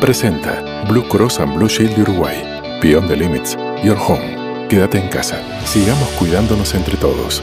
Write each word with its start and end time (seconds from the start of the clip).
presenta 0.00 0.84
Blue 0.88 1.06
Cross 1.08 1.40
and 1.40 1.56
Blue 1.56 1.68
Shield 1.68 1.94
de 1.96 2.02
Uruguay. 2.02 2.36
Beyond 2.80 3.08
the 3.08 3.16
Limits, 3.16 3.56
Your 3.82 3.96
Home. 3.96 4.68
Quédate 4.68 4.98
en 4.98 5.08
casa. 5.08 5.42
Sigamos 5.66 6.08
cuidándonos 6.18 6.74
entre 6.74 6.96
todos. 6.96 7.42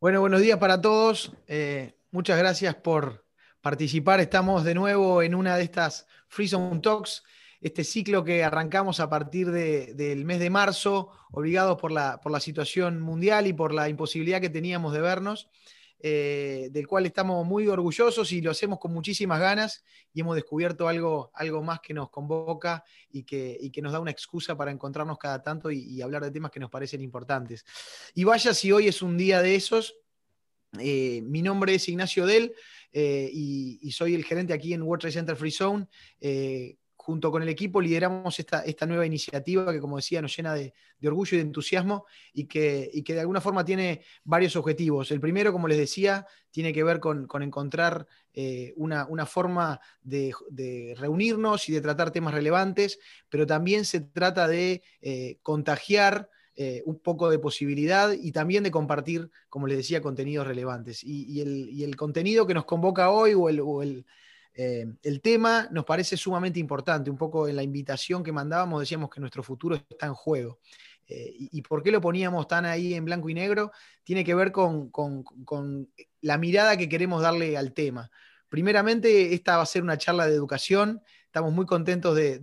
Bueno, 0.00 0.20
buenos 0.20 0.40
días 0.40 0.58
para 0.58 0.80
todos. 0.80 1.32
Eh, 1.46 1.96
muchas 2.10 2.38
gracias 2.38 2.74
por 2.74 3.24
participar. 3.60 4.20
Estamos 4.20 4.64
de 4.64 4.74
nuevo 4.74 5.22
en 5.22 5.34
una 5.34 5.56
de 5.56 5.64
estas 5.64 6.06
Free 6.28 6.48
Zone 6.48 6.80
Talks, 6.80 7.24
este 7.60 7.82
ciclo 7.82 8.22
que 8.22 8.44
arrancamos 8.44 9.00
a 9.00 9.08
partir 9.08 9.50
del 9.50 10.24
mes 10.24 10.38
de 10.38 10.50
marzo, 10.50 11.10
obligados 11.30 11.80
por 11.80 11.90
la, 11.90 12.20
por 12.20 12.30
la 12.30 12.40
situación 12.40 13.00
mundial 13.00 13.46
y 13.46 13.52
por 13.52 13.72
la 13.72 13.88
imposibilidad 13.88 14.40
que 14.40 14.50
teníamos 14.50 14.92
de 14.92 15.00
vernos. 15.00 15.48
Eh, 15.98 16.68
del 16.72 16.86
cual 16.86 17.06
estamos 17.06 17.46
muy 17.46 17.66
orgullosos 17.68 18.30
y 18.32 18.42
lo 18.42 18.50
hacemos 18.50 18.78
con 18.78 18.92
muchísimas 18.92 19.40
ganas 19.40 19.82
y 20.12 20.20
hemos 20.20 20.34
descubierto 20.34 20.88
algo, 20.88 21.30
algo 21.32 21.62
más 21.62 21.80
que 21.80 21.94
nos 21.94 22.10
convoca 22.10 22.84
y 23.10 23.22
que, 23.22 23.56
y 23.58 23.70
que 23.70 23.80
nos 23.80 23.92
da 23.92 24.00
una 24.00 24.10
excusa 24.10 24.54
para 24.56 24.70
encontrarnos 24.70 25.16
cada 25.16 25.42
tanto 25.42 25.70
y, 25.70 26.02
hablar 26.02 26.22
de 26.22 26.30
temas 26.30 26.50
que 26.50 26.60
nos 26.60 26.70
parecen 26.70 27.00
importantes. 27.00 27.64
Y 28.14 28.24
vaya 28.24 28.52
si 28.52 28.70
hoy 28.72 28.88
es 28.88 29.00
un 29.00 29.16
día 29.16 29.40
de 29.40 29.54
esos. 29.54 29.96
Eh, 30.78 31.22
mi 31.22 31.40
nombre 31.40 31.74
es 31.74 31.88
Ignacio 31.88 32.26
Del 32.26 32.54
eh, 32.92 33.30
y, 33.32 33.78
y, 33.80 33.92
soy 33.92 34.14
el 34.14 34.24
gerente 34.24 34.52
aquí 34.52 34.74
en 34.74 34.82
World 34.82 35.00
Trade 35.00 35.14
Center 35.14 35.36
Free 35.36 35.50
Zone 35.50 35.86
junto 37.06 37.30
con 37.30 37.40
el 37.40 37.48
equipo 37.48 37.80
lideramos 37.80 38.36
esta, 38.40 38.62
esta 38.62 38.84
nueva 38.84 39.06
iniciativa 39.06 39.72
que, 39.72 39.78
como 39.78 39.94
decía, 39.94 40.20
nos 40.20 40.36
llena 40.36 40.54
de, 40.54 40.74
orgullo 41.04 41.36
y 41.36 41.38
de 41.38 41.46
entusiasmo 41.46 42.04
y 42.32 42.46
que, 42.46 42.90
que, 43.04 43.14
de 43.14 43.20
alguna 43.20 43.40
forma 43.40 43.64
tiene 43.64 44.02
varios 44.24 44.56
objetivos. 44.56 45.12
El 45.12 45.20
primero, 45.20 45.52
como 45.52 45.68
les 45.68 45.78
decía, 45.78 46.26
tiene 46.50 46.72
que 46.72 46.82
ver 46.82 46.98
con, 46.98 47.28
encontrar 47.42 48.08
eh, 48.34 48.74
una, 48.74 49.06
forma 49.24 49.80
de, 50.02 50.34
reunirnos 50.98 51.68
y 51.68 51.72
de 51.74 51.80
tratar 51.80 52.10
temas 52.10 52.34
relevantes, 52.34 52.98
pero 53.28 53.46
también 53.46 53.84
se 53.84 54.00
trata 54.00 54.48
de 54.48 54.82
eh, 55.00 55.38
contagiar. 55.42 56.28
Eh, 56.58 56.82
un 56.86 56.98
poco 56.98 57.28
de 57.28 57.38
posibilidad 57.38 58.12
y 58.18 58.32
también 58.32 58.64
de 58.64 58.70
compartir, 58.70 59.30
como 59.50 59.66
les 59.66 59.76
decía, 59.76 60.00
contenidos 60.00 60.46
relevantes. 60.46 61.04
Y, 61.04 61.42
el, 61.42 61.96
contenido 61.96 62.46
que 62.46 62.54
nos 62.54 62.64
convoca 62.64 63.10
hoy 63.10 63.34
o 63.34 63.50
el 63.50 64.06
eh, 64.58 64.86
el 65.02 65.20
tema 65.20 65.68
nos 65.70 65.84
parece 65.84 66.16
sumamente 66.16 66.58
importante. 66.58 67.10
Un 67.10 67.18
poco 67.18 67.46
en 67.46 67.56
la 67.56 67.62
invitación 67.62 68.24
que 68.24 68.32
mandábamos 68.32 68.80
decíamos 68.80 69.10
que 69.10 69.20
nuestro 69.20 69.42
futuro 69.42 69.76
está 69.76 70.06
en 70.06 70.14
juego. 70.14 70.60
Eh, 71.08 71.34
y, 71.38 71.62
por 71.62 71.82
qué 71.82 71.92
lo 71.92 72.00
poníamos 72.00 72.48
tan 72.48 72.64
ahí 72.64 72.94
en 72.94 73.04
blanco 73.04 73.28
y 73.28 73.34
negro? 73.34 73.70
Tiene 74.02 74.24
que 74.24 74.34
ver 74.34 74.52
con, 74.52 74.90
la 76.22 76.38
mirada 76.38 76.76
que 76.76 76.88
queremos 76.88 77.22
darle 77.22 77.56
al 77.56 77.74
tema. 77.74 78.10
Primeramente, 78.48 79.34
esta 79.34 79.58
va 79.58 79.62
a 79.62 79.66
ser 79.66 79.82
una 79.82 79.98
charla 79.98 80.26
de 80.26 80.34
educación. 80.34 81.02
Estamos 81.26 81.52
muy 81.52 81.66
contentos 81.66 82.16
de, 82.16 82.40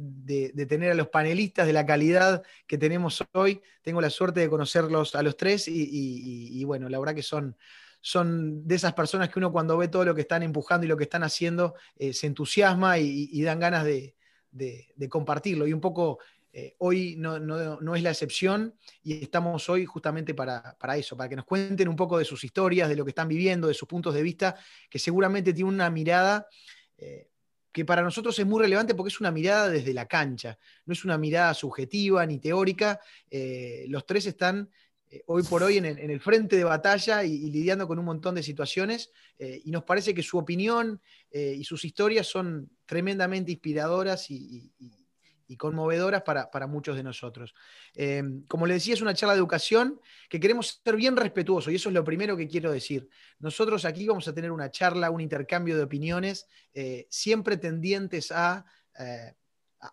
tener 0.70 0.92
a 0.92 0.96
los 0.96 1.08
panelistas 1.08 1.66
de 1.66 1.74
la 1.74 1.86
calidad 1.86 2.44
que 2.68 2.78
tenemos 2.78 3.24
hoy. 3.34 3.60
Tengo 3.82 4.02
la 4.02 4.12
suerte 4.12 4.40
de 4.40 4.50
conocerlos 4.50 5.16
a 5.16 5.24
los 5.24 5.36
tres 5.36 5.68
y 5.68 6.64
bueno, 6.66 6.88
la 6.90 7.00
verdad 7.00 7.16
que 7.16 7.24
son, 7.24 7.58
son 8.06 8.68
de 8.68 8.76
esas 8.76 8.94
personas 8.94 9.30
que 9.30 9.40
uno 9.40 9.50
cuando 9.50 9.78
ve 9.78 9.88
todo 9.88 10.04
lo 10.04 10.14
que 10.14 10.22
están 10.22 10.44
empujando 10.44 10.86
y 10.86 10.90
lo 10.90 10.98
que 10.98 11.06
están 11.06 11.24
haciendo, 11.24 11.76
eh, 11.96 12.12
se 12.12 12.28
entusiasma 12.28 13.00
y, 13.00 13.42
dan 13.44 13.62
ganas 13.62 13.86
de, 13.86 14.14
compartirlo. 15.10 15.66
Y 15.66 15.72
un 15.72 15.80
poco 15.80 16.20
eh, 16.52 16.76
hoy 16.80 17.16
no, 17.16 17.96
es 17.96 18.04
la 18.04 18.10
excepción 18.10 18.76
y 19.04 19.24
estamos 19.24 19.70
hoy 19.70 19.86
justamente 19.86 20.34
para, 20.34 20.76
eso, 20.98 21.16
para 21.16 21.30
que 21.30 21.38
nos 21.38 21.46
cuenten 21.46 21.88
un 21.88 21.96
poco 21.96 22.18
de 22.18 22.26
sus 22.26 22.44
historias, 22.44 22.90
de 22.90 22.98
lo 22.98 23.06
que 23.06 23.12
están 23.12 23.30
viviendo, 23.30 23.70
de 23.70 23.74
sus 23.74 23.88
puntos 23.88 24.14
de 24.14 24.22
vista, 24.22 24.58
que 24.90 25.00
seguramente 25.00 25.54
tienen 25.54 25.74
una 25.74 25.90
mirada... 25.90 26.46
Eh, 26.98 27.30
que 27.72 27.86
para 27.86 28.04
nosotros 28.04 28.38
es 28.38 28.46
muy 28.46 28.62
relevante 28.62 28.94
porque 28.94 29.08
es 29.08 29.20
una 29.20 29.32
mirada 29.32 29.68
desde 29.68 29.96
la 29.96 30.06
cancha, 30.06 30.60
no 30.86 30.94
es 30.94 31.06
una 31.06 31.18
mirada 31.18 31.56
subjetiva 31.56 32.24
ni 32.24 32.38
teórica. 32.38 33.00
los 33.88 34.06
tres 34.06 34.28
están 34.28 34.70
hoy 35.28 35.44
por 35.44 35.64
hoy 35.64 35.78
en 35.78 35.86
el, 35.86 36.20
frente 36.20 36.56
de 36.56 36.64
batalla 36.64 37.24
y, 37.24 37.50
lidiando 37.52 37.88
con 37.88 38.00
un 38.00 38.06
montón 38.06 38.36
de 38.36 38.44
situaciones. 38.44 39.12
Eh, 39.38 39.62
y 39.66 39.72
nos 39.72 39.84
parece 39.84 40.14
que 40.14 40.24
su 40.24 40.38
opinión 40.38 41.02
eh, 41.32 41.56
y 41.58 41.64
sus 41.64 41.86
historias 41.86 42.28
son 42.28 42.70
tremendamente 42.86 43.52
inspiradoras 43.52 44.30
y, 44.30 44.72
conmovedoras 45.56 46.24
para, 46.24 46.66
muchos 46.66 46.96
de 46.96 47.04
nosotros. 47.04 47.54
como 48.48 48.66
le 48.66 48.74
decía, 48.74 48.96
es 48.96 49.04
una 49.04 49.14
charla 49.14 49.34
de 49.34 49.40
educación 49.40 50.02
que 50.28 50.40
queremos 50.40 50.82
ser 50.84 50.96
bien 50.96 51.16
respetuosos 51.16 51.72
y 51.72 51.76
eso 51.76 51.90
es 51.90 51.94
lo 51.94 52.04
primero 52.04 52.36
que 52.36 52.48
quiero 52.48 52.72
decir. 52.72 53.08
Nosotros 53.38 53.86
aquí 53.86 54.08
vamos 54.08 54.28
a 54.28 54.34
tener 54.34 54.52
una 54.52 54.72
charla, 54.72 55.12
un 55.12 55.22
intercambio 55.22 55.78
de 55.78 55.84
opiniones, 55.84 56.48
siempre 57.08 57.58
tendientes 57.58 58.32
a 58.32 58.66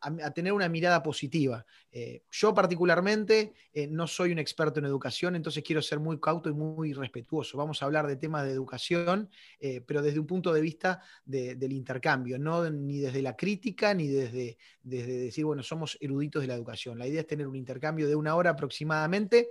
a, 0.00 0.30
tener 0.30 0.52
una 0.52 0.68
mirada 0.68 1.02
positiva. 1.02 1.64
Eh, 1.90 2.22
yo 2.30 2.54
particularmente 2.54 3.54
eh, 3.72 3.86
no 3.86 4.06
soy 4.06 4.32
un 4.32 4.38
experto 4.38 4.78
en 4.78 4.86
educación, 4.86 5.34
entonces 5.34 5.64
quiero 5.64 5.82
ser 5.82 5.98
muy 5.98 6.20
cauto 6.20 6.48
y 6.48 6.52
muy 6.52 6.92
respetuoso. 6.92 7.58
Vamos 7.58 7.82
a 7.82 7.86
hablar 7.86 8.06
de 8.06 8.16
temas 8.16 8.44
de 8.44 8.52
educación, 8.52 9.30
eh, 9.58 9.80
pero 9.80 10.02
desde 10.02 10.20
un 10.20 10.26
punto 10.26 10.52
de 10.52 10.60
vista 10.60 11.02
del 11.24 11.72
intercambio, 11.72 12.38
no 12.38 12.68
ni 12.70 12.98
desde 12.98 13.22
la 13.22 13.36
crítica 13.36 13.94
ni 13.94 14.08
desde, 14.08 14.58
desde 14.82 15.18
decir, 15.18 15.44
bueno, 15.44 15.62
somos 15.62 15.98
eruditos 16.00 16.42
de 16.42 16.48
la 16.48 16.54
educación. 16.54 16.98
La 16.98 17.06
idea 17.06 17.22
es 17.22 17.26
tener 17.26 17.46
un 17.46 17.56
intercambio 17.56 18.06
de 18.06 18.14
una 18.14 18.36
hora 18.36 18.50
aproximadamente 18.50 19.50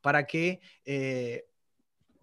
para 0.00 0.26
que 0.26 0.60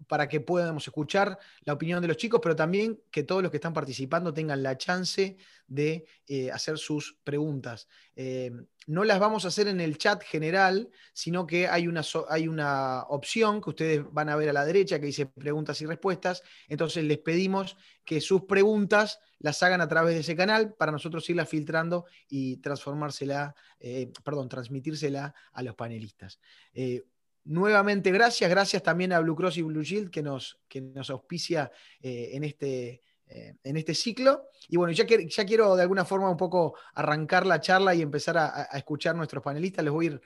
para 0.06 0.28
que 0.28 0.40
podamos 0.40 0.86
escuchar 0.86 1.38
la 1.62 1.72
opinión 1.72 2.00
de 2.00 2.08
los 2.08 2.16
chicos, 2.16 2.40
pero 2.42 2.54
también 2.54 3.00
que 3.10 3.22
todos 3.22 3.42
los 3.42 3.50
que 3.50 3.56
están 3.56 3.72
participando 3.72 4.32
tengan 4.32 4.62
la 4.62 4.76
chance 4.76 5.36
de 5.66 6.06
eh, 6.26 6.50
hacer 6.50 6.78
sus 6.78 7.18
preguntas. 7.24 7.88
Eh, 8.14 8.52
no 8.86 9.02
las 9.02 9.18
vamos 9.18 9.44
a 9.44 9.48
hacer 9.48 9.66
en 9.66 9.80
el 9.80 9.98
chat 9.98 10.22
general, 10.22 10.88
sino 11.12 11.46
que 11.46 11.66
hay 11.66 11.88
una, 11.88 12.02
hay 12.28 12.46
una 12.46 13.02
opción 13.08 13.60
que 13.60 13.70
ustedes 13.70 14.04
van 14.12 14.28
a 14.28 14.36
ver 14.36 14.48
a 14.50 14.52
la 14.52 14.64
derecha 14.64 15.00
que 15.00 15.06
dice 15.06 15.26
preguntas 15.26 15.80
y 15.80 15.86
respuestas. 15.86 16.42
Entonces 16.68 17.02
les 17.04 17.18
pedimos 17.18 17.76
que 18.04 18.20
sus 18.20 18.42
preguntas 18.44 19.18
las 19.40 19.60
hagan 19.62 19.80
a 19.80 19.88
través 19.88 20.14
de 20.14 20.20
ese 20.20 20.36
canal 20.36 20.74
para 20.74 20.92
nosotros 20.92 21.28
irlas 21.28 21.48
filtrando 21.48 22.06
y 22.28 22.58
transformársela, 22.58 23.56
eh, 23.80 24.12
perdón, 24.24 24.48
transmitírsela 24.48 25.34
a 25.52 25.62
los 25.62 25.74
panelistas. 25.74 26.38
Nuevamente, 27.46 28.10
gracias. 28.10 28.50
Gracias 28.50 28.82
también 28.82 29.12
a 29.12 29.20
Blue 29.20 29.36
Cross 29.36 29.58
y 29.58 29.62
Blue 29.62 29.82
Shield 29.82 30.10
que 30.10 30.20
nos, 30.20 30.58
que 30.68 30.80
nos 30.80 31.10
auspicia 31.10 31.70
eh, 32.00 32.30
en, 32.32 32.42
este, 32.42 33.02
eh, 33.28 33.54
en 33.62 33.76
este 33.76 33.94
ciclo. 33.94 34.48
Y 34.68 34.76
bueno, 34.76 34.92
ya, 34.92 35.06
que, 35.06 35.28
ya 35.28 35.46
quiero 35.46 35.76
de 35.76 35.82
alguna 35.82 36.04
forma 36.04 36.28
un 36.28 36.36
poco 36.36 36.76
arrancar 36.94 37.46
la 37.46 37.60
charla 37.60 37.94
y 37.94 38.02
empezar 38.02 38.36
a, 38.36 38.66
a 38.68 38.76
escuchar 38.78 39.14
nuestros 39.14 39.44
panelistas. 39.44 39.84
Les 39.84 39.92
voy 39.92 40.06
a 40.06 40.10
ir 40.10 40.20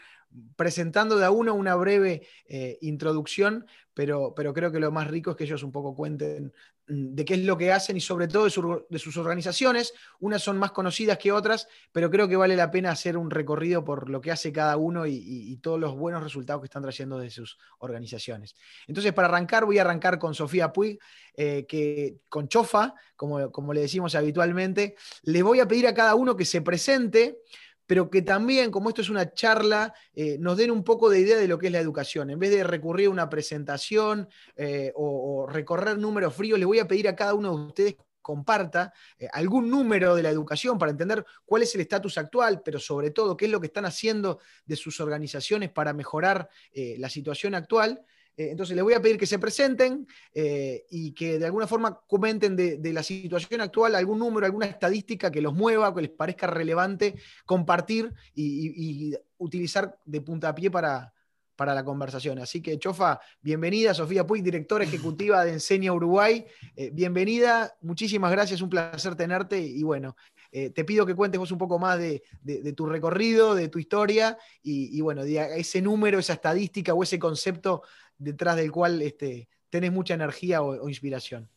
presentando 0.57 1.17
de 1.17 1.25
a 1.25 1.31
uno 1.31 1.55
una 1.55 1.75
breve 1.75 2.27
eh, 2.47 2.79
introducción, 2.83 3.67
pero, 3.95 4.33
pero 4.35 4.55
creo 4.55 4.71
que 4.71 4.81
lo 4.81 4.93
más 4.93 5.09
rico 5.09 5.33
es 5.33 5.37
que 5.37 5.45
ellos 5.45 5.63
un 5.63 5.73
poco 5.73 5.95
cuenten 5.95 6.53
mm, 6.87 7.15
de 7.15 7.25
qué 7.25 7.35
es 7.35 7.45
lo 7.45 7.59
que 7.59 7.73
hacen 7.73 7.97
y 7.97 8.01
sobre 8.01 8.29
todo 8.29 8.45
de, 8.45 8.99
sus 8.99 9.17
organizaciones. 9.17 9.93
Unas 10.21 10.43
son 10.43 10.57
más 10.59 10.71
conocidas 10.71 11.19
que 11.19 11.33
otras, 11.33 11.67
pero 11.91 12.11
creo 12.11 12.29
que 12.29 12.37
vale 12.37 12.55
la 12.55 12.71
pena 12.71 12.93
hacer 12.93 13.17
un 13.17 13.31
recorrido 13.31 13.85
por 13.85 14.09
lo 14.09 14.21
que 14.21 14.31
hace 14.31 14.53
cada 14.53 14.77
uno 14.77 15.07
y, 15.07 15.57
todos 15.61 15.81
los 15.81 15.97
buenos 15.97 16.23
resultados 16.23 16.63
que 16.63 16.67
están 16.67 16.83
trayendo 16.83 17.19
de 17.19 17.29
sus 17.29 17.59
organizaciones. 17.79 18.55
Entonces, 18.87 19.13
para 19.13 19.29
arrancar, 19.29 19.67
voy 19.67 19.79
a 19.79 19.83
arrancar 19.83 20.19
con 20.19 20.35
Sofía 20.35 20.73
Puig, 20.73 20.99
eh, 21.35 21.67
que 21.67 22.21
con 22.29 22.49
Chofa, 22.49 22.95
como, 23.17 23.51
como 23.51 23.75
le 23.75 23.83
decimos 23.83 24.15
habitualmente, 24.15 24.95
le 25.23 25.43
voy 25.43 25.61
a 25.61 25.69
pedir 25.69 25.87
a 25.87 25.95
cada 25.95 26.15
uno 26.15 26.37
que 26.37 26.45
se 26.45 26.63
presente 26.63 27.41
pero 27.91 28.09
que 28.09 28.23
también, 28.23 28.71
como 28.71 28.89
esto 28.89 29.03
es 29.03 29.11
una 29.11 29.35
charla, 29.35 29.93
eh, 30.15 30.37
nos 30.39 30.57
den 30.57 30.71
un 30.71 30.85
poco 30.85 31.11
de 31.11 31.19
idea 31.19 31.37
de 31.37 31.49
lo 31.49 31.59
que 31.59 31.67
es 31.67 31.73
la 31.73 31.81
educación. 31.81 32.31
En 32.31 32.39
vez 32.39 32.53
de 32.53 32.63
recurrir 32.63 33.09
a 33.09 33.11
una 33.11 33.29
presentación 33.29 34.29
eh, 34.55 34.93
o, 34.95 35.49
recorrer 35.49 35.99
números 35.99 36.33
fríos, 36.33 36.57
le 36.61 36.67
voy 36.67 36.79
a 36.79 36.87
pedir 36.87 37.09
a 37.09 37.17
cada 37.17 37.35
uno 37.35 37.49
de 37.49 37.65
ustedes 37.65 37.95
que 37.97 38.05
comparta 38.23 38.93
eh, 39.19 39.27
algún 39.33 39.69
número 39.69 40.15
de 40.15 40.23
la 40.23 40.31
educación 40.31 40.79
para 40.79 40.93
entender 40.93 41.27
cuál 41.45 41.63
es 41.63 41.75
el 41.75 41.81
estatus 41.81 42.17
actual, 42.17 42.63
pero 42.65 42.79
sobre 42.79 43.11
todo 43.11 43.37
qué 43.37 43.47
es 43.47 43.51
lo 43.51 43.61
que 43.61 43.67
están 43.67 43.87
haciendo 43.87 44.39
de 44.65 44.77
sus 44.77 45.01
organizaciones 45.01 45.71
para 45.71 45.93
mejorar 45.93 46.49
la 46.73 47.11
situación 47.11 47.57
actual. 47.57 48.05
Eh, 48.41 48.53
entonces 48.53 48.75
les 48.75 48.83
voy 48.83 48.95
a 48.95 49.03
pedir 49.03 49.19
que 49.19 49.27
se 49.27 49.39
presenten 49.39 50.07
eh, 50.33 50.87
y 50.89 51.13
que 51.13 51.39
de 51.39 51.45
alguna 51.45 51.67
forma 51.67 52.01
comenten 52.07 52.57
de, 52.57 52.81
la 52.91 53.03
situación 53.03 53.61
actual 53.61 53.95
algún 53.95 54.19
número, 54.19 54.47
alguna 54.47 54.65
estadística 54.65 55.31
que 55.31 55.43
los 55.43 55.53
mueva, 55.53 55.95
que 55.95 56.01
les 56.01 56.11
parezca 56.11 56.47
relevante 56.47 57.17
compartir 57.45 58.11
y, 58.35 59.15
utilizar 59.37 59.99
de 60.07 60.21
puntapié 60.23 60.71
para, 60.71 61.13
para 61.55 61.75
la 61.75 61.85
conversación. 61.85 62.39
Así 62.39 62.63
que, 62.63 62.79
Chofa, 62.79 63.21
bienvenida, 63.43 63.93
Sofía 63.93 64.27
Puig, 64.27 64.43
directora 64.43 64.85
ejecutiva 64.85 65.45
de 65.45 65.53
Enseña 65.53 65.93
Uruguay. 65.93 66.47
Eh, 66.77 66.91
bienvenida, 66.93 67.75
muchísimas 67.83 68.31
gracias, 68.31 68.63
un 68.63 68.71
placer 68.71 69.17
tenerte 69.17 69.61
y 69.61 69.83
bueno, 69.83 70.17
te 70.51 70.85
pido 70.85 71.07
que 71.07 71.15
cuentes 71.15 71.39
vos 71.39 71.53
un 71.53 71.59
poco 71.59 71.79
más 71.79 71.97
de, 71.97 72.25
tu 72.75 72.85
recorrido, 72.87 73.55
de 73.55 73.69
tu 73.69 73.79
historia 73.79 74.37
y, 74.63 75.01
bueno, 75.01 75.23
ese 75.23 75.81
número, 75.81 76.19
esa 76.19 76.33
estadística 76.33 76.93
o 76.93 77.05
ese 77.05 77.21
concepto 77.21 77.83
detrás 78.21 78.57
del 78.57 78.71
cual 78.71 79.03
este, 79.03 79.49
tenés 79.71 79.91
mucha 79.91 80.15
energía 80.15 80.63
o, 80.63 80.89
inspiración. 80.89 81.49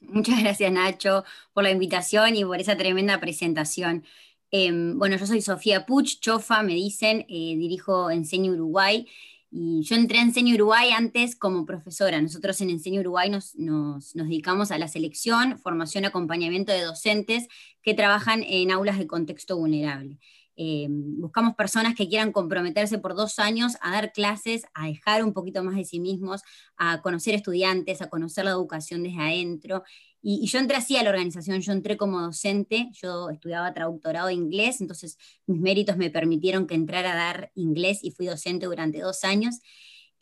Muchas 0.00 0.40
gracias 0.40 0.72
Nacho 0.72 1.24
por 1.52 1.62
la 1.62 1.70
invitación 1.70 2.34
y 2.34 2.44
por 2.44 2.58
esa 2.58 2.76
tremenda 2.76 3.20
presentación. 3.20 4.04
Em, 4.50 4.98
bueno, 4.98 5.16
yo 5.16 5.26
soy 5.26 5.42
Sofía 5.42 5.86
Puch, 5.86 6.18
chofa, 6.20 6.62
me 6.62 6.74
dicen, 6.74 7.20
eh, 7.28 7.54
dirijo 7.56 8.10
Enseño 8.10 8.52
Uruguay 8.52 9.06
y 9.52 9.82
yo 9.82 9.96
entré 9.96 10.18
a 10.18 10.22
Enseño 10.22 10.54
Uruguay 10.54 10.90
antes 10.90 11.36
como 11.36 11.66
profesora. 11.66 12.20
Nosotros 12.20 12.60
en 12.60 12.70
Enseño 12.70 13.00
Uruguay 13.00 13.30
nos, 13.30 13.54
nos, 13.56 14.14
dedicamos 14.14 14.70
a 14.70 14.78
la 14.78 14.88
selección, 14.88 15.58
formación, 15.58 16.04
acompañamiento 16.04 16.72
de 16.72 16.82
docentes 16.82 17.48
que 17.82 17.94
trabajan 17.94 18.42
en 18.44 18.70
aulas 18.70 18.98
de 18.98 19.06
contexto 19.06 19.56
vulnerable. 19.56 20.18
Eh, 20.62 20.88
buscamos 20.90 21.54
personas 21.54 21.94
que 21.94 22.06
quieran 22.06 22.32
comprometerse 22.32 22.98
por 22.98 23.14
dos 23.14 23.38
años 23.38 23.78
a 23.80 23.92
dar 23.92 24.12
clases, 24.12 24.66
a 24.74 24.88
dejar 24.88 25.24
un 25.24 25.32
poquito 25.32 25.64
más 25.64 25.74
de 25.74 25.86
sí 25.86 26.00
mismos, 26.00 26.42
a 26.76 27.00
conocer 27.00 27.34
estudiantes, 27.34 28.02
a 28.02 28.10
conocer 28.10 28.44
la 28.44 28.50
educación 28.50 29.02
desde 29.02 29.22
adentro. 29.22 29.84
Y, 30.20 30.46
yo 30.46 30.58
entré 30.58 30.76
así 30.76 30.98
a 30.98 31.02
la 31.02 31.08
organización, 31.08 31.62
yo 31.62 31.72
entré 31.72 31.96
como 31.96 32.20
docente, 32.20 32.90
yo 32.92 33.30
estudiaba 33.30 33.72
traductorado 33.72 34.26
de 34.26 34.34
inglés, 34.34 34.82
entonces 34.82 35.16
mis 35.46 35.62
méritos 35.62 35.96
me 35.96 36.10
permitieron 36.10 36.66
que 36.66 36.74
entrara 36.74 37.12
a 37.12 37.16
dar 37.16 37.52
inglés 37.54 38.00
y 38.02 38.10
fui 38.10 38.26
docente 38.26 38.66
durante 38.66 39.00
dos 39.00 39.24
años. 39.24 39.60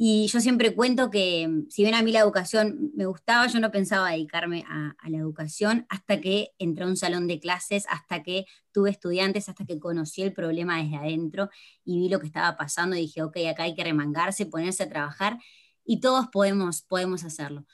Y 0.00 0.28
yo 0.28 0.40
siempre 0.40 0.76
cuento 0.76 1.10
que 1.10 1.48
mm, 1.48 1.70
si 1.70 1.82
bien 1.82 1.94
a 1.96 2.02
mí 2.02 2.12
la 2.12 2.20
educación 2.20 2.92
me 2.94 3.06
gustaba, 3.06 3.48
yo 3.48 3.58
no 3.58 3.72
pensaba 3.72 4.12
dedicarme 4.12 4.64
a, 4.68 4.94
la 5.08 5.18
educación 5.18 5.86
hasta 5.88 6.20
que 6.20 6.52
entré 6.58 6.84
a 6.84 6.86
un 6.86 6.96
salón 6.96 7.26
de 7.26 7.40
clases, 7.40 7.84
hasta 7.90 8.22
que 8.22 8.46
tuve 8.70 8.90
estudiantes, 8.90 9.48
hasta 9.48 9.66
que 9.66 9.80
conocí 9.80 10.22
el 10.22 10.32
problema 10.32 10.80
desde 10.80 10.96
adentro 10.96 11.50
y 11.84 11.98
vi 11.98 12.08
lo 12.08 12.20
que 12.20 12.26
estaba 12.26 12.56
pasando 12.56 12.94
y 12.94 13.00
dije, 13.00 13.22
ok, 13.22 13.38
acá 13.50 13.64
hay 13.64 13.74
que 13.74 13.82
remangarse, 13.82 14.46
ponerse 14.46 14.84
a 14.84 14.88
trabajar 14.88 15.38
y 15.84 16.00
todos 16.00 16.28
podemos, 16.28 16.82
podemos 16.82 17.24
hacerlo. 17.24 17.66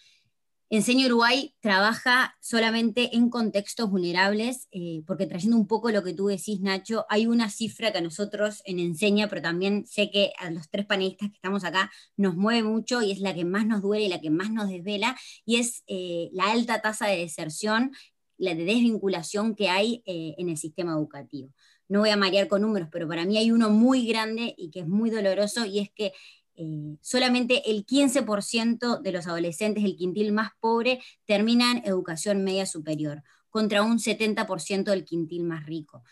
Enseño 0.71 1.07
Uruguay 1.07 1.55
trabaja 1.61 2.37
solamente 2.41 3.15
en 3.17 3.29
contextos 3.29 3.91
vulnerables, 3.91 4.67
eh, 4.73 5.03
porque 5.07 5.27
trayendo 5.27 5.57
un 5.57 5.67
poco 5.67 5.91
lo 5.91 6.03
que 6.03 6.15
tú 6.15 6.27
decís, 6.27 6.61
Nacho, 6.61 7.05
hay 7.11 7.27
una 7.27 7.51
cifra 7.51 7.93
que 7.93 7.99
a 7.99 8.01
nosotros 8.01 8.63
en 8.65 8.79
Enseña, 8.79 9.29
pero 9.29 9.43
también 9.43 9.87
sé 9.87 10.11
que 10.11 10.33
a 10.39 10.51
los 10.51 10.71
tres 10.71 10.87
panelistas 10.87 11.29
que 11.29 11.37
estamos 11.37 11.65
acá 11.65 11.93
nos 12.17 12.35
mueve 12.35 12.63
mucho 12.63 13.03
y 13.03 13.13
es 13.13 13.21
la 13.21 13.35
que 13.35 13.45
más 13.45 13.67
nos 13.67 13.83
duele 13.83 14.07
y 14.07 14.09
la 14.09 14.21
que 14.21 14.31
más 14.31 14.51
nos 14.51 14.69
desvela, 14.69 15.17
y 15.45 15.57
es 15.57 15.85
eh, 15.87 16.31
la 16.33 16.51
alta 16.51 16.81
tasa 16.81 17.09
de 17.09 17.19
deserción, 17.19 17.93
la 18.39 18.55
de 18.55 18.65
desvinculación 18.65 19.55
que 19.55 19.69
hay 19.69 20.03
eh, 20.07 20.35
en 20.39 20.49
el 20.49 20.57
sistema 20.57 20.93
educativo. 20.93 21.51
No 21.89 22.01
voy 22.01 22.11
a 22.11 22.17
marear 22.17 22.49
con 22.49 22.63
números, 22.63 22.89
pero 22.91 23.07
para 23.07 23.27
mí 23.27 23.37
hay 23.37 23.51
uno 23.51 23.69
muy 23.69 24.07
grande 24.07 24.55
y 24.57 24.71
que 24.71 24.81
es 24.81 24.89
muy 24.89 25.11
doloroso, 25.11 25.67
y 25.67 25.81
es 25.81 25.91
que 25.95 26.13
eh, 26.57 26.97
solamente 27.01 27.71
el 27.71 27.85
15% 27.85 29.01
de 29.01 29.13
los 29.13 29.27
adolescentes 29.27 29.83
del 29.83 29.97
quintil 29.97 30.33
más 30.33 30.53
pobre 30.61 31.01
terminan 31.27 31.83
educación 31.85 32.45
media 32.45 32.67
superior, 32.67 33.23
contra 33.51 33.83
un 33.83 33.99
70% 33.99 34.85
del 34.85 35.05
quintil 35.05 35.45
más 35.45 35.67
rico. 35.67 36.03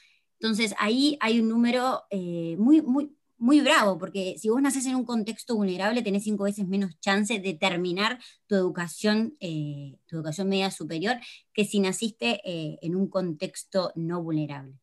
Entonces 0.41 0.75
ahí 0.79 1.17
hay 1.21 1.41
un 1.41 1.49
número 1.49 2.03
eh, 2.11 2.57
muy, 2.59 2.83
muy, 2.83 3.17
muy 3.39 3.61
bravo, 3.61 3.99
porque 3.99 4.37
si 4.39 4.49
vos 4.49 4.61
naces 4.63 4.87
en 4.87 4.97
un 4.97 5.05
contexto 5.05 5.57
vulnerable, 5.57 6.03
tenés 6.03 6.25
cinco 6.25 6.45
veces 6.45 6.67
menos 6.67 6.99
chance 7.01 7.39
de 7.39 7.55
terminar 7.55 8.19
tu 8.47 8.55
educación, 8.55 9.37
eh, 9.41 9.97
tu 10.07 10.17
educación 10.17 10.49
media 10.49 10.71
superior 10.71 11.17
que 11.53 11.65
si 11.65 11.81
naciste 11.81 12.41
en 12.45 12.97
un 12.97 13.09
contexto 13.09 13.93
no 13.95 14.23
vulnerable. 14.23 14.75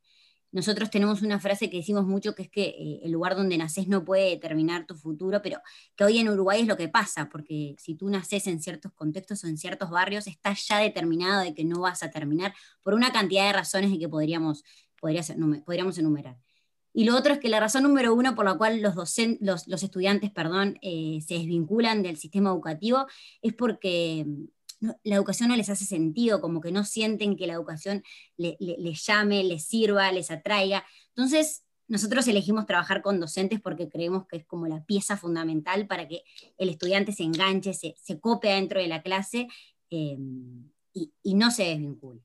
Nosotros 0.51 0.89
tenemos 0.89 1.21
una 1.21 1.39
frase 1.39 1.69
que 1.69 1.77
decimos 1.77 2.05
mucho 2.05 2.33
que 2.33 2.43
es 2.43 2.49
que 2.49 2.63
eh, 2.63 2.99
el 3.03 3.11
lugar 3.11 3.35
donde 3.35 3.57
naces 3.57 3.87
no 3.87 4.03
puede 4.03 4.31
determinar 4.31 4.87
tu 4.87 4.95
futuro, 4.95 5.41
pero 5.43 5.59
que 5.95 6.03
hoy 6.03 6.17
en 6.17 6.29
Uruguay 6.29 6.61
es 6.61 6.67
lo 6.67 6.75
que 6.75 6.89
pasa, 6.89 7.29
porque 7.29 7.75
si 7.77 7.95
tú 7.95 8.09
naces 8.09 8.47
en 8.47 8.59
ciertos 8.61 8.91
contextos 8.93 9.43
o 9.43 9.47
en 9.47 9.57
ciertos 9.57 9.91
barrios, 9.91 10.25
estás 10.25 10.67
ya 10.67 10.79
determinado 10.79 11.43
de 11.43 11.53
que 11.53 11.63
no 11.63 11.81
vas 11.81 12.01
a 12.01 12.09
terminar 12.09 12.53
por 12.81 12.95
una 12.95 13.11
cantidad 13.11 13.45
de 13.45 13.53
razones 13.53 13.91
de 13.91 13.99
que 13.99 14.09
podríamos, 14.09 14.63
podríamos 14.99 15.97
enumerar. 15.97 16.37
Y 16.91 17.05
lo 17.05 17.15
otro 17.15 17.33
es 17.33 17.39
que 17.39 17.49
la 17.49 17.59
razón 17.59 17.83
número 17.83 18.13
uno 18.15 18.33
por 18.35 18.45
la 18.45 18.55
cual 18.55 18.81
los, 18.81 18.95
los, 18.95 19.83
estudiantes 19.83 20.31
perdón, 20.31 20.79
eh, 20.81 21.19
se 21.25 21.35
desvinculan 21.35 22.01
del 22.01 22.17
sistema 22.17 22.49
educativo 22.49 23.05
es 23.41 23.53
porque 23.53 24.25
la 24.79 25.15
educación 25.15 25.49
no 25.49 25.55
les 25.55 25.69
hace 25.69 25.85
sentido, 25.85 26.41
como 26.41 26.61
que 26.61 26.71
no 26.71 26.85
sienten 26.85 27.35
que 27.35 27.47
la 27.47 27.53
educación 27.53 28.03
les 28.37 29.05
llame, 29.05 29.43
les 29.43 29.65
sirva, 29.65 30.11
les 30.11 30.31
atraiga. 30.31 30.85
Entonces, 31.09 31.63
nosotros 31.87 32.27
elegimos 32.27 32.65
trabajar 32.65 33.01
con 33.01 33.19
docentes 33.19 33.59
porque 33.59 33.89
creemos 33.89 34.27
que 34.27 34.37
es 34.37 34.45
como 34.45 34.67
la 34.67 34.85
pieza 34.85 35.17
fundamental 35.17 35.87
para 35.87 36.07
que 36.07 36.23
el 36.57 36.69
estudiante 36.69 37.11
se 37.11 37.23
enganche, 37.23 37.73
se, 37.73 37.95
se 37.97 38.19
cope 38.19 38.49
dentro 38.49 38.79
de 38.79 38.87
la 38.87 39.01
clase 39.01 39.47
eh, 39.89 40.17
y, 40.93 41.11
y 41.23 41.33
no 41.33 41.51
se 41.51 41.63
desvincule. 41.63 42.21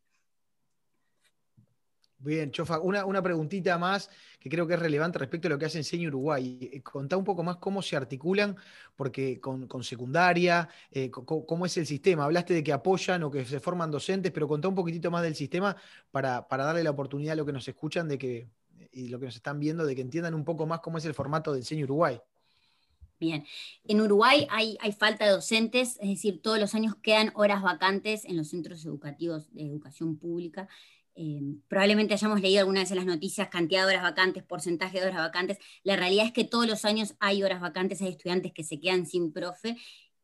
Bien, 2.25 2.51
Chofa, 2.51 2.81
una, 2.81 3.05
una, 3.05 3.23
preguntita 3.23 3.77
más 3.77 4.09
que 4.41 4.49
creo 4.49 4.67
que 4.67 4.73
es 4.73 4.81
relevante 4.81 5.19
respecto 5.19 5.47
a 5.47 5.51
lo 5.51 5.59
que 5.59 5.67
hace 5.67 5.77
Enseño 5.77 6.09
Uruguay. 6.09 6.59
Eh, 6.73 6.81
contá 6.81 7.19
un 7.19 7.25
poco 7.25 7.43
más 7.43 7.57
cómo 7.57 7.83
se 7.83 7.97
articulan, 7.97 8.57
porque 8.97 9.39
con, 9.41 9.69
secundaria, 9.85 10.67
eh, 10.91 11.11
cómo 11.11 11.67
es 11.67 11.77
el 11.77 11.87
sistema. 11.87 12.25
Hablaste 12.25 12.55
de 12.55 12.65
que 12.65 12.73
apoyan 12.73 13.23
o 13.25 13.31
que 13.31 13.45
se 13.45 13.61
forman 13.61 13.91
docentes, 13.91 14.33
pero 14.33 14.49
contá 14.49 14.69
un 14.69 14.75
poquitito 14.75 15.11
más 15.11 15.23
del 15.23 15.35
sistema 15.35 15.77
para, 16.11 16.47
darle 16.49 16.83
la 16.83 16.91
oportunidad 16.91 17.35
a 17.35 17.37
los 17.37 17.45
que 17.45 17.53
nos 17.53 17.69
escuchan 17.69 18.09
de 18.09 18.17
que, 18.17 18.49
y 18.91 19.09
lo 19.09 19.19
que 19.19 19.27
nos 19.27 19.37
están 19.37 19.61
viendo, 19.61 19.85
de 19.85 19.95
que 19.95 20.01
entiendan 20.01 20.33
un 20.33 20.45
poco 20.45 20.65
más 20.65 20.81
cómo 20.81 20.97
es 20.97 21.05
el 21.05 21.13
formato 21.13 21.53
de 21.53 21.59
Enseño 21.59 21.85
Uruguay. 21.85 22.19
Bien, 23.21 23.45
en 23.85 24.01
Uruguay 24.01 24.47
hay, 24.51 24.79
hay, 24.81 24.93
falta 24.93 25.27
de 25.27 25.33
docentes, 25.33 25.99
es 26.01 26.09
decir, 26.09 26.41
todos 26.41 26.59
los 26.59 26.75
años 26.75 26.95
quedan 27.03 27.33
horas 27.35 27.63
vacantes 27.63 28.25
en 28.25 28.39
los 28.39 28.49
centros 28.49 28.85
educativos 28.87 29.53
de 29.53 29.67
educación 29.67 30.17
pública. 30.17 30.69
Em, 31.17 31.61
probablemente 31.69 32.15
hayamos 32.15 32.41
leído 32.41 32.61
alguna 32.61 32.81
vez 32.81 32.91
en 32.91 32.97
las 32.97 33.07
noticias 33.07 33.49
cantidad 33.49 33.83
de 33.83 33.95
horas 33.95 34.03
vacantes, 34.03 34.43
porcentaje 34.43 34.99
de 35.01 35.07
horas 35.07 35.19
vacantes. 35.19 35.59
La 35.83 35.97
realidad 35.97 36.27
es 36.27 36.33
que 36.33 36.45
todos 36.45 36.67
los 36.67 36.85
años 36.85 37.15
hay 37.21 37.43
horas 37.43 37.61
vacantes, 37.61 38.03
hay 38.03 38.09
estudiantes 38.09 38.53
que 38.53 38.65
se 38.65 38.81
quedan 38.81 39.07
sin 39.07 39.33
profe. 39.33 39.77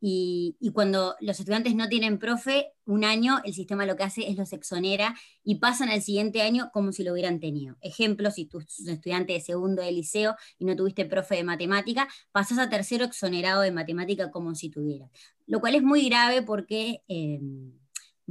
Y, 0.03 0.57
cuando 0.73 1.15
los 1.19 1.39
estudiantes 1.39 1.75
no 1.75 1.87
tienen 1.87 2.17
profe, 2.17 2.73
un 2.85 3.05
año 3.05 3.39
el 3.45 3.53
sistema 3.53 3.85
lo 3.85 3.95
que 3.95 4.03
hace 4.03 4.27
es 4.27 4.35
los 4.35 4.51
exonera 4.51 5.15
y 5.43 5.55
pasan 5.55 5.89
al 5.89 6.01
siguiente 6.01 6.41
año 6.41 6.71
como 6.73 6.91
si 6.91 7.03
lo 7.03 7.13
hubieran 7.13 7.39
tenido. 7.39 7.77
Ejemplo, 7.81 8.31
si 8.31 8.45
tú 8.45 8.57
eres 8.61 8.79
estudiante 8.87 9.33
de 9.33 9.41
segundo 9.41 9.83
de 9.83 9.91
liceo 9.91 10.35
y 10.57 10.65
no 10.65 10.75
tuviste 10.75 11.05
profe 11.05 11.35
de 11.35 11.43
matemática, 11.43 12.07
pasas 12.31 12.57
a 12.57 12.67
tercero 12.67 13.05
exonerado 13.05 13.61
de 13.61 13.71
matemática 13.71 14.31
como 14.31 14.55
si 14.55 14.69
tuvieras. 14.71 15.11
Lo 15.45 15.59
cual 15.59 15.75
es 15.75 15.83
muy 15.83 16.09
grave 16.09 16.41
porque... 16.41 17.03
Em, 17.07 17.80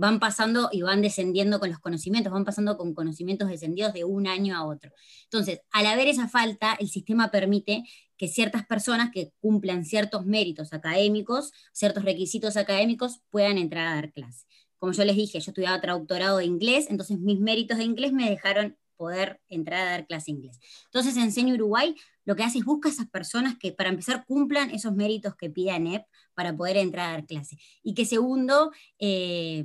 van 0.01 0.19
pasando 0.19 0.71
y 0.73 0.81
van 0.81 1.03
descendiendo 1.03 1.61
con 1.61 1.69
los 1.69 1.79
conocimientos, 1.79 2.33
van 2.33 2.47
pasando 2.47 2.79
con 2.79 2.95
conocimientos 2.95 3.51
descendidos 3.51 3.93
de 3.93 4.05
un 4.05 4.27
año 4.27 4.57
a 4.57 4.65
otro. 4.65 4.91
Entonces, 5.25 5.61
al 5.73 5.85
haber 5.85 6.09
esa 6.09 6.27
falta, 6.27 6.75
el 6.81 6.89
sistema 6.89 7.31
permite 7.31 7.85
que 8.17 8.27
ciertas 8.27 8.65
personas 8.65 9.11
que 9.13 9.33
cumplan 9.41 9.85
ciertos 9.85 10.25
méritos 10.25 10.73
académicos, 10.73 11.53
ciertos 11.75 12.03
requisitos 12.03 12.57
académicos, 12.57 13.21
puedan 13.29 13.59
entrar 13.59 13.89
a 13.89 13.95
dar 13.97 14.11
clase. 14.11 14.47
Como 14.79 14.93
yo 14.93 15.05
les 15.05 15.17
dije, 15.17 15.39
yo 15.39 15.51
estudiaba 15.51 15.83
traductorado 15.83 16.39
de 16.39 16.47
inglés, 16.47 16.87
entonces 16.89 17.19
mis 17.19 17.39
méritos 17.39 17.77
de 17.77 17.85
inglés 17.85 18.15
me 18.15 18.31
dejaron 18.31 18.79
poder 18.97 19.41
entrar 19.49 19.87
a 19.87 19.91
dar 19.91 20.07
clase 20.07 20.33
de 20.33 20.39
inglés. 20.39 20.59
Entonces, 20.87 21.19
Enseño 21.19 21.55
Uruguay 21.55 21.95
lo 22.25 22.37
que 22.37 22.43
hace 22.43 22.59
es 22.59 22.65
busca 22.65 22.89
a 22.89 22.93
esas 22.93 23.09
personas 23.09 23.57
que, 23.59 23.73
para 23.73 23.91
empezar, 23.91 24.25
cumplan 24.25 24.71
esos 24.71 24.95
méritos 24.95 25.35
que 25.37 25.51
pide 25.51 25.73
ANEP 25.73 26.05
para 26.41 26.57
poder 26.57 26.79
entrar 26.79 27.11
a 27.11 27.13
dar 27.13 27.27
clase. 27.27 27.59
Y 27.83 27.93
que 27.93 28.07
segundo, 28.07 28.73
eh, 28.99 29.63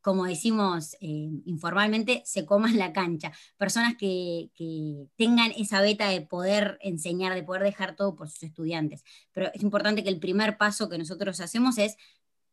como 0.00 0.24
decimos 0.24 0.94
eh, 1.00 1.30
informalmente, 1.46 2.22
se 2.24 2.46
coman 2.46 2.78
la 2.78 2.92
cancha. 2.92 3.32
Personas 3.56 3.96
que, 3.96 4.50
que, 4.54 5.08
tengan 5.16 5.50
esa 5.56 5.80
beta 5.80 6.08
de 6.08 6.20
poder 6.20 6.78
enseñar, 6.80 7.34
de 7.34 7.42
poder 7.42 7.64
dejar 7.64 7.96
todo 7.96 8.14
por 8.14 8.28
sus 8.28 8.44
estudiantes. 8.44 9.02
Pero 9.32 9.50
es 9.52 9.60
importante 9.64 10.04
que 10.04 10.10
el 10.10 10.20
primer 10.20 10.58
paso 10.58 10.88
que 10.88 10.96
nosotros 10.96 11.40
hacemos 11.40 11.76
es, 11.76 11.96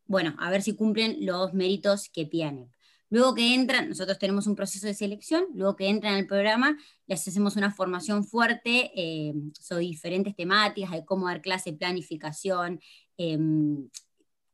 bueno, 0.06 0.34
a 0.40 0.50
ver 0.50 0.62
si 0.62 0.74
cumplen 0.74 1.24
los 1.24 1.54
méritos 1.54 2.08
que 2.08 2.26
pide 2.26 2.46
ANEP. 2.46 2.74
Luego 3.14 3.36
que 3.36 3.54
entran, 3.54 3.88
nosotros 3.88 4.18
tenemos 4.18 4.48
un 4.48 4.56
proceso 4.56 4.88
de 4.88 4.94
selección, 4.94 5.44
luego 5.54 5.76
que 5.76 5.88
entran 5.88 6.14
al 6.14 6.26
programa, 6.26 6.76
les 7.06 7.28
hacemos 7.28 7.54
una 7.54 7.70
formación 7.70 8.24
fuerte 8.24 8.90
eh, 8.96 9.32
sobre 9.60 9.84
diferentes 9.84 10.34
temáticas, 10.34 10.90
de 10.90 11.04
cómo 11.04 11.28
dar 11.28 11.40
clase, 11.40 11.72
planificación, 11.72 12.80
em, 13.16 13.88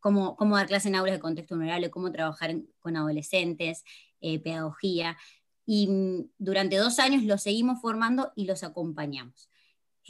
cómo, 0.00 0.36
cómo, 0.36 0.56
dar 0.56 0.66
clase 0.66 0.88
en 0.88 0.96
aulas 0.96 1.14
de 1.14 1.20
contexto 1.20 1.56
vulnerable, 1.56 1.90
cómo 1.90 2.12
trabajar 2.12 2.56
con 2.80 2.96
adolescentes, 2.96 3.84
eh, 4.20 4.38
pedagogía. 4.40 5.16
Y 5.66 5.88
mm, 5.88 6.30
durante 6.38 6.76
dos 6.76 6.98
años 6.98 7.24
los 7.24 7.42
seguimos 7.42 7.80
formando 7.80 8.32
y 8.36 8.46
los 8.46 8.62
acompañamos 8.64 9.50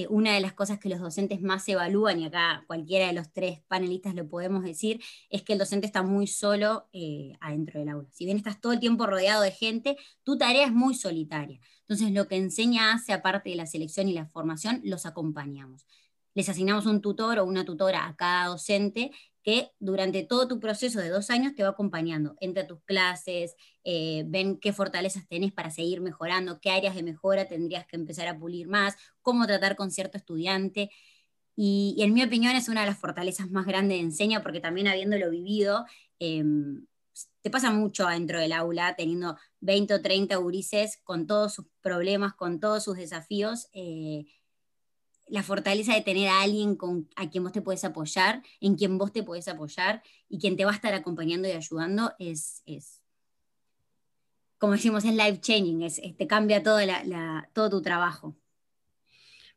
una 0.08 0.34
de 0.34 0.40
las 0.40 0.52
cosas 0.52 0.78
que 0.78 0.88
los 0.88 1.00
docentes 1.00 1.42
más 1.42 1.68
evalúan, 1.68 2.20
y 2.20 2.26
acá 2.26 2.64
cualquiera 2.66 3.08
de 3.08 3.12
los 3.12 3.32
tres 3.32 3.60
panelistas 3.68 4.14
lo 4.14 4.28
podemos 4.28 4.62
decir, 4.62 5.00
es 5.28 5.42
que 5.42 5.54
el 5.54 5.58
docente 5.58 5.86
está 5.86 6.02
muy 6.02 6.26
solo 6.26 6.88
eh, 6.92 7.32
adentro 7.40 7.80
del 7.80 7.90
aula. 7.90 8.08
Si 8.12 8.24
bien 8.24 8.36
estás 8.36 8.60
todo 8.60 8.72
el 8.72 8.80
tiempo 8.80 9.06
rodeado 9.06 9.42
de 9.42 9.50
gente, 9.50 9.96
tu 10.22 10.38
tarea 10.38 10.66
es 10.66 10.72
muy 10.72 10.94
solitaria. 10.94 11.60
Entonces 11.80 12.12
lo 12.12 12.28
que 12.28 12.36
enseña 12.36 12.92
hace, 12.92 13.12
aparte 13.12 13.50
de 13.50 13.56
la 13.56 13.66
selección 13.66 14.08
y 14.08 14.12
la 14.12 14.26
formación, 14.26 14.80
los 14.84 15.06
acompañamos. 15.06 15.86
Les 16.34 16.48
asignamos 16.48 16.86
un 16.86 17.00
tutor 17.00 17.38
o 17.38 17.44
una 17.44 17.64
tutora 17.64 18.06
a 18.06 18.16
cada 18.16 18.46
docente 18.46 19.10
que 19.42 19.70
durante 19.78 20.22
todo 20.22 20.46
tu 20.48 20.60
proceso 20.60 21.00
de 21.00 21.08
dos 21.08 21.30
años 21.30 21.54
te 21.54 21.62
va 21.62 21.70
acompañando, 21.70 22.36
entre 22.40 22.64
tus 22.64 22.82
clases, 22.82 23.56
eh, 23.84 24.24
ven 24.26 24.58
qué 24.58 24.72
fortalezas 24.72 25.26
tenés 25.28 25.52
para 25.52 25.70
seguir 25.70 26.00
mejorando, 26.00 26.60
qué 26.60 26.70
áreas 26.70 26.94
de 26.94 27.02
mejora 27.02 27.48
tendrías 27.48 27.86
que 27.86 27.96
empezar 27.96 28.28
a 28.28 28.38
pulir 28.38 28.68
más, 28.68 28.96
cómo 29.22 29.46
tratar 29.46 29.76
con 29.76 29.90
cierto 29.90 30.18
estudiante. 30.18 30.90
Y, 31.56 31.96
en 32.00 32.14
mi 32.14 32.22
opinión 32.22 32.54
es 32.56 32.68
una 32.68 32.82
de 32.82 32.86
las 32.88 32.98
fortalezas 32.98 33.50
más 33.50 33.66
grandes 33.66 33.98
de 33.98 34.04
Enseña, 34.04 34.42
porque 34.42 34.60
también 34.60 34.88
habiéndolo 34.88 35.30
vivido, 35.30 35.84
em, 36.18 36.86
te 37.42 37.50
pasa 37.50 37.70
mucho 37.70 38.06
dentro 38.06 38.38
del 38.38 38.52
aula, 38.52 38.94
teniendo 38.96 39.36
20 39.60 39.94
o 39.94 40.02
30 40.02 40.36
gurises 40.36 40.98
con 41.04 41.26
todos 41.26 41.54
sus 41.54 41.66
problemas, 41.82 42.34
con 42.34 42.60
todos 42.60 42.84
sus 42.84 42.96
desafíos. 42.96 43.68
Eh, 43.72 44.26
la 45.30 45.42
fortaleza 45.42 45.94
de 45.94 46.02
tener 46.02 46.28
a 46.28 46.42
alguien 46.42 46.74
con, 46.74 47.08
a 47.16 47.30
quien 47.30 47.44
vos 47.44 47.52
te 47.52 47.62
puedes 47.62 47.84
apoyar, 47.84 48.42
en 48.60 48.74
quien 48.74 48.98
vos 48.98 49.12
te 49.12 49.22
puedes 49.22 49.46
apoyar 49.48 50.02
y 50.28 50.38
quien 50.38 50.56
te 50.56 50.64
va 50.64 50.72
a 50.72 50.74
estar 50.74 50.92
acompañando 50.92 51.48
y 51.48 51.52
ayudando 51.52 52.12
es, 52.18 52.62
es 52.66 53.00
como 54.58 54.74
decimos, 54.74 55.04
es 55.04 55.14
life 55.14 55.40
changing, 55.40 55.82
es, 55.82 56.00
te 56.16 56.26
cambia 56.26 56.62
todo, 56.62 56.84
la, 56.84 57.48
todo 57.54 57.70
tu 57.70 57.80
trabajo. 57.80 58.36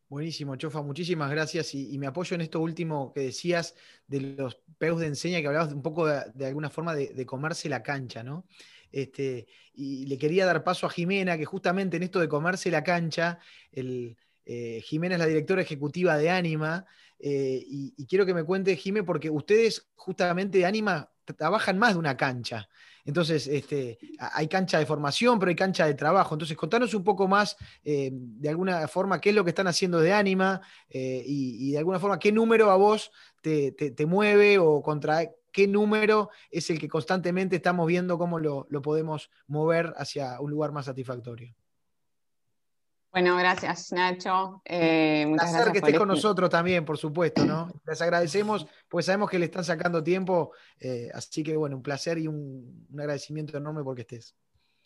Buenísimo, 0.07 0.55
Chofa, 0.55 0.81
muchísimas 0.83 1.31
gracias. 1.31 1.73
Y, 1.73 1.97
me 1.97 2.05
apoyo 2.05 2.35
en 2.35 2.41
esto 2.41 2.61
último 2.61 3.11
que 3.11 3.21
decías 3.21 3.73
de 4.07 4.21
los 4.21 4.61
peus 4.77 4.99
de 4.99 5.07
enseña, 5.07 5.41
que 5.41 5.47
hablabas 5.47 5.73
un 5.73 5.81
poco 5.81 6.05
de, 6.05 6.45
alguna 6.45 6.69
forma 6.69 6.93
de, 6.93 7.25
comerse 7.25 7.67
la 7.67 7.81
cancha, 7.81 8.21
¿no? 8.21 8.45
Este, 8.91 9.47
y 9.73 10.05
le 10.05 10.19
quería 10.19 10.45
dar 10.45 10.63
paso 10.63 10.85
a 10.85 10.89
Jimena, 10.91 11.35
que 11.35 11.45
justamente 11.45 11.97
en 11.97 12.03
esto 12.03 12.19
de 12.19 12.29
comerse 12.29 12.69
la 12.69 12.83
cancha, 12.83 13.39
el, 13.71 14.15
eh, 14.45 14.81
Jimena 14.83 15.15
es 15.15 15.19
la 15.19 15.27
directora 15.27 15.61
ejecutiva 15.61 16.17
de 16.17 16.29
Anima, 16.29 16.85
eh, 17.19 17.63
y, 17.65 18.05
quiero 18.05 18.25
que 18.25 18.33
me 18.33 18.43
cuente, 18.43 18.75
Jimé, 18.75 19.03
porque 19.03 19.29
ustedes 19.29 19.87
justamente 19.95 20.57
de 20.57 20.65
Anima 20.65 21.09
trabajan 21.37 21.79
más 21.79 21.93
de 21.93 21.99
una 21.99 22.17
cancha. 22.17 22.67
Entonces, 23.05 23.47
este, 23.47 23.97
hay 24.19 24.47
cancha 24.49 24.77
de 24.79 24.85
formación, 24.85 25.39
pero 25.39 25.49
hay 25.49 25.55
cancha 25.55 25.85
de 25.85 25.93
trabajo. 25.93 26.35
Entonces, 26.35 26.57
contanos 26.57 26.93
un 26.93 27.03
poco 27.03 27.27
más, 27.27 27.55
eh, 27.83 28.09
de 28.11 28.49
alguna 28.49 28.87
forma, 28.89 29.21
qué 29.21 29.29
es 29.29 29.35
lo 29.35 29.43
que 29.45 29.51
están 29.51 29.67
haciendo 29.67 29.99
de 30.01 30.11
Anima 30.11 30.61
y, 30.89 31.71
de 31.71 31.77
alguna 31.77 31.99
forma, 31.99 32.19
qué 32.19 32.31
número 32.33 32.71
a 32.71 32.75
vos 32.75 33.11
te, 33.41 34.05
mueve 34.05 34.57
o 34.57 34.81
contra 34.81 35.29
qué 35.51 35.67
número 35.67 36.29
es 36.51 36.69
el 36.69 36.79
que 36.79 36.89
constantemente 36.89 37.55
estamos 37.55 37.87
viendo 37.87 38.17
cómo 38.17 38.39
lo 38.39 38.81
podemos 38.81 39.29
mover 39.47 39.93
hacia 39.95 40.41
un 40.41 40.51
lugar 40.51 40.73
más 40.73 40.85
satisfactorio. 40.85 41.55
Bueno, 43.13 43.37
gracias 43.37 43.91
Nacho. 43.91 44.63
Eh, 44.65 45.27
muchas 45.27 45.53
gracias 45.53 45.71
que 45.71 45.77
estés 45.77 45.99
con 45.99 46.07
nosotros 46.07 46.49
también, 46.49 46.83
por 46.83 46.97
supuesto, 46.97 47.45
¿no? 47.45 47.71
Les 47.85 48.01
agradecemos, 48.01 48.65
pues 48.89 49.05
sabemos 49.05 49.29
que 49.29 49.37
le 49.37 49.45
están 49.45 49.63
sacando 49.63 50.03
tiempo, 50.03 50.51
eh, 50.79 51.11
así 51.13 51.43
que 51.43 51.55
bueno, 51.55 51.75
un 51.75 51.83
placer 51.83 52.17
y 52.17 52.27
un, 52.27 52.87
agradecimiento 52.97 53.55
enorme 53.55 53.83
porque 53.83 54.01
estés. 54.01 54.35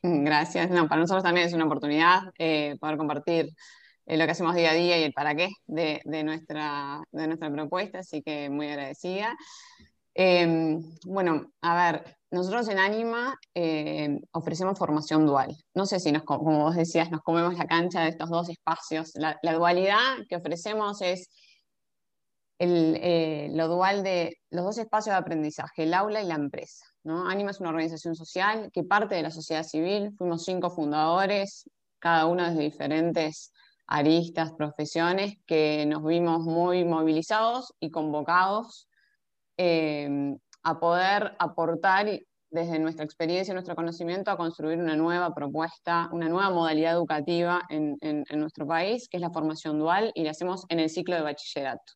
Gracias, 0.04 0.70
no, 0.70 0.90
para 0.90 1.00
nosotros 1.00 1.24
también 1.24 1.48
es 1.48 1.54
una 1.54 1.64
oportunidad 1.64 2.24
eh, 2.38 2.76
poder 2.82 2.98
compartir 2.98 3.50
lo 4.06 4.26
que 4.26 4.32
hacemos 4.32 4.56
día 4.56 4.72
a 4.72 4.74
día 4.74 5.00
y 5.00 5.04
el 5.04 5.14
para 5.14 5.34
qué 5.34 5.48
de, 5.66 6.02
nuestra, 6.26 7.02
de 7.12 7.28
nuestra 7.28 7.50
propuesta, 7.50 8.00
así 8.00 8.22
que 8.22 8.50
muy 8.50 8.68
agradecida. 8.68 9.38
Em, 10.14 10.84
bueno, 11.06 11.54
a 11.62 11.92
ver, 11.94 12.17
nosotros 12.30 12.68
en 12.68 12.80
Anima 12.80 13.36
em, 13.54 14.20
ofrecemos 14.32 14.78
formación 14.78 15.26
dual. 15.26 15.56
No 15.74 15.86
sé 15.86 16.00
si, 16.00 16.12
nos, 16.12 16.24
como 16.24 16.64
vos 16.64 16.76
decías, 16.76 17.10
nos 17.10 17.22
comemos 17.22 17.58
la 17.58 17.68
cancha 17.68 18.02
de 18.02 18.10
estos 18.10 18.30
dos 18.30 18.50
espacios. 18.50 19.14
La, 19.16 19.38
dualidad 19.54 20.18
que 20.28 20.36
ofrecemos 20.36 21.02
es 21.02 21.30
el, 22.60 22.98
eh, 23.02 23.50
lo 23.54 23.68
dual 23.68 24.04
de 24.04 24.38
los 24.50 24.66
dos 24.66 24.78
espacios 24.78 25.14
de 25.14 25.20
aprendizaje, 25.20 25.84
el 25.84 25.94
aula 25.94 26.22
y 26.22 26.26
la 26.26 26.36
empresa. 26.36 26.86
¿no? 27.04 27.30
Anima 27.30 27.52
es 27.52 27.62
una 27.62 27.70
organización 27.70 28.16
social 28.16 28.70
que 28.74 28.84
parte 28.84 29.16
de 29.16 29.24
la 29.24 29.32
sociedad 29.32 29.64
civil. 29.64 30.12
Fuimos 30.18 30.44
cinco 30.44 30.70
fundadores, 30.70 31.70
cada 32.00 32.26
uno 32.26 32.44
desde 32.44 32.64
diferentes 32.64 33.54
aristas, 33.86 34.52
profesiones, 34.52 35.36
que 35.46 35.86
nos 35.86 36.04
vimos 36.04 36.42
muy 36.42 36.84
movilizados 36.84 37.74
y 37.80 37.90
convocados 37.90 38.88
Em, 39.58 40.38
a 40.64 40.80
poder 40.80 41.36
aportar 41.40 42.08
desde 42.50 42.80
nuestra 42.80 43.04
experiencia 43.04 43.54
nuestro 43.54 43.76
conocimiento 43.76 44.32
a 44.32 44.38
construir 44.38 44.80
una 44.80 44.96
nueva 44.96 45.34
propuesta, 45.34 46.10
una 46.12 46.30
nueva 46.30 46.50
modalidad 46.50 46.94
educativa 46.94 47.62
en, 47.70 47.98
nuestro 48.36 48.66
país, 48.66 49.08
que 49.10 49.18
es 49.18 49.22
la 49.22 49.32
formación 49.32 49.80
dual, 49.80 50.12
y 50.16 50.24
la 50.24 50.32
hacemos 50.32 50.66
en 50.70 50.80
el 50.80 50.90
ciclo 50.90 51.16
de 51.16 51.22
bachillerato. 51.22 51.94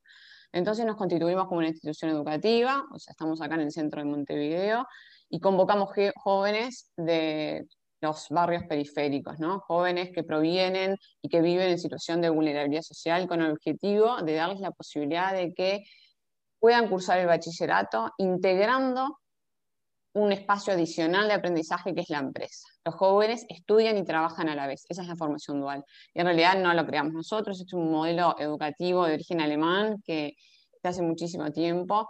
Entonces 0.52 0.86
nos 0.86 0.98
constituimos 0.98 1.48
como 1.48 1.60
una 1.60 1.70
institución 1.70 2.12
educativa, 2.12 2.84
o 2.92 3.00
sea, 3.00 3.12
estamos 3.12 3.42
acá 3.42 3.56
en 3.56 3.62
el 3.62 3.72
centro 3.72 4.02
de 4.02 4.10
Montevideo, 4.10 4.86
y 5.30 5.40
convocamos 5.40 5.90
jóvenes 6.16 6.92
de 6.98 7.66
los 8.02 8.28
barrios 8.30 8.64
periféricos, 8.68 9.40
¿no? 9.40 9.60
jóvenes 9.60 10.10
que 10.12 10.24
provienen 10.24 10.98
y 11.22 11.30
que 11.30 11.42
viven 11.42 11.70
en 11.70 11.80
situación 11.80 12.20
de 12.20 12.30
vulnerabilidad 12.30 12.82
social 12.82 13.28
con 13.28 13.42
el 13.42 13.52
objetivo 13.52 14.22
de 14.24 14.34
darles 14.34 14.60
la 14.60 14.72
posibilidad 14.72 15.34
de 15.34 15.54
que 15.54 15.84
puedan 16.62 16.88
cursar 16.88 17.18
el 17.18 17.28
bachillerato 17.28 18.12
integrando 18.20 19.20
un 20.14 20.32
espacio 20.32 20.74
adicional 20.74 21.28
de 21.28 21.34
aprendizaje 21.34 21.96
que 21.96 22.02
es 22.02 22.10
la 22.10 22.20
empresa. 22.20 22.68
Los 22.86 22.96
jóvenes 22.96 23.46
estudian 23.50 23.98
y 23.98 24.04
trabajan 24.04 24.48
a 24.48 24.56
la 24.56 24.68
vez, 24.68 24.86
esa 24.88 25.02
es 25.02 25.08
la 25.08 25.16
formación 25.16 25.60
dual. 25.60 25.84
Y 26.14 26.20
en 26.20 26.28
realidad 26.28 26.62
no 26.62 26.74
lo 26.74 26.86
creamos 26.86 27.14
nosotros, 27.14 27.60
es 27.60 27.74
un 27.74 27.92
modelo 27.92 28.36
educativo 28.38 29.06
de 29.06 29.16
origen 29.16 29.42
alemán 29.42 30.02
que 30.06 30.36
hace 30.84 31.02
muchísimo 31.02 31.52
tiempo. 31.52 32.08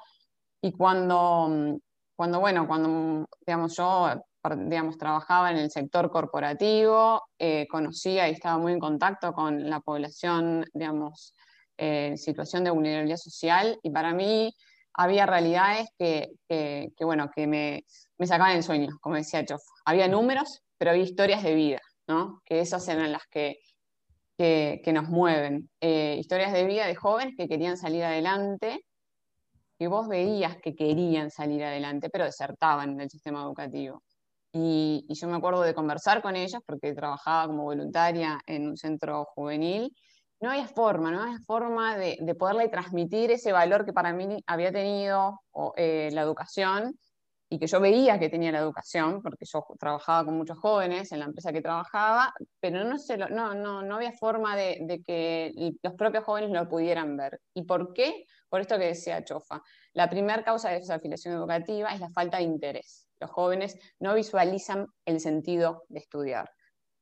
Y 0.61 0.73
cuando, 0.73 1.79
cuando 2.15 2.39
bueno, 2.41 2.67
cuando 2.67 3.25
digamos, 3.45 3.77
yo 3.77 4.21
digamos, 4.43 4.97
trabajaba 4.97 5.51
en 5.51 5.57
el 5.57 5.71
sector 5.71 6.11
corporativo, 6.11 7.21
eh, 7.39 7.67
conocía 7.69 8.27
y 8.27 8.33
estaba 8.33 8.57
muy 8.57 8.73
en 8.73 8.79
contacto 8.79 9.31
con 9.31 9.69
la 9.69 9.79
población, 9.79 10.65
digamos, 10.73 11.35
en 11.77 12.17
situación 12.17 12.63
de 12.63 12.71
vulnerabilidad 12.71 13.17
social 13.17 13.79
y 13.81 13.89
para 13.89 14.13
mí 14.13 14.53
había 14.93 15.25
realidades 15.25 15.89
que, 15.97 16.31
bueno, 16.99 17.29
que 17.33 17.47
me, 17.47 17.85
me, 18.17 18.27
sacaban 18.27 18.57
el 18.57 18.63
sueño, 18.63 18.97
como 19.01 19.15
decía 19.15 19.45
Chof. 19.45 19.61
Había 19.85 20.07
números, 20.07 20.61
pero 20.77 20.91
había 20.91 21.03
historias 21.03 21.43
de 21.43 21.55
vida, 21.55 21.79
¿no? 22.07 22.41
que 22.45 22.59
esas 22.59 22.87
eran 22.87 23.11
las 23.11 23.23
que, 23.29 23.59
que, 24.37 24.91
nos 24.93 25.07
mueven. 25.07 25.69
Eh, 25.79 26.17
historias 26.19 26.51
de 26.51 26.65
vida 26.65 26.87
de 26.87 26.95
jóvenes 26.95 27.35
que 27.37 27.47
querían 27.47 27.77
salir 27.77 28.03
adelante, 28.03 28.83
que 29.77 29.87
vos 29.87 30.07
veías 30.07 30.57
que 30.57 30.75
querían 30.75 31.31
salir 31.31 31.63
adelante, 31.63 32.09
pero 32.09 32.25
desertaban 32.25 32.97
del 32.97 33.09
sistema 33.09 33.41
educativo. 33.41 34.03
Y, 34.53 35.05
y, 35.07 35.15
yo 35.15 35.27
me 35.27 35.37
acuerdo 35.37 35.61
de 35.61 35.73
conversar 35.73 36.21
con 36.21 36.35
ellas 36.35 36.61
porque 36.65 36.93
trabajaba 36.93 37.47
como 37.47 37.63
voluntaria 37.63 38.39
en 38.45 38.67
un 38.67 38.77
centro 38.77 39.25
juvenil 39.33 39.95
no 40.41 40.49
había 40.49 40.67
forma, 40.67 41.11
no 41.11 41.21
había 41.21 41.39
forma 41.39 41.95
de, 41.97 42.35
poderle 42.37 42.67
transmitir 42.67 43.31
ese 43.31 43.51
valor 43.51 43.85
que 43.85 43.93
para 43.93 44.11
mí 44.11 44.43
había 44.47 44.71
tenido 44.71 45.39
eh, 45.77 46.09
la 46.11 46.21
educación 46.21 46.97
y 47.47 47.59
que 47.59 47.67
yo 47.67 47.79
veía 47.79 48.17
que 48.17 48.29
tenía 48.29 48.51
la 48.51 48.59
educación, 48.59 49.21
porque 49.21 49.45
yo 49.45 49.63
trabajaba 49.77 50.25
con 50.25 50.37
muchos 50.37 50.57
jóvenes 50.57 51.11
en 51.11 51.19
la 51.19 51.25
empresa 51.25 51.51
que 51.51 51.61
trabajaba, 51.61 52.33
pero 52.59 52.83
no, 52.85 52.97
se 52.97 53.17
no, 53.17 53.53
no, 53.53 53.83
no 53.83 53.95
había 53.95 54.13
forma 54.13 54.55
de, 54.55 55.03
que 55.05 55.51
los 55.83 55.93
propios 55.93 56.23
jóvenes 56.23 56.49
lo 56.51 56.67
pudieran 56.69 57.17
ver. 57.17 57.39
¿Y 57.53 57.63
por 57.63 57.93
qué? 57.93 58.25
Por 58.47 58.61
esto 58.61 58.77
que 58.77 58.85
decía 58.85 59.23
Chofa. 59.23 59.61
La 59.93 60.09
primera 60.09 60.43
causa 60.43 60.69
de 60.69 60.79
desafiliación 60.79 61.35
educativa 61.35 61.89
es 61.89 61.99
la 61.99 62.09
falta 62.09 62.37
de 62.37 62.43
interés. 62.43 63.05
Los 63.19 63.29
jóvenes 63.29 63.77
no 63.99 64.15
visualizan 64.15 64.87
el 65.05 65.19
sentido 65.19 65.83
de 65.89 65.99
estudiar. 65.99 66.49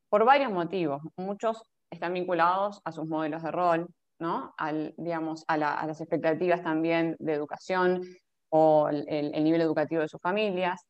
Por 0.10 0.26
varios 0.26 0.52
motivos. 0.52 1.02
Muchos 1.16 1.62
están 1.90 2.14
vinculados 2.14 2.82
a 2.86 2.92
sus 2.92 3.08
modelos 3.08 3.44
de 3.44 3.52
rol, 3.52 3.88
¿no? 4.20 4.54
Al, 4.58 4.94
digamos, 4.98 5.44
a, 5.48 5.58
las 5.58 6.02
expectativas 6.02 6.62
también 6.64 7.16
de 7.20 7.34
educación 7.34 8.02
o 8.50 8.90
el, 8.90 9.32
nivel 9.44 9.62
educativo 9.62 10.02
de 10.02 10.10
sus 10.10 10.22
familias. 10.22 10.86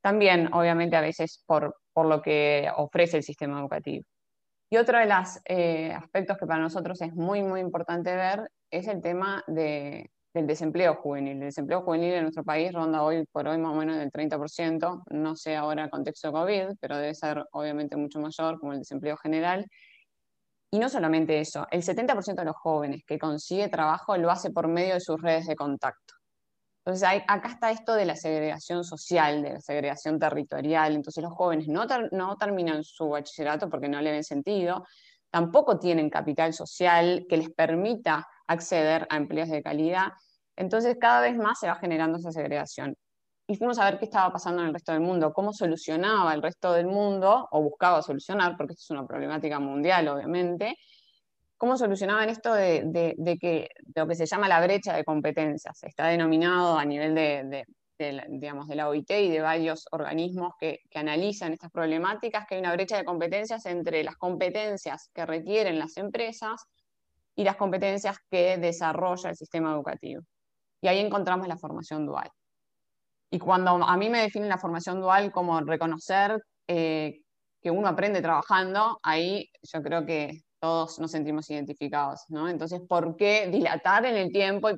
También, 0.00 0.52
obviamente, 0.52 0.96
a 0.96 1.00
veces 1.00 1.42
por, 1.46 1.76
por 1.92 2.06
lo 2.06 2.22
que 2.22 2.68
ofrece 2.76 3.18
el 3.18 3.22
sistema 3.22 3.60
educativo. 3.60 4.04
Y 4.70 4.76
otro 4.76 4.98
de 4.98 5.06
los 5.06 5.40
eh, 5.46 5.92
aspectos 5.92 6.36
que 6.36 6.46
para 6.46 6.60
nosotros 6.60 7.00
es 7.00 7.14
muy, 7.14 7.42
muy 7.42 7.60
importante 7.60 8.14
ver 8.14 8.50
es 8.70 8.86
el 8.86 9.00
tema 9.00 9.42
de, 9.46 10.10
del 10.34 10.46
desempleo 10.46 10.94
juvenil. 10.96 11.34
El 11.34 11.40
desempleo 11.40 11.82
juvenil 11.82 12.14
en 12.14 12.22
nuestro 12.22 12.44
país 12.44 12.72
ronda 12.72 13.02
hoy 13.02 13.24
por 13.32 13.48
hoy 13.48 13.58
más 13.58 13.72
o 13.72 13.76
menos 13.76 13.96
del 13.96 14.10
30%, 14.10 15.04
no 15.10 15.36
sé 15.36 15.56
ahora 15.56 15.84
el 15.84 15.90
contexto 15.90 16.32
COVID, 16.32 16.76
pero 16.80 16.96
debe 16.96 17.14
ser 17.14 17.44
obviamente 17.52 17.96
mucho 17.96 18.20
mayor 18.20 18.58
como 18.58 18.72
el 18.72 18.80
desempleo 18.80 19.16
general. 19.16 19.66
Y 20.70 20.78
no 20.78 20.88
solamente 20.88 21.40
eso, 21.40 21.66
el 21.70 21.82
70% 21.82 22.34
de 22.34 22.44
los 22.44 22.56
jóvenes 22.56 23.02
que 23.06 23.18
consigue 23.18 23.68
trabajo 23.68 24.16
lo 24.16 24.30
hace 24.30 24.50
por 24.50 24.68
medio 24.68 24.94
de 24.94 25.00
sus 25.00 25.20
redes 25.20 25.46
de 25.46 25.56
contacto. 25.56 26.14
Entonces, 26.84 27.08
acá 27.26 27.48
está 27.48 27.70
esto 27.70 27.94
de 27.94 28.06
la 28.06 28.16
segregación 28.16 28.84
social, 28.84 29.42
de 29.42 29.54
la 29.54 29.60
segregación 29.60 30.18
territorial. 30.18 30.94
Entonces, 30.94 31.22
los 31.22 31.32
jóvenes 31.32 31.68
no, 31.68 31.86
no 32.12 32.36
terminan 32.36 32.82
su 32.84 33.10
bachillerato 33.10 33.68
porque 33.68 33.88
no 33.88 34.00
le 34.00 34.10
ven 34.10 34.24
sentido, 34.24 34.84
tampoco 35.30 35.78
tienen 35.78 36.10
capital 36.10 36.52
social 36.52 37.26
que 37.28 37.36
les 37.36 37.50
permita 37.50 38.26
acceder 38.46 39.06
a 39.10 39.16
empleos 39.16 39.48
de 39.48 39.62
calidad. 39.62 40.08
Entonces 40.56 40.96
cada 41.00 41.20
vez 41.20 41.36
más 41.36 41.60
se 41.60 41.68
va 41.68 41.76
generando 41.76 42.18
esa 42.18 42.32
segregación. 42.32 42.96
Y 43.50 43.56
fuimos 43.56 43.78
a 43.78 43.84
ver 43.86 43.98
qué 43.98 44.04
estaba 44.04 44.30
pasando 44.30 44.60
en 44.60 44.68
el 44.68 44.74
resto 44.74 44.92
del 44.92 45.00
mundo, 45.00 45.32
cómo 45.32 45.54
solucionaba 45.54 46.34
el 46.34 46.42
resto 46.42 46.74
del 46.74 46.86
mundo, 46.86 47.48
o 47.50 47.62
buscaba 47.62 48.02
solucionar, 48.02 48.58
porque 48.58 48.74
esto 48.74 48.82
es 48.84 48.90
una 48.90 49.06
problemática 49.06 49.58
mundial, 49.58 50.06
obviamente, 50.08 50.76
cómo 51.56 51.78
solucionaban 51.78 52.28
esto 52.28 52.52
de, 52.52 53.16
que 53.40 53.70
lo 53.94 54.06
que 54.06 54.14
se 54.16 54.26
llama 54.26 54.48
la 54.48 54.60
brecha 54.60 54.94
de 54.94 55.02
competencias. 55.02 55.82
Está 55.82 56.08
denominado 56.08 56.76
a 56.78 56.84
nivel 56.84 57.14
de, 57.14 57.64
digamos, 58.28 58.68
de 58.68 58.74
la 58.76 58.86
OIT 58.90 59.10
y 59.12 59.30
de 59.30 59.40
varios 59.40 59.86
organismos 59.92 60.52
que, 60.60 60.80
que, 60.90 60.98
analizan 60.98 61.54
estas 61.54 61.70
problemáticas, 61.70 62.46
que 62.46 62.56
hay 62.56 62.60
una 62.60 62.74
brecha 62.74 62.98
de 62.98 63.04
competencias 63.06 63.64
entre 63.64 64.04
las 64.04 64.16
competencias 64.16 65.10
que 65.14 65.24
requieren 65.24 65.78
las 65.78 65.96
empresas 65.96 66.66
y 67.34 67.44
las 67.44 67.56
competencias 67.56 68.18
que 68.30 68.58
desarrolla 68.58 69.30
el 69.30 69.36
sistema 69.36 69.72
educativo. 69.72 70.20
Y 70.82 70.88
ahí 70.88 70.98
encontramos 70.98 71.48
la 71.48 71.56
formación 71.56 72.04
dual. 72.04 72.30
Y 73.30 73.38
cuando 73.38 73.70
a 73.70 73.96
mí 73.96 74.08
me 74.08 74.22
definen 74.22 74.48
la 74.48 74.58
formación 74.58 75.00
dual 75.00 75.30
como 75.32 75.60
reconocer 75.60 76.42
eh, 76.66 77.20
que 77.60 77.70
uno 77.70 77.88
aprende 77.88 78.22
trabajando, 78.22 78.98
ahí 79.02 79.50
yo 79.62 79.82
creo 79.82 80.06
que 80.06 80.40
todos 80.60 80.98
nos 80.98 81.10
sentimos 81.10 81.48
identificados, 81.50 82.22
¿no? 82.28 82.48
Entonces, 82.48 82.80
¿por 82.88 83.16
qué 83.16 83.48
dilatar 83.48 84.06
en 84.06 84.16
el 84.16 84.32
tiempo 84.32 84.70
y 84.70 84.76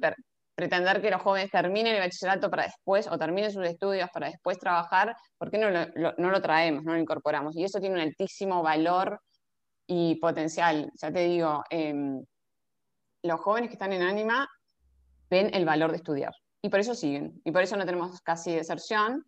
pretender 0.54 1.00
que 1.00 1.10
los 1.10 1.22
jóvenes 1.22 1.50
terminen 1.50 1.94
el 1.94 2.00
bachillerato 2.00 2.50
para 2.50 2.64
después, 2.64 3.06
o 3.08 3.18
terminen 3.18 3.52
sus 3.52 3.66
estudios 3.66 4.10
para 4.12 4.28
después 4.28 4.58
trabajar, 4.58 5.14
¿por 5.38 5.50
qué 5.50 5.58
no 5.58 5.70
lo, 5.70 6.12
no 6.18 6.30
lo 6.30 6.42
traemos, 6.42 6.84
no 6.84 6.92
lo 6.92 6.98
incorporamos? 6.98 7.56
Y 7.56 7.64
eso 7.64 7.80
tiene 7.80 7.94
un 7.94 8.02
altísimo 8.02 8.62
valor 8.62 9.20
y 9.86 10.16
potencial. 10.16 10.90
Ya 11.00 11.10
te 11.12 11.20
digo, 11.20 11.64
em, 11.70 12.22
los 13.22 13.40
jóvenes 13.40 13.70
que 13.70 13.74
están 13.74 13.92
en 13.92 14.02
Anima 14.02 14.48
ven 15.30 15.50
el 15.54 15.64
valor 15.64 15.90
de 15.92 15.98
estudiar 15.98 16.32
y 16.62 16.68
por 16.68 16.80
eso 16.80 16.94
siguen, 16.94 17.40
y 17.44 17.52
por 17.52 17.62
eso 17.62 17.76
no 17.76 17.86
tenemos 17.86 18.20
casi 18.20 18.54
deserción. 18.54 19.24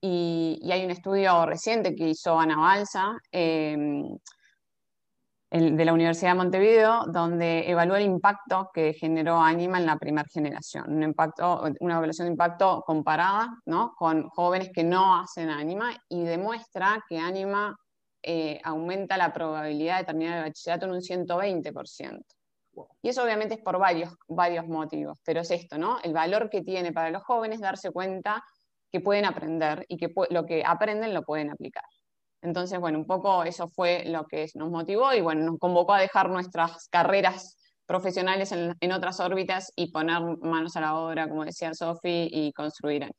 Y, 0.00 0.60
hay 0.70 0.84
un 0.84 0.90
estudio 0.90 1.46
reciente 1.46 1.94
que 1.94 2.08
hizo 2.10 2.38
Ana 2.38 2.56
Balsa, 2.58 3.16
em, 3.32 4.18
de 5.50 5.84
la 5.84 5.92
Universidad 5.92 6.32
de 6.32 6.38
Montevideo, 6.38 7.04
donde 7.06 7.70
evaluó 7.70 7.94
el 7.94 8.04
impacto 8.04 8.70
que 8.74 8.92
generó 8.92 9.40
Anima 9.40 9.78
en 9.78 9.86
la 9.86 9.96
primera 9.96 10.26
generación, 10.28 10.92
un 10.92 11.02
impacto, 11.04 11.62
una 11.78 11.94
evaluación 11.94 12.26
de 12.26 12.32
impacto 12.32 12.82
comparada 12.84 13.54
¿no? 13.64 13.94
con 13.96 14.28
jóvenes 14.30 14.70
que 14.74 14.82
no 14.82 15.20
hacen 15.20 15.50
Anima 15.50 15.92
y 16.08 16.24
demuestra 16.24 17.04
que 17.08 17.18
Anima 17.18 17.76
eh, 18.20 18.60
aumenta 18.64 19.16
la 19.16 19.32
probabilidad 19.32 19.98
de 19.98 20.04
terminar 20.06 20.38
el 20.38 20.44
bachillerato 20.44 20.86
en 20.86 20.92
un 20.92 21.00
120%. 21.00 22.33
Y 23.02 23.08
eso 23.08 23.22
obviamente 23.22 23.54
es 23.54 23.60
por 23.60 23.78
varios, 23.78 24.14
varios 24.28 24.66
motivos, 24.66 25.18
pero 25.24 25.40
es 25.40 25.50
esto, 25.50 25.78
¿no? 25.78 25.98
El 26.02 26.12
valor 26.12 26.50
que 26.50 26.62
tiene 26.62 26.92
para 26.92 27.10
los 27.10 27.22
jóvenes 27.22 27.60
darse 27.60 27.90
cuenta 27.90 28.42
que 28.90 29.00
pueden 29.00 29.24
aprender 29.24 29.84
y 29.88 29.96
que 29.96 30.12
lo 30.30 30.46
que 30.46 30.62
aprenden 30.64 31.14
lo 31.14 31.22
pueden 31.22 31.50
aplicar. 31.50 31.84
Entonces, 32.42 32.78
bueno, 32.78 32.98
un 32.98 33.06
poco 33.06 33.42
eso 33.44 33.68
fue 33.68 34.04
lo 34.06 34.26
que 34.26 34.46
nos 34.54 34.70
motivó 34.70 35.12
y 35.14 35.20
bueno, 35.20 35.44
nos 35.44 35.58
convocó 35.58 35.94
a 35.94 36.00
dejar 36.00 36.28
nuestras 36.28 36.88
carreras 36.88 37.56
profesionales 37.86 38.52
en, 38.52 38.92
otras 38.92 39.20
órbitas 39.20 39.72
y 39.76 39.90
poner 39.90 40.20
manos 40.42 40.76
a 40.76 40.80
la 40.80 40.94
obra, 40.96 41.28
como 41.28 41.44
decía 41.44 41.72
Sofi, 41.74 42.28
y 42.30 42.52
construir. 42.52 43.10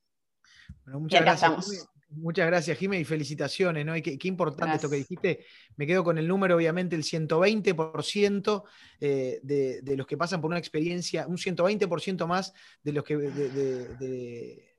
Bueno, 0.83 1.01
muchas 1.01 1.21
gracias. 1.21 1.87
Muchas 2.17 2.47
gracias, 2.47 2.77
Jiménez, 2.77 3.01
y 3.01 3.05
felicitaciones, 3.05 3.85
¿no? 3.85 3.95
Y 3.95 4.01
qué, 4.01 4.27
importante 4.27 4.75
esto 4.75 4.89
que 4.89 4.97
dijiste. 4.97 5.45
Me 5.75 5.85
quedo 5.85 6.03
con 6.03 6.17
el 6.17 6.27
número, 6.27 6.55
obviamente, 6.55 6.95
el 6.95 7.03
120% 7.03 8.63
eh, 8.99 9.39
de, 9.43 9.97
los 9.97 10.07
que 10.07 10.17
pasan 10.17 10.41
por 10.41 10.49
una 10.49 10.59
experiencia, 10.59 11.27
un 11.27 11.37
120% 11.37 12.25
más 12.27 12.53
de 12.83 12.91
los 12.93 13.03
que 13.03 13.17
de, 13.17 14.75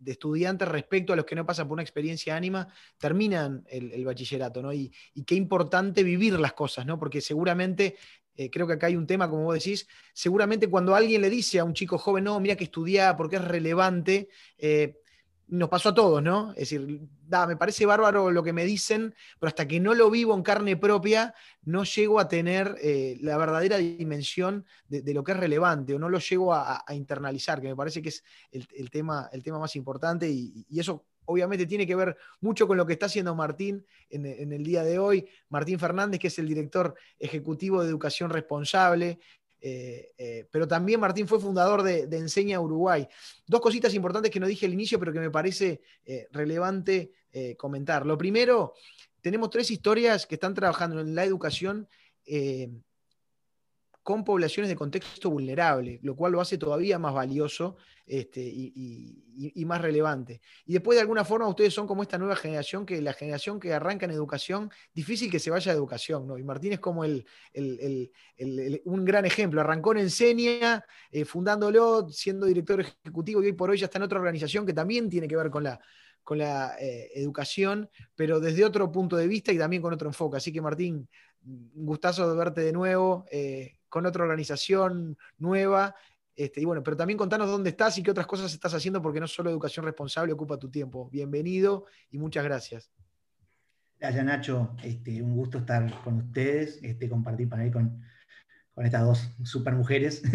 de 0.00 0.12
estudiantes 0.12 0.66
respecto 0.66 1.12
a 1.12 1.16
los 1.16 1.24
que 1.24 1.36
no 1.36 1.46
pasan 1.46 1.68
por 1.68 1.74
una 1.74 1.82
experiencia 1.82 2.34
ánima, 2.34 2.66
terminan 2.98 3.64
el, 3.68 4.04
bachillerato, 4.04 4.62
¿no? 4.62 4.72
Y, 4.72 4.90
qué 5.26 5.34
importante 5.34 6.02
vivir 6.02 6.40
las 6.40 6.54
cosas, 6.54 6.86
¿no? 6.86 6.98
Porque 6.98 7.20
seguramente, 7.20 7.96
eh, 8.34 8.50
creo 8.50 8.66
que 8.66 8.72
acá 8.72 8.86
hay 8.86 8.96
un 8.96 9.06
tema, 9.06 9.28
como 9.28 9.44
vos 9.44 9.54
decís, 9.54 9.86
seguramente 10.12 10.68
cuando 10.68 10.94
alguien 10.94 11.20
le 11.20 11.30
dice 11.30 11.58
a 11.58 11.64
un 11.64 11.74
chico 11.74 11.98
joven, 11.98 12.24
no, 12.24 12.40
mira 12.40 12.56
que 12.56 12.64
estudiar 12.64 13.16
porque 13.16 13.36
es 13.36 13.44
relevante, 13.44 14.30
eh, 14.56 14.99
nos 15.50 15.68
pasó 15.68 15.90
a 15.90 15.94
todos, 15.94 16.22
¿no? 16.22 16.52
Es 16.52 16.70
decir, 16.70 17.00
da, 17.26 17.46
me 17.46 17.56
parece 17.56 17.84
bárbaro 17.84 18.30
lo 18.30 18.42
que 18.42 18.52
me 18.52 18.64
dicen, 18.64 19.14
pero 19.38 19.48
hasta 19.48 19.66
que 19.66 19.80
no 19.80 19.94
lo 19.94 20.10
vivo 20.10 20.34
en 20.34 20.42
carne 20.42 20.76
propia, 20.76 21.34
no 21.64 21.84
llego 21.84 22.20
a 22.20 22.28
tener 22.28 22.76
eh, 22.82 23.18
la 23.20 23.36
verdadera 23.36 23.76
dimensión 23.78 24.64
de, 24.88 25.12
lo 25.12 25.24
que 25.24 25.32
es 25.32 25.38
relevante, 25.38 25.94
o 25.94 25.98
no 25.98 26.08
lo 26.08 26.18
llego 26.20 26.54
a, 26.54 26.84
internalizar, 26.90 27.60
que 27.60 27.68
me 27.68 27.76
parece 27.76 28.00
que 28.00 28.10
es 28.10 28.24
el, 28.52 28.90
tema, 28.90 29.28
el 29.32 29.42
tema 29.42 29.58
más 29.58 29.74
importante, 29.76 30.30
y, 30.30 30.64
eso 30.78 31.04
obviamente 31.26 31.66
tiene 31.66 31.86
que 31.86 31.94
ver 31.94 32.16
mucho 32.40 32.66
con 32.66 32.76
lo 32.76 32.86
que 32.86 32.94
está 32.94 33.06
haciendo 33.06 33.34
Martín 33.34 33.84
en, 34.08 34.26
en, 34.26 34.52
el 34.52 34.64
día 34.64 34.82
de 34.82 34.98
hoy. 34.98 35.28
Martín 35.48 35.78
Fernández, 35.78 36.18
que 36.18 36.26
es 36.26 36.38
el 36.38 36.48
director 36.48 36.94
ejecutivo 37.18 37.82
de 37.82 37.88
Educación 37.88 38.30
Responsable, 38.30 39.20
eh, 39.60 40.12
eh, 40.16 40.46
pero 40.50 40.66
también 40.66 41.00
Martín 41.00 41.28
fue 41.28 41.38
fundador 41.38 41.82
de, 41.82 42.02
Enseña 42.16 42.60
Uruguay. 42.60 43.06
Dos 43.46 43.60
cositas 43.60 43.94
importantes 43.94 44.30
que 44.30 44.40
no 44.40 44.46
dije 44.46 44.66
al 44.66 44.72
inicio, 44.72 44.98
pero 44.98 45.12
que 45.12 45.20
me 45.20 45.30
parece 45.30 45.82
eh, 46.04 46.28
relevante 46.32 47.12
comentar. 47.56 48.06
Lo 48.06 48.18
primero, 48.18 48.74
tenemos 49.20 49.50
tres 49.50 49.70
historias 49.70 50.26
que 50.26 50.34
están 50.34 50.52
trabajando 50.52 51.00
en 51.00 51.14
la 51.14 51.24
educación 51.24 51.88
con 54.10 54.24
poblaciones 54.24 54.68
de 54.68 54.74
contexto 54.74 55.30
vulnerable, 55.30 56.00
lo 56.02 56.16
cual 56.16 56.32
lo 56.32 56.40
hace 56.40 56.58
todavía 56.58 56.98
más 56.98 57.14
valioso 57.14 57.76
este, 58.04 58.40
y, 58.42 59.64
más 59.64 59.80
relevante. 59.80 60.40
Y 60.66 60.72
después, 60.72 60.96
de 60.96 61.02
alguna 61.02 61.24
forma, 61.24 61.46
ustedes 61.46 61.72
son 61.72 61.86
como 61.86 62.02
esta 62.02 62.18
nueva 62.18 62.34
generación, 62.34 62.84
que 62.84 63.00
la 63.00 63.12
generación 63.12 63.60
que 63.60 63.72
arranca 63.72 64.06
en 64.06 64.10
educación, 64.10 64.68
difícil 64.92 65.30
que 65.30 65.38
se 65.38 65.48
vaya 65.48 65.70
a 65.70 65.76
educación, 65.76 66.26
¿no? 66.26 66.38
Y 66.38 66.42
Martín 66.42 66.72
es 66.72 66.80
como 66.80 67.02
un 67.02 69.04
gran 69.04 69.26
ejemplo. 69.26 69.60
Arrancó 69.60 69.92
en 69.92 69.98
Enseña, 69.98 70.84
eh, 71.12 71.24
fundándolo, 71.24 72.08
siendo 72.08 72.46
director 72.46 72.80
ejecutivo, 72.80 73.44
y 73.44 73.46
hoy 73.46 73.52
por 73.52 73.70
hoy 73.70 73.78
ya 73.78 73.84
está 73.84 73.98
en 73.98 74.02
otra 74.02 74.18
organización 74.18 74.66
que 74.66 74.72
también 74.72 75.08
tiene 75.08 75.28
que 75.28 75.36
ver 75.36 75.50
con 75.50 75.62
la, 75.62 75.78
con 76.24 76.38
la 76.38 76.74
eh, 76.80 77.12
educación, 77.14 77.88
pero 78.16 78.40
desde 78.40 78.64
otro 78.64 78.90
punto 78.90 79.16
de 79.16 79.28
vista 79.28 79.52
y 79.52 79.58
también 79.58 79.80
con 79.80 79.94
otro 79.94 80.08
enfoque. 80.08 80.38
Así 80.38 80.52
que 80.52 80.60
Martín, 80.60 81.08
un 81.44 81.86
gustazo 81.86 82.28
de 82.28 82.36
verte 82.36 82.62
de 82.62 82.72
nuevo. 82.72 83.24
Eh, 83.30 83.76
con 83.90 84.06
otra 84.06 84.22
organización 84.22 85.18
nueva. 85.36 85.94
Este, 86.34 86.62
y 86.62 86.64
bueno, 86.64 86.82
pero 86.82 86.96
también 86.96 87.18
contanos 87.18 87.50
dónde 87.50 87.70
estás 87.70 87.98
y 87.98 88.02
qué 88.02 88.10
otras 88.10 88.26
cosas 88.26 88.50
estás 88.54 88.72
haciendo, 88.72 89.02
porque 89.02 89.20
no 89.20 89.26
solo 89.26 89.50
educación 89.50 89.84
responsable 89.84 90.32
ocupa 90.32 90.58
tu 90.58 90.70
tiempo. 90.70 91.10
Bienvenido 91.10 91.84
y 92.10 92.18
muchas 92.18 92.44
gracias. 92.44 92.90
Gracias, 93.98 94.24
Nacho. 94.24 94.74
Este, 94.82 95.20
un 95.20 95.36
gusto 95.36 95.58
estar 95.58 96.02
con 96.02 96.16
ustedes, 96.16 96.78
este, 96.82 97.10
compartir 97.10 97.50
panel 97.50 97.70
con, 97.70 98.00
con 98.72 98.86
estas 98.86 99.02
dos 99.02 99.30
super 99.44 99.74
mujeres. 99.74 100.22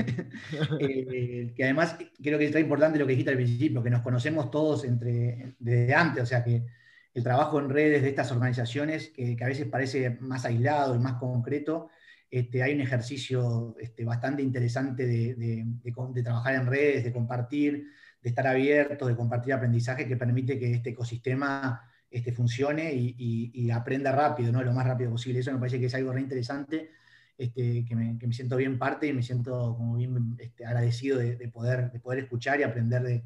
Eh, 0.80 1.54
que 1.56 1.63
además 1.63 1.98
creo 2.22 2.38
que 2.38 2.46
es 2.46 2.56
importante 2.56 3.00
lo 3.00 3.06
que 3.06 3.13
dijiste 3.13 3.32
al 3.32 3.38
principio, 3.38 3.82
que 3.82 3.89
nos 3.89 4.02
conocemos 4.02 4.52
todos 4.52 4.84
entre, 4.84 5.56
desde 5.58 5.94
antes, 5.94 6.24
o 6.24 6.26
sea 6.26 6.44
que 6.44 6.65
el 7.13 7.24
trabajo 7.24 7.60
en 7.60 7.70
redes 7.70 8.02
de 8.02 8.10
estas 8.10 8.32
organizaciones, 8.32 9.10
que 9.10 9.38
a 9.41 9.48
veces 9.48 9.65
parece 9.68 10.18
más 10.20 10.46
aislado 10.46 10.94
y 10.94 11.00
más 11.00 11.13
concreto, 11.13 11.89
este, 12.30 12.64
hay 12.64 12.74
un 12.74 12.82
ejercicio 12.82 13.76
este, 13.80 14.04
bastante 14.04 14.42
interesante 14.42 15.06
de, 15.06 16.24
trabajar 16.24 16.56
en 16.56 16.66
redes, 16.66 17.04
de 17.04 17.14
compartir, 17.14 17.88
de 18.22 18.30
estar 18.30 18.48
abierto, 18.48 19.08
de 19.08 19.16
compartir 19.16 19.54
aprendizaje 19.54 20.08
que 20.08 20.18
permite 20.18 20.58
que 20.58 20.74
este 20.74 20.90
ecosistema 20.90 21.82
este, 22.10 22.32
funcione 22.32 22.94
y, 22.94 23.70
aprenda 23.72 24.12
rápido, 24.12 24.52
¿no? 24.52 24.64
lo 24.64 24.74
más 24.74 24.88
rápido 24.88 25.12
posible. 25.12 25.40
Eso 25.40 25.52
me 25.52 25.60
parece 25.60 25.80
que 25.80 25.86
es 25.86 25.96
algo 25.96 26.12
re 26.12 26.22
interesante, 26.22 26.92
que 27.38 27.86
me, 27.96 28.34
siento 28.34 28.58
bien 28.58 28.80
parte 28.80 29.08
y 29.08 29.14
me 29.14 29.22
siento 29.22 29.76
como 29.78 29.96
bien 29.96 30.38
agradecido 30.66 31.18
de, 31.20 31.48
poder, 31.50 31.92
de 31.92 32.00
poder 32.00 32.20
escuchar 32.20 32.60
y 32.60 32.64
aprender 32.64 33.04
de, 33.04 33.24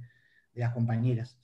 las 0.55 0.73
compañeras. 0.73 1.37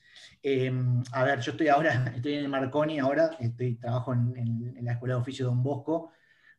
Em, 0.44 1.02
a 1.13 1.24
ver, 1.24 1.39
yo 1.39 1.52
estoy 1.52 1.70
ahora, 1.70 2.12
estoy 2.15 2.34
en 2.34 2.39
el 2.41 2.50
Marconi 2.50 3.00
ahora, 3.00 3.32
estoy, 3.39 3.76
trabajo 3.76 4.13
en, 4.13 4.74
en 4.76 4.84
la 4.84 4.94
Escuela 4.94 5.15
de 5.15 5.22
Oficio 5.22 5.46
Don 5.46 5.63
Bosco, 5.63 6.12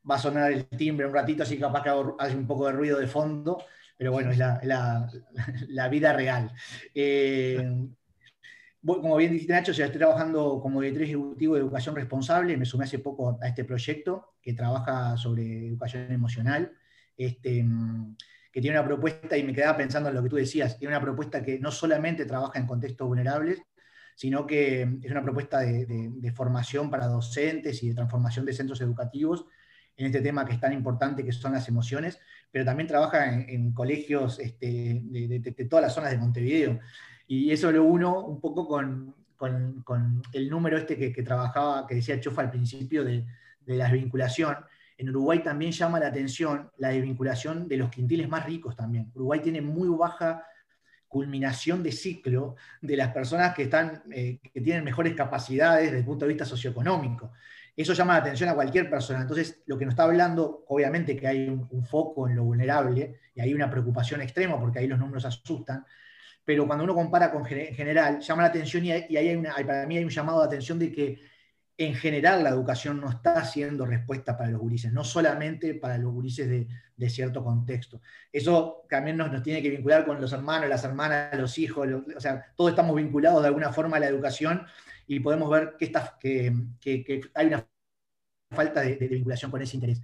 va 0.08 0.16
a 0.16 0.18
sonar 0.18 0.52
el 0.52 0.66
timbre 0.66 1.06
un 1.06 1.14
ratito, 1.14 1.42
así 1.42 1.58
capaz 1.58 1.82
que 1.82 1.90
hace 2.18 2.36
un 2.36 2.46
poco 2.46 2.66
de 2.66 2.72
ruido 2.72 2.98
de 2.98 3.06
fondo, 3.06 3.62
pero 3.96 4.12
bueno, 4.12 4.30
es 4.30 4.38
la, 4.38 5.08
vida 5.90 6.12
real. 6.12 6.52
Eh, 6.94 7.88
como 8.84 9.16
bien 9.16 9.32
dijiste 9.32 9.52
Nacho, 9.52 9.72
estoy 9.72 9.98
trabajando 9.98 10.60
como 10.60 10.80
director 10.80 11.02
ejecutivo 11.02 11.54
de 11.54 11.60
educación 11.60 11.96
responsable, 11.96 12.56
me 12.56 12.64
sumé 12.64 12.84
hace 12.84 13.00
poco 13.00 13.36
a 13.42 13.48
este 13.48 13.64
proyecto 13.64 14.34
que 14.40 14.52
trabaja 14.52 15.16
sobre 15.16 15.66
educación 15.66 16.12
emocional, 16.12 16.72
este, 17.16 17.66
que 18.52 18.60
tiene 18.60 18.78
una 18.78 18.86
propuesta, 18.86 19.36
y 19.36 19.42
me 19.42 19.52
quedaba 19.52 19.76
pensando 19.76 20.08
en 20.08 20.14
lo 20.14 20.22
que 20.22 20.28
tú 20.28 20.36
decías, 20.36 20.78
tiene 20.78 20.94
una 20.94 21.02
propuesta 21.02 21.42
que 21.42 21.58
no 21.58 21.72
solamente 21.72 22.26
trabaja 22.26 22.60
en 22.60 22.66
contextos 22.66 23.08
vulnerables, 23.08 23.60
sino 24.14 24.46
que 24.46 24.82
es 25.02 25.10
una 25.10 25.22
propuesta 25.22 25.60
de 25.60 26.32
formación 26.34 26.88
para 26.88 27.06
docentes 27.06 27.82
y 27.82 27.88
de 27.88 27.94
transformación 27.94 28.46
de 28.46 28.54
centros 28.54 28.80
educativos 28.80 29.46
en 29.96 30.06
este 30.06 30.20
tema 30.20 30.44
que 30.44 30.52
es 30.52 30.60
tan 30.60 30.72
importante, 30.72 31.24
que 31.24 31.32
son 31.32 31.52
las 31.52 31.68
emociones, 31.68 32.18
pero 32.50 32.64
también 32.64 32.86
trabaja 32.86 33.32
en, 33.32 33.72
colegios 33.72 34.38
este, 34.38 35.02
de, 35.02 35.66
todas 35.68 35.84
las 35.84 35.94
zonas 35.94 36.10
de 36.10 36.18
Montevideo. 36.18 36.80
Y 37.26 37.50
eso 37.50 37.72
lo 37.72 37.84
uno 37.84 38.24
un 38.24 38.40
poco 38.40 38.68
con, 38.68 39.14
el 40.32 40.50
número 40.50 40.78
este 40.78 41.12
que, 41.12 41.22
trabajaba, 41.22 41.86
que 41.86 41.96
decía 41.96 42.20
Chofa 42.20 42.42
al 42.42 42.50
principio 42.50 43.04
de, 43.04 43.26
la 43.66 43.84
desvinculación. 43.84 44.56
En 44.98 45.10
Uruguay 45.10 45.42
también 45.42 45.72
llama 45.72 45.98
la 45.98 46.06
atención 46.06 46.70
la 46.78 46.88
desvinculación 46.88 47.68
de 47.68 47.76
los 47.76 47.90
quintiles 47.90 48.28
más 48.28 48.46
ricos 48.46 48.76
también. 48.76 49.10
Uruguay 49.14 49.40
tiene 49.40 49.60
muy 49.60 49.88
baja 49.88 50.44
culminación 51.08 51.82
de 51.82 51.92
ciclo 51.92 52.56
de 52.80 52.96
las 52.96 53.12
personas 53.12 53.54
que, 53.54 53.64
están, 53.64 54.02
eh, 54.12 54.38
que 54.52 54.60
tienen 54.60 54.84
mejores 54.84 55.14
capacidades 55.14 55.86
desde 55.86 55.98
el 55.98 56.04
punto 56.04 56.24
de 56.24 56.30
vista 56.30 56.44
socioeconómico. 56.44 57.32
Eso 57.76 57.92
llama 57.92 58.14
la 58.14 58.20
atención 58.20 58.48
a 58.48 58.54
cualquier 58.54 58.88
persona. 58.88 59.20
Entonces, 59.20 59.62
lo 59.66 59.76
que 59.76 59.84
nos 59.84 59.92
está 59.92 60.04
hablando, 60.04 60.64
obviamente 60.68 61.14
que 61.14 61.26
hay 61.26 61.48
un, 61.48 61.84
foco 61.84 62.26
en 62.26 62.34
lo 62.34 62.44
vulnerable 62.44 63.20
y 63.34 63.40
hay 63.40 63.52
una 63.52 63.70
preocupación 63.70 64.22
extrema 64.22 64.58
porque 64.58 64.78
ahí 64.78 64.86
los 64.86 64.98
números 64.98 65.26
asustan, 65.26 65.84
pero 66.44 66.66
cuando 66.66 66.84
uno 66.84 66.94
compara 66.94 67.30
con 67.30 67.44
general, 67.44 68.20
llama 68.20 68.42
la 68.42 68.48
atención 68.48 68.84
y, 68.84 68.92
ahí 68.92 69.16
hay 69.16 69.64
para 69.64 69.86
mí 69.86 69.98
hay 69.98 70.04
un 70.04 70.10
llamado 70.10 70.40
de 70.40 70.46
atención 70.46 70.78
de 70.78 70.90
que 70.90 71.20
en 71.78 71.94
general 71.94 72.42
la 72.42 72.50
educación 72.50 73.00
no 73.00 73.10
está 73.10 73.44
siendo 73.44 73.84
respuesta 73.84 74.36
para 74.36 74.50
los 74.50 74.60
gurises, 74.60 74.92
no 74.92 75.04
solamente 75.04 75.74
para 75.74 75.98
los 75.98 76.12
gurises 76.12 76.48
de, 76.48 77.10
cierto 77.10 77.44
contexto. 77.44 78.00
Eso 78.32 78.86
también 78.88 79.18
nos, 79.18 79.42
tiene 79.42 79.62
que 79.62 79.70
vincular 79.70 80.06
con 80.06 80.20
los 80.20 80.32
hermanos, 80.32 80.68
las 80.70 80.84
hermanas, 80.84 81.38
los 81.38 81.58
hijos, 81.58 81.86
o 82.16 82.20
sea, 82.20 82.46
todos 82.56 82.70
estamos 82.70 82.96
vinculados 82.96 83.42
de 83.42 83.48
alguna 83.48 83.72
forma 83.72 83.98
a 83.98 84.00
la 84.00 84.08
educación 84.08 84.66
y 85.06 85.20
podemos 85.20 85.50
ver 85.50 85.76
que, 85.78 85.84
está, 85.84 86.16
que, 86.18 86.52
hay 87.34 87.46
una 87.46 87.66
falta 88.50 88.80
de, 88.80 88.96
vinculación 88.96 89.50
con 89.50 89.60
ese 89.60 89.76
interés. 89.76 90.00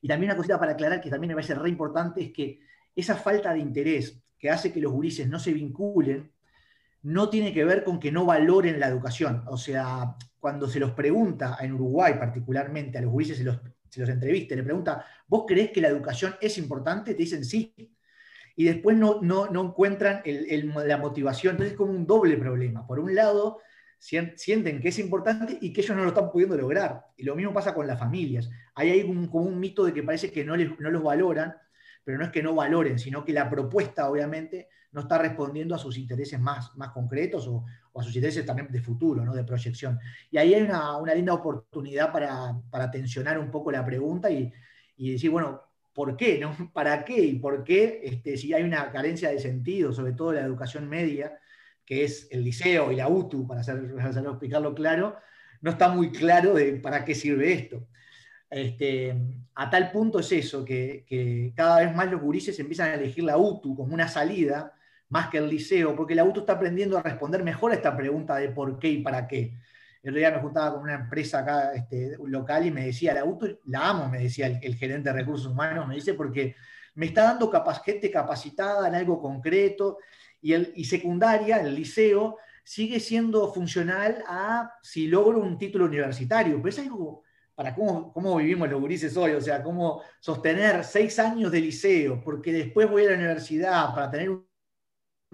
Y 0.00 0.08
también 0.08 0.30
una 0.30 0.36
cosita 0.36 0.60
para 0.60 0.72
aclarar 0.72 1.00
que 1.00 1.10
también 1.10 1.28
me 1.28 1.34
parece 1.34 1.54
re 1.54 1.68
importante 1.68 2.22
es 2.22 2.32
que 2.32 2.60
esa 2.94 3.16
falta 3.16 3.52
de 3.52 3.58
interés 3.58 4.22
que 4.38 4.50
hace 4.50 4.72
que 4.72 4.80
los 4.80 4.92
gurises 4.92 5.28
no 5.28 5.38
se 5.40 5.52
vinculen 5.52 6.32
no 7.02 7.28
tiene 7.28 7.52
que 7.52 7.64
ver 7.64 7.84
con 7.84 7.98
que 8.00 8.12
no 8.12 8.24
valoren 8.24 8.80
la 8.80 8.88
educación. 8.88 9.44
O 9.46 9.56
sea, 9.56 10.16
cuando 10.46 10.68
se 10.68 10.78
los 10.78 10.92
pregunta, 10.92 11.58
en 11.60 11.72
Uruguay 11.72 12.14
particularmente, 12.16 12.98
a 12.98 13.00
los 13.00 13.10
gurises 13.10 13.36
se 13.36 13.42
los, 13.42 13.58
se 13.88 13.98
los 13.98 14.08
le 14.16 14.62
pregunta, 14.62 15.04
¿vos 15.26 15.42
creés 15.44 15.72
que 15.72 15.80
la 15.80 15.88
educación 15.88 16.36
es 16.40 16.56
importante? 16.56 17.14
Te 17.14 17.18
dicen 17.24 17.44
sí. 17.44 17.74
Y 18.54 18.62
después 18.62 18.96
no, 18.96 19.18
no, 19.22 19.48
no 19.50 19.64
encuentran 19.64 20.22
la 20.24 20.98
motivación. 20.98 21.54
Entonces 21.54 21.72
es 21.72 21.76
como 21.76 21.90
un 21.90 22.06
doble 22.06 22.36
problema. 22.36 22.86
Por 22.86 23.00
un 23.00 23.12
lado, 23.12 23.58
sienten 23.98 24.80
que 24.80 24.90
es 24.90 25.00
importante 25.00 25.58
y 25.60 25.72
que 25.72 25.80
ellos 25.80 25.96
no 25.96 26.04
lo 26.04 26.10
están 26.10 26.30
pudiendo 26.30 26.56
lograr. 26.56 27.06
Y 27.16 27.24
lo 27.24 27.34
mismo 27.34 27.52
pasa 27.52 27.74
con 27.74 27.88
las 27.88 27.98
familias. 27.98 28.48
Ahí 28.76 28.90
hay 28.90 29.02
un, 29.02 29.26
como 29.26 29.46
un 29.46 29.58
mito 29.58 29.84
de 29.84 29.92
que 29.92 30.04
parece 30.04 30.30
que 30.30 30.44
no, 30.44 30.54
les, 30.54 30.78
no 30.78 30.92
los 30.92 31.02
valoran, 31.02 31.56
pero 32.04 32.18
no 32.18 32.24
es 32.24 32.30
que 32.30 32.44
no 32.44 32.54
valoren, 32.54 33.00
sino 33.00 33.24
que 33.24 33.32
la 33.32 33.50
propuesta 33.50 34.08
obviamente 34.08 34.68
no 34.92 35.00
está 35.00 35.18
respondiendo 35.18 35.74
a 35.74 35.78
sus 35.78 35.98
intereses 35.98 36.38
más, 36.38 36.74
más 36.76 36.90
concretos 36.90 37.48
o, 37.48 37.64
a 38.00 38.02
sus 38.02 38.14
intereses 38.14 38.44
también 38.44 38.68
de 38.70 38.80
futuro, 38.80 39.24
¿no? 39.24 39.34
de 39.34 39.44
proyección. 39.44 39.98
Y 40.30 40.38
ahí 40.38 40.54
hay 40.54 40.62
una, 40.62 41.14
linda 41.14 41.34
oportunidad 41.34 42.12
para, 42.12 42.60
para, 42.70 42.90
tensionar 42.90 43.38
un 43.38 43.50
poco 43.50 43.70
la 43.70 43.84
pregunta 43.84 44.30
y, 44.30 44.52
decir, 44.96 45.30
bueno, 45.30 45.62
¿por 45.92 46.16
qué? 46.16 46.38
No? 46.38 46.54
¿Para 46.72 47.04
qué? 47.04 47.18
¿Y 47.18 47.38
por 47.38 47.64
qué 47.64 48.00
este, 48.04 48.36
si 48.36 48.52
hay 48.52 48.62
una 48.62 48.90
carencia 48.90 49.30
de 49.30 49.38
sentido, 49.38 49.92
sobre 49.92 50.12
todo 50.12 50.32
la 50.32 50.40
educación 50.40 50.88
media? 50.88 51.38
que 51.86 52.04
es 52.04 52.28
el 52.32 52.44
liceo 52.44 52.90
y 52.92 52.96
la 52.96 53.08
UTU, 53.08 53.46
para, 53.46 53.60
hacer, 53.60 53.76
explicarlo 53.96 54.74
claro, 54.74 55.16
no 55.60 55.70
está 55.70 55.88
muy 55.88 56.10
claro 56.10 56.54
de 56.54 56.74
para 56.74 57.04
qué 57.04 57.14
sirve 57.14 57.52
esto. 57.52 57.86
Este, 58.50 59.14
a 59.54 59.70
tal 59.70 59.90
punto 59.90 60.18
es 60.18 60.30
eso, 60.32 60.64
que, 60.64 61.52
cada 61.56 61.80
vez 61.80 61.94
más 61.94 62.10
los 62.10 62.20
gurises 62.20 62.58
empiezan 62.58 62.90
a 62.90 62.94
elegir 62.94 63.24
la 63.24 63.38
UTU 63.38 63.74
como 63.76 63.94
una 63.94 64.08
salida, 64.08 64.74
más 65.08 65.28
que 65.28 65.38
el 65.38 65.48
liceo, 65.48 65.94
porque 65.94 66.14
la 66.14 66.24
UTU 66.24 66.40
está 66.40 66.54
aprendiendo 66.54 66.98
a 66.98 67.02
responder 67.02 67.42
mejor 67.42 67.72
a 67.72 67.76
esta 67.76 67.96
pregunta 67.96 68.36
de 68.36 68.48
por 68.48 68.78
qué 68.78 68.88
y 68.88 69.02
para 69.02 69.26
qué. 69.26 69.54
El 70.02 70.10
otro 70.10 70.18
día 70.18 70.30
me 70.30 70.38
juntaba 70.38 70.74
con 70.74 70.82
una 70.82 70.94
empresa 70.94 71.40
acá 71.40 71.72
este, 71.74 72.16
local 72.24 72.66
y 72.66 72.70
me 72.70 72.86
decía, 72.86 73.14
la 73.14 73.24
UTU 73.24 73.58
la 73.64 73.88
amo, 73.88 74.08
me 74.08 74.20
decía 74.20 74.46
el, 74.46 74.74
gerente 74.76 75.10
de 75.10 75.16
recursos 75.16 75.50
humanos, 75.50 75.86
me 75.88 75.96
dice, 75.96 76.14
porque 76.14 76.54
me 76.94 77.06
está 77.06 77.24
dando 77.24 77.50
gente 77.84 78.10
capacitada 78.10 78.88
en 78.88 78.94
algo 78.94 79.20
concreto 79.20 79.98
y, 80.40 80.52
el, 80.52 80.72
y 80.76 80.84
secundaria, 80.84 81.56
el 81.58 81.74
liceo, 81.74 82.38
sigue 82.62 83.00
siendo 83.00 83.52
funcional 83.52 84.24
a 84.28 84.72
si 84.82 85.06
logro 85.06 85.40
un 85.40 85.58
título 85.58 85.84
universitario. 85.86 86.56
Pero 86.56 86.68
es 86.68 86.78
algo 86.78 87.22
para 87.54 87.74
cómo, 87.74 88.12
cómo 88.12 88.36
vivimos 88.36 88.68
los 88.68 88.80
gurises 88.80 89.16
hoy, 89.16 89.32
o 89.32 89.40
sea, 89.40 89.62
cómo 89.62 90.02
sostener 90.20 90.84
seis 90.84 91.18
años 91.18 91.50
de 91.50 91.60
liceo, 91.60 92.20
porque 92.22 92.52
después 92.52 92.88
voy 92.88 93.06
a 93.06 93.10
la 93.10 93.16
universidad 93.16 93.94
para 93.94 94.10
tener 94.10 94.30
un, 94.30 94.46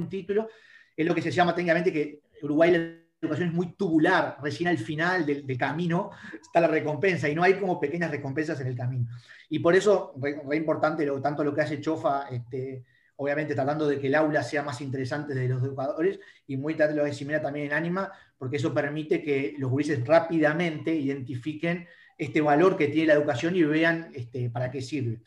título, 0.09 0.49
es 0.97 1.07
lo 1.07 1.15
que 1.15 1.23
se 1.23 1.31
llama 1.31 1.55
técnicamente 1.55 1.93
que 1.93 2.21
Uruguay 2.43 2.71
la 2.71 2.79
educación 3.21 3.49
es 3.49 3.55
muy 3.55 3.75
tubular, 3.75 4.37
recién 4.43 4.69
al 4.69 4.79
final 4.79 5.25
del, 5.25 5.57
camino 5.57 6.11
está 6.41 6.61
la 6.61 6.67
recompensa 6.67 7.29
y 7.29 7.35
no 7.35 7.43
hay 7.43 7.55
como 7.55 7.79
pequeñas 7.79 8.11
recompensas 8.11 8.61
en 8.61 8.67
el 8.67 8.77
camino. 8.77 9.07
Y 9.49 9.61
por 9.61 9.77
eso, 9.77 10.15
re, 10.21 10.57
importante 10.57 11.07
lo, 11.07 11.21
tanto 11.21 11.45
lo 11.45 11.55
que 11.55 11.61
hace 11.61 11.81
Chofa, 11.81 12.27
este, 12.31 12.85
obviamente 13.17 13.55
tratando 13.55 13.87
de 13.87 14.01
que 14.01 14.09
el 14.09 14.17
aula 14.17 14.43
sea 14.43 14.63
más 14.63 14.81
interesante 14.81 15.35
de 15.35 15.49
los 15.49 15.63
educadores 15.63 16.19
y 16.49 16.57
muy 16.57 16.75
tarde 16.75 16.97
lo 16.97 17.05
de 17.05 17.13
Simena 17.13 17.41
también 17.41 17.67
en 17.67 17.73
Anima, 17.75 18.11
porque 18.37 18.57
eso 18.57 18.75
permite 18.75 19.23
que 19.23 19.55
los 19.57 19.71
gurises 19.71 20.05
rápidamente 20.05 20.93
identifiquen 20.93 21.87
este 22.19 22.41
valor 22.41 22.77
que 22.77 22.89
tiene 22.89 23.09
la 23.09 23.15
educación 23.15 23.55
y 23.55 23.63
vean 23.63 24.11
este, 24.15 24.51
para 24.51 24.71
qué 24.71 24.83
sirve. 24.83 25.21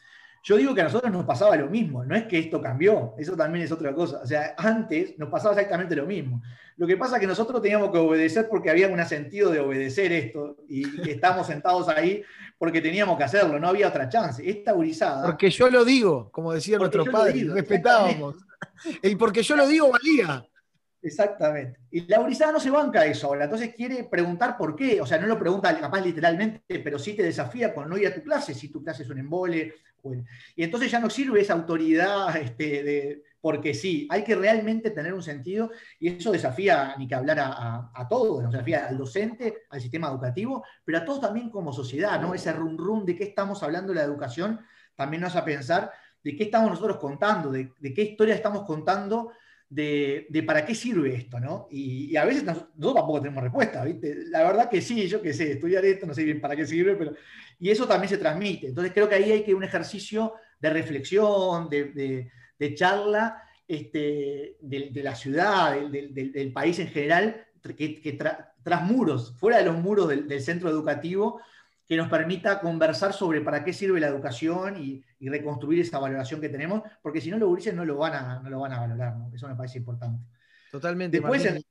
Yo 0.48 0.58
digo 0.58 0.76
que 0.76 0.82
a 0.82 0.84
nosotros 0.84 1.12
nos 1.12 1.26
pasaba 1.26 1.56
lo 1.56 1.68
mismo, 1.68 2.06
no 2.06 2.16
es 2.16 2.26
que 2.26 2.38
esto 2.38 2.62
cambió, 2.62 3.16
eso 3.18 3.36
también 3.36 3.66
es 3.66 3.72
otra 3.72 3.96
cosa. 3.96 4.20
O 4.22 4.28
sea, 4.28 4.54
antes 4.60 5.18
nos 5.18 5.30
pasaba 5.30 5.56
exactamente 5.56 5.96
lo 5.96 6.06
mismo. 6.06 6.40
Lo 6.78 6.86
que 6.86 6.98
pasa 6.98 7.16
es 7.16 7.22
que 7.22 7.26
nosotros 7.26 7.64
teníamos 7.64 7.90
que 7.90 7.98
obedecer 7.98 8.48
porque 8.48 8.70
había 8.70 8.88
un 8.88 9.04
sentido 9.08 9.50
de 9.50 9.60
obedecer 9.60 10.12
esto 10.12 10.58
y 10.70 11.02
que 11.02 11.14
estamos 11.14 11.48
sentados 11.48 11.90
ahí 11.90 12.22
porque 12.60 12.80
teníamos 12.80 13.18
que 13.18 13.24
hacerlo, 13.24 13.60
no 13.60 13.70
había 13.70 13.88
otra 13.88 14.08
chance. 14.08 14.48
Esta 14.48 14.74
gurizada. 14.74 15.26
Porque 15.26 15.50
yo 15.50 15.68
lo 15.68 15.84
digo, 15.84 16.30
como 16.32 16.54
decía 16.54 16.78
nuestro 16.78 17.06
padre, 17.06 17.44
respetábamos. 17.46 18.36
El 19.02 19.18
porque 19.18 19.42
yo 19.42 19.56
lo 19.56 19.68
digo 19.68 19.90
valía. 19.90 20.46
Exactamente. 21.02 21.80
Y 21.90 22.02
la 22.02 22.20
gurizada 22.20 22.52
no 22.52 22.60
se 22.60 22.70
banca 22.70 23.04
eso 23.04 23.28
ahora, 23.28 23.46
entonces 23.46 23.74
quiere 23.76 24.04
preguntar 24.04 24.58
por 24.58 24.76
qué. 24.76 25.02
O 25.02 25.08
sea, 25.08 25.18
no 25.18 25.26
lo 25.26 25.40
pregunta 25.40 25.76
capaz 25.80 26.02
literalmente, 26.02 26.80
pero 26.84 27.00
sí 27.00 27.16
te 27.16 27.24
desafía 27.24 27.74
con 27.74 27.90
no 27.90 27.98
ir 27.98 28.08
a 28.08 28.14
tu 28.14 28.22
clase, 28.22 28.54
si 28.54 28.70
tu 28.70 28.84
clase 28.84 29.02
es 29.02 29.10
un 29.10 29.18
embole. 29.18 29.74
Y 30.56 30.64
entonces 30.64 30.92
ya 30.92 31.00
no 31.00 31.10
sirve 31.10 31.42
esa 31.42 31.54
autoridad 31.54 32.36
este, 32.38 32.84
de, 32.84 33.24
porque 33.42 33.74
sí, 33.74 34.08
hay 34.10 34.24
que 34.24 34.36
realmente 34.36 34.90
tener 34.92 35.14
un 35.14 35.22
sentido 35.22 35.70
y 36.00 36.10
eso 36.10 36.32
desafía 36.32 36.96
ni 36.98 37.08
que 37.08 37.16
hablar 37.16 37.38
a, 37.40 38.08
todos, 38.10 38.44
desafía 38.44 38.88
al 38.88 38.98
docente, 38.98 39.66
al 39.70 39.82
sistema 39.82 40.08
educativo, 40.08 40.64
pero 40.84 40.98
a 40.98 41.06
todos 41.06 41.22
también 41.22 41.50
como 41.50 41.72
sociedad, 41.72 42.20
¿no? 42.20 42.34
Ese 42.34 42.52
rum 42.54 42.76
rum 42.76 43.06
de 43.06 43.16
qué 43.16 43.26
estamos 43.26 43.62
hablando 43.62 43.94
de 43.94 44.00
la 44.00 44.06
educación 44.06 44.60
también 44.96 45.22
nos 45.22 45.36
hace 45.36 45.46
pensar 45.46 45.92
de 46.24 46.36
qué 46.36 46.46
estamos 46.46 46.72
nosotros 46.72 46.98
contando, 46.98 47.52
de, 47.52 47.72
qué 47.94 48.02
historia 48.02 48.34
estamos 48.34 48.64
contando, 48.64 49.32
de, 49.70 50.44
para 50.46 50.66
qué 50.66 50.76
sirve 50.76 51.16
esto, 51.16 51.40
¿no? 51.40 51.68
Y, 51.72 52.16
a 52.16 52.26
veces 52.26 52.44
nosotros 52.44 52.96
tampoco 52.96 53.22
tenemos 53.22 53.44
respuesta, 53.44 53.84
¿viste? 53.84 54.16
La 54.30 54.44
verdad 54.44 54.70
que 54.70 54.82
sí, 54.82 55.08
yo 55.08 55.22
qué 55.22 55.34
sé, 55.34 55.54
estudiar 55.54 55.84
esto, 55.86 56.06
no 56.06 56.14
sé 56.14 56.24
bien 56.24 56.42
para 56.42 56.56
qué 56.56 56.66
sirve, 56.66 56.96
pero... 56.96 57.14
Y 57.60 57.70
eso 57.70 57.88
también 57.88 58.10
se 58.10 58.18
transmite. 58.18 58.68
Entonces 58.68 58.94
creo 58.94 59.08
que 59.08 59.16
ahí 59.16 59.32
hay 59.32 59.44
que 59.44 59.56
un 59.56 59.64
ejercicio 59.64 60.34
de 60.60 60.70
reflexión, 60.70 61.70
de 61.70 62.30
de 62.60 62.76
charla 62.76 63.44
este, 63.68 64.58
de, 64.62 65.04
la 65.04 65.16
ciudad, 65.16 65.80
del, 65.90 66.52
país 66.54 66.80
en 66.80 66.88
general, 66.88 67.46
que, 67.62 68.18
tras 68.64 68.84
muros, 68.84 69.36
fuera 69.38 69.58
de 69.58 69.66
los 69.66 69.78
muros 69.78 70.08
del, 70.08 70.42
centro 70.42 70.70
educativo, 70.70 71.42
que 71.88 71.98
nos 71.98 72.10
permita 72.10 72.60
conversar 72.60 73.14
sobre 73.14 73.42
para 73.42 73.64
qué 73.64 73.74
sirve 73.74 74.00
la 74.00 74.08
educación 74.08 74.78
y, 74.78 75.04
reconstruir 75.28 75.80
esa 75.80 75.98
valoración 75.98 76.40
que 76.40 76.50
tenemos, 76.50 76.84
porque 77.02 77.20
si 77.20 77.32
no 77.32 77.40
los 77.40 77.50
gurises 77.50 77.74
no 77.74 77.84
lo 77.84 77.98
van 77.98 78.14
a, 78.14 78.40
no 78.42 78.50
lo 78.52 78.60
van 78.60 78.74
a 78.74 78.80
valorar, 78.82 79.16
eso 79.34 79.48
me 79.48 79.56
parece 79.56 79.80
importante. 79.80 80.24
Totalmente. 80.72 81.20
Después, 81.20 81.66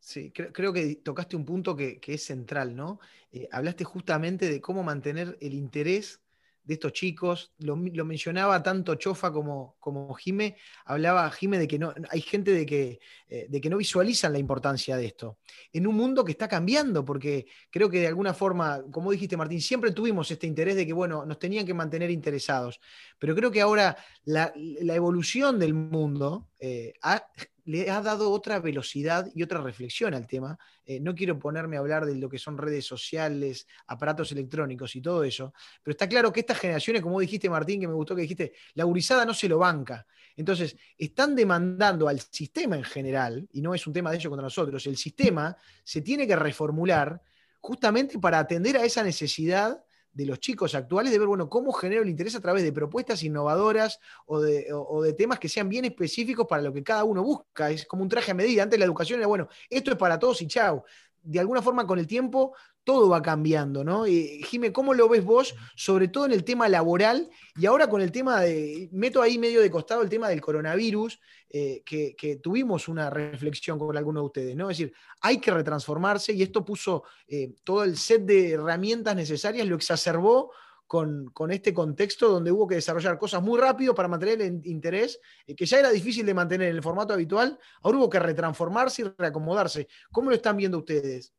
Sí, 0.00 0.32
creo, 0.32 0.72
que 0.72 0.96
tocaste 0.96 1.36
un 1.36 1.44
punto 1.44 1.76
que, 1.76 2.00
es 2.04 2.24
central, 2.24 2.74
¿no? 2.74 3.00
Eh, 3.32 3.48
hablaste 3.52 3.84
justamente 3.84 4.48
de 4.48 4.60
cómo 4.60 4.82
mantener 4.82 5.36
el 5.40 5.52
interés 5.52 6.22
de 6.70 6.74
estos 6.74 6.92
chicos. 6.92 7.52
Lo, 7.58 7.74
mencionaba 7.74 8.62
tanto 8.62 8.94
Chofa 8.94 9.32
como, 9.32 9.74
como 9.80 10.14
Jime. 10.14 10.56
Hablaba 10.84 11.28
Jime 11.32 11.58
de 11.58 11.66
que 11.66 11.80
no, 11.80 11.92
hay 12.08 12.20
gente 12.20 12.52
de 12.52 12.64
que, 12.64 13.00
eh, 13.28 13.46
de 13.48 13.60
que 13.60 13.68
no 13.68 13.76
visualizan 13.76 14.32
la 14.32 14.38
importancia 14.38 14.96
de 14.96 15.06
esto. 15.06 15.38
En 15.72 15.88
un 15.88 15.96
mundo 15.96 16.24
que 16.24 16.30
está 16.30 16.46
cambiando, 16.46 17.04
porque 17.04 17.46
creo 17.72 17.90
que 17.90 17.98
de 17.98 18.06
alguna 18.06 18.34
forma, 18.34 18.84
como 18.92 19.10
dijiste 19.10 19.36
Martín, 19.36 19.60
siempre 19.60 19.90
tuvimos 19.90 20.30
este 20.30 20.46
interés 20.46 20.76
de 20.76 20.86
que, 20.86 20.92
bueno, 20.92 21.26
nos 21.26 21.40
tenían 21.40 21.66
que 21.66 21.74
mantener 21.74 22.08
interesados. 22.08 22.80
Pero 23.18 23.34
creo 23.34 23.50
que 23.50 23.60
ahora 23.60 23.96
la, 24.22 24.52
evolución 24.54 25.58
del 25.58 25.74
mundo 25.74 26.50
eh, 26.60 26.92
ha 27.02 27.26
le 27.64 27.90
ha 27.90 28.00
dado 28.00 28.30
otra 28.30 28.58
velocidad 28.58 29.28
y 29.34 29.42
otra 29.42 29.60
reflexión 29.60 30.14
al 30.14 30.26
tema. 30.26 30.58
Eh, 30.84 31.00
no 31.00 31.14
quiero 31.14 31.38
ponerme 31.38 31.76
a 31.76 31.80
hablar 31.80 32.06
de 32.06 32.14
lo 32.14 32.28
que 32.28 32.38
son 32.38 32.58
redes 32.58 32.86
sociales, 32.86 33.66
aparatos 33.86 34.32
electrónicos 34.32 34.96
y 34.96 35.00
todo 35.00 35.24
eso, 35.24 35.52
pero 35.82 35.92
está 35.92 36.08
claro 36.08 36.32
que 36.32 36.40
estas 36.40 36.58
generaciones, 36.58 37.02
como 37.02 37.20
dijiste 37.20 37.48
Martín, 37.48 37.80
que 37.80 37.88
me 37.88 37.94
gustó 37.94 38.14
que 38.14 38.22
dijiste, 38.22 38.52
la 38.74 38.84
gurizada 38.84 39.24
no 39.24 39.34
se 39.34 39.48
lo 39.48 39.58
banca. 39.58 40.06
Entonces, 40.36 40.76
están 40.96 41.34
demandando 41.36 42.08
al 42.08 42.20
sistema 42.20 42.76
en 42.76 42.84
general, 42.84 43.48
y 43.52 43.60
no 43.60 43.74
es 43.74 43.86
un 43.86 43.92
tema 43.92 44.10
de 44.10 44.16
ellos 44.16 44.30
contra 44.30 44.44
nosotros, 44.44 44.86
el 44.86 44.96
sistema 44.96 45.56
se 45.84 46.00
tiene 46.00 46.26
que 46.26 46.36
reformular 46.36 47.20
justamente 47.60 48.18
para 48.18 48.38
atender 48.38 48.76
a 48.76 48.84
esa 48.84 49.02
necesidad 49.02 49.84
de 50.12 50.26
los 50.26 50.40
chicos 50.40 50.74
actuales 50.74 51.12
de 51.12 51.18
ver, 51.18 51.28
bueno, 51.28 51.48
cómo 51.48 51.72
genero 51.72 52.02
el 52.02 52.08
interés 52.08 52.34
a 52.34 52.40
través 52.40 52.62
de 52.62 52.72
propuestas 52.72 53.22
innovadoras 53.22 53.98
o 54.26 54.40
de, 54.40 55.12
temas 55.16 55.38
que 55.38 55.48
sean 55.48 55.68
bien 55.68 55.84
específicos 55.84 56.46
para 56.46 56.62
lo 56.62 56.72
que 56.72 56.82
cada 56.82 57.04
uno 57.04 57.22
busca. 57.22 57.70
Es 57.70 57.86
como 57.86 58.02
un 58.02 58.08
traje 58.08 58.32
a 58.32 58.34
medida. 58.34 58.62
Antes 58.62 58.78
la 58.78 58.84
educación 58.84 59.20
era, 59.20 59.28
bueno, 59.28 59.48
esto 59.68 59.92
es 59.92 59.96
para 59.96 60.18
todos 60.18 60.42
y 60.42 60.46
chao. 60.46 60.84
De 61.22 61.38
alguna 61.38 61.62
forma 61.62 61.86
con 61.86 61.98
el 61.98 62.06
tiempo 62.06 62.54
todo 62.84 63.08
va 63.08 63.22
cambiando, 63.22 63.84
¿no? 63.84 64.06
Y, 64.06 64.42
Jime, 64.44 64.72
¿cómo 64.72 64.94
lo 64.94 65.08
ves 65.08 65.24
vos, 65.24 65.54
sobre 65.76 66.08
todo 66.08 66.26
en 66.26 66.32
el 66.32 66.44
tema 66.44 66.68
laboral 66.68 67.30
y 67.56 67.66
ahora 67.66 67.88
con 67.88 68.00
el 68.00 68.10
tema 68.10 68.40
de, 68.40 68.88
meto 68.92 69.22
ahí 69.22 69.38
medio 69.38 69.60
de 69.60 69.70
costado 69.70 70.02
el 70.02 70.08
tema 70.08 70.28
del 70.28 70.40
coronavirus, 70.40 71.20
eh, 71.50 71.82
que, 71.84 72.40
tuvimos 72.42 72.88
una 72.88 73.10
reflexión 73.10 73.78
con 73.78 73.96
algunos 73.96 74.22
de 74.22 74.26
ustedes, 74.26 74.56
¿no? 74.56 74.70
Es 74.70 74.78
decir, 74.78 74.94
hay 75.20 75.38
que 75.38 75.50
retransformarse 75.50 76.32
y 76.32 76.42
esto 76.42 76.64
puso 76.64 77.04
eh, 77.26 77.54
todo 77.64 77.84
el 77.84 77.96
set 77.96 78.22
de 78.22 78.52
herramientas 78.52 79.16
necesarias, 79.16 79.66
lo 79.66 79.76
exacerbó 79.76 80.52
con, 80.86 81.26
con, 81.32 81.50
este 81.50 81.74
contexto 81.74 82.28
donde 82.28 82.50
hubo 82.50 82.66
que 82.66 82.76
desarrollar 82.76 83.18
cosas 83.18 83.42
muy 83.42 83.60
rápido 83.60 83.94
para 83.94 84.08
mantener 84.08 84.40
el 84.42 84.60
interés, 84.64 85.20
eh, 85.46 85.54
que 85.54 85.66
ya 85.66 85.78
era 85.78 85.90
difícil 85.90 86.24
de 86.24 86.34
mantener 86.34 86.68
en 86.68 86.76
el 86.76 86.82
formato 86.82 87.12
habitual, 87.12 87.58
ahora 87.82 87.98
hubo 87.98 88.10
que 88.10 88.18
retransformarse 88.18 89.02
y 89.02 89.04
reacomodarse. 89.18 89.88
¿Cómo 90.10 90.30
lo 90.30 90.36
están 90.36 90.56
viendo 90.56 90.78
ustedes? 90.78 91.32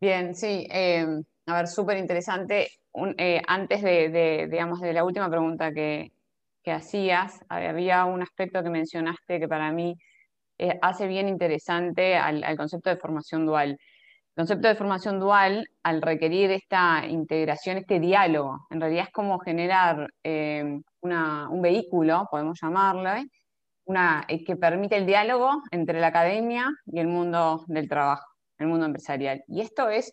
Bien, 0.00 0.34
sí. 0.34 0.66
Em, 0.70 1.24
a 1.46 1.56
ver, 1.56 1.66
súper 1.68 1.96
interesante. 1.98 2.68
Eh, 3.16 3.42
antes 3.46 3.82
de, 3.82 4.48
digamos, 4.50 4.80
de 4.80 4.92
la 4.92 5.04
última 5.04 5.28
pregunta 5.28 5.72
que, 5.72 6.12
hacías, 6.66 7.40
había 7.48 8.04
un 8.04 8.20
aspecto 8.22 8.62
que 8.62 8.68
mencionaste 8.70 9.40
que 9.40 9.48
para 9.48 9.72
mí 9.72 9.96
eh, 10.58 10.78
hace 10.82 11.06
bien 11.06 11.28
interesante 11.28 12.16
al, 12.16 12.56
concepto 12.58 12.90
de 12.90 12.98
formación 12.98 13.46
dual. 13.46 13.70
El 13.70 13.78
concepto 14.36 14.68
de 14.68 14.76
formación 14.76 15.20
dual, 15.20 15.66
al 15.82 16.02
requerir 16.02 16.50
esta 16.52 17.06
integración, 17.06 17.78
este 17.78 18.00
diálogo, 18.00 18.66
en 18.70 18.80
realidad 18.80 19.04
es 19.08 19.12
como 19.12 19.38
generar 19.40 20.08
em, 20.22 20.82
un 21.02 21.62
vehículo, 21.62 22.28
podemos 22.30 22.58
llamarlo, 22.62 23.10
una, 23.86 24.24
eh, 24.28 24.44
que 24.44 24.56
permite 24.56 24.96
el 24.96 25.06
diálogo 25.06 25.62
entre 25.70 26.00
la 26.00 26.08
academia 26.08 26.68
y 26.86 27.00
el 27.00 27.08
mundo 27.08 27.64
del 27.68 27.88
trabajo 27.88 28.27
el 28.58 28.66
mundo 28.66 28.86
empresarial. 28.86 29.44
Y 29.46 29.60
esto 29.60 29.88
es 29.88 30.12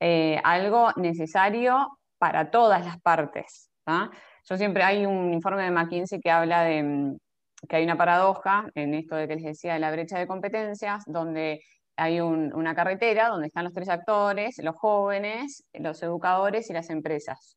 eh, 0.00 0.40
algo 0.44 0.90
necesario 0.96 1.98
para 2.18 2.50
todas 2.50 2.84
las 2.84 3.00
partes. 3.00 3.70
Yo 4.48 4.56
siempre 4.56 4.82
hay 4.82 5.06
un 5.06 5.32
informe 5.32 5.62
de 5.64 5.70
McKinsey 5.70 6.20
que 6.20 6.30
habla 6.30 6.62
de 6.62 6.82
mm, 6.82 7.16
que 7.68 7.76
hay 7.76 7.84
una 7.84 7.96
paradoja 7.96 8.66
en 8.74 8.94
esto 8.94 9.16
de 9.16 9.28
que 9.28 9.36
les 9.36 9.44
decía 9.44 9.74
de 9.74 9.80
la 9.80 9.90
brecha 9.90 10.18
de 10.18 10.26
competencias, 10.26 11.02
donde 11.06 11.60
hay 11.96 12.20
una 12.20 12.74
carretera 12.74 13.28
donde 13.28 13.46
están 13.46 13.64
los 13.64 13.72
tres 13.72 13.88
actores, 13.88 14.58
los 14.58 14.74
jóvenes, 14.76 15.64
los 15.72 16.02
educadores 16.02 16.68
y 16.70 16.72
las 16.72 16.90
empresas. 16.90 17.56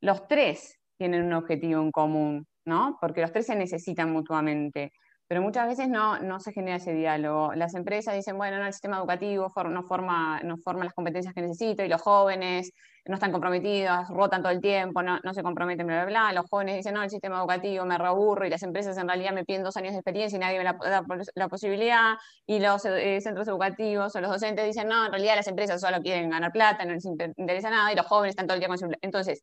Los 0.00 0.26
tres 0.26 0.78
tienen 0.98 1.24
un 1.24 1.32
objetivo 1.34 1.80
en 1.80 1.92
común, 1.92 2.46
¿no? 2.64 2.98
Porque 3.00 3.20
los 3.20 3.32
tres 3.32 3.46
se 3.46 3.54
necesitan 3.54 4.12
mutuamente 4.12 4.92
pero 5.32 5.40
muchas 5.40 5.66
veces 5.66 5.88
no, 5.88 6.18
no 6.18 6.40
se 6.40 6.52
genera 6.52 6.76
ese 6.76 6.92
diálogo. 6.92 7.54
Las 7.54 7.74
empresas 7.74 8.14
dicen, 8.14 8.36
bueno, 8.36 8.58
no, 8.58 8.66
el 8.66 8.74
sistema 8.74 8.98
educativo 8.98 9.50
no, 9.70 9.82
forma, 9.82 10.42
no 10.42 10.58
forma 10.58 10.84
las 10.84 10.92
competencias 10.92 11.32
que 11.32 11.40
necesito 11.40 11.82
y 11.82 11.88
los 11.88 12.02
jóvenes 12.02 12.70
no 13.06 13.14
están 13.14 13.32
comprometidos, 13.32 14.08
rotan 14.10 14.42
todo 14.42 14.52
el 14.52 14.60
tiempo, 14.60 15.02
no, 15.02 15.20
no 15.24 15.32
se 15.32 15.42
comprometen, 15.42 15.86
bla, 15.86 16.04
bla, 16.04 16.04
bla. 16.04 16.32
Los 16.34 16.50
jóvenes 16.50 16.76
dicen, 16.76 16.92
no, 16.92 17.02
el 17.02 17.08
sistema 17.08 17.38
educativo 17.38 17.86
me 17.86 17.96
reaburro 17.96 18.44
y 18.44 18.50
las 18.50 18.62
empresas 18.62 18.98
en 18.98 19.08
realidad 19.08 19.32
me 19.32 19.46
piden 19.46 19.62
dos 19.62 19.74
años 19.78 19.92
de 19.92 20.00
experiencia 20.00 20.36
y 20.36 20.38
nadie 20.38 20.58
me 20.58 20.64
da 20.64 20.76
la, 20.82 21.24
la, 21.34 21.48
posibilidad. 21.48 22.16
Y 22.46 22.60
los 22.60 22.84
eh, 22.84 23.18
centros 23.22 23.48
educativos 23.48 24.14
o 24.14 24.20
los 24.20 24.30
docentes 24.30 24.66
dicen, 24.66 24.86
no, 24.86 25.06
en 25.06 25.12
realidad 25.12 25.36
las 25.36 25.48
empresas 25.48 25.80
solo 25.80 26.02
quieren 26.02 26.28
ganar 26.28 26.52
plata, 26.52 26.84
no 26.84 26.92
les 26.92 27.06
interesa 27.06 27.70
nada 27.70 27.90
y 27.90 27.96
los 27.96 28.04
jóvenes 28.04 28.32
están 28.32 28.46
todo 28.46 28.56
el 28.56 28.60
día 28.60 28.68
con 28.68 28.76
su... 28.76 28.90
Entonces, 29.00 29.42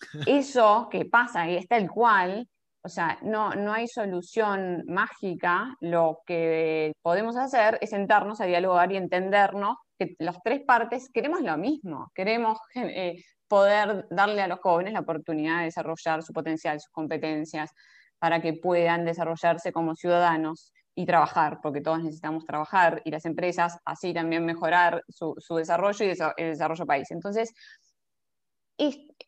eso 0.28 0.86
que 0.88 1.04
pasa 1.04 1.50
y 1.50 1.56
está 1.56 1.78
el 1.78 1.90
cual 1.90 2.46
o 2.82 2.88
sea, 2.88 3.18
no, 3.22 3.50
no 3.50 3.72
hay 3.72 3.86
solución 3.88 4.84
mágica. 4.86 5.74
Lo 5.80 6.20
que 6.26 6.92
podemos 7.02 7.36
hacer 7.36 7.78
es 7.80 7.90
sentarnos 7.90 8.40
a 8.40 8.46
dialogar 8.46 8.90
y 8.92 8.96
entendernos 8.96 9.76
que 9.98 10.14
las 10.18 10.38
tres 10.42 10.62
partes 10.66 11.10
queremos 11.12 11.42
lo 11.42 11.56
mismo. 11.58 12.10
Queremos 12.14 12.58
eh, 12.74 13.22
poder 13.48 14.06
darle 14.10 14.42
a 14.42 14.48
los 14.48 14.60
jóvenes 14.60 14.94
la 14.94 15.00
oportunidad 15.00 15.58
de 15.58 15.64
desarrollar 15.64 16.22
su 16.22 16.32
potencial, 16.32 16.80
sus 16.80 16.90
competencias, 16.90 17.70
para 18.18 18.40
que 18.40 18.54
puedan 18.54 19.04
desarrollarse 19.04 19.72
como 19.72 19.94
ciudadanos 19.94 20.72
y 20.94 21.06
trabajar, 21.06 21.58
porque 21.62 21.80
todos 21.80 22.02
necesitamos 22.02 22.44
trabajar 22.44 23.00
y 23.04 23.10
las 23.10 23.24
empresas 23.24 23.78
así 23.84 24.12
también 24.12 24.44
mejorar 24.44 25.02
su, 25.08 25.34
desarrollo 25.56 26.04
y 26.04 26.10
el 26.36 26.50
desarrollo 26.50 26.86
país. 26.86 27.10
Entonces, 27.10 27.52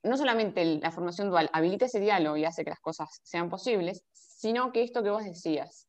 no 0.03 0.17
solamente 0.17 0.65
la 0.65 0.91
formación 0.91 1.31
dual 1.31 1.51
habilita 1.53 1.87
ese 1.87 2.01
diálogo 2.01 2.37
y 2.37 2.45
hace 2.45 2.65
que 2.65 2.71
las 2.71 2.81
cosas 2.81 3.21
sean 3.23 3.51
posibles, 3.51 4.05
sino 4.12 4.73
que 4.73 4.83
esto 4.83 5.03
que 5.03 5.11
vos 5.11 5.25
decías, 5.25 5.88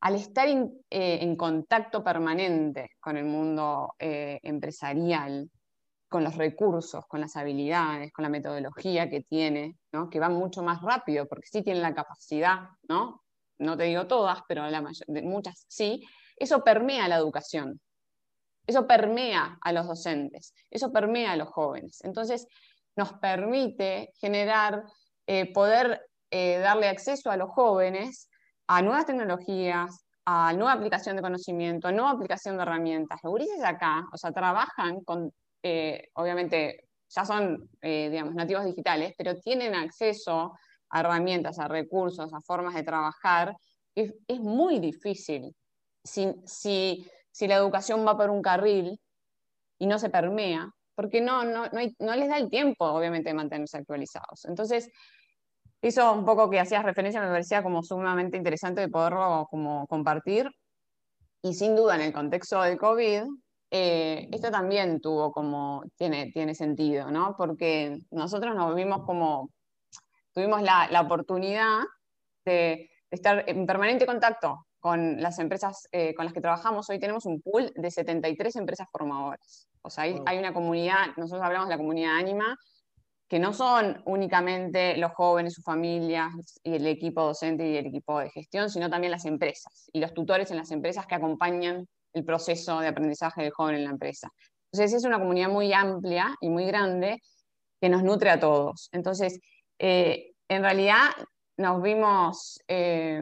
al 0.00 0.14
estar 0.14 0.48
eh, 0.48 0.68
en 0.90 1.36
contacto 1.36 2.04
permanente 2.04 2.90
con 3.00 3.16
el 3.16 3.24
mundo 3.24 3.94
eh, 3.98 4.38
empresarial, 4.42 5.50
con 6.08 6.24
los 6.24 6.36
recursos, 6.36 7.04
con 7.06 7.20
las 7.20 7.36
habilidades, 7.36 8.12
con 8.12 8.22
la 8.22 8.28
metodología 8.28 9.10
que 9.10 9.22
tiene, 9.22 9.76
que 10.10 10.20
va 10.20 10.28
mucho 10.28 10.62
más 10.62 10.80
rápido, 10.80 11.26
porque 11.26 11.48
sí 11.50 11.62
tienen 11.62 11.82
la 11.82 11.94
capacidad, 11.94 12.68
¿no? 12.88 13.22
no 13.58 13.76
te 13.76 13.84
digo 13.84 14.06
todas, 14.06 14.40
pero 14.48 14.68
la 14.68 14.82
muchas 15.22 15.64
sí, 15.68 16.06
eso 16.36 16.62
permea 16.62 17.08
la 17.08 17.16
educación, 17.16 17.80
eso 18.66 18.86
permea 18.86 19.58
a 19.60 19.72
los 19.72 19.86
docentes, 19.86 20.54
eso 20.70 20.92
permea 20.92 21.32
a 21.32 21.36
los 21.36 21.48
jóvenes. 21.48 22.02
Entonces, 22.04 22.46
nos 22.98 23.12
permite 23.14 24.12
generar, 24.20 24.82
eh, 25.24 25.52
poder 25.52 26.04
eh, 26.30 26.58
darle 26.58 26.88
acceso 26.88 27.30
a 27.30 27.36
los 27.36 27.48
jóvenes 27.50 28.28
a 28.66 28.82
nuevas 28.82 29.06
tecnologías, 29.06 30.04
a 30.26 30.52
nueva 30.52 30.72
aplicación 30.72 31.14
de 31.16 31.22
conocimiento, 31.22 31.86
a 31.88 31.92
nueva 31.92 32.10
aplicación 32.10 32.56
de 32.56 32.64
herramientas. 32.64 33.20
Los 33.22 33.30
gurises 33.30 33.64
acá, 33.64 34.04
o 34.12 34.18
sea, 34.18 34.32
trabajan 34.32 35.02
con, 35.04 35.32
eh, 35.62 36.08
obviamente, 36.14 36.88
ya 37.08 37.24
son, 37.24 37.70
digamos, 37.80 38.34
nativos 38.34 38.66
digitales, 38.66 39.14
pero 39.16 39.40
tienen 39.40 39.74
acceso 39.74 40.52
a 40.90 41.00
herramientas, 41.00 41.58
a 41.58 41.66
recursos, 41.66 42.34
a 42.34 42.42
formas 42.42 42.74
de 42.74 42.82
trabajar. 42.82 43.56
Es, 43.94 44.12
es 44.26 44.40
muy 44.40 44.78
difícil. 44.80 45.56
Si, 46.04 46.34
si, 46.44 47.10
si 47.30 47.48
la 47.48 47.54
educación 47.54 48.06
va 48.06 48.18
por 48.18 48.28
un 48.28 48.42
carril 48.42 49.00
y 49.78 49.86
no 49.86 49.98
se 49.98 50.10
permea, 50.10 50.70
porque 50.98 51.20
no, 51.20 51.44
no, 51.44 51.66
no, 52.00 52.16
les 52.16 52.28
da 52.28 52.38
el 52.38 52.50
tiempo, 52.50 52.84
obviamente, 52.84 53.28
de 53.28 53.34
mantenerse 53.34 53.76
actualizados. 53.76 54.44
Entonces, 54.46 54.90
eso 55.80 56.12
un 56.12 56.24
poco 56.24 56.50
que 56.50 56.58
hacías 56.58 56.84
referencia 56.84 57.20
me 57.20 57.28
parecía 57.28 57.62
como 57.62 57.84
sumamente 57.84 58.36
interesante 58.36 58.80
de 58.80 58.88
poderlo 58.88 59.46
como 59.48 59.86
compartir. 59.86 60.50
Y 61.40 61.54
sin 61.54 61.76
duda, 61.76 61.94
en 61.94 62.00
el 62.00 62.12
contexto 62.12 62.60
del 62.62 62.78
COVID, 62.78 63.22
eh, 63.70 64.28
esto 64.32 64.50
también 64.50 65.00
tuvo 65.00 65.30
como, 65.30 65.84
tiene, 65.94 66.32
tiene 66.32 66.52
sentido, 66.56 67.12
¿no? 67.12 67.36
Porque 67.38 68.00
nosotros 68.10 68.56
nos 68.56 68.74
vimos 68.74 69.04
como, 69.06 69.50
tuvimos 70.34 70.62
la, 70.62 70.88
la 70.90 71.02
oportunidad 71.02 71.78
de, 72.44 72.90
estar 73.08 73.44
en 73.46 73.66
permanente 73.66 74.04
contacto 74.04 74.66
con 74.80 75.20
las 75.20 75.38
empresas 75.38 75.88
eh, 75.92 76.14
con 76.14 76.24
las 76.24 76.34
que 76.34 76.40
trabajamos. 76.40 76.88
Hoy 76.90 76.98
tenemos 76.98 77.26
un 77.26 77.40
pool 77.40 77.72
de 77.74 77.90
73 77.90 78.56
empresas 78.56 78.88
formadoras. 78.90 79.68
O 79.82 79.90
sea, 79.90 80.04
hay, 80.04 80.38
una 80.38 80.52
comunidad, 80.52 81.16
nosotros 81.16 81.44
hablamos 81.44 81.68
de 81.68 81.74
la 81.74 81.78
comunidad 81.78 82.16
Anima, 82.16 82.56
que 83.28 83.38
no 83.38 83.52
son 83.52 84.02
únicamente 84.06 84.96
los 84.96 85.12
jóvenes, 85.12 85.54
sus 85.54 85.64
familias 85.64 86.32
y 86.62 86.74
el 86.74 86.86
equipo 86.86 87.22
docente 87.22 87.68
y 87.68 87.76
el 87.76 87.86
equipo 87.86 88.18
de 88.18 88.30
gestión, 88.30 88.70
sino 88.70 88.88
también 88.88 89.10
las 89.10 89.24
empresas 89.26 89.90
y 89.92 90.00
los 90.00 90.14
tutores 90.14 90.50
en 90.50 90.56
las 90.56 90.70
empresas 90.70 91.06
que 91.06 91.14
acompañan 91.14 91.86
el 92.14 92.24
proceso 92.24 92.80
de 92.80 92.88
aprendizaje 92.88 93.42
del 93.42 93.52
joven 93.52 93.76
en 93.76 93.84
la 93.84 93.90
empresa. 93.90 94.30
Entonces 94.72 94.98
es 94.98 95.04
una 95.04 95.18
comunidad 95.18 95.48
muy 95.48 95.72
amplia 95.72 96.34
y 96.40 96.48
muy 96.48 96.66
grande 96.66 97.20
que 97.80 97.88
nos 97.88 98.02
nutre 98.02 98.30
a 98.30 98.40
todos. 98.40 98.88
Entonces, 98.92 99.40
eh, 99.78 100.32
en 100.48 100.62
realidad 100.62 101.10
nos 101.56 101.82
vimos, 101.82 102.60
eh, 102.68 103.20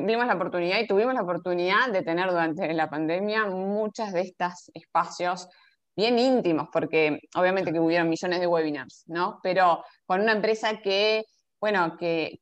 vimos 0.00 0.26
la 0.26 0.34
oportunidad 0.34 0.78
y 0.80 0.86
tuvimos 0.86 1.14
la 1.14 1.22
oportunidad 1.22 1.90
de 1.92 2.02
tener 2.02 2.30
durante 2.30 2.72
la 2.72 2.88
pandemia 2.88 3.46
muchas 3.46 4.12
de 4.12 4.22
estos 4.22 4.70
espacios 4.74 5.48
bien 5.94 6.18
íntimos, 6.18 6.68
porque 6.72 7.20
obviamente 7.34 7.72
que 7.72 7.80
hubieron 7.80 8.08
millones 8.08 8.40
de 8.40 8.46
webinars, 8.46 9.04
¿no? 9.06 9.40
Pero 9.42 9.84
con 10.06 10.20
una 10.20 10.32
empresa 10.32 10.80
que 10.80 11.24
bueno, 11.62 11.96
que, 11.96 12.40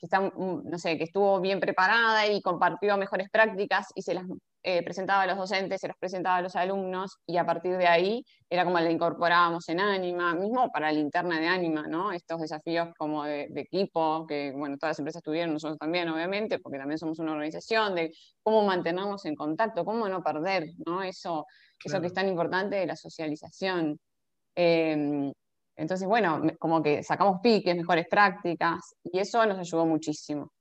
está, 0.00 0.20
mm, 0.20 0.70
no 0.70 0.78
sé, 0.78 0.96
que 0.96 1.02
estuvo 1.02 1.40
bien 1.40 1.58
preparada 1.58 2.28
y 2.28 2.40
compartió 2.40 2.96
mejores 2.96 3.28
prácticas 3.28 3.88
y 3.96 4.02
se 4.02 4.14
las 4.14 4.24
eh, 4.66 4.82
presentaba 4.82 5.24
a 5.24 5.26
los 5.26 5.36
docentes, 5.36 5.78
se 5.78 5.88
las 5.88 5.96
presentaba 5.98 6.36
a 6.36 6.40
los 6.40 6.56
alumnos 6.56 7.18
y 7.26 7.36
a 7.36 7.44
partir 7.44 7.76
de 7.76 7.86
ahí 7.86 8.24
era 8.48 8.64
como 8.64 8.80
la 8.80 8.90
incorporábamos 8.90 9.68
en 9.68 9.78
Anima, 9.78 10.34
mismo 10.34 10.70
para 10.72 10.90
la 10.90 10.98
interna 10.98 11.38
de 11.38 11.46
Anima, 11.46 11.86
¿no? 11.86 12.12
Estos 12.12 12.40
desafíos 12.40 12.88
como 12.96 13.24
de, 13.24 13.50
equipo, 13.56 14.26
que 14.26 14.52
bueno, 14.52 14.78
todas 14.78 14.92
las 14.92 14.98
empresas 15.00 15.22
tuvieron, 15.22 15.52
nosotros 15.52 15.76
también, 15.78 16.08
obviamente, 16.08 16.60
porque 16.60 16.78
también 16.78 16.96
somos 16.98 17.18
una 17.18 17.32
organización, 17.32 17.94
de 17.94 18.14
cómo 18.42 18.64
mantenernos 18.64 19.26
en 19.26 19.34
contacto, 19.34 19.84
cómo 19.84 20.08
no 20.08 20.22
perder, 20.22 20.70
¿no? 20.86 21.02
Eso, 21.02 21.44
eso 21.84 22.00
que 22.00 22.06
es 22.06 22.14
tan 22.14 22.26
importante 22.26 22.76
de 22.76 22.86
la 22.86 22.96
socialización. 22.96 24.00
Em, 24.54 25.30
entonces, 25.76 26.08
bueno, 26.08 26.40
como 26.58 26.82
que 26.82 27.02
sacamos 27.02 27.40
piques, 27.42 27.76
mejores 27.76 28.06
prácticas, 28.08 28.94
y 29.02 29.18
eso 29.18 29.44
nos 29.44 29.58
ayudó 29.58 29.84
muchísimo. 29.84 30.53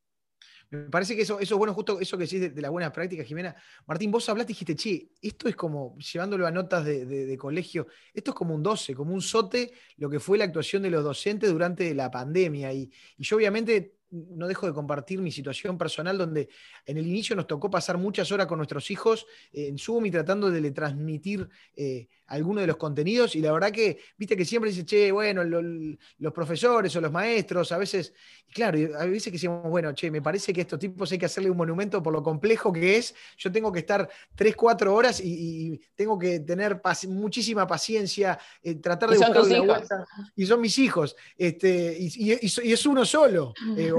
Me 0.73 0.89
parece 0.89 1.15
que 1.15 1.21
eso, 1.21 1.39
eso 1.39 1.53
es 1.53 1.57
bueno, 1.57 1.71
justo 1.75 1.99
eso 1.99 2.17
que 2.17 2.23
decís 2.23 2.55
de, 2.55 2.59
la 2.61 2.71
buena 2.71 2.91
práctica, 2.91 3.23
Jimena. 3.23 3.55
Martín, 3.85 4.09
vos 4.09 4.27
hablaste 4.27 4.53
y 4.53 4.55
dijiste, 4.55 4.75
che, 4.75 5.11
esto 5.21 5.47
es 5.47 5.55
como, 5.55 5.95
llevándolo 5.99 6.47
a 6.47 6.51
notas 6.51 6.83
de, 6.83 7.37
colegio, 7.37 7.85
esto 8.11 8.31
es 8.31 8.35
como 8.35 8.55
un 8.55 8.63
12, 8.63 8.95
como 8.95 9.13
un 9.13 9.21
sote, 9.21 9.71
lo 9.97 10.09
que 10.09 10.19
fue 10.19 10.39
la 10.39 10.45
actuación 10.45 10.81
de 10.81 10.89
los 10.89 11.03
docentes 11.03 11.51
durante 11.51 11.93
la 11.93 12.09
pandemia. 12.09 12.73
Y, 12.73 12.91
yo 13.19 13.37
obviamente 13.37 13.97
no 14.09 14.47
dejo 14.47 14.65
de 14.65 14.73
compartir 14.73 15.21
mi 15.21 15.31
situación 15.31 15.77
personal, 15.77 16.17
donde 16.17 16.49
en 16.87 16.97
el 16.97 17.05
inicio 17.05 17.35
nos 17.35 17.45
tocó 17.45 17.69
pasar 17.69 17.99
muchas 17.99 18.31
horas 18.31 18.47
con 18.47 18.57
nuestros 18.57 18.89
hijos 18.89 19.27
en 19.51 19.77
Zoom 19.77 20.07
y 20.07 20.11
tratando 20.11 20.49
de 20.49 20.59
le 20.59 20.71
transmitir 20.71 21.47
eh, 21.75 22.07
algunos 22.33 22.61
de 22.61 22.67
los 22.67 22.77
contenidos. 22.77 23.35
Y 23.35 23.41
la 23.41 23.51
verdad 23.51 23.71
que, 23.71 23.99
viste 24.17 24.35
que 24.35 24.45
siempre 24.45 24.71
dice, 24.71 24.85
che, 24.85 25.11
bueno, 25.11 25.43
los 25.43 26.33
profesores 26.33 26.95
o 26.95 27.01
los 27.01 27.11
maestros, 27.11 27.71
a 27.71 27.77
veces, 27.77 28.13
y 28.47 28.53
claro, 28.53 28.77
a 28.97 29.05
veces 29.05 29.25
que 29.25 29.31
decimos, 29.31 29.69
bueno, 29.69 29.93
che, 29.93 30.09
me 30.09 30.21
parece 30.21 30.51
que 30.51 30.61
a 30.61 30.63
estos 30.63 30.79
tipos 30.79 31.11
hay 31.11 31.17
que 31.17 31.25
hacerle 31.25 31.49
un 31.49 31.57
monumento 31.57 32.01
por 32.01 32.13
lo 32.13 32.23
complejo 32.23 32.73
que 32.73 32.97
es. 32.97 33.13
Yo 33.37 33.51
tengo 33.51 33.71
que 33.71 33.79
estar 33.79 34.09
tres, 34.35 34.55
cuatro 34.55 34.93
horas 34.93 35.21
y, 35.23 35.79
tengo 35.95 36.17
que 36.17 36.39
tener 36.39 36.81
muchísima 37.07 37.67
paciencia, 37.67 38.37
eh, 38.61 38.75
tratar 38.75 39.09
de 39.09 39.17
buscar 39.17 39.45
la 39.45 39.61
vuelta. 39.61 40.05
Y 40.35 40.45
son 40.45 40.59
mis 40.61 40.77
hijos. 40.79 41.15
Este, 41.37 41.95
y, 41.99 42.31
es 42.31 42.85
uno 42.85 43.05
solo. 43.05 43.53
Eh, 43.77 43.91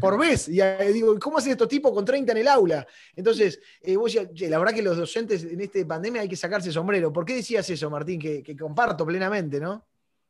por 0.00 0.18
vez. 0.18 0.48
Y 0.48 0.60
eh, 0.60 0.92
digo, 0.92 1.18
¿cómo 1.18 1.38
hacen 1.38 1.52
estos 1.52 1.68
tipos 1.68 1.92
con 1.92 2.04
30 2.04 2.32
en 2.32 2.38
el 2.38 2.48
aula? 2.48 2.86
Entonces, 3.14 3.60
eh, 3.82 3.96
vos 3.96 4.14
la 4.14 4.58
verdad 4.58 4.74
que 4.74 4.82
los 4.82 4.96
docentes 4.96 5.44
en 5.44 5.60
esta 5.60 5.84
pandemia 5.86 6.22
hay 6.22 6.28
que 6.28 6.36
sacarse 6.36 6.72
sombrero. 6.72 7.12
¿Por 7.12 7.24
qué 7.24 7.34
decías 7.34 7.68
eso, 7.70 7.79
Martín? 7.88 8.20
Que, 8.20 8.56
comparto 8.58 9.06
plenamente, 9.06 9.60
¿no? 9.60 9.86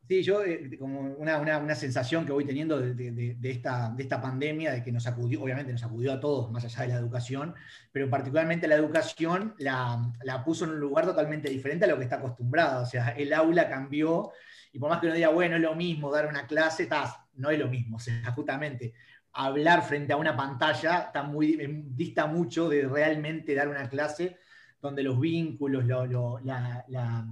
Sí, 0.07 0.23
yo 0.23 0.45
eh, 0.45 0.77
como 0.79 1.01
una, 1.01 1.75
sensación 1.75 2.27
que 2.27 2.33
voy 2.33 2.45
teniendo 2.45 2.81
de, 2.81 3.37
esta, 3.43 3.91
de 3.91 4.03
esta 4.03 4.21
pandemia, 4.21 4.73
de 4.73 4.83
que 4.83 4.93
nos 4.93 5.07
acudió, 5.07 5.43
obviamente 5.43 5.73
nos 5.73 5.85
acudió 5.85 6.13
a 6.13 6.21
todos, 6.21 6.51
más 6.51 6.65
allá 6.65 6.83
de 6.83 6.89
la 6.89 6.99
educación, 6.99 7.55
pero 7.93 8.11
particularmente 8.11 8.69
la 8.69 8.75
educación 8.75 9.55
la, 9.59 10.13
la 10.25 10.45
puso 10.45 10.65
en 10.65 10.73
un 10.73 10.81
lugar 10.81 11.07
totalmente 11.07 11.49
diferente 11.49 11.85
a 11.85 11.89
lo 11.89 11.97
que 11.97 12.05
está 12.05 12.17
acostumbrado. 12.17 12.83
O 12.83 12.87
sea, 12.87 13.11
el 13.11 13.33
aula 13.33 13.69
cambió, 13.69 14.33
y 14.73 14.79
por 14.79 14.91
más 14.91 15.01
que 15.01 15.07
uno 15.07 15.15
diga, 15.15 15.31
bueno, 15.31 15.57
es 15.57 15.63
lo 15.63 15.75
mismo 15.75 16.13
dar 16.13 16.27
una 16.27 16.47
clase, 16.47 16.89
no 17.35 17.51
es 17.51 17.59
lo 17.59 17.69
mismo, 17.69 17.97
o 17.97 18.01
sea, 18.01 18.33
justamente 18.33 18.95
hablar 19.33 19.83
frente 19.83 20.13
a 20.13 20.17
una 20.17 20.37
pantalla 20.37 21.05
está 21.07 21.23
muy, 21.23 21.57
dista 21.91 22.27
mucho 22.27 22.69
de 22.69 22.87
realmente 22.87 23.55
dar 23.55 23.69
una 23.69 23.89
clase 23.89 24.39
donde 24.81 25.03
los 25.03 25.21
vínculos, 25.21 25.85
la, 25.87 27.27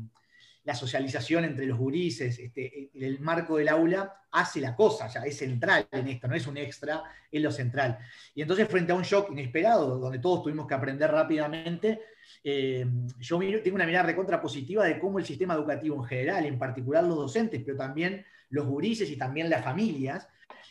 socialización 0.74 1.44
entre 1.44 1.66
los 1.66 1.78
gurises, 1.78 2.38
este, 2.38 2.90
el 2.94 3.20
marco 3.20 3.56
del 3.56 3.68
aula 3.68 4.18
hace 4.32 4.60
la 4.60 4.76
cosa, 4.76 5.08
ya 5.08 5.20
es 5.22 5.38
central 5.38 5.88
en 5.90 6.08
esto, 6.08 6.28
no 6.28 6.34
es 6.34 6.46
un 6.46 6.58
extra, 6.58 7.02
es 7.32 7.42
lo 7.42 7.50
central. 7.50 7.98
Y 8.34 8.42
entonces 8.42 8.68
frente 8.68 8.92
a 8.92 8.94
un 8.94 9.02
shock 9.02 9.30
inesperado, 9.30 9.98
donde 9.98 10.18
todos 10.18 10.42
tuvimos 10.42 10.66
que 10.66 10.74
aprender 10.74 11.10
rápidamente, 11.10 12.00
eh, 12.44 12.86
yo 13.18 13.38
tengo 13.38 13.76
una 13.76 13.86
mirada 13.86 14.06
recontra 14.06 14.40
positiva 14.40 14.84
de 14.84 14.98
cómo 14.98 15.18
el 15.18 15.24
sistema 15.24 15.54
educativo 15.54 15.96
en 15.96 16.04
general, 16.04 16.44
en 16.44 16.58
particular 16.58 17.04
los 17.04 17.16
docentes, 17.16 17.62
pero 17.64 17.76
también 17.76 18.24
los 18.50 18.66
gurises 18.66 19.10
y 19.10 19.16
también 19.16 19.48
las 19.48 19.64
familias, 19.64 20.28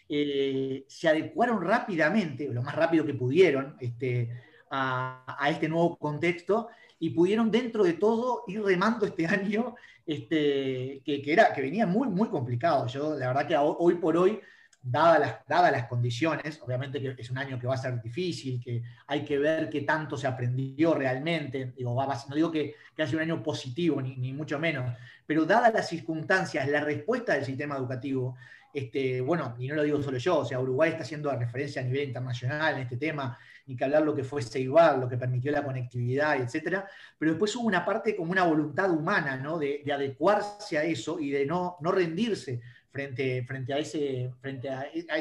eh, 0.09 0.85
se 0.87 1.09
adecuaron 1.09 1.61
rápidamente, 1.61 2.47
lo 2.47 2.61
más 2.61 2.75
rápido 2.75 3.05
que 3.05 3.13
pudieron, 3.13 3.75
este, 3.79 4.29
a, 4.69 5.47
este 5.49 5.69
nuevo 5.69 5.97
contexto 5.97 6.69
y 6.99 7.11
pudieron 7.11 7.51
dentro 7.51 7.83
de 7.83 7.93
todo 7.93 8.43
ir 8.47 8.63
remando 8.63 9.05
este 9.05 9.25
año 9.27 9.75
este, 10.05 11.01
que, 11.05 11.21
era, 11.25 11.53
que 11.53 11.61
venía 11.61 11.85
muy, 11.85 12.07
muy 12.07 12.29
complicado. 12.29 12.87
Yo, 12.87 13.15
la 13.17 13.27
verdad 13.27 13.47
que 13.47 13.57
hoy 13.57 13.95
por 13.95 14.17
hoy, 14.17 14.39
dadas 14.81 15.19
las, 15.19 15.47
dadas 15.47 15.71
las 15.71 15.87
condiciones, 15.87 16.61
obviamente 16.61 17.01
que 17.01 17.15
es 17.17 17.29
un 17.29 17.37
año 17.37 17.59
que 17.59 17.67
va 17.67 17.75
a 17.75 17.77
ser 17.77 18.01
difícil, 18.01 18.61
que 18.63 18.83
hay 19.07 19.23
que 19.23 19.37
ver 19.37 19.69
qué 19.69 19.81
tanto 19.81 20.17
se 20.17 20.27
aprendió 20.27 20.93
realmente, 20.93 21.73
digo, 21.75 21.95
no 22.29 22.35
digo 22.35 22.51
que, 22.51 22.75
que 22.95 23.03
ha 23.03 23.07
sido 23.07 23.19
un 23.19 23.23
año 23.23 23.43
positivo, 23.43 24.01
ni, 24.01 24.15
ni 24.15 24.33
mucho 24.33 24.59
menos, 24.59 24.95
pero 25.25 25.45
dadas 25.45 25.73
las 25.73 25.89
circunstancias, 25.89 26.67
la 26.69 26.81
respuesta 26.81 27.33
del 27.33 27.43
sistema 27.43 27.75
educativo, 27.75 28.37
este, 28.73 29.21
bueno, 29.21 29.55
y 29.57 29.67
no 29.67 29.75
lo 29.75 29.83
digo 29.83 30.01
solo 30.01 30.17
yo, 30.17 30.39
o 30.39 30.45
sea, 30.45 30.59
Uruguay 30.59 30.91
está 30.91 31.03
haciendo 31.03 31.31
referencia 31.31 31.81
a 31.81 31.85
nivel 31.85 32.07
internacional 32.07 32.75
en 32.75 32.81
este 32.81 32.97
tema, 32.97 33.37
ni 33.67 33.75
que 33.75 33.83
hablar 33.83 34.03
lo 34.03 34.15
que 34.15 34.23
fue 34.23 34.41
Ceibar, 34.41 34.97
lo 34.97 35.07
que 35.07 35.17
permitió 35.17 35.51
la 35.51 35.63
conectividad, 35.63 36.37
etcétera, 36.37 36.87
pero 37.17 37.31
después 37.31 37.55
hubo 37.55 37.67
una 37.67 37.85
parte 37.85 38.15
como 38.15 38.31
una 38.31 38.43
voluntad 38.43 38.89
humana, 38.89 39.37
¿no? 39.37 39.59
De, 39.59 39.83
adecuarse 39.93 40.77
a 40.77 40.83
eso 40.83 41.19
y 41.19 41.31
de 41.31 41.45
no, 41.45 41.77
no 41.81 41.91
rendirse 41.91 42.61
frente, 42.91 43.43
frente 43.43 43.73
a 43.73 43.77
ese, 43.77 44.31
frente 44.39 44.69
a, 44.69 44.83
esa 44.83 45.15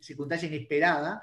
circunstancia 0.00 0.48
inesperada 0.48 1.22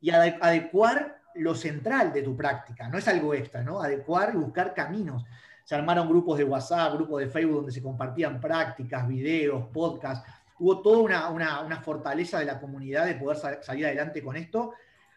y 0.00 0.10
adecuar 0.10 1.20
lo 1.34 1.54
central 1.54 2.12
de 2.12 2.22
tu 2.22 2.36
práctica, 2.36 2.88
no 2.88 2.98
es 2.98 3.06
algo 3.08 3.34
extra, 3.34 3.62
¿no? 3.62 3.80
Adecuar 3.80 4.32
y 4.34 4.38
buscar 4.38 4.74
caminos. 4.74 5.24
Se 5.64 5.74
armaron 5.74 6.08
grupos 6.08 6.38
de 6.38 6.44
WhatsApp, 6.44 6.94
grupos 6.94 7.20
de 7.20 7.28
Facebook 7.28 7.56
donde 7.56 7.72
se 7.72 7.82
compartían 7.82 8.40
prácticas, 8.40 9.06
videos, 9.06 9.66
podcasts, 9.68 10.28
hubo 10.58 10.80
toda 10.80 11.30
una, 11.30 11.82
fortaleza 11.82 12.38
de 12.38 12.46
la 12.46 12.58
comunidad 12.60 13.06
de 13.06 13.14
poder 13.14 13.38
salir 13.62 13.86
adelante 13.86 14.22
con 14.22 14.36
esto, 14.36 14.72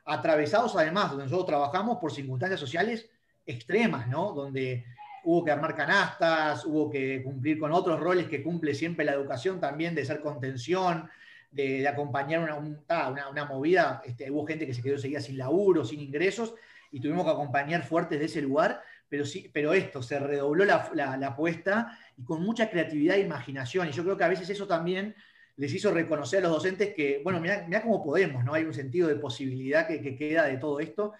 atravesados 0.05 0.75
además, 0.75 1.09
donde 1.09 1.25
nosotros 1.25 1.47
trabajamos 1.47 1.97
por 1.97 2.11
circunstancias 2.11 2.59
sociales 2.59 3.09
extremas, 3.45 4.07
¿no? 4.07 4.31
Donde 4.33 4.85
hubo 5.23 5.43
que 5.43 5.51
armar 5.51 5.75
canastas, 5.75 6.65
hubo 6.65 6.89
que 6.89 7.21
cumplir 7.23 7.59
con 7.59 7.71
otros 7.71 7.99
roles 7.99 8.27
que 8.27 8.43
cumple 8.43 8.73
siempre 8.73 9.05
la 9.05 9.13
educación 9.13 9.59
también, 9.59 9.93
de 9.93 10.05
ser 10.05 10.21
contención, 10.21 11.09
de, 11.51 11.87
acompañar 11.87 12.41
una, 12.41 13.29
una, 13.29 13.45
movida. 13.45 14.01
Este, 14.05 14.31
hubo 14.31 14.45
gente 14.45 14.65
que 14.65 14.73
se 14.73 14.81
quedó 14.81 14.97
seguida 14.97 15.21
sin 15.21 15.37
laburo, 15.37 15.85
sin 15.85 15.99
ingresos, 15.99 16.55
y 16.91 16.99
tuvimos 16.99 17.25
que 17.25 17.31
acompañar 17.31 17.83
fuertes 17.83 18.19
de 18.19 18.25
ese 18.25 18.41
lugar, 18.41 18.81
pero, 19.07 19.25
sí, 19.25 19.49
pero 19.53 19.73
esto, 19.73 20.01
se 20.01 20.19
redobló 20.19 20.65
la, 20.65 20.89
la 20.93 21.27
apuesta 21.27 21.97
y 22.17 22.23
con 22.23 22.41
mucha 22.41 22.69
creatividad 22.69 23.17
e 23.17 23.21
imaginación. 23.21 23.87
Y 23.89 23.91
yo 23.91 24.03
creo 24.03 24.17
que 24.17 24.23
a 24.23 24.29
veces 24.29 24.49
eso 24.49 24.67
también 24.67 25.15
les 25.57 25.73
hizo 25.73 25.91
reconocer 25.91 26.39
a 26.39 26.43
los 26.43 26.51
docentes 26.53 26.93
que, 26.93 27.21
bueno, 27.23 27.39
mira 27.39 27.81
cómo 27.81 28.03
podemos, 28.03 28.43
¿no? 28.43 28.53
Hay 28.53 28.63
un 28.63 28.73
sentido 28.73 29.07
de 29.07 29.15
posibilidad 29.15 29.87
que, 29.87 30.15
queda 30.15 30.45
de 30.45 30.57
todo 30.57 30.79
esto. 30.79 31.13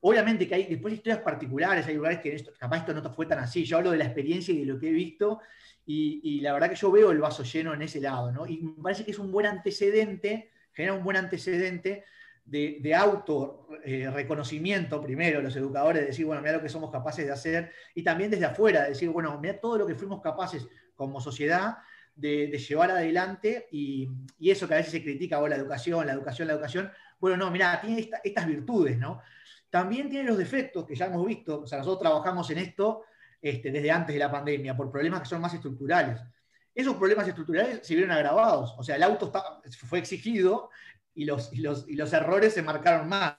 Obviamente 0.00 0.46
que 0.46 0.54
hay 0.54 0.66
después 0.66 0.94
historias 0.94 1.20
particulares, 1.20 1.86
hay 1.86 1.94
lugares 1.94 2.20
que 2.20 2.44
capaz 2.58 2.78
esto 2.78 2.94
no 2.94 3.12
fue 3.12 3.26
tan 3.26 3.38
así. 3.38 3.64
Yo 3.64 3.78
hablo 3.78 3.90
de 3.90 3.98
la 3.98 4.04
experiencia 4.04 4.52
y 4.52 4.60
de 4.60 4.66
lo 4.66 4.78
que 4.78 4.88
he 4.88 4.92
visto, 4.92 5.40
y, 5.88 6.40
la 6.40 6.52
verdad 6.52 6.68
que 6.68 6.76
yo 6.76 6.90
veo 6.90 7.12
el 7.12 7.18
vaso 7.18 7.44
lleno 7.44 7.72
en 7.72 7.82
ese 7.82 8.00
lado, 8.00 8.32
¿no? 8.32 8.46
Y 8.46 8.58
me 8.58 8.82
parece 8.82 9.04
que 9.04 9.12
es 9.12 9.18
un 9.20 9.30
buen 9.30 9.46
antecedente, 9.46 10.50
genera 10.72 10.94
un 10.94 11.04
buen 11.04 11.16
antecedente 11.16 12.04
de, 12.44 12.78
de 12.80 12.94
auto 12.94 13.68
eh, 13.84 14.10
reconocimiento 14.10 15.00
primero, 15.00 15.40
los 15.40 15.54
educadores, 15.54 16.02
de 16.02 16.08
decir, 16.08 16.26
bueno, 16.26 16.42
mira 16.42 16.54
lo 16.54 16.62
que 16.62 16.68
somos 16.68 16.90
capaces 16.90 17.24
de 17.24 17.32
hacer, 17.32 17.72
y 17.94 18.02
también 18.02 18.30
desde 18.30 18.46
afuera, 18.46 18.82
de 18.82 18.88
decir, 18.90 19.08
bueno, 19.10 19.38
mira 19.40 19.60
todo 19.60 19.78
lo 19.78 19.86
que 19.86 19.94
fuimos 19.94 20.20
capaces 20.20 20.66
como 20.96 21.20
sociedad 21.20 21.76
de, 22.16 22.58
llevar 22.58 22.90
adelante 22.90 23.68
y, 23.70 24.08
eso 24.40 24.66
que 24.66 24.74
a 24.74 24.78
veces 24.78 24.92
se 24.92 25.02
critica, 25.02 25.38
o 25.38 25.46
la 25.46 25.56
educación, 25.56 26.06
la 26.06 26.12
educación, 26.12 26.48
la 26.48 26.54
educación, 26.54 26.90
bueno, 27.20 27.36
no, 27.36 27.50
mira, 27.50 27.80
tiene 27.80 28.10
estas 28.24 28.46
virtudes, 28.46 28.98
¿no? 28.98 29.20
También 29.70 30.08
tiene 30.08 30.28
los 30.28 30.38
defectos 30.38 30.86
que 30.86 30.94
ya 30.94 31.06
hemos 31.06 31.26
visto, 31.26 31.62
o 31.62 31.66
sea, 31.66 31.78
nosotros 31.78 32.00
trabajamos 32.00 32.50
en 32.50 32.58
esto 32.58 33.04
este, 33.40 33.70
desde 33.70 33.90
antes 33.90 34.14
de 34.14 34.18
la 34.18 34.30
pandemia, 34.30 34.76
por 34.76 34.90
problemas 34.90 35.20
que 35.20 35.28
son 35.28 35.40
más 35.40 35.54
estructurales. 35.54 36.20
Esos 36.74 36.96
problemas 36.96 37.28
estructurales 37.28 37.86
se 37.86 37.94
vieron 37.94 38.12
agravados, 38.12 38.74
o 38.78 38.82
sea, 38.82 38.96
el 38.96 39.02
auto 39.02 39.32
fue 39.86 39.98
exigido 39.98 40.70
y 41.14 41.24
los, 41.24 41.52
y 41.52 41.58
los, 41.58 41.88
y 41.88 41.96
los 41.96 42.12
errores 42.12 42.54
se 42.54 42.62
marcaron 42.62 43.08
más. 43.08 43.36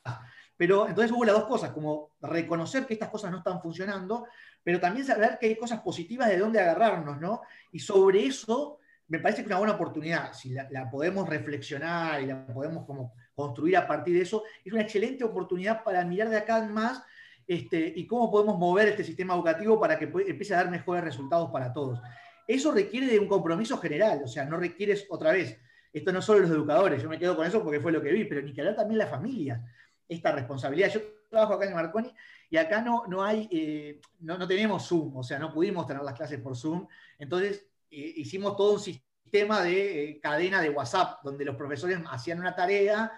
Pero 0.56 0.88
entonces 0.88 1.12
hubo 1.12 1.24
las 1.24 1.36
dos 1.36 1.46
cosas, 1.46 1.72
como 1.72 2.12
reconocer 2.20 2.88
que 2.88 2.94
estas 2.96 3.10
cosas 3.10 3.32
no 3.32 3.38
están 3.38 3.62
funcionando, 3.62 4.26
pero 4.68 4.82
también 4.82 5.06
saber 5.06 5.38
que 5.40 5.46
hay 5.46 5.56
cosas 5.56 5.80
positivas 5.80 6.28
de 6.28 6.40
dónde 6.40 6.60
agarrarnos, 6.60 7.22
¿no? 7.22 7.42
Y 7.72 7.80
sobre 7.80 8.26
eso 8.26 8.80
me 9.08 9.20
parece 9.20 9.38
que 9.38 9.44
es 9.44 9.48
una 9.48 9.60
buena 9.60 9.76
oportunidad, 9.76 10.34
si 10.34 10.50
la, 10.50 10.90
podemos 10.92 11.30
reflexionar 11.30 12.22
y 12.22 12.26
la 12.26 12.46
podemos 12.48 12.86
como 12.86 13.14
construir 13.34 13.78
a 13.78 13.88
partir 13.88 14.16
de 14.16 14.24
eso, 14.24 14.44
es 14.66 14.74
una 14.74 14.82
excelente 14.82 15.24
oportunidad 15.24 15.86
para 15.86 16.04
mirar 16.04 16.28
de 16.28 16.36
acá 16.36 16.62
más 16.64 17.02
este, 17.48 17.94
y 17.96 18.06
cómo 18.08 18.30
podemos 18.30 18.58
mover 18.58 18.90
este 18.90 19.06
sistema 19.06 19.36
educativo 19.36 19.80
para 19.80 19.98
que 19.98 20.04
empiece 20.04 20.54
a 20.54 20.58
dar 20.58 20.70
mejores 20.70 21.02
resultados 21.02 21.50
para 21.50 21.72
todos. 21.72 22.02
Eso 22.46 22.74
requiere 22.74 23.08
de 23.08 23.20
un 23.20 23.30
compromiso 23.30 23.78
general, 23.78 24.20
o 24.26 24.28
sea, 24.28 24.44
no 24.44 24.58
requiere 24.58 24.98
otra 25.10 25.32
vez 25.32 25.58
esto 25.94 26.12
no 26.12 26.22
solo 26.22 26.42
los 26.42 26.52
educadores, 26.52 27.02
yo 27.02 27.08
me 27.08 27.18
quedo 27.18 27.38
con 27.38 27.48
eso 27.48 27.64
porque 27.64 27.80
fue 27.80 27.94
lo 27.94 28.02
que 28.02 28.12
vi, 28.12 28.26
pero 28.26 28.42
ni 28.42 28.52
que 28.52 28.60
hablar 28.60 28.76
también 28.76 28.98
la 28.98 29.08
familia, 29.08 29.64
esta 30.10 30.34
responsabilidad. 30.34 30.92
Trabajo 31.30 31.54
acá 31.54 31.66
en 31.66 31.74
Marconi 31.74 32.14
y 32.50 32.58
acá 32.58 32.82
no, 32.82 33.06
no 33.08 33.24
hay, 33.24 33.48
eh, 33.52 34.02
no, 34.20 34.48
tenemos 34.48 34.88
Zoom, 34.88 35.18
o 35.18 35.24
sea, 35.24 35.40
no 35.40 35.54
pudimos 35.54 35.86
tener 35.86 36.04
las 36.04 36.16
clases 36.16 36.40
por 36.40 36.56
Zoom, 36.56 36.88
entonces 37.18 37.66
eh, 37.92 38.14
hicimos 38.18 38.56
todo 38.56 38.74
un 38.74 38.80
sistema 38.80 39.62
de 39.62 40.10
eh, 40.10 40.20
cadena 40.22 40.62
de 40.62 40.70
WhatsApp, 40.70 41.20
donde 41.24 41.46
los 41.46 41.56
profesores 41.56 42.00
hacían 42.10 42.40
una 42.40 42.56
tarea 42.56 43.12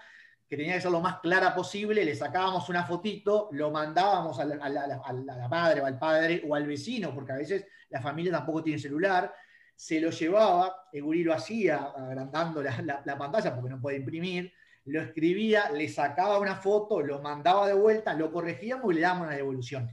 que 0.47 0.57
tenía 0.57 0.73
que 0.73 0.81
ser 0.81 0.91
lo 0.91 0.99
más 0.99 1.19
clara 1.19 1.53
posible, 1.53 2.03
le 2.03 2.15
sacábamos 2.15 2.67
una 2.69 2.83
fotito, 2.83 3.49
lo 3.51 3.69
mandábamos 3.69 4.39
a 4.39 4.45
la, 4.45 5.47
madre 5.47 5.81
o 5.81 5.85
al 5.85 5.99
padre 5.99 6.43
o 6.47 6.55
al 6.55 6.65
vecino, 6.65 7.13
porque 7.13 7.33
a 7.33 7.37
veces 7.37 7.67
la 7.89 8.01
familia 8.01 8.31
tampoco 8.31 8.63
tiene 8.63 8.79
celular, 8.79 9.31
se 9.75 10.01
lo 10.01 10.09
llevaba, 10.09 10.87
Eguri 10.91 11.23
lo 11.23 11.33
hacía 11.33 11.77
agrandando 11.95 12.63
la, 12.63 13.17
pantalla 13.17 13.53
porque 13.53 13.69
no 13.69 13.79
puede 13.79 13.97
imprimir, 13.97 14.51
lo 14.89 15.01
escribía, 15.01 15.69
le 15.71 15.87
sacaba 15.87 16.39
una 16.39 16.55
foto, 16.55 17.01
lo 17.01 17.21
mandaba 17.21 17.67
de 17.67 17.73
vuelta, 17.73 18.13
lo 18.13 18.31
corregíamos 18.31 18.91
y 18.91 18.95
le 18.95 19.01
dábamos 19.01 19.27
una 19.27 19.35
devolución. 19.35 19.89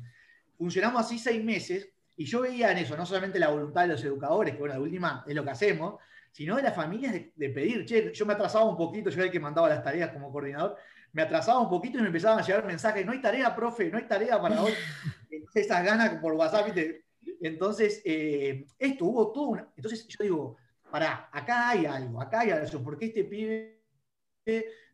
Funcionamos 0.56 1.04
así 1.04 1.18
seis 1.18 1.42
meses 1.44 1.88
y 2.16 2.24
yo 2.24 2.40
veía 2.40 2.72
en 2.72 2.78
eso 2.78 2.96
no 2.96 3.04
solamente 3.04 3.38
la 3.38 3.48
voluntad 3.48 3.82
de 3.82 3.88
los 3.88 4.04
educadores, 4.04 4.54
que 4.54 4.60
bueno, 4.60 4.74
de 4.74 4.80
última 4.80 5.22
es 5.26 5.34
lo 5.34 5.44
que 5.44 5.50
hacemos, 5.50 6.00
sino 6.32 6.56
de 6.56 6.62
las 6.62 6.74
familias 6.74 7.14
de, 7.34 7.48
pedir, 7.50 7.84
che, 7.84 8.12
yo 8.12 8.26
me 8.26 8.32
atrasaba 8.32 8.64
un 8.64 8.76
poquito, 8.76 9.10
yo 9.10 9.16
era 9.16 9.26
el 9.26 9.30
que 9.30 9.40
mandaba 9.40 9.68
las 9.68 9.82
tareas 9.82 10.10
como 10.10 10.32
coordinador, 10.32 10.76
me 11.12 11.22
atrasaba 11.22 11.60
un 11.60 11.70
poquito 11.70 11.98
y 11.98 12.02
me 12.02 12.08
empezaban 12.08 12.38
a 12.38 12.42
llegar 12.42 12.64
mensajes, 12.64 13.04
no 13.04 13.12
hay 13.12 13.20
tarea, 13.20 13.54
profe, 13.54 13.90
no 13.90 13.98
hay 13.98 14.04
tarea 14.04 14.40
para 14.40 14.62
hoy. 14.62 14.72
Esas 15.54 15.84
ganas 15.84 16.14
por 16.20 16.34
WhatsApp, 16.34 16.66
¿viste? 16.66 17.04
Entonces, 17.40 18.02
eh, 18.04 18.66
esto 18.78 19.06
hubo 19.06 19.32
todo 19.32 19.44
una... 19.44 19.68
Entonces 19.76 20.06
yo 20.08 20.22
digo, 20.22 20.56
pará, 20.90 21.28
acá 21.32 21.70
hay 21.70 21.86
algo, 21.86 22.20
acá 22.20 22.40
hay 22.40 22.50
algo, 22.50 22.82
porque 22.82 23.06
este 23.06 23.24
pibe 23.24 23.76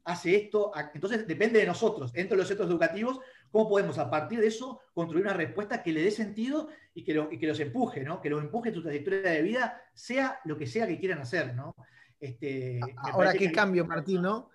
hace 0.04 0.36
esto? 0.36 0.72
Entonces 0.94 1.26
depende 1.26 1.58
de 1.58 1.66
nosotros, 1.66 2.12
dentro 2.12 2.36
de 2.36 2.42
los 2.42 2.48
centros 2.48 2.68
educativos, 2.68 3.20
cómo 3.50 3.68
podemos 3.68 3.98
a 3.98 4.10
partir 4.10 4.40
de 4.40 4.46
eso 4.46 4.80
construir 4.94 5.24
una 5.24 5.34
respuesta 5.34 5.82
que 5.82 5.92
le 5.92 6.02
dé 6.02 6.10
sentido 6.10 6.68
y 6.94 7.04
que, 7.04 7.28
que 7.38 7.46
los 7.46 7.60
empuje, 7.60 8.02
¿no? 8.02 8.20
Que 8.20 8.30
los 8.30 8.42
empuje 8.42 8.70
en 8.70 8.74
su 8.74 8.82
trayectoria 8.82 9.30
de 9.30 9.42
vida, 9.42 9.82
sea 9.94 10.40
lo 10.44 10.56
que 10.56 10.66
sea 10.66 10.86
que 10.86 10.98
quieran 10.98 11.20
hacer, 11.20 11.54
¿no? 11.54 11.76
Este, 12.18 12.80
Ahora, 12.98 13.32
qué 13.34 13.50
cambio, 13.50 13.84
Martín, 13.84 14.22
¿no? 14.22 14.50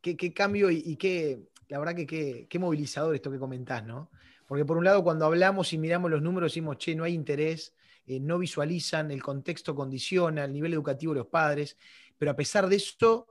¿Qué, 0.00 0.34
cambio 0.34 0.70
y, 0.70 0.96
qué, 0.96 1.48
la 1.68 1.78
verdad 1.78 1.94
que 1.94 2.46
qué, 2.48 2.58
movilizador 2.58 3.14
esto 3.14 3.30
que 3.30 3.38
comentás, 3.38 3.84
¿no? 3.84 4.10
Porque 4.46 4.64
por 4.64 4.76
un 4.76 4.84
lado, 4.84 5.02
cuando 5.02 5.24
hablamos 5.24 5.72
y 5.72 5.78
miramos 5.78 6.10
los 6.10 6.20
números, 6.20 6.52
decimos, 6.52 6.76
che, 6.76 6.94
no 6.94 7.04
hay 7.04 7.14
interés, 7.14 7.74
eh, 8.06 8.20
no 8.20 8.38
visualizan, 8.38 9.10
el 9.10 9.22
contexto 9.22 9.74
condiciona, 9.74 10.44
el 10.44 10.52
nivel 10.52 10.74
educativo 10.74 11.14
de 11.14 11.20
los 11.20 11.28
padres, 11.28 11.78
pero 12.18 12.30
a 12.30 12.36
pesar 12.36 12.68
de 12.68 12.76
esto, 12.76 13.28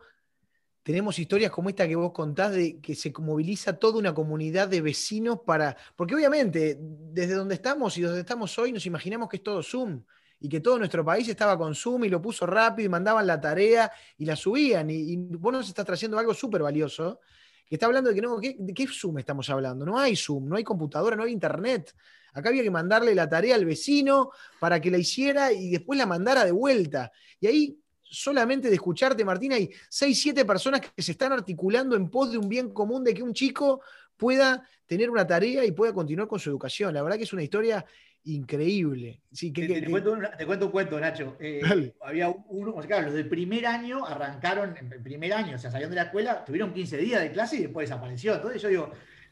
tenemos 0.83 1.17
historias 1.17 1.49
como 1.49 1.69
esta 1.69 1.87
que 1.87 1.95
vos 1.95 2.11
contás 2.11 2.51
de 2.51 2.79
que 2.81 2.93
se 2.93 3.11
moviliza 3.17 3.79
toda 3.79 3.97
una 3.97 4.13
comunidad 4.13 4.67
de 4.67 4.81
vecinos 4.81 5.39
para, 5.45 5.75
porque 5.95 6.13
obviamente 6.13 6.77
desde 6.79 7.35
donde 7.35 7.55
estamos 7.55 7.97
y 7.97 8.01
donde 8.01 8.19
estamos 8.19 8.57
hoy 8.59 8.73
nos 8.73 8.85
imaginamos 8.85 9.29
que 9.29 9.37
es 9.37 9.43
todo 9.43 9.63
Zoom 9.63 10.03
y 10.41 10.49
que 10.49 10.59
todo 10.59 10.77
nuestro 10.77 11.05
país 11.05 11.27
estaba 11.29 11.57
con 11.57 11.73
Zoom 11.73 12.03
y 12.03 12.09
lo 12.09 12.21
puso 12.21 12.45
rápido 12.45 12.87
y 12.87 12.89
mandaban 12.89 13.25
la 13.25 13.39
tarea 13.39 13.89
y 14.17 14.25
la 14.25 14.35
subían 14.35 14.89
y, 14.89 15.15
vos 15.15 15.53
nos 15.53 15.69
estás 15.69 15.85
trayendo 15.85 16.19
algo 16.19 16.33
súper 16.33 16.61
valioso 16.61 17.21
que 17.65 17.75
está 17.75 17.85
hablando 17.85 18.09
de 18.09 18.15
que 18.15 18.21
no, 18.21 18.37
¿de 18.39 18.73
qué 18.73 18.85
Zoom 18.87 19.19
estamos 19.19 19.49
hablando? 19.49 19.85
No 19.85 19.97
hay 19.97 20.17
Zoom, 20.17 20.49
no 20.49 20.57
hay 20.57 20.65
computadora, 20.65 21.15
no 21.15 21.23
hay 21.23 21.31
internet. 21.31 21.95
Acá 22.33 22.49
había 22.49 22.61
que 22.61 22.69
mandarle 22.69 23.15
la 23.15 23.29
tarea 23.29 23.55
al 23.55 23.63
vecino 23.63 24.31
para 24.59 24.81
que 24.81 24.91
la 24.91 24.97
hiciera 24.97 25.53
y 25.53 25.69
después 25.69 25.97
la 25.97 26.05
mandara 26.05 26.43
de 26.43 26.51
vuelta. 26.51 27.11
Y 27.39 27.47
ahí 27.47 27.82
solamente 28.13 28.69
de 28.69 28.75
escucharte, 28.75 29.25
Martín, 29.25 29.53
hay 29.53 29.71
seis, 29.89 30.21
siete 30.21 30.45
personas 30.45 30.81
que 30.81 31.01
se 31.01 31.13
están 31.13 31.31
articulando 31.31 31.95
en 31.95 32.09
pos 32.09 32.31
de 32.31 32.37
un 32.37 32.47
bien 32.47 32.69
común, 32.69 33.03
de 33.03 33.13
que 33.13 33.23
un 33.23 33.33
chico 33.33 33.81
pueda 34.15 34.67
tener 34.85 35.09
una 35.09 35.25
tarea 35.25 35.65
y 35.65 35.71
pueda 35.71 35.93
continuar 35.93 36.27
con 36.27 36.39
su 36.39 36.49
educación. 36.49 36.93
La 36.93 37.01
verdad 37.01 37.17
que 37.17 37.23
es 37.23 37.33
una 37.33 37.41
historia 37.41 37.83
increíble. 38.25 39.19
Sí, 39.31 39.51
que, 39.51 39.67
te, 39.67 39.89
cuento 39.89 40.13
un, 40.13 40.71
cuento, 40.71 40.99
Nacho. 40.99 41.35
Eh, 41.39 41.93
había 42.01 42.29
uno, 42.29 42.75
claro, 42.75 43.07
los 43.07 43.15
del 43.15 43.27
primer 43.27 43.65
año 43.65 44.05
arrancaron, 44.05 44.77
en 44.77 44.93
el 44.93 45.01
primer 45.01 45.33
año, 45.33 45.55
o 45.55 45.59
sea, 45.59 45.71
salieron 45.71 45.89
de 45.89 45.97
la 45.97 46.03
escuela, 46.03 46.45
tuvieron 46.45 46.71
15 46.71 46.97
días 46.97 47.21
de 47.21 47.31
clase 47.31 47.57
y 47.57 47.61
después 47.63 47.89
desapareció. 47.89 48.35
Entonces 48.35 48.61
yo 48.61 48.69
digo, 48.69 48.91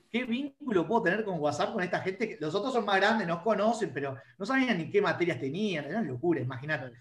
¿qué 0.09 0.25
vínculo 0.25 0.87
puedo 0.87 1.03
tener 1.03 1.23
con 1.23 1.39
WhatsApp 1.39 1.71
con 1.71 1.83
esta 1.83 1.99
gente? 1.99 2.37
Los 2.41 2.55
otros 2.55 2.73
son 2.73 2.83
más 2.83 2.97
grandes, 2.97 3.27
nos 3.27 3.43
conocen, 3.43 3.91
pero 3.93 4.17
no 4.39 4.45
sabían 4.45 4.77
ni 4.79 4.89
qué 4.89 5.01
materias 5.01 5.39
tenían, 5.39 5.85
era 5.85 5.99
una 5.99 6.09
locura, 6.09 6.41
imagínate 6.41 6.91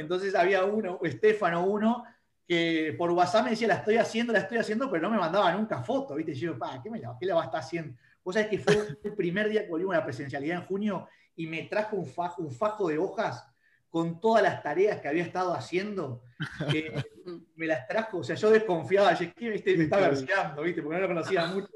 entonces 0.00 0.34
había 0.34 0.64
uno, 0.64 1.00
Estefano 1.02 1.64
uno, 1.64 2.04
que 2.46 2.94
por 2.96 3.10
WhatsApp 3.10 3.44
me 3.44 3.50
decía, 3.50 3.68
la 3.68 3.74
estoy 3.74 3.96
haciendo, 3.96 4.32
la 4.32 4.40
estoy 4.40 4.58
haciendo, 4.58 4.90
pero 4.90 5.02
no 5.02 5.10
me 5.10 5.18
mandaba 5.18 5.52
nunca 5.52 5.82
foto, 5.82 6.14
¿viste? 6.14 6.32
Y 6.32 6.36
yo, 6.36 6.58
pa, 6.58 6.80
¿qué, 6.82 6.90
me 6.90 6.98
la, 6.98 7.16
¿qué 7.20 7.26
la 7.26 7.34
va 7.34 7.42
a 7.42 7.44
estar 7.44 7.60
haciendo? 7.60 7.98
Vos 8.24 8.34
sabés 8.34 8.48
que 8.48 8.58
fue 8.58 8.74
el 9.04 9.14
primer 9.14 9.48
día 9.48 9.64
que 9.64 9.70
volvimos 9.70 9.94
a 9.94 9.98
la 9.98 10.04
presencialidad 10.04 10.58
en 10.58 10.66
junio 10.66 11.08
y 11.36 11.46
me 11.46 11.64
trajo 11.64 11.96
un 11.96 12.06
fajo, 12.06 12.42
un 12.42 12.50
fajo 12.50 12.88
de 12.88 12.98
hojas 12.98 13.46
con 13.90 14.20
todas 14.20 14.42
las 14.42 14.62
tareas 14.62 15.00
que 15.00 15.08
había 15.08 15.22
estado 15.22 15.54
haciendo, 15.54 16.22
me 17.56 17.66
las 17.66 17.86
trajo, 17.86 18.18
o 18.18 18.24
sea, 18.24 18.36
yo 18.36 18.50
desconfiaba, 18.50 19.14
¿qué 19.16 19.50
¿viste? 19.50 19.76
me 19.76 19.84
estaba 19.84 20.08
verseando, 20.08 20.62
¿viste? 20.62 20.82
Porque 20.82 20.96
no 20.96 21.02
lo 21.02 21.08
conocía 21.08 21.46
mucho. 21.54 21.68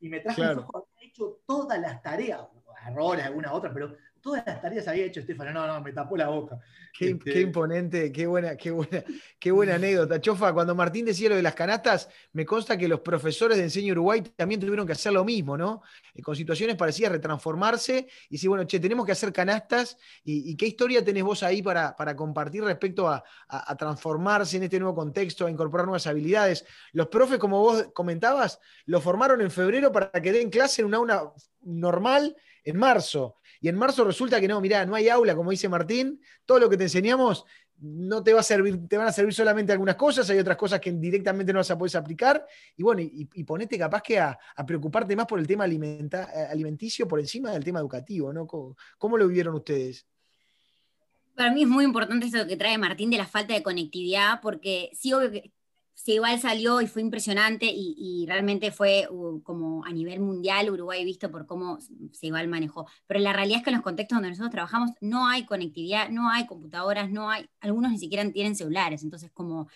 Y 0.00 0.08
me 0.08 0.20
trajo 0.20 0.40
un 0.40 0.48
fajo, 0.48 0.88
había 0.94 1.08
hecho 1.08 1.40
todas 1.46 1.78
las 1.78 2.02
tareas, 2.02 2.40
errores, 2.86 3.24
alguna 3.24 3.52
otra, 3.52 3.72
pero 3.72 3.94
todas 4.20 4.44
las 4.46 4.60
tareas 4.60 4.86
había 4.88 5.06
hecho 5.06 5.20
Estefano, 5.20 5.52
no, 5.52 5.66
no, 5.66 5.80
me 5.80 5.92
tapó 5.92 6.16
la 6.16 6.28
boca. 6.28 6.58
Qué, 6.96 7.10
este, 7.10 7.40
imponente, 7.40 8.10
qué 8.10 8.26
buena, 8.26 8.56
qué 8.56 8.70
buena, 8.70 9.04
qué 9.38 9.50
buena 9.50 9.76
anécdota. 9.76 10.20
Chofa, 10.20 10.52
cuando 10.52 10.74
Martín 10.74 11.06
decía 11.06 11.28
lo 11.28 11.36
de 11.36 11.42
las 11.42 11.54
canastas, 11.54 12.08
me 12.32 12.44
consta 12.44 12.76
que 12.76 12.88
los 12.88 13.00
profesores 13.00 13.56
de 13.56 13.64
enseño 13.64 13.92
Uruguay 13.92 14.22
también 14.36 14.60
tuvieron 14.60 14.86
que 14.86 14.92
hacer 14.92 15.12
lo 15.12 15.24
mismo, 15.24 15.56
¿no? 15.56 15.82
Eh, 16.14 16.22
con 16.22 16.34
situaciones 16.34 16.76
parecidas, 16.76 17.12
retransformarse 17.12 18.08
y 18.28 18.34
decir, 18.34 18.48
bueno, 18.48 18.64
che, 18.64 18.80
tenemos 18.80 19.06
que 19.06 19.12
hacer 19.12 19.32
canastas. 19.32 19.96
¿Y, 20.24 20.56
qué 20.56 20.66
historia 20.66 21.04
tenés 21.04 21.22
vos 21.22 21.42
ahí 21.42 21.62
para, 21.62 21.96
para 21.96 22.14
compartir 22.14 22.64
respecto 22.64 23.08
a, 23.08 23.22
a, 23.48 23.76
transformarse 23.76 24.56
en 24.56 24.64
este 24.64 24.78
nuevo 24.78 24.94
contexto, 24.94 25.46
a 25.46 25.50
incorporar 25.50 25.86
nuevas 25.86 26.06
habilidades? 26.06 26.64
Los 26.92 27.08
profes, 27.08 27.38
como 27.38 27.60
vos 27.60 27.88
comentabas, 27.94 28.60
lo 28.86 29.00
formaron 29.00 29.40
en 29.40 29.50
febrero 29.50 29.92
para 29.92 30.10
que 30.10 30.32
den 30.32 30.50
clase 30.50 30.82
en 30.82 30.88
una 30.88 30.98
aula 30.98 31.32
normal 31.62 32.36
en 32.64 32.76
marzo. 32.76 33.39
Y 33.60 33.68
en 33.68 33.76
marzo 33.76 34.04
resulta 34.04 34.40
que 34.40 34.48
no, 34.48 34.60
mirá, 34.60 34.86
no 34.86 34.94
hay 34.94 35.08
aula, 35.08 35.36
como 35.36 35.50
dice 35.50 35.68
Martín, 35.68 36.20
todo 36.46 36.58
lo 36.58 36.70
que 36.70 36.76
te 36.76 36.84
enseñamos 36.84 37.44
no 37.80 38.22
te 38.22 38.32
va 38.32 38.40
a 38.40 38.42
servir, 38.42 38.86
te 38.88 38.96
van 38.96 39.06
a 39.06 39.12
servir 39.12 39.32
solamente 39.32 39.72
algunas 39.72 39.96
cosas, 39.96 40.28
hay 40.30 40.38
otras 40.38 40.56
cosas 40.56 40.80
que 40.80 40.92
directamente 40.92 41.52
no 41.52 41.60
vas 41.60 41.70
a 41.70 41.78
poder 41.78 41.96
aplicar, 41.96 42.46
y 42.76 42.82
bueno, 42.82 43.00
y, 43.02 43.44
ponete 43.44 43.78
capaz 43.78 44.02
que 44.02 44.18
a, 44.18 44.38
preocuparte 44.66 45.16
más 45.16 45.26
por 45.26 45.38
el 45.38 45.46
tema 45.46 45.64
alimenticio 45.64 47.08
por 47.08 47.20
encima 47.20 47.52
del 47.52 47.64
tema 47.64 47.80
educativo, 47.80 48.32
¿no? 48.32 48.46
¿Cómo, 48.46 49.16
lo 49.16 49.26
vivieron 49.26 49.54
ustedes? 49.54 50.06
Para 51.34 51.52
mí 51.52 51.62
es 51.62 51.68
muy 51.68 51.84
importante 51.84 52.26
eso 52.26 52.46
que 52.46 52.56
trae 52.56 52.76
Martín 52.76 53.08
de 53.08 53.16
la 53.16 53.26
falta 53.26 53.54
de 53.54 53.62
conectividad, 53.62 54.40
porque 54.42 54.90
sí, 54.92 55.12
obvio 55.14 55.30
que 55.30 55.52
sí, 56.04 56.12
igual 56.14 56.40
salió 56.40 56.80
y 56.80 56.86
fue 56.86 57.02
impresionante 57.02 57.66
y, 57.72 58.24
realmente 58.26 58.70
fue 58.70 59.06
uh, 59.10 59.42
como 59.42 59.84
a 59.84 59.92
nivel 59.92 60.20
mundial 60.20 60.70
Uruguay 60.70 61.04
visto 61.04 61.30
por 61.30 61.46
cómo 61.46 61.78
se 62.12 62.26
igual 62.26 62.48
manejó. 62.48 62.86
Pero 63.06 63.20
la 63.20 63.32
realidad 63.32 63.58
es 63.58 63.64
que 63.64 63.70
en 63.70 63.76
los 63.76 63.84
contextos 63.84 64.16
donde 64.16 64.30
nosotros 64.30 64.50
trabajamos 64.50 64.90
no 65.00 65.26
hay 65.26 65.44
conectividad, 65.44 66.08
no 66.10 66.30
hay 66.30 66.46
computadoras, 66.46 67.10
no 67.10 67.30
hay, 67.30 67.48
algunos 67.60 67.92
ni 67.92 67.98
siquiera 67.98 68.30
tienen 68.32 68.56
celulares, 68.56 69.02
entonces 69.02 69.30
como 69.32 69.68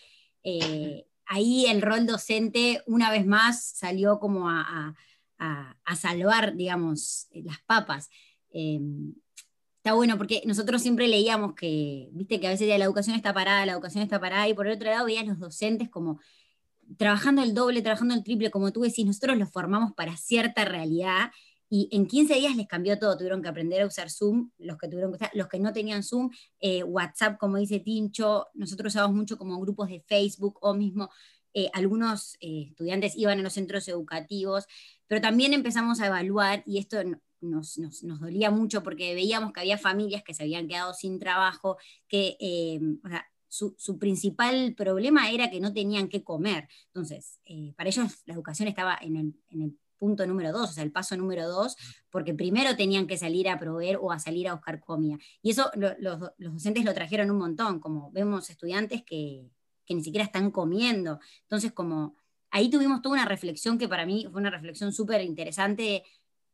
eh, 0.43 1.07
ahí 1.27 1.67
el 1.67 1.83
rol 1.83 2.07
docente 2.07 2.83
una 2.87 3.11
vez 3.11 3.27
más 3.27 3.63
salió 3.63 4.19
como 4.19 4.49
a, 4.49 4.95
salvar, 5.97 6.57
digamos, 6.57 7.29
las 7.33 7.61
papas. 7.67 8.09
Em, 8.51 9.15
está 9.85 9.93
bueno 9.93 10.17
porque 10.17 10.43
nosotros 10.47 10.81
siempre 10.81 11.09
leíamos 11.09 11.55
que, 11.55 12.09
viste, 12.13 12.41
que 12.41 12.47
a 12.47 12.51
veces 12.51 12.67
la 12.67 12.87
educación 12.87 13.17
está 13.17 13.35
parada, 13.35 13.67
la 13.67 13.73
educación 13.73 14.03
está 14.03 14.19
parada, 14.19 14.49
y 14.49 14.55
por 14.55 14.67
el 14.67 14.77
otro 14.77 14.89
lado 14.89 15.05
veías 15.05 15.27
los 15.27 15.39
docentes 15.39 15.91
como 15.91 16.21
trabajando 16.97 17.43
el 17.43 17.53
doble, 17.53 17.83
trabajando 17.83 18.15
el 18.15 18.25
triple, 18.25 18.51
como 18.51 18.73
tú 18.73 18.81
decís, 18.81 19.05
nosotros 19.05 19.37
los 19.37 19.51
formamos 19.51 19.93
para 19.93 20.17
cierta 20.17 20.65
realidad 20.65 21.33
y 21.69 21.91
en 21.93 22.07
15 22.07 22.33
días 22.35 22.57
les 22.57 22.67
cambió 22.67 22.99
todo, 22.99 23.15
tuvieron 23.19 23.43
que 23.43 23.49
aprender 23.49 23.83
a 23.83 23.87
usar 23.87 24.09
Zoom, 24.09 24.53
los 24.57 24.79
que, 24.79 24.89
tuvieron 24.89 25.13
que 25.13 25.17
usar, 25.17 25.31
los 25.35 25.49
que 25.49 25.59
no 25.59 25.71
tenían 25.75 26.03
Zoom, 26.03 26.31
eh, 26.61 26.83
WhatsApp, 26.83 27.37
como 27.37 27.59
dice 27.59 27.79
Tincho, 27.79 28.47
nosotros 28.55 28.95
usamos 28.95 29.15
mucho 29.15 29.37
como 29.37 29.61
grupos 29.61 29.91
de 29.91 30.01
Facebook 30.01 30.57
o 30.63 30.73
mismo 30.73 31.11
eh, 31.53 31.69
algunos 31.75 32.37
eh, 32.41 32.69
estudiantes 32.71 33.17
iban 33.17 33.39
a 33.39 33.43
los 33.43 33.53
centros 33.53 33.87
educativos, 33.89 34.65
pero 35.07 35.21
también 35.21 35.53
empezamos 35.53 36.01
a 36.01 36.07
evaluar, 36.07 36.63
y 36.65 36.79
esto 36.79 36.97
nos, 37.51 37.79
dolía 38.21 38.51
mucho 38.51 38.83
porque 38.83 39.15
veíamos 39.15 39.53
que 39.53 39.61
había 39.61 39.79
familias 39.79 40.23
que 40.23 40.35
se 40.35 40.43
habían 40.43 40.69
quedado 40.69 40.95
sin 40.95 41.19
trabajo, 41.19 41.77
que 42.09 42.37
eh, 42.41 42.81
su, 43.49 43.99
principal 43.99 44.75
problema 44.77 45.31
era 45.31 45.51
que 45.51 45.61
no 45.61 45.73
tenían 45.73 46.09
que 46.09 46.25
comer. 46.25 46.69
Entonces, 46.87 47.41
eh, 47.45 47.73
para 47.77 47.89
ellos 47.89 48.23
la 48.27 48.35
educación 48.35 48.69
estaba 48.69 48.99
en 49.01 49.17
el, 49.51 49.79
punto 49.97 50.27
número 50.27 50.53
dos, 50.53 50.71
o 50.71 50.73
sea, 50.73 50.83
el 50.83 50.93
paso 50.93 51.17
número 51.17 51.49
dos, 51.49 51.77
porque 52.11 52.35
primero 52.35 52.77
tenían 52.77 53.07
que 53.07 53.17
salir 53.17 53.49
a 53.49 53.59
proveer 53.59 53.97
o 53.97 54.13
a 54.13 54.19
salir 54.19 54.49
a 54.49 54.55
buscar 54.55 54.81
comida. 54.81 55.17
Y 55.41 55.51
eso 55.51 55.71
los, 55.77 56.19
docentes 56.37 56.85
lo 56.85 56.93
trajeron 56.93 57.31
un 57.31 57.39
montón, 57.39 57.81
como 57.81 58.11
vemos 58.11 58.51
estudiantes 58.51 59.03
que, 59.03 59.49
que 59.87 59.95
ni 59.95 60.03
siquiera 60.03 60.25
están 60.25 60.51
comiendo. 60.51 61.21
Entonces, 61.43 61.73
como 61.73 62.17
ahí 62.55 62.71
tuvimos 62.71 63.03
toda 63.03 63.15
una 63.15 63.25
reflexión 63.25 63.79
que 63.79 63.89
para 63.89 64.07
mí 64.07 64.27
fue 64.31 64.41
una 64.41 64.51
reflexión 64.51 64.93
súper 64.93 65.23
interesante. 65.23 66.05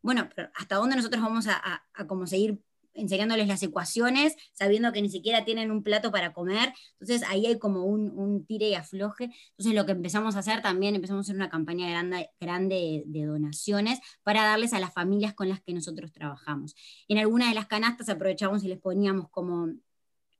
Bueno, 0.02 0.28
pero 0.34 0.50
¿hasta 0.54 0.76
dónde 0.76 0.96
nosotros 0.96 1.22
vamos 1.22 1.46
a, 1.46 1.82
a 1.94 2.26
seguir 2.26 2.60
enseñándoles 2.94 3.48
las 3.48 3.62
ecuaciones, 3.62 4.36
sabiendo 4.52 4.92
que 4.92 5.02
ni 5.02 5.08
siquiera 5.08 5.44
tienen 5.44 5.70
un 5.70 5.82
plato 5.82 6.10
para 6.10 6.32
comer. 6.32 6.72
Entonces 6.98 7.26
ahí 7.28 7.46
hay 7.46 7.58
como 7.58 7.84
un, 7.84 8.44
tire 8.46 8.68
y 8.68 8.74
afloje. 8.74 9.30
Entonces 9.50 9.74
lo 9.74 9.86
que 9.86 9.92
empezamos 9.92 10.36
a 10.36 10.40
hacer 10.40 10.62
también, 10.62 10.94
empezamos 10.94 11.20
a 11.20 11.26
hacer 11.26 11.36
una 11.36 11.50
campaña 11.50 11.88
grande, 11.88 12.30
grande 12.40 13.02
de 13.06 13.24
donaciones 13.24 14.00
para 14.22 14.44
darles 14.44 14.72
a 14.72 14.80
las 14.80 14.92
familias 14.92 15.34
con 15.34 15.48
las 15.48 15.60
que 15.60 15.72
nosotros 15.72 16.12
trabajamos. 16.12 16.74
En 17.08 17.18
alguna 17.18 17.48
de 17.48 17.54
las 17.54 17.66
canastas 17.66 18.08
aprovechamos 18.08 18.64
y 18.64 18.68
les 18.68 18.78
poníamos 18.78 19.28
como 19.30 19.68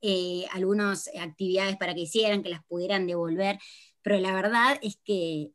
eh, 0.01 0.45
algunas 0.51 1.09
actividades 1.19 1.77
para 1.77 1.93
que 1.93 2.01
hicieran, 2.01 2.43
que 2.43 2.49
las 2.49 2.63
pudieran 2.65 3.07
devolver, 3.07 3.59
pero 4.01 4.19
la 4.19 4.33
verdad 4.33 4.79
es 4.81 4.97
que 5.03 5.51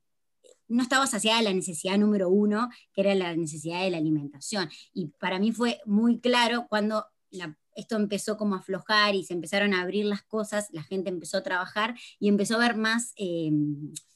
no 0.69 0.83
estaba 0.83 1.07
saciada 1.07 1.43
la 1.43 1.53
necesidad 1.53 1.99
número 1.99 2.29
uno, 2.29 2.69
que 2.93 3.03
era 3.03 3.15
la 3.15 3.35
necesidad 3.37 3.83
de 3.83 3.91
la 3.91 3.99
alimentación. 3.99 4.69
Y 4.93 5.09
para 5.19 5.39
mí 5.39 5.53
fue 5.53 5.81
muy 5.87 6.21
claro 6.21 6.67
cuando 6.69 7.07
esto 7.75 7.97
empezó 7.97 8.37
como 8.37 8.55
a 8.55 8.59
aflojar 8.59 9.15
y 9.15 9.25
se 9.25 9.35
empezaron 9.35 9.75
a 9.75 9.83
abrir 9.83 10.07
las 10.07 10.23
cosas, 10.23 10.69
la 10.73 10.83
gente 10.83 11.11
empezó 11.11 11.39
a 11.39 11.43
trabajar 11.43 11.95
y 12.19 12.29
empezó 12.29 12.57
a 12.57 12.61
ver 12.61 12.77
más 12.77 13.13
eh, 13.17 13.51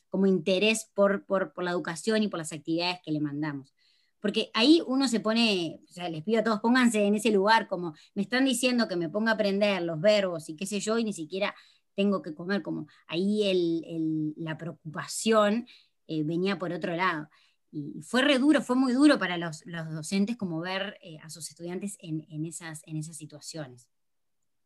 como 0.09 0.27
interés 0.27 0.91
por, 0.95 1.25
por, 1.27 1.53
la 1.63 1.71
educación 1.71 2.23
y 2.23 2.29
por 2.29 2.39
las 2.39 2.53
actividades 2.53 2.99
que 3.05 3.13
le 3.13 3.21
mandamos. 3.21 3.73
Porque 4.21 4.51
ahí 4.53 4.83
uno 4.87 5.09
se 5.09 5.21
pone, 5.21 5.81
o 5.89 5.93
sea, 5.93 6.09
les 6.09 6.23
pido 6.23 6.41
a 6.41 6.45
todos, 6.45 6.61
pónganse 6.61 7.05
en 7.05 7.15
ese 7.15 7.31
lugar, 7.31 7.69
como 7.69 7.95
me 8.15 8.23
están 8.23 8.45
diciendo 8.45 8.89
que 8.89 8.97
me 8.97 9.09
ponga 9.09 9.33
a 9.33 9.35
aprender 9.35 9.81
los 9.83 10.01
verbos 10.01 10.49
y 10.49 10.57
qué 10.57 10.67
sé 10.67 10.81
yo, 10.81 10.99
y 10.99 11.05
ni 11.05 11.13
siquiera 11.13 11.55
tengo 11.95 12.23
que 12.23 12.35
comer, 12.35 12.63
como 12.63 12.87
ahí 13.07 14.33
la 14.37 14.57
preocupación 14.57 15.67
eh, 16.11 16.25
venía 16.25 16.59
por 16.59 16.73
otro 16.73 16.97
lado. 16.97 17.29
Y 17.71 18.03
fue 18.03 18.23
re 18.23 18.41
duro, 18.41 18.61
fue 18.63 18.75
muy 18.75 18.93
duro 18.93 19.17
para 19.17 19.39
los, 19.39 19.63
docentes 19.65 20.37
como 20.37 20.59
ver 20.59 20.99
eh, 21.03 21.19
a 21.23 21.31
sus 21.31 21.49
estudiantes 21.49 21.97
en, 22.01 22.45
esas, 22.45 22.83
en 22.85 22.97
esas 22.97 23.17
situaciones. 23.17 23.89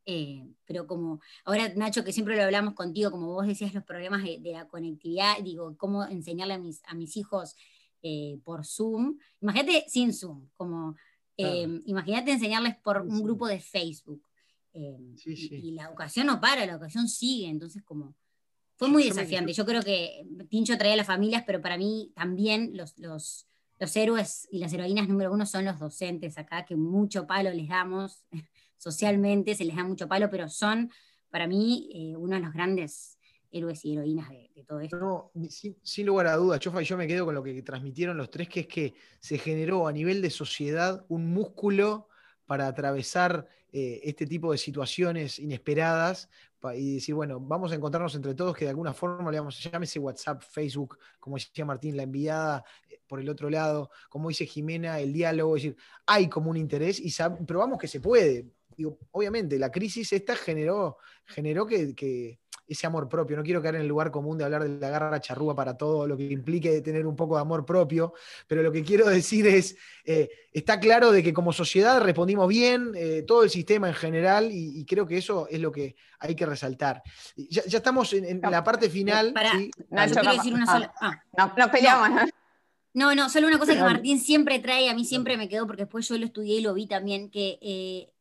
Eh, 0.06 0.48
pero 0.64 0.86
como 0.86 1.20
ahora 1.44 1.70
Nacho, 1.76 2.02
que 2.02 2.14
siempre 2.14 2.34
lo 2.36 2.44
hablamos 2.44 2.72
contigo, 2.72 3.10
como 3.10 3.26
vos 3.26 3.46
decías, 3.46 3.74
los 3.74 3.84
problemas 3.84 4.22
de, 4.22 4.40
la 4.52 4.66
conectividad, 4.68 5.36
digo, 5.42 5.76
cómo 5.76 6.06
enseñarle 6.06 6.54
a 6.54 6.58
mis, 6.58 6.82
a 6.86 6.94
mis 6.94 7.14
hijos 7.18 7.54
por 8.42 8.64
Zoom. 8.64 9.18
Imagínate 9.42 9.84
sin 9.88 10.14
Zoom, 10.14 10.48
como 10.56 10.96
imagínate 11.36 12.32
enseñarles 12.32 12.76
por 12.76 13.02
un 13.02 13.22
grupo 13.22 13.46
de 13.48 13.60
Facebook. 13.60 14.26
Y, 14.72 15.68
y, 15.68 15.72
la 15.72 15.84
educación 15.84 16.26
no 16.26 16.40
para, 16.40 16.64
la 16.64 16.72
educación 16.72 17.06
sigue, 17.06 17.48
entonces 17.48 17.82
como 17.84 18.14
fue 18.76 18.88
muy 18.88 19.04
desafiante. 19.04 19.52
Yo 19.52 19.64
creo 19.64 19.82
que 19.82 20.26
Tincho 20.48 20.76
traía 20.76 20.94
a 20.94 20.96
las 20.96 21.06
familias, 21.06 21.44
pero 21.46 21.60
para 21.60 21.76
mí 21.76 22.12
también 22.14 22.76
los, 22.76 22.98
los, 22.98 23.46
héroes 23.94 24.48
y 24.50 24.58
las 24.58 24.72
heroínas 24.72 25.08
número 25.08 25.30
uno 25.32 25.44
son 25.44 25.66
los 25.66 25.78
docentes 25.78 26.38
acá, 26.38 26.64
que 26.64 26.74
mucho 26.74 27.26
palo 27.26 27.50
les 27.50 27.68
damos 27.68 28.24
socialmente, 28.78 29.54
se 29.54 29.64
les 29.64 29.76
da 29.76 29.84
mucho 29.84 30.08
palo, 30.08 30.30
pero 30.30 30.48
son 30.48 30.90
para 31.30 31.46
mí 31.46 31.90
eh, 31.92 32.16
uno 32.16 32.36
de 32.36 32.42
los 32.42 32.52
grandes 32.52 33.18
héroes 33.50 33.84
y 33.84 33.92
heroínas 33.92 34.28
de, 34.30 34.64
todo 34.66 34.80
esto. 34.80 34.98
No, 34.98 35.32
sin, 35.48 36.06
lugar 36.06 36.26
a 36.26 36.36
dudas, 36.36 36.60
Chofa 36.60 36.82
y 36.82 36.84
yo 36.84 36.96
me 36.96 37.06
quedo 37.06 37.24
con 37.24 37.34
lo 37.34 37.42
que 37.42 37.62
transmitieron 37.62 38.16
los 38.16 38.30
tres, 38.30 38.48
que 38.48 38.60
es 38.60 38.66
que 38.66 38.94
se 39.20 39.38
generó 39.38 39.86
a 39.86 39.92
nivel 39.92 40.22
de 40.22 40.30
sociedad 40.30 41.04
un 41.08 41.32
músculo 41.32 42.08
para 42.46 42.66
atravesar 42.66 43.46
eh, 43.72 44.00
este 44.04 44.26
tipo 44.26 44.52
de 44.52 44.58
situaciones 44.58 45.38
inesperadas 45.38 46.28
y 46.72 46.94
decir, 46.94 47.14
bueno, 47.14 47.40
vamos 47.40 47.72
a 47.72 47.74
encontrarnos 47.74 48.14
entre 48.14 48.34
todos 48.34 48.56
que 48.56 48.64
de 48.64 48.70
alguna 48.70 48.94
forma 48.94 49.30
le 49.30 49.38
vamos, 49.38 49.60
llámese 49.62 49.98
WhatsApp, 49.98 50.42
Facebook, 50.42 50.98
como 51.18 51.36
decía 51.36 51.64
Martín, 51.64 51.96
la 51.96 52.04
enviada 52.04 52.64
eh, 52.88 53.00
por 53.06 53.20
el 53.20 53.28
otro 53.28 53.50
lado, 53.50 53.90
como 54.08 54.28
dice 54.28 54.46
Jimena, 54.46 55.00
el 55.00 55.12
diálogo, 55.12 55.56
es 55.56 55.64
decir, 55.64 55.76
hay 56.06 56.28
como 56.28 56.50
un 56.50 56.56
interés 56.56 57.00
y 57.00 57.12
probamos 57.46 57.78
que 57.78 57.88
se 57.88 58.00
puede. 58.00 58.46
Digo, 58.76 58.98
obviamente, 59.10 59.58
la 59.58 59.70
crisis 59.70 60.12
esta 60.12 60.34
generó, 60.34 60.98
generó 61.26 61.66
que 61.66 62.38
ese 62.66 62.86
amor 62.86 63.08
propio. 63.08 63.36
No 63.36 63.42
quiero 63.42 63.62
caer 63.62 63.76
en 63.76 63.82
el 63.82 63.88
lugar 63.88 64.10
común 64.10 64.38
de 64.38 64.44
hablar 64.44 64.62
de 64.62 64.78
la 64.78 64.88
garra 64.88 65.20
charrúa 65.20 65.54
para 65.54 65.76
todo 65.76 66.06
lo 66.06 66.16
que 66.16 66.24
implique 66.24 66.80
tener 66.80 67.06
un 67.06 67.16
poco 67.16 67.36
de 67.36 67.42
amor 67.42 67.64
propio, 67.64 68.14
pero 68.46 68.62
lo 68.62 68.72
que 68.72 68.82
quiero 68.82 69.06
decir 69.08 69.46
es, 69.46 69.76
eh, 70.04 70.28
está 70.52 70.80
claro 70.80 71.12
de 71.12 71.22
que 71.22 71.32
como 71.32 71.52
sociedad 71.52 72.00
respondimos 72.00 72.48
bien, 72.48 72.92
eh, 72.94 73.24
todo 73.26 73.42
el 73.42 73.50
sistema 73.50 73.88
en 73.88 73.94
general, 73.94 74.48
y, 74.50 74.84
creo 74.84 75.06
que 75.06 75.16
eso 75.16 75.48
es 75.48 75.60
lo 75.60 75.72
que 75.72 75.96
hay 76.18 76.34
que 76.34 76.46
resaltar. 76.46 77.02
Ya, 77.36 77.62
estamos 77.66 78.12
en, 78.12 78.40
la 78.40 78.62
parte 78.62 78.88
final. 78.90 79.32
Para, 79.32 79.52
quiero 80.08 80.32
decir 80.32 80.54
una 80.54 80.66
sola... 80.66 80.94
Ah. 81.00 81.54
No, 81.56 81.70
peleamos. 81.70 82.30
No. 82.92 83.14
no, 83.14 83.28
solo 83.28 83.48
una 83.48 83.58
cosa 83.58 83.74
que 83.74 83.80
Martín 83.80 84.20
siempre 84.20 84.58
trae, 84.58 84.88
a 84.88 84.94
mí 84.94 85.04
siempre 85.04 85.36
me 85.36 85.48
quedó, 85.48 85.66
porque 85.66 85.82
después 85.82 86.06
yo 86.08 86.16
lo 86.18 86.26
estudié 86.26 86.58
y 86.58 86.62
lo 86.62 86.74
vi 86.74 86.86
también, 86.86 87.30
que 87.30 87.58
eh, 87.60 88.13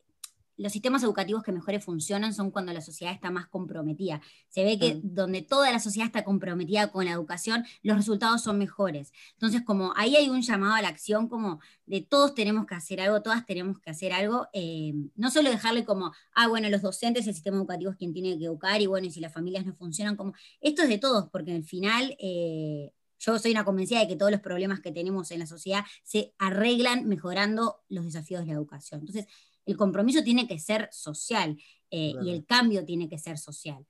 los 0.57 0.71
sistemas 0.71 1.03
educativos 1.03 1.43
que 1.43 1.51
mejores 1.51 1.83
funcionan 1.83 2.33
son 2.33 2.51
cuando 2.51 2.73
la 2.73 2.81
sociedad 2.81 3.13
está 3.13 3.31
más 3.31 3.47
comprometida. 3.47 4.21
Se 4.49 4.63
ve 4.63 4.77
que 4.77 4.99
donde 5.03 5.41
toda 5.41 5.71
la 5.71 5.79
sociedad 5.79 6.05
está 6.05 6.23
comprometida 6.23 6.91
con 6.91 7.05
la 7.05 7.11
educación, 7.11 7.65
los 7.81 7.97
resultados 7.97 8.43
son 8.43 8.57
mejores. 8.57 9.11
Entonces, 9.33 9.61
como 9.63 9.93
ahí 9.95 10.15
hay 10.15 10.29
un 10.29 10.41
llamado 10.41 10.73
a 10.73 10.81
la 10.81 10.89
acción, 10.89 11.27
como 11.27 11.59
de 11.85 12.01
todos 12.01 12.35
tenemos 12.35 12.65
que 12.65 12.75
hacer 12.75 13.01
algo, 13.01 13.21
todas 13.21 13.45
tenemos 13.45 13.79
que 13.79 13.89
hacer 13.89 14.13
algo, 14.13 14.47
eh, 14.53 14.93
no 15.15 15.31
solo 15.31 15.49
dejarle 15.49 15.85
como, 15.85 16.11
ah, 16.33 16.47
bueno, 16.47 16.69
los 16.69 16.81
docentes, 16.81 17.27
el 17.27 17.33
sistema 17.33 17.57
educativo 17.57 17.91
es 17.91 17.97
quien 17.97 18.13
tiene 18.13 18.37
que 18.37 18.45
educar, 18.45 18.81
y 18.81 18.87
bueno, 18.87 19.07
y 19.07 19.11
si 19.11 19.19
las 19.19 19.33
familias 19.33 19.65
no 19.65 19.73
funcionan, 19.73 20.15
como, 20.15 20.33
esto 20.61 20.83
es 20.83 20.89
de 20.89 20.97
todos, 20.97 21.29
porque 21.29 21.53
al 21.55 21.63
final... 21.63 22.15
Eh, 22.19 22.91
yo 23.25 23.39
soy 23.39 23.51
una 23.51 23.63
convencida 23.63 23.99
de 23.99 24.07
que 24.09 24.17
todos 24.17 24.33
los 24.33 24.41
problemas 24.41 24.81
que 24.81 24.91
tenemos 24.91 25.31
en 25.31 25.39
la 25.39 25.47
sociedad 25.47 25.85
se 26.03 26.33
arreglan 26.37 27.07
mejorando 27.07 27.81
los 27.87 28.03
desafíos 28.03 28.41
de 28.41 28.47
la 28.47 28.53
educación. 28.53 28.99
Entonces, 28.99 29.27
el 29.65 29.77
compromiso 29.77 30.23
tiene 30.23 30.47
que 30.47 30.59
ser 30.59 30.89
social 30.91 31.57
eh, 31.89 32.13
y 32.21 32.31
el 32.31 32.45
cambio 32.45 32.83
tiene 32.83 33.07
que 33.07 33.17
ser 33.17 33.37
social. 33.37 33.85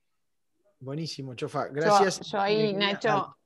Buenísimo, 0.78 1.34
Chofa. 1.34 1.68
Gracias. 1.68 2.20
Yo, 2.30 2.40
ahí, 2.40 2.74
Nacho, 2.74 3.36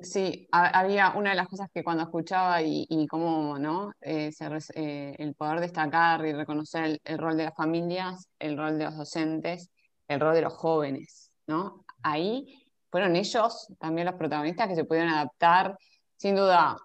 sí. 0.00 0.48
había 0.50 1.10
una 1.10 1.30
de 1.30 1.36
las 1.36 1.48
cosas 1.48 1.70
que 1.72 1.84
cuando 1.84 2.02
escuchaba 2.02 2.60
y, 2.60 3.06
cómo 3.08 3.58
¿no? 3.58 3.92
Eh, 4.00 4.30
eh, 4.74 5.14
el 5.18 5.34
poder 5.34 5.60
destacar 5.60 6.26
y 6.26 6.32
reconocer 6.32 7.00
el, 7.04 7.18
rol 7.18 7.36
de 7.36 7.44
las 7.44 7.54
familias, 7.54 8.28
el 8.38 8.58
rol 8.58 8.78
de 8.78 8.84
los 8.84 8.96
docentes, 8.96 9.70
el 10.08 10.20
rol 10.20 10.34
de 10.34 10.42
los 10.42 10.52
jóvenes, 10.52 11.30
¿no? 11.46 11.84
Ahí 12.02 12.66
fueron 12.90 13.16
ellos 13.16 13.68
también 13.78 14.06
los 14.06 14.16
protagonistas 14.16 14.68
que 14.68 14.74
se 14.74 14.84
pudieron 14.84 15.10
adaptar, 15.10 15.78
sin 16.16 16.36
duda, 16.36 16.76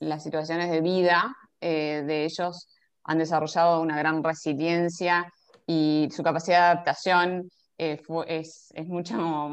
las 0.00 0.22
situaciones 0.24 0.70
de 0.70 0.80
vida 0.80 1.36
eh, 1.60 2.02
de 2.06 2.24
ellos 2.24 2.68
han 3.04 3.18
desarrollado 3.18 3.80
una 3.80 3.98
gran 3.98 4.22
resiliencia 4.22 5.32
y 5.66 6.08
su 6.10 6.22
capacidad 6.22 6.58
de 6.58 6.64
adaptación 6.64 7.50
eh, 7.80 8.02
es, 8.26 8.72
mucho 8.86 9.48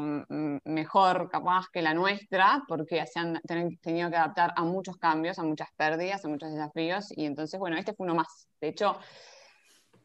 mejor 0.64 1.30
capaz 1.30 1.66
que 1.72 1.80
la 1.80 1.94
nuestra, 1.94 2.64
porque 2.66 3.06
se 3.06 3.20
han 3.20 3.40
tenido 3.80 4.10
que 4.10 4.16
adaptar 4.16 4.52
a 4.56 4.64
muchos 4.64 4.96
cambios, 4.96 5.38
a 5.38 5.44
muchas 5.44 5.68
pérdidas, 5.76 6.24
a 6.24 6.28
muchos 6.28 6.50
desafíos, 6.50 7.06
y 7.16 7.24
entonces, 7.24 7.60
bueno, 7.60 7.76
este 7.76 7.94
fue 7.94 8.04
uno 8.06 8.16
más. 8.16 8.48
De 8.60 8.68
hecho, 8.68 8.98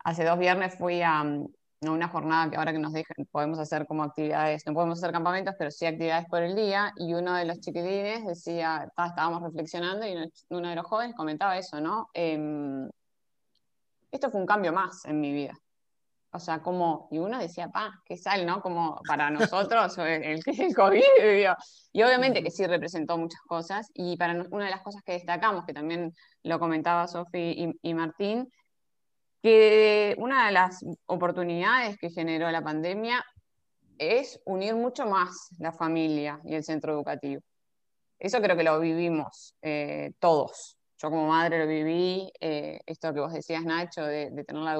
hace 0.04 0.24
dos 0.24 0.38
viernes 0.38 0.78
fui 0.78 1.02
a, 1.02 1.24
una 1.90 2.08
jornada 2.08 2.50
que 2.50 2.58
ahora 2.58 2.74
que 2.74 2.80
nos 2.80 2.94
dejan, 2.94 3.26
podemos 3.32 3.58
hacer 3.58 3.88
como 3.88 4.04
actividades, 4.04 4.64
no 4.68 4.74
podemos 4.74 5.00
hacer 5.00 5.12
campamentos, 5.12 5.56
pero 5.58 5.72
sí 5.72 5.86
actividades 5.88 6.28
por 6.28 6.44
el 6.44 6.56
día, 6.56 6.94
y 6.96 7.14
uno 7.16 7.34
de 7.34 7.46
los 7.46 7.60
chiquilines 7.60 8.26
decía, 8.26 8.88
estábamos 8.88 9.42
reflexionando 9.42 10.06
y 10.06 10.16
uno 10.50 10.70
de 10.70 10.76
los 10.76 10.86
jóvenes 10.86 11.16
comentaba 11.16 11.58
eso, 11.58 11.82
¿no? 11.82 12.10
Em, 12.14 12.88
esto 14.12 14.30
fue 14.30 14.42
un 14.42 14.46
cambio 14.46 14.74
más 14.74 15.06
en 15.06 15.20
mi 15.20 15.32
vida. 15.32 15.54
O 16.34 16.40
sea, 16.40 16.62
como, 16.62 17.10
y 17.12 17.18
uno 17.18 17.40
decía, 17.40 17.70
pa, 17.70 17.92
qué 18.06 18.16
sal, 18.16 18.46
¿no? 18.46 18.62
Como 18.62 19.02
para 19.08 19.30
nosotros, 19.32 19.98
el, 19.98 20.40
el 20.46 20.76
COVID, 20.76 21.02
y 21.94 22.04
obviamente 22.04 22.44
que 22.44 22.52
sí 22.52 22.66
representó 22.68 23.18
muchas 23.18 23.42
cosas, 23.48 23.90
y 23.96 24.18
para 24.18 24.46
una 24.52 24.66
de 24.66 24.72
las 24.72 24.82
cosas 24.82 25.02
que 25.04 25.14
destacamos, 25.14 25.66
que 25.66 25.74
también 25.74 26.14
lo 26.44 26.60
comentaba 26.60 27.08
Sofi 27.08 27.74
y 27.82 27.94
Martín, 27.96 28.48
que 29.42 30.16
una 30.18 30.46
de 30.46 30.52
las 30.52 30.86
oportunidades 31.08 31.98
que 31.98 32.10
generó 32.10 32.50
la 32.52 32.64
pandemia 32.64 33.24
es 33.98 34.39
unir 34.46 34.76
mucho 34.76 35.06
más 35.06 35.50
la 35.60 35.72
familia 35.72 36.39
y 36.44 36.56
el 36.56 36.64
centro 36.64 36.94
educativo. 36.94 37.42
Eso 38.20 38.39
creo 38.42 38.56
que 38.56 38.64
lo 38.64 38.80
vivimos 38.80 39.56
eh, 39.62 40.14
todos. 40.20 40.78
Yo 40.98 41.10
como 41.10 41.28
madre 41.28 41.58
lo 41.60 41.68
viví, 41.68 42.32
eh, 42.39 42.80
esto 42.86 43.14
que 43.14 43.20
vos 43.20 43.34
decías, 43.34 43.64
Nacho, 43.64 44.04
de, 44.04 44.30
tener 44.48 44.62
la 44.62 44.76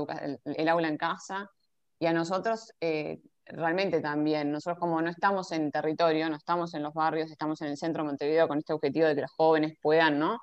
el, 0.46 0.70
aula 0.70 0.88
en 0.88 0.98
casa, 0.98 1.50
y 1.98 2.06
a 2.06 2.14
nosotros 2.14 2.72
eh, 2.80 3.20
realmente 3.46 4.02
también. 4.02 4.52
Nosotros 4.52 4.80
como 4.80 5.02
no 5.02 5.10
estamos 5.10 5.52
en 5.52 5.72
territorio, 5.72 6.30
no 6.30 6.36
estamos 6.36 6.74
en 6.76 6.84
los 6.84 6.94
barrios, 6.94 7.32
estamos 7.32 7.62
en 7.62 7.70
el 7.70 7.78
centro 7.78 8.04
de 8.04 8.10
Montevideo 8.10 8.48
con 8.48 8.60
este 8.60 8.74
objetivo 8.74 9.08
de 9.08 9.16
que 9.16 9.22
los 9.22 9.32
jóvenes 9.32 9.74
puedan 9.82 10.20
¿no? 10.20 10.40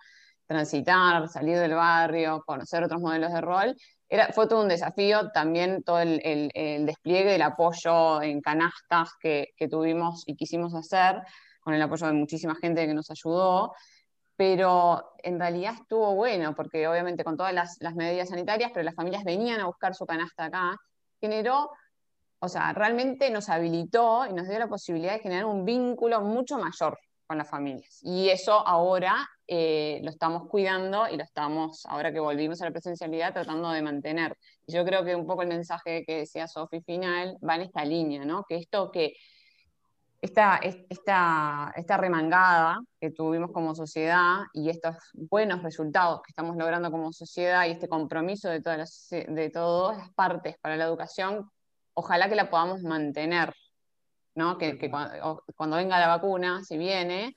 transitar, 0.46 1.28
salir 1.28 1.58
del 1.58 1.74
barrio, 1.74 2.42
conocer 2.44 2.82
otros 2.82 3.00
modelos 3.00 3.32
de 3.32 3.40
rol, 3.40 3.76
era, 4.08 4.32
fue 4.32 4.46
todo 4.46 4.62
un 4.62 4.68
desafío, 4.68 5.30
también 5.30 5.82
todo 5.82 6.00
el, 6.00 6.50
despliegue 6.86 7.32
del 7.32 7.42
apoyo 7.42 8.22
en 8.22 8.40
canastas 8.40 9.10
que, 9.20 9.54
tuvimos 9.70 10.24
y 10.26 10.34
quisimos 10.36 10.74
hacer, 10.74 11.22
con 11.60 11.74
el 11.74 11.82
apoyo 11.82 12.06
de 12.06 12.14
muchísima 12.14 12.54
gente 12.54 12.86
que 12.86 12.94
nos 12.94 13.10
ayudó, 13.10 13.74
pero 14.36 15.12
en 15.22 15.38
realidad 15.38 15.74
estuvo 15.74 16.14
bueno, 16.14 16.54
porque 16.54 16.86
obviamente 16.88 17.24
con 17.24 17.36
todas 17.36 17.52
las, 17.52 17.76
las 17.80 17.94
medidas 17.94 18.28
sanitarias, 18.28 18.70
pero 18.72 18.84
las 18.84 18.94
familias 18.94 19.24
venían 19.24 19.60
a 19.60 19.66
buscar 19.66 19.94
su 19.94 20.06
canasta 20.06 20.44
acá, 20.44 20.76
generó 21.20 21.70
o 22.40 22.48
sea, 22.48 22.72
realmente 22.72 23.30
nos 23.30 23.48
habilitó 23.48 24.26
y 24.26 24.32
nos 24.32 24.48
dio 24.48 24.58
la 24.58 24.68
posibilidad 24.68 25.14
de 25.14 25.18
generar 25.20 25.44
un 25.44 25.64
vínculo 25.64 26.20
mucho 26.20 26.58
mayor 26.58 26.98
con 27.26 27.38
las 27.38 27.48
familias. 27.48 27.98
Y 28.02 28.28
eso 28.28 28.66
ahora 28.66 29.28
eh, 29.48 30.00
lo 30.04 30.10
estamos 30.10 30.46
cuidando 30.48 31.08
y 31.08 31.16
lo 31.16 31.24
estamos, 31.24 31.86
ahora 31.86 32.12
que 32.12 32.20
volvimos 32.20 32.60
a 32.60 32.66
la 32.66 32.70
presencialidad, 32.70 33.32
tratando 33.32 33.70
de 33.70 33.82
mantener. 33.82 34.36
Yo 34.66 34.84
creo 34.84 35.04
que 35.04 35.16
un 35.16 35.26
poco 35.26 35.42
el 35.42 35.48
mensaje 35.48 36.04
que 36.04 36.18
decía 36.18 36.46
Sofi 36.46 36.80
final 36.82 37.38
va 37.46 37.56
en 37.56 37.62
esta 37.62 37.84
línea, 37.84 38.24
¿no? 38.24 38.44
Que 38.48 38.56
esto 38.56 38.90
que, 38.92 39.14
esta, 40.20 40.58
esta, 40.58 41.72
esta 41.76 41.96
remangada 41.96 42.78
que 43.00 43.10
tuvimos 43.10 43.50
como 43.52 43.74
sociedad 43.74 44.42
y 44.52 44.68
estos 44.68 44.96
buenos 45.14 45.62
resultados 45.62 46.20
que 46.22 46.30
estamos 46.30 46.56
logrando 46.56 46.90
como 46.90 47.12
sociedad 47.12 47.66
y 47.66 47.70
este 47.70 47.88
compromiso 47.88 48.48
de 48.50 48.60
todas 48.60 48.78
las, 48.78 49.08
de 49.10 49.50
todas 49.50 49.96
las 49.96 50.10
partes 50.10 50.56
para 50.60 50.76
la 50.76 50.84
educación, 50.84 51.50
ojalá 51.94 52.28
que 52.28 52.34
la 52.34 52.50
podamos 52.50 52.82
mantener 52.82 53.54
¿no? 54.38 54.56
Que, 54.56 54.78
cuando, 54.88 55.76
venga 55.76 55.98
la 55.98 56.06
vacuna, 56.06 56.62
si 56.62 56.78
viene, 56.78 57.36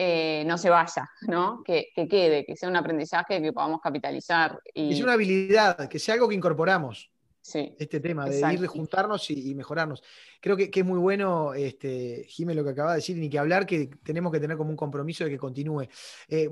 eh, 0.00 0.44
no 0.46 0.56
se 0.56 0.70
vaya, 0.70 1.10
¿no? 1.22 1.60
Que, 1.64 1.90
quede, 1.92 2.44
que 2.46 2.54
sea 2.54 2.68
un 2.68 2.76
aprendizaje 2.76 3.42
que 3.42 3.52
podamos 3.52 3.80
capitalizar. 3.80 4.60
Y... 4.72 4.92
Es 4.92 5.02
una 5.02 5.14
habilidad, 5.14 5.88
que 5.88 5.98
sea 5.98 6.14
algo 6.14 6.28
que 6.28 6.36
incorporamos. 6.36 7.10
Sí, 7.40 7.74
este 7.78 7.98
tema 7.98 8.26
de 8.26 8.38
ir 8.52 8.60
de 8.60 8.68
juntarnos 8.68 9.28
y, 9.30 9.54
mejorarnos. 9.56 10.04
Creo 10.40 10.56
que, 10.56 10.70
es 10.72 10.84
muy 10.84 11.00
bueno, 11.00 11.52
este, 11.52 12.26
Jimé, 12.28 12.54
lo 12.54 12.62
que 12.62 12.70
acaba 12.70 12.90
de 12.90 12.96
decir, 12.96 13.16
ni 13.16 13.28
que 13.28 13.40
hablar, 13.40 13.66
que 13.66 13.90
tenemos 14.04 14.32
que 14.32 14.38
tener 14.38 14.56
como 14.56 14.70
un 14.70 14.76
compromiso 14.76 15.24
de 15.24 15.30
que 15.30 15.38
continúe. 15.38 15.88
Eh, 16.28 16.48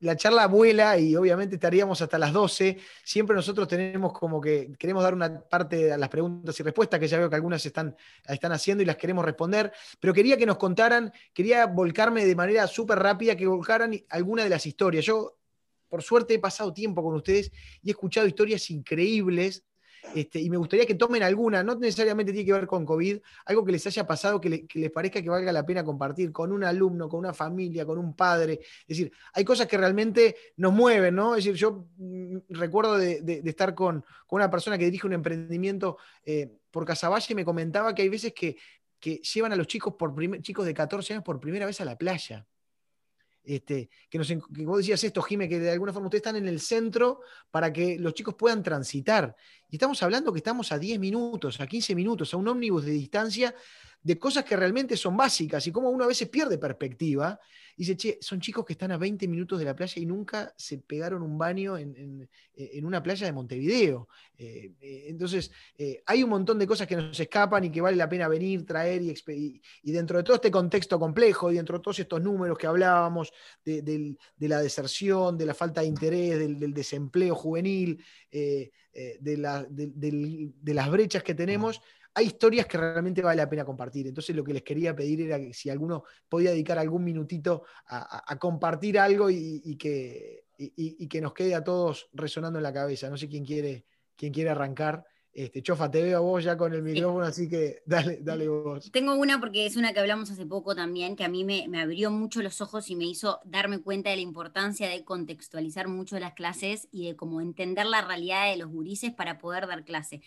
la 0.00 0.16
charla 0.16 0.46
vuela 0.46 0.98
y 0.98 1.16
obviamente 1.16 1.56
estaríamos 1.56 2.00
hasta 2.00 2.18
las 2.18 2.32
12. 2.32 2.78
Siempre 3.02 3.34
nosotros 3.34 3.66
tenemos 3.66 4.12
como 4.12 4.40
que 4.40 4.72
queremos 4.78 5.02
dar 5.02 5.14
una 5.14 5.40
parte 5.40 5.92
a 5.92 5.98
las 5.98 6.08
preguntas 6.08 6.58
y 6.58 6.62
respuestas, 6.62 7.00
que 7.00 7.08
ya 7.08 7.18
veo 7.18 7.28
que 7.28 7.36
algunas 7.36 7.64
están, 7.64 7.96
están 8.26 8.52
haciendo 8.52 8.82
y 8.82 8.86
las 8.86 8.96
queremos 8.96 9.24
responder, 9.24 9.72
pero 10.00 10.14
quería 10.14 10.36
que 10.36 10.46
nos 10.46 10.56
contaran, 10.56 11.12
quería 11.32 11.66
volcarme 11.66 12.24
de 12.24 12.34
manera 12.36 12.66
súper 12.66 12.98
rápida, 12.98 13.36
que 13.36 13.46
volcaran 13.46 13.92
alguna 14.10 14.44
de 14.44 14.50
las 14.50 14.66
historias. 14.66 15.04
Yo, 15.04 15.36
por 15.88 16.02
suerte, 16.02 16.34
he 16.34 16.38
pasado 16.38 16.72
tiempo 16.72 17.02
con 17.02 17.14
ustedes 17.14 17.50
y 17.82 17.88
he 17.88 17.90
escuchado 17.90 18.26
historias 18.26 18.70
increíbles 18.70 19.64
este, 20.14 20.40
y 20.40 20.50
me 20.50 20.56
gustaría 20.56 20.86
que 20.86 20.94
tomen 20.94 21.22
alguna, 21.22 21.62
no 21.62 21.74
necesariamente 21.74 22.32
tiene 22.32 22.46
que 22.46 22.52
ver 22.52 22.66
con 22.66 22.84
COVID, 22.84 23.18
algo 23.46 23.64
que 23.64 23.72
les 23.72 23.86
haya 23.86 24.06
pasado 24.06 24.40
que, 24.40 24.66
les 24.72 24.90
parezca 24.90 25.22
que 25.22 25.28
valga 25.28 25.52
la 25.52 25.64
pena 25.64 25.84
compartir 25.84 26.32
con 26.32 26.52
un 26.52 26.64
alumno, 26.64 27.08
con 27.08 27.20
una 27.20 27.34
familia, 27.34 27.84
con 27.84 27.98
un 27.98 28.14
padre. 28.14 28.60
Es 28.62 28.88
decir, 28.88 29.12
hay 29.34 29.44
cosas 29.44 29.66
que 29.66 29.76
realmente 29.76 30.36
nos 30.56 30.72
mueven, 30.72 31.14
¿no? 31.14 31.34
Es 31.34 31.44
decir, 31.44 31.58
yo 31.58 31.86
mm, 31.96 32.38
recuerdo 32.50 32.96
de, 32.96 33.42
estar 33.44 33.74
con, 33.74 34.04
una 34.30 34.50
persona 34.50 34.76
que 34.76 34.84
dirige 34.84 35.06
un 35.06 35.14
emprendimiento 35.14 35.96
eh, 36.24 36.52
por 36.70 36.84
Casaballe 36.84 37.26
y 37.30 37.34
me 37.34 37.44
comentaba 37.44 37.94
que 37.94 38.02
hay 38.02 38.08
veces 38.08 38.32
que, 38.32 38.56
llevan 39.00 39.52
a 39.52 39.56
los 39.56 39.68
chicos, 39.68 39.94
por 39.94 40.14
chicos 40.42 40.66
de 40.66 40.74
14 40.74 41.14
años 41.14 41.24
por 41.24 41.38
primera 41.40 41.66
vez 41.66 41.80
a 41.80 41.84
la 41.84 41.96
playa. 41.96 42.46
Este, 43.48 43.88
que, 44.10 44.18
nos, 44.18 44.28
que 44.28 44.66
vos 44.66 44.76
decías 44.76 45.02
esto, 45.02 45.22
Jime, 45.22 45.48
que 45.48 45.58
de 45.58 45.70
alguna 45.70 45.90
forma 45.90 46.08
ustedes 46.08 46.20
están 46.20 46.36
en 46.36 46.46
el 46.46 46.60
centro 46.60 47.20
para 47.50 47.72
que 47.72 47.98
los 47.98 48.12
chicos 48.12 48.34
puedan 48.34 48.62
transitar. 48.62 49.34
Y 49.70 49.76
estamos 49.76 50.02
hablando 50.02 50.34
que 50.34 50.40
estamos 50.40 50.70
a 50.70 50.78
10 50.78 50.98
minutos, 50.98 51.58
a 51.58 51.66
15 51.66 51.94
minutos, 51.94 52.34
a 52.34 52.36
un 52.36 52.46
ómnibus 52.46 52.84
de 52.84 52.92
distancia 52.92 53.54
de 54.02 54.18
cosas 54.18 54.44
que 54.44 54.54
realmente 54.54 54.98
son 54.98 55.16
básicas 55.16 55.66
y 55.66 55.72
como 55.72 55.88
uno 55.88 56.04
a 56.04 56.08
veces 56.08 56.28
pierde 56.28 56.58
perspectiva 56.58 57.40
dice, 57.78 57.96
che, 57.96 58.18
son 58.20 58.40
chicos 58.40 58.64
que 58.64 58.72
están 58.72 58.90
a 58.90 58.96
20 58.96 59.28
minutos 59.28 59.58
de 59.58 59.64
la 59.64 59.74
playa 59.74 60.02
y 60.02 60.04
nunca 60.04 60.52
se 60.56 60.78
pegaron 60.78 61.22
un 61.22 61.38
baño 61.38 61.78
en, 61.78 62.28
una 62.82 63.00
playa 63.00 63.26
de 63.26 63.32
Montevideo. 63.32 64.08
Eh, 64.36 64.72
eh, 64.80 65.04
entonces, 65.06 65.52
eh, 65.76 66.02
hay 66.04 66.24
un 66.24 66.30
montón 66.30 66.58
de 66.58 66.66
cosas 66.66 66.88
que 66.88 66.96
nos 66.96 67.18
escapan 67.20 67.64
y 67.64 67.70
que 67.70 67.80
vale 67.80 67.96
la 67.96 68.08
pena 68.08 68.26
venir, 68.26 68.66
traer 68.66 69.02
y, 69.02 69.62
y, 69.82 69.92
dentro 69.92 70.18
de 70.18 70.24
todo 70.24 70.34
este 70.34 70.50
contexto 70.50 70.98
complejo 70.98 71.52
y 71.52 71.54
dentro 71.54 71.78
de 71.78 71.82
todos 71.84 72.00
estos 72.00 72.20
números 72.20 72.58
que 72.58 72.66
hablábamos 72.66 73.32
de, 73.64 74.16
la 74.40 74.60
deserción, 74.60 75.38
de 75.38 75.46
la 75.46 75.54
falta 75.54 75.82
de 75.82 75.86
interés, 75.86 76.36
del, 76.36 76.74
desempleo 76.74 77.36
juvenil, 77.36 78.04
de, 78.32 78.72
las 79.36 80.90
brechas 80.90 81.22
que 81.22 81.34
tenemos, 81.34 81.80
hay 82.18 82.26
historias 82.26 82.66
que 82.66 82.76
realmente 82.76 83.22
vale 83.22 83.36
la 83.36 83.48
pena 83.48 83.64
compartir. 83.64 84.08
Entonces 84.08 84.34
lo 84.34 84.42
que 84.42 84.52
les 84.52 84.62
quería 84.62 84.94
pedir 84.94 85.20
era 85.20 85.38
que 85.38 85.54
si 85.54 85.70
alguno 85.70 86.02
podía 86.28 86.50
dedicar 86.50 86.76
algún 86.76 87.04
minutito 87.04 87.62
a, 87.86 88.36
compartir 88.38 88.98
algo 88.98 89.30
y, 89.30 89.76
que, 89.76 90.46
que, 91.08 91.20
nos 91.20 91.32
quede 91.32 91.54
a 91.54 91.62
todos 91.62 92.08
resonando 92.12 92.58
en 92.58 92.64
la 92.64 92.72
cabeza. 92.72 93.08
No 93.08 93.16
sé 93.16 93.28
quién 93.28 93.44
quiere, 93.44 93.86
quién 94.16 94.32
quiere 94.32 94.50
arrancar. 94.50 95.04
Este, 95.32 95.62
Chofa, 95.62 95.88
te 95.88 96.02
veo 96.02 96.18
a 96.18 96.20
vos 96.20 96.42
ya 96.42 96.56
con 96.56 96.74
el 96.74 96.82
micrófono, 96.82 97.24
así 97.24 97.48
que 97.48 97.82
dale, 97.86 98.18
dale 98.20 98.48
vos. 98.48 98.90
Tengo 98.90 99.14
una 99.14 99.38
porque 99.38 99.66
es 99.66 99.76
una 99.76 99.92
que 99.92 100.00
hablamos 100.00 100.28
hace 100.32 100.44
poco 100.44 100.74
también, 100.74 101.14
que 101.14 101.22
a 101.22 101.28
mí 101.28 101.44
me, 101.44 101.68
me, 101.68 101.80
abrió 101.80 102.10
mucho 102.10 102.42
los 102.42 102.60
ojos 102.60 102.90
y 102.90 102.96
me 102.96 103.04
hizo 103.04 103.38
darme 103.44 103.80
cuenta 103.80 104.10
de 104.10 104.16
la 104.16 104.22
importancia 104.22 104.88
de 104.88 105.04
contextualizar 105.04 105.86
mucho 105.86 106.18
las 106.18 106.34
clases 106.34 106.88
y 106.90 107.06
de 107.06 107.14
cómo 107.14 107.40
entender 107.40 107.86
la 107.86 108.00
realidad 108.00 108.50
de 108.50 108.56
los 108.56 108.68
gurises 108.68 109.14
para 109.14 109.38
poder 109.38 109.68
dar 109.68 109.84
clase. 109.84 110.22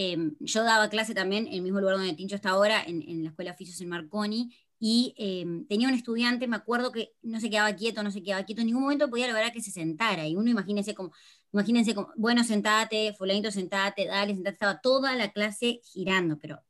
Em, 0.00 0.36
yo 0.38 0.62
daba 0.62 0.88
clase 0.88 1.12
también 1.12 1.48
en 1.48 1.54
el 1.54 1.62
mismo 1.62 1.80
lugar 1.80 1.96
donde 1.96 2.12
Tincho 2.14 2.36
está 2.36 2.50
ahora, 2.50 2.84
en, 2.86 3.24
la 3.24 3.30
Escuela 3.30 3.50
Oficios 3.50 3.80
en 3.80 3.88
Marconi, 3.88 4.54
y 4.78 5.12
em, 5.18 5.66
tenía 5.66 5.88
un 5.88 5.94
estudiante, 5.94 6.46
me 6.46 6.54
acuerdo 6.54 6.92
que 6.92 7.16
no 7.22 7.40
se 7.40 7.50
quedaba 7.50 7.72
quieto, 7.74 8.04
no 8.04 8.12
se 8.12 8.22
quedaba 8.22 8.44
quieto, 8.44 8.60
en 8.60 8.68
ningún 8.68 8.84
momento 8.84 9.10
podía 9.10 9.26
lograr 9.26 9.52
que 9.52 9.60
se 9.60 9.72
sentara, 9.72 10.28
y 10.28 10.36
uno 10.36 10.48
imagínense 10.48 10.94
como, 10.94 11.10
imagínense 11.52 11.96
como, 11.96 12.12
bueno, 12.14 12.44
sentate, 12.44 13.12
fulanito, 13.18 13.50
sentate, 13.50 14.06
dale, 14.06 14.34
sentate, 14.34 14.54
estaba 14.54 14.80
toda 14.80 15.16
la 15.16 15.32
clase 15.32 15.80
girando, 15.82 16.38
pero 16.38 16.62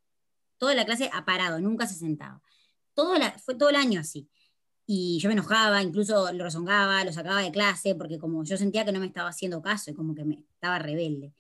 toda 0.57 0.74
la 0.74 0.87
clase 0.87 1.11
ha 1.12 1.26
parado, 1.26 1.61
nunca 1.61 1.87
se 1.87 1.97
sentaba. 1.97 2.41
Todo 2.95 3.14
fue 3.45 3.57
todo 3.57 3.68
el 3.68 3.76
año 3.76 4.01
así. 4.01 4.26
Y 4.87 5.18
yo 5.20 5.29
me 5.29 5.35
enojaba, 5.35 5.83
incluso 5.83 6.33
lo 6.33 6.45
rezongaba, 6.45 7.05
lo 7.05 7.12
sacaba 7.12 7.43
de 7.43 7.53
clase, 7.53 7.95
porque 7.95 8.18
como 8.18 8.43
yo 8.45 8.57
sentía 8.57 8.87
que 8.87 8.93
no 8.93 9.01
me 9.01 9.07
estaba 9.07 9.29
haciendo 9.29 9.61
caso 9.61 9.91
y 9.91 9.95
como 9.95 10.14
que 10.14 10.24
me 10.24 10.45
estaba 10.55 10.79
rebelde. 10.79 11.35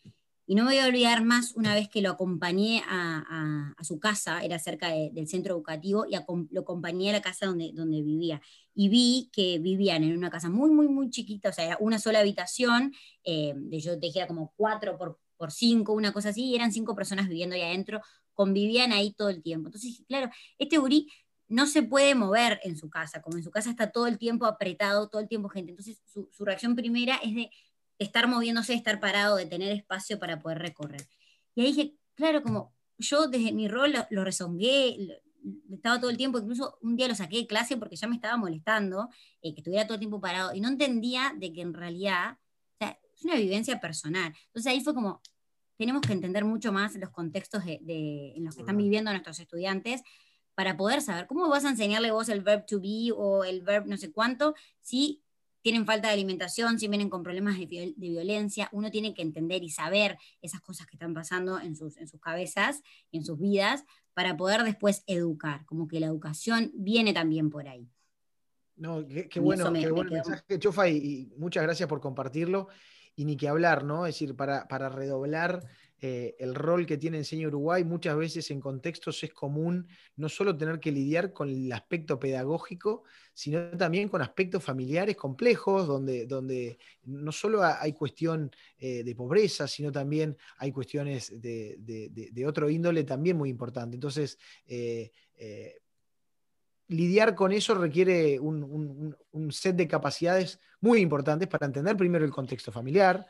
Y 0.50 0.54
no 0.54 0.64
me 0.64 0.70
voy 0.70 0.78
a 0.78 0.86
olvidar 0.86 1.22
más 1.26 1.52
una 1.56 1.74
vez 1.74 1.90
que 1.90 2.00
lo 2.00 2.08
acompañé 2.08 2.82
a, 2.88 3.74
su 3.82 4.00
casa, 4.00 4.42
era 4.42 4.58
cerca 4.58 4.88
del 4.88 5.28
centro 5.28 5.54
educativo, 5.54 6.06
y 6.06 6.16
lo 6.50 6.60
acompañé 6.62 7.10
a 7.10 7.12
la 7.12 7.20
casa 7.20 7.44
donde, 7.44 7.70
donde 7.74 8.00
vivía. 8.00 8.40
Y 8.74 8.88
vi 8.88 9.28
que 9.30 9.58
vivían 9.58 10.04
en 10.04 10.16
una 10.16 10.30
casa 10.30 10.48
muy, 10.48 10.70
muy, 10.70 10.88
muy 10.88 11.10
chiquita, 11.10 11.50
o 11.50 11.52
sea, 11.52 11.66
era 11.66 11.76
una 11.80 11.98
sola 11.98 12.20
habitación, 12.20 12.94
eh, 13.24 13.52
de 13.56 13.78
yo 13.78 14.00
te 14.00 14.10
como 14.26 14.54
cuatro 14.56 14.96
por, 14.96 15.20
por 15.36 15.52
cinco, 15.52 15.92
una 15.92 16.14
cosa 16.14 16.30
así, 16.30 16.46
y 16.46 16.54
eran 16.54 16.72
cinco 16.72 16.96
personas 16.96 17.28
viviendo 17.28 17.54
ahí 17.54 17.62
adentro, 17.62 18.00
convivían 18.32 18.92
ahí 18.92 19.12
todo 19.12 19.28
el 19.28 19.42
tiempo. 19.42 19.68
Entonces, 19.68 20.02
claro, 20.08 20.30
este 20.58 20.78
gurí 20.78 21.12
no 21.48 21.66
se 21.66 21.82
puede 21.82 22.14
mover 22.14 22.58
en 22.64 22.78
su 22.78 22.88
casa, 22.88 23.20
como 23.20 23.36
en 23.36 23.44
su 23.44 23.50
casa 23.50 23.68
está 23.68 23.90
todo 23.90 24.06
el 24.06 24.16
tiempo 24.16 24.46
apretado, 24.46 25.10
todo 25.10 25.20
el 25.20 25.28
tiempo 25.28 25.50
gente. 25.50 25.72
Entonces, 25.72 26.00
su 26.06 26.44
reacción 26.46 26.74
primera 26.74 27.16
es 27.16 27.34
de 27.34 27.50
estar 27.98 28.28
moviéndose, 28.28 28.74
estar 28.74 29.00
parado, 29.00 29.36
de 29.36 29.46
tener 29.46 29.72
espacio 29.72 30.18
para 30.18 30.38
poder 30.38 30.58
recorrer. 30.58 31.06
Y 31.54 31.62
ahí 31.62 31.66
dije, 31.68 31.94
claro, 32.14 32.42
como 32.42 32.74
yo 32.98 33.28
desde 33.28 33.52
mi 33.52 33.68
rol 33.68 33.92
lo, 34.10 34.24
rezongué, 34.24 35.22
estaba 35.72 36.00
todo 36.00 36.10
el 36.10 36.16
tiempo, 36.16 36.38
incluso 36.38 36.78
un 36.82 36.96
día 36.96 37.08
lo 37.08 37.14
saqué 37.14 37.38
de 37.38 37.46
clase 37.46 37.76
porque 37.76 37.96
ya 37.96 38.08
me 38.08 38.16
estaba 38.16 38.36
molestando, 38.36 39.08
eh, 39.42 39.54
que 39.54 39.60
estuviera 39.60 39.86
todo 39.86 39.94
el 39.94 40.00
tiempo 40.00 40.20
parado, 40.20 40.54
y 40.54 40.60
no 40.60 40.68
entendía 40.68 41.32
de 41.36 41.52
que 41.52 41.62
en 41.62 41.74
realidad, 41.74 42.38
es 42.80 43.24
una 43.24 43.34
vivencia 43.34 43.80
personal. 43.80 44.32
Entonces 44.46 44.70
ahí 44.70 44.80
fue 44.80 44.94
como, 44.94 45.20
tenemos 45.76 46.02
que 46.02 46.12
entender 46.12 46.44
mucho 46.44 46.72
más 46.72 46.94
los 46.94 47.10
contextos 47.10 47.64
de, 47.64 48.32
en 48.36 48.44
los 48.44 48.54
que 48.54 48.62
están 48.62 48.76
viviendo 48.76 49.10
nuestros 49.10 49.40
estudiantes 49.40 50.02
para 50.54 50.76
poder 50.76 51.02
saber 51.02 51.26
cómo 51.26 51.48
vas 51.48 51.64
a 51.64 51.70
enseñarle 51.70 52.10
vos 52.10 52.28
el 52.28 52.42
verb 52.42 52.66
to 52.66 52.80
be 52.80 53.12
o 53.14 53.44
el 53.44 53.62
verb 53.62 53.86
no 53.86 53.96
sé 53.96 54.10
cuánto 54.10 54.54
si 54.80 55.22
tienen 55.62 55.86
falta 55.86 56.08
de 56.08 56.14
alimentación, 56.14 56.78
si 56.78 56.88
vienen 56.88 57.10
con 57.10 57.22
problemas 57.22 57.58
de, 57.58 57.94
violencia, 57.96 58.68
uno 58.72 58.90
tiene 58.90 59.14
que 59.14 59.22
entender 59.22 59.62
y 59.62 59.70
saber 59.70 60.18
esas 60.40 60.60
cosas 60.60 60.86
que 60.86 60.96
están 60.96 61.14
pasando 61.14 61.58
en 61.60 61.76
sus, 61.76 61.96
en 61.96 62.08
sus 62.08 62.20
cabezas, 62.20 62.82
en 63.12 63.24
sus 63.24 63.38
vidas, 63.38 63.84
para 64.14 64.36
poder 64.36 64.64
después 64.64 65.04
educar, 65.06 65.64
como 65.66 65.86
que 65.86 66.00
la 66.00 66.06
educación 66.06 66.72
viene 66.74 67.12
también 67.12 67.50
por 67.50 67.68
ahí. 67.68 67.88
No, 68.78 69.04
qué, 69.06 69.40
bueno, 69.40 69.72
qué 69.72 69.90
buen 69.90 70.08
mensaje, 70.08 70.58
Chofa, 70.58 70.88
y, 70.88 71.32
muchas 71.36 71.64
gracias 71.64 71.88
por 71.88 72.00
compartirlo. 72.00 72.68
Y 73.16 73.24
ni 73.24 73.36
que 73.36 73.48
hablar, 73.48 73.84
¿no? 73.84 74.06
Es 74.06 74.14
decir, 74.14 74.36
para, 74.36 74.88
redoblar 74.88 75.64
eh, 76.00 76.36
el 76.38 76.54
rol 76.54 76.86
que 76.86 76.96
tiene 76.96 77.18
Enseña 77.18 77.48
Uruguay, 77.48 77.82
muchas 77.82 78.16
veces 78.16 78.50
en 78.52 78.60
contextos 78.60 79.22
es 79.24 79.32
común 79.32 79.88
no 80.16 80.28
solo 80.28 80.56
tener 80.56 80.78
que 80.78 80.92
lidiar 80.92 81.32
con 81.32 81.48
el 81.48 81.72
aspecto 81.72 82.20
pedagógico, 82.20 83.02
sino 83.34 83.68
también 83.76 84.08
con 84.08 84.22
aspectos 84.22 84.62
familiares 84.62 85.16
complejos, 85.16 85.88
donde, 85.88 86.26
donde 86.26 86.78
no 87.04 87.32
solo 87.32 87.64
hay 87.64 87.92
cuestión 87.94 88.50
eh, 88.78 89.02
de 89.02 89.14
pobreza, 89.16 89.66
sino 89.66 89.90
también 89.90 90.36
hay 90.58 90.70
cuestiones 90.70 91.32
de, 91.40 92.44
otro 92.46 92.70
índole 92.70 93.02
también 93.02 93.36
muy 93.36 93.50
importante. 93.50 93.96
Entonces, 93.96 94.38
eh, 94.66 95.10
lidiar 96.86 97.34
con 97.34 97.50
eso 97.50 97.74
requiere 97.74 98.38
un, 98.38 99.16
set 99.50 99.74
de 99.74 99.88
capacidades 99.88 100.60
muy 100.80 101.00
importantes 101.00 101.48
para 101.48 101.66
entender 101.66 101.96
primero 101.96 102.24
el 102.24 102.30
contexto 102.30 102.70
familiar, 102.70 103.26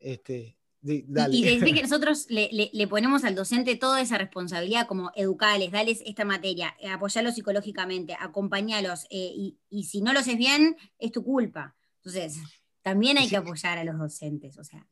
este, 0.00 0.56
y, 0.82 1.02
desde 1.02 1.74
que 1.74 1.82
nosotros 1.82 2.26
le, 2.30 2.86
ponemos 2.88 3.24
al 3.24 3.34
docente 3.34 3.76
toda 3.76 4.00
esa 4.00 4.18
responsabilidad 4.18 4.86
como 4.86 5.10
educales, 5.14 5.70
darles 5.70 6.02
esta 6.06 6.24
materia, 6.24 6.74
eh, 6.80 6.88
apoyarlos 6.88 7.34
psicológicamente, 7.34 8.16
acompañarlos, 8.18 9.06
eh, 9.10 9.54
y, 9.68 9.84
si 9.84 10.00
no 10.00 10.12
lo 10.12 10.20
haces 10.20 10.38
bien, 10.38 10.76
es 10.98 11.12
tu 11.12 11.22
culpa. 11.22 11.76
Entonces, 11.96 12.38
también 12.82 13.18
hay 13.18 13.28
que 13.28 13.36
apoyar 13.36 13.78
a 13.78 13.84
los 13.84 13.98
docentes, 13.98 14.58
o 14.58 14.64
sea, 14.64 14.86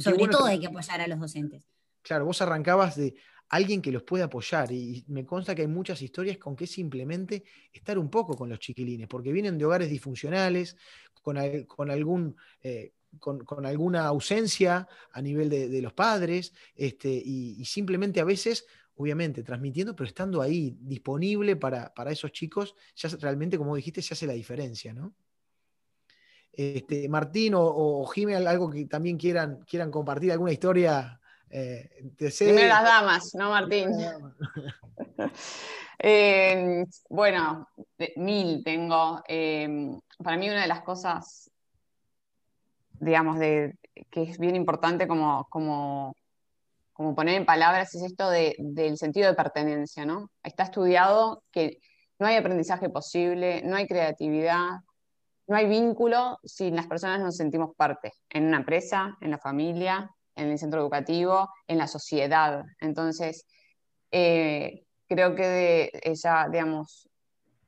sobre 0.00 0.28
todo 0.28 0.46
hay 0.46 0.58
que 0.58 0.66
apoyar 0.66 1.00
a 1.00 1.06
los 1.06 1.20
docentes. 1.20 1.64
Claro, 2.02 2.24
vos 2.24 2.42
arrancabas 2.42 2.96
de 2.96 3.14
alguien 3.50 3.80
que 3.80 3.92
los 3.92 4.02
puede 4.02 4.24
apoyar 4.24 4.70
y 4.72 5.04
me 5.08 5.24
consta 5.24 5.54
que 5.54 5.62
hay 5.62 5.68
muchas 5.68 6.02
historias 6.02 6.36
con 6.36 6.56
que 6.56 6.66
simplemente 6.66 7.44
estar 7.72 7.98
un 7.98 8.10
poco 8.10 8.36
con 8.36 8.48
los 8.48 8.58
chiquilines, 8.58 9.08
porque 9.08 9.32
vienen 9.32 9.56
de 9.56 9.64
hogares 9.64 9.88
disfuncionales, 9.88 10.76
con, 11.22 11.36
con 11.66 11.90
algún... 11.90 12.36
Eh, 12.62 12.92
con, 13.18 13.66
alguna 13.66 14.06
ausencia 14.06 14.86
a 15.12 15.22
nivel 15.22 15.48
de, 15.48 15.82
los 15.82 15.92
padres, 15.92 16.52
este, 16.74 17.08
y, 17.08 17.64
simplemente 17.64 18.20
a 18.20 18.24
veces, 18.24 18.66
obviamente, 18.96 19.42
transmitiendo, 19.42 19.94
pero 19.94 20.08
estando 20.08 20.42
ahí, 20.42 20.76
disponible 20.80 21.56
para, 21.56 21.92
esos 22.10 22.32
chicos, 22.32 22.74
ya 22.94 23.08
realmente, 23.20 23.58
como 23.58 23.76
dijiste, 23.76 24.02
se 24.02 24.14
hace 24.14 24.26
la 24.26 24.34
diferencia, 24.34 24.92
¿no? 24.92 25.14
Este, 26.52 27.08
Martín 27.08 27.54
o, 27.54 27.62
o 27.62 28.10
algo 28.46 28.70
que 28.70 28.86
también 28.86 29.16
quieran, 29.16 29.60
quieran 29.68 29.90
compartir, 29.90 30.32
alguna 30.32 30.52
historia. 30.52 31.20
Eh, 31.50 31.88
de 32.18 32.68
las 32.68 32.82
damas, 32.82 33.34
¿no, 33.34 33.50
Martín? 33.50 33.90
Eh, 36.00 36.84
bueno, 37.08 37.68
mil 38.16 38.62
tengo. 38.62 39.20
Eh, 39.26 39.98
para 40.22 40.36
mí 40.36 40.48
una 40.48 40.62
de 40.62 40.68
las 40.68 40.82
cosas 40.82 41.50
digamos, 43.00 43.38
de, 43.38 43.74
que 44.10 44.22
es 44.22 44.38
bien 44.38 44.56
importante 44.56 45.06
como, 45.08 45.46
como, 45.50 46.14
como 46.92 47.14
poner 47.14 47.36
en 47.36 47.46
palabras, 47.46 47.94
es 47.94 48.02
esto 48.02 48.30
del 48.30 48.98
sentido 48.98 49.28
de 49.28 49.34
pertenencia, 49.34 50.04
¿no? 50.04 50.30
Está 50.42 50.64
estudiado 50.64 51.42
que 51.52 51.78
no 52.18 52.26
hay 52.26 52.36
aprendizaje 52.36 52.88
posible, 52.90 53.62
no 53.64 53.76
hay 53.76 53.86
creatividad, 53.86 54.80
no 55.46 55.56
hay 55.56 55.66
vínculo 55.66 56.38
si 56.44 56.70
las 56.70 56.86
personas 56.86 57.20
nos 57.20 57.36
sentimos 57.36 57.74
parte, 57.76 58.12
en 58.30 58.46
una 58.46 58.58
empresa, 58.58 59.16
en 59.20 59.30
la 59.30 59.38
familia, 59.38 60.10
en 60.36 60.48
el 60.48 60.58
centro 60.58 60.80
educativo, 60.80 61.48
en 61.66 61.78
la 61.78 61.86
sociedad. 61.86 62.64
Entonces, 62.80 63.46
eh, 64.10 64.84
creo 65.06 65.34
que 65.34 65.46
de, 65.46 65.90
ella, 66.02 66.48
digamos, 66.50 67.08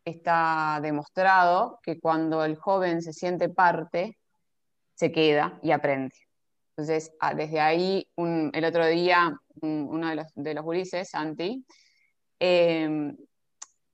está 0.05 0.79
demostrado 0.83 1.79
que 1.83 1.99
cuando 1.99 2.45
el 2.45 2.57
joven 2.57 3.03
se 3.03 3.13
siente 3.13 3.49
parte, 3.49 4.19
se 5.01 5.11
queda 5.11 5.59
y 5.63 5.71
aprende. 5.71 6.15
Entonces, 6.77 7.11
ah, 7.21 7.33
desde 7.35 7.59
ahí, 7.59 8.07
el 8.17 8.65
otro 8.67 8.87
día, 8.87 9.35
uno 9.63 10.09
de 10.11 10.17
los, 10.17 10.27
de 10.35 10.53
los 10.53 10.63
gurises, 10.63 11.09
Santi, 11.09 11.65
em, 12.39 13.17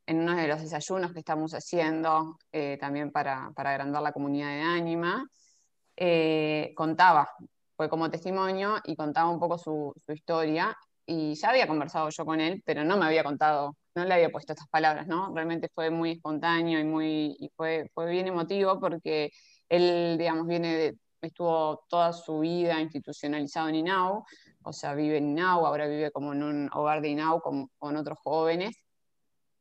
en 0.06 0.18
uno 0.18 0.34
de 0.34 0.48
los 0.48 0.60
desayunos 0.60 1.12
que 1.12 1.20
estamos 1.20 1.52
haciendo, 1.54 2.38
eh, 2.50 2.76
también 2.80 3.12
para, 3.12 3.52
para, 3.54 3.70
agrandar 3.70 4.02
la 4.02 4.12
comunidad 4.12 4.48
de 4.48 4.62
Ánima, 4.62 5.24
eh, 5.96 6.72
contaba, 6.74 7.30
fue 7.76 7.88
como 7.88 8.10
testimonio 8.10 8.78
y 8.84 8.96
contaba 8.96 9.30
un 9.30 9.38
poco 9.38 9.58
su, 9.58 9.92
su, 10.04 10.12
historia. 10.12 10.76
Y 11.06 11.34
ya 11.36 11.50
había 11.50 11.68
conversado 11.68 12.08
yo 12.10 12.24
con 12.24 12.40
él, 12.40 12.62
pero 12.66 12.82
no 12.82 12.96
me 12.96 13.06
había 13.06 13.22
contado, 13.22 13.76
no 13.94 14.04
le 14.04 14.14
había 14.14 14.30
puesto 14.30 14.54
estas 14.54 14.68
palabras, 14.68 15.06
¿no? 15.06 15.32
Realmente 15.32 15.68
fue 15.72 15.90
muy 15.90 16.12
espontáneo 16.12 16.80
y, 16.80 16.84
muy, 16.84 17.36
y 17.38 17.48
fue, 17.56 17.90
fue 17.94 18.10
bien 18.10 18.26
emotivo 18.26 18.80
porque 18.80 19.30
él, 19.68 20.16
digamos, 20.18 20.46
viene 20.46 20.76
de, 20.76 20.98
estuvo 21.22 21.84
toda 21.88 22.12
su 22.12 22.40
vida 22.40 22.80
institucionalizado 22.80 23.68
en 23.68 23.76
INAU, 23.76 24.24
o 24.62 24.72
sea, 24.72 24.94
vive 24.94 25.18
en 25.18 25.30
INAU, 25.30 25.66
ahora 25.66 25.86
vive 25.86 26.10
como 26.10 26.32
en 26.32 26.42
un 26.42 26.70
hogar 26.72 27.00
de 27.00 27.08
INAU 27.08 27.40
con, 27.40 27.68
con 27.78 27.96
otros 27.96 28.18
jóvenes 28.22 28.76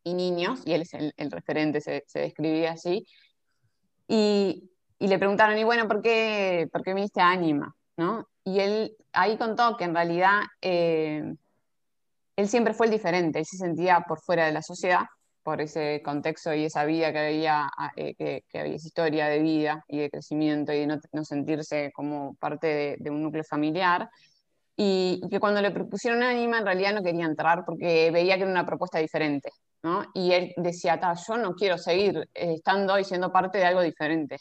y 0.03 0.13
niños, 0.13 0.61
y 0.65 0.73
él 0.73 0.81
es 0.81 0.93
el, 0.93 1.31
referente, 1.31 1.81
se, 1.81 2.03
describía 2.13 2.73
así. 2.73 3.05
Y, 4.07 4.69
y, 4.99 5.07
le 5.07 5.17
preguntaron, 5.17 5.57
y 5.57 5.63
bueno, 5.63 5.87
¿por 5.87 6.01
qué, 6.01 6.69
por 6.71 6.83
qué 6.83 6.93
viniste 6.93 7.21
a 7.21 7.31
Anima? 7.31 7.75
¿No? 7.97 8.27
Y 8.43 8.59
él 8.59 8.95
ahí 9.13 9.37
contó 9.37 9.77
que 9.77 9.85
en 9.85 9.95
realidad 9.95 10.41
eh, 10.61 11.33
él 12.35 12.47
siempre 12.47 12.73
fue 12.73 12.85
el 12.85 12.91
diferente, 12.91 13.39
él 13.39 13.45
se 13.45 13.57
sentía 13.57 14.01
por 14.07 14.19
fuera 14.19 14.45
de 14.45 14.51
la 14.51 14.61
sociedad, 14.61 15.05
por 15.45 15.61
ese 15.61 16.01
contexto 16.03 16.55
y 16.55 16.65
esa 16.65 16.85
vida 16.85 17.11
que 17.13 17.19
había, 17.19 17.69
ah, 17.77 17.91
eh, 17.95 18.15
que, 18.15 18.59
había 18.59 18.75
esa 18.75 18.87
historia 18.87 19.27
de 19.27 19.39
vida 19.39 19.85
y 19.87 19.99
de 19.99 20.09
crecimiento 20.09 20.73
y 20.73 20.79
de 20.79 20.87
no, 20.87 21.23
sentirse 21.23 21.91
como 21.93 22.33
parte 22.37 22.97
de, 22.99 23.09
un 23.11 23.21
núcleo 23.21 23.43
familiar. 23.43 24.09
Y, 24.75 25.21
que 25.29 25.39
cuando 25.39 25.61
le 25.61 25.69
propusieron 25.69 26.23
Anima 26.23 26.57
en 26.57 26.65
realidad 26.65 26.95
no 26.95 27.03
quería 27.03 27.25
entrar 27.25 27.63
porque 27.63 28.09
veía 28.11 28.37
que 28.37 28.41
era 28.41 28.51
una 28.51 28.65
propuesta 28.65 28.97
diferente. 28.97 29.51
¿no? 29.83 30.03
Y 30.15 30.31
él 30.31 30.51
decía, 30.57 30.99
yo 31.27 31.37
no 31.37 31.53
quiero 31.53 31.77
seguir 31.77 32.27
eh, 32.33 32.55
estando 32.55 32.97
y 32.97 33.03
siendo 33.03 33.31
parte 33.31 33.59
de 33.59 33.65
algo 33.65 33.81
diferente. 33.81 34.37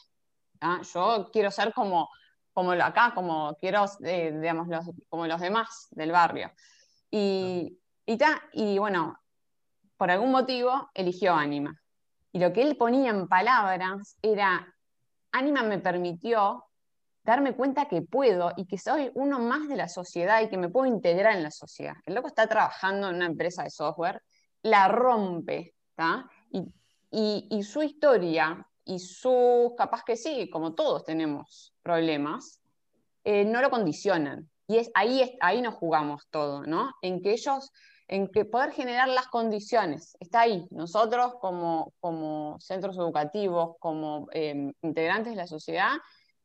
Yo 0.95 1.29
quiero 1.31 1.51
ser 1.51 1.75
como, 1.75 2.09
como 2.55 2.73
acá, 2.73 3.13
como 3.15 3.55
quiero, 3.61 3.85
eh, 4.03 4.33
digamos, 4.41 4.69
los, 4.69 4.87
como 5.11 5.27
los 5.27 5.39
demás 5.39 5.89
del 5.91 6.13
barrio. 6.13 6.51
Y, 7.11 7.79
y, 8.07 8.19
y 8.55 8.79
bueno, 8.79 9.19
por 10.05 10.11
algún 10.11 10.33
motivo, 10.33 10.91
eligió 10.93 11.33
Anima. 11.33 11.81
Y 12.31 12.39
lo 12.39 12.53
que 12.53 12.61
él 12.61 12.77
ponía 12.77 13.09
en 13.09 13.27
palabras 13.27 14.19
era, 14.21 14.71
Anima 15.33 15.63
me 15.63 15.79
permitió 15.79 16.67
darme 17.23 17.57
cuenta 17.57 17.89
que 17.89 18.03
puedo 18.03 18.53
y 18.55 18.67
que 18.67 18.77
soy 18.77 19.11
uno 19.15 19.39
más 19.39 19.67
de 19.67 19.77
la 19.77 19.89
sociedad 19.89 20.43
y 20.43 20.51
que 20.51 20.59
me 20.59 20.69
puedo 20.69 20.85
integrar 20.85 21.35
en 21.35 21.43
la 21.43 21.51
sociedad. 21.51 21.95
El 22.05 22.17
loco 22.17 22.29
está 22.29 22.47
trabajando 22.47 23.09
en 23.09 23.17
una 23.17 23.25
empresa 23.25 23.63
de 23.63 23.71
software, 23.71 24.21
la 24.61 24.89
rompe, 24.89 25.73
y, 26.51 27.49
y, 27.51 27.63
su 27.63 27.83
historia 27.83 28.63
y 28.85 28.99
su, 28.99 29.75
capaz 29.75 30.05
que 30.05 30.19
sí, 30.19 30.51
como 30.51 30.75
todos 30.75 31.05
tenemos 31.05 31.73
problemas, 31.83 32.61
eh, 33.25 33.47
no 33.47 33.63
lo 33.63 33.71
condicionan. 33.71 34.51
Y 34.67 34.77
es, 34.77 34.91
ahí, 34.93 35.39
ahí 35.41 35.63
nos 35.63 35.77
jugamos 35.77 36.27
todo, 36.29 36.65
¿no? 36.67 36.93
En 37.01 37.23
que 37.23 37.33
ellos 37.33 37.73
en 38.09 38.29
que 38.29 38.45
poder 38.45 38.73
generar 38.73 39.09
las 39.09 39.29
condiciones. 39.29 40.17
Está 40.21 40.43
ahí. 40.43 40.67
Nosotros 40.71 41.35
como, 41.41 41.93
como 42.01 42.59
centros 42.61 42.97
educativos, 42.99 43.77
como 43.79 44.29
em, 44.33 44.73
integrantes 44.83 45.33
de 45.33 45.37
la 45.37 45.47
sociedad, 45.47 45.93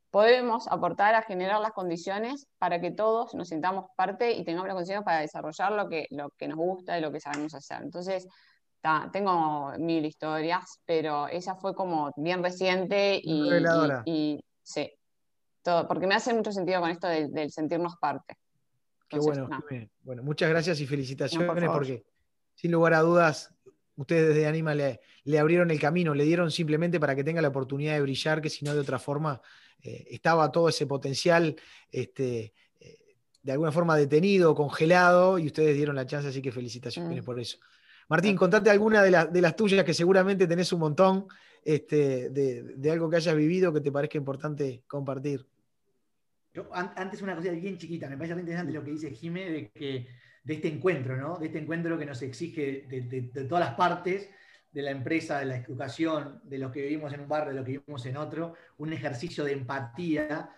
podemos 0.10 0.68
aportar 0.68 1.16
a 1.16 1.22
generar 1.22 1.60
las 1.62 1.72
condiciones 1.72 2.47
para 2.57 2.82
que 2.82 2.91
todos 2.91 3.34
nos 3.36 3.49
sintamos 3.49 3.86
parte 3.95 4.32
y 4.32 4.43
tengamos 4.43 4.68
las 4.68 4.76
condiciones 4.76 5.03
para 5.03 5.20
desarrollar 5.20 5.72
lo 5.74 5.89
que, 5.89 6.07
lo 6.10 6.30
que 6.32 6.47
nos 6.47 6.57
gusta 6.57 6.97
y 6.97 7.01
lo 7.01 7.12
que 7.12 7.20
sabemos 7.20 7.53
hacer. 7.53 7.82
Entonces, 7.84 8.28
tengo 9.12 9.74
mil 9.78 10.05
historias, 10.05 10.82
pero 10.86 11.28
esa 11.28 11.55
fue 11.55 11.76
como 11.76 12.12
bien 12.16 12.41
reciente 12.41 13.20
y, 13.22 13.49
y, 14.05 14.43
sí, 14.64 14.91
todo, 15.62 15.88
porque 15.88 16.07
me 16.07 16.16
hace 16.16 16.34
mucho 16.34 16.51
sentido 16.51 16.80
con 16.80 16.89
esto 16.89 17.07
del 17.07 17.51
sentirnos 17.51 17.97
parte. 17.97 18.36
Qué 19.10 19.18
bueno, 19.18 19.49
bueno, 20.03 20.24
muchas 20.24 20.49
gracias 20.49 20.80
y 20.82 20.86
felicitaciones 20.86 21.70
porque 21.70 22.05
sin 22.53 22.72
lugar 22.72 22.93
a 22.93 22.99
dudas 22.99 23.55
ustedes 23.95 24.30
desde 24.30 24.47
Anima 24.47 24.74
le, 24.76 24.99
abrieron 25.39 25.72
el 25.72 25.80
camino, 25.80 26.14
le 26.14 26.24
dieron 26.24 26.51
simplemente 26.51 26.99
para 26.99 27.16
que 27.16 27.24
tenga 27.24 27.41
la 27.41 27.49
oportunidad 27.49 27.95
de 27.95 28.01
brillar, 28.01 28.41
que 28.41 28.49
si 28.49 28.64
no 28.64 28.74
de 28.74 28.80
otra 28.80 28.97
forma 28.97 29.41
eh, 29.82 30.07
estaba 30.12 30.51
todo 30.51 30.70
ese 30.70 30.86
potencial 30.86 31.55
este, 31.91 32.53
eh, 32.80 32.97
de 33.41 33.51
alguna 33.51 33.72
forma 33.72 33.97
detenido, 33.97 34.55
congelado, 34.55 35.38
y 35.38 35.47
ustedes 35.47 35.76
dieron 35.76 35.95
la 35.95 36.05
chance, 36.05 36.30
así 36.30 36.41
que 36.41 36.51
felicitaciones 36.51 37.22
mm. 37.22 37.26
por 37.26 37.39
eso. 37.39 37.57
Martín, 38.07 38.36
contate 38.38 38.70
alguna 38.70 39.03
de, 39.03 39.28
de, 39.32 39.41
las 39.41 39.55
tuyas 39.55 39.84
que 39.84 39.93
seguramente 39.93 40.47
tenés 40.47 40.72
un 40.72 40.80
montón 40.80 41.28
este, 41.64 42.30
de, 42.30 42.64
de 42.64 42.91
algo 42.91 43.10
que 43.10 43.18
hayas 43.18 43.36
vivido 43.36 43.74
que 43.74 43.82
te 43.82 43.91
parezca 43.91 44.18
importante 44.18 44.84
compartir 44.88 45.45
antes 46.72 47.22
una 47.22 47.36
cosa 47.36 47.52
bien 47.52 47.78
chiquita, 47.78 48.10
me 48.10 48.18
parece 48.18 48.39
interesante 48.39 48.74
lo 48.74 48.84
que 48.84 48.91
dice 48.91 49.12
Jimé 49.12 49.72
de, 49.74 50.08
este 50.45 50.68
encuentro, 50.68 51.16
¿no? 51.16 51.38
De 51.38 51.47
este 51.47 51.60
encuentro 51.60 51.97
que 51.97 52.06
nos 52.06 52.22
exige 52.22 52.86
de, 52.88 53.45
todas 53.47 53.66
las 53.66 53.76
partes, 53.76 54.30
de 54.72 54.82
la 54.82 54.91
empresa, 54.91 55.39
de 55.39 55.45
la 55.45 55.58
educación, 55.58 56.41
de 56.43 56.58
los 56.58 56.72
que 56.72 56.82
vivimos 56.82 57.14
en 57.14 57.22
un 57.22 57.28
barrio, 57.28 57.50
de 57.50 57.56
los 57.56 57.66
que 57.66 57.72
vivimos 57.74 58.06
en 58.06 58.18
otro, 58.18 58.56
un 58.78 58.93
ejercicio 58.93 59.43
de 59.43 59.54
empatía 59.54 60.50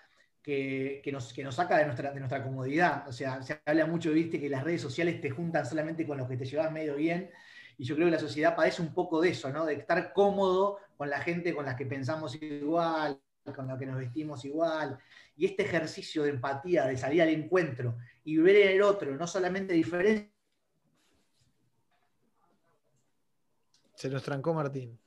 que, 0.42 1.10
nos, 1.12 1.34
saca 1.56 1.78
de 1.78 1.86
nuestra, 1.86 2.44
comodidad. 2.44 3.08
O 3.08 3.12
sea, 3.12 3.42
se 3.44 3.62
habla 3.66 3.86
mucho, 3.86 4.12
viste, 4.12 4.40
que 4.40 4.50
las 4.50 4.64
redes 4.64 4.82
sociales 4.82 5.22
te 5.22 5.30
juntan 5.30 5.66
solamente 5.66 6.06
con 6.08 6.18
los 6.18 6.28
que 6.28 6.38
te 6.38 6.46
llevas 6.46 6.72
medio 6.72 6.96
bien. 6.96 7.30
Y 7.78 7.86
yo 7.86 7.96
creo 7.96 8.08
que 8.08 8.12
la 8.12 8.20
sociedad 8.20 8.56
padece 8.56 8.82
un 8.82 8.94
poco 8.94 9.22
de 9.22 9.30
eso, 9.30 9.50
¿no? 9.52 9.66
De 9.66 9.74
estar 9.74 10.14
cómodo 10.14 10.78
con 10.98 11.10
la 11.10 11.20
gente 11.20 11.54
con 11.54 11.66
la 11.66 11.76
que 11.76 11.86
pensamos 11.86 12.42
igual, 12.42 13.20
con 13.44 13.68
la 13.68 13.78
que 13.78 13.86
nos 13.86 13.98
vestimos 13.98 14.46
igual. 14.46 14.98
Y 15.36 15.46
este 15.46 15.64
ejercicio 15.64 16.24
de 16.24 16.30
empatía, 16.30 16.86
de 16.86 16.98
salir 16.98 17.22
al 17.22 17.30
encuentro 17.30 17.98
y 18.24 18.38
ver 18.38 18.56
en 18.58 18.70
el 18.76 18.82
otro 18.84 19.16
no 19.16 19.26
solamente 19.26 19.74
diferencia. 19.74 20.30
Se 23.96 24.10
nos 24.10 24.24
trancó 24.24 24.54
Martín. 24.54 25.00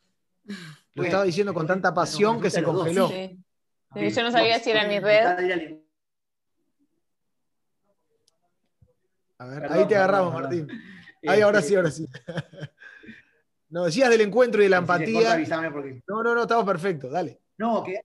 Lo 0.95 1.05
estaba 1.05 1.25
diciendo 1.25 1.55
con 1.55 1.67
tanta 1.67 1.95
pasión 1.95 2.41
que 2.41 2.51
se 2.51 2.63
congeló. 2.63 3.11
Yo 3.11 4.23
no 4.23 4.31
sabía 4.33 4.59
si 4.59 4.71
era 4.71 4.89
mi 4.89 4.99
red. 4.99 5.79
A 9.39 9.47
ver, 9.47 9.73
ahí 9.73 9.87
te 9.87 9.97
agarramos, 9.97 10.33
Martín. 10.33 10.69
Ahí, 11.27 11.41
ahora 11.41 11.63
sí, 11.63 11.75
ahora 11.75 11.91
sí. 11.91 12.09
No, 13.71 13.87
decías 13.87 14.09
del 14.09 14.21
encuentro 14.21 14.61
y 14.61 14.67
de 14.67 14.71
la 14.71 14.77
empatía. 14.77 15.37
No, 16.07 16.23
no, 16.23 16.33
no, 16.33 16.43
estamos 16.43 16.65
perfectos, 16.65 17.11
dale. 17.11 17.41
No, 17.59 17.83
que 17.83 18.01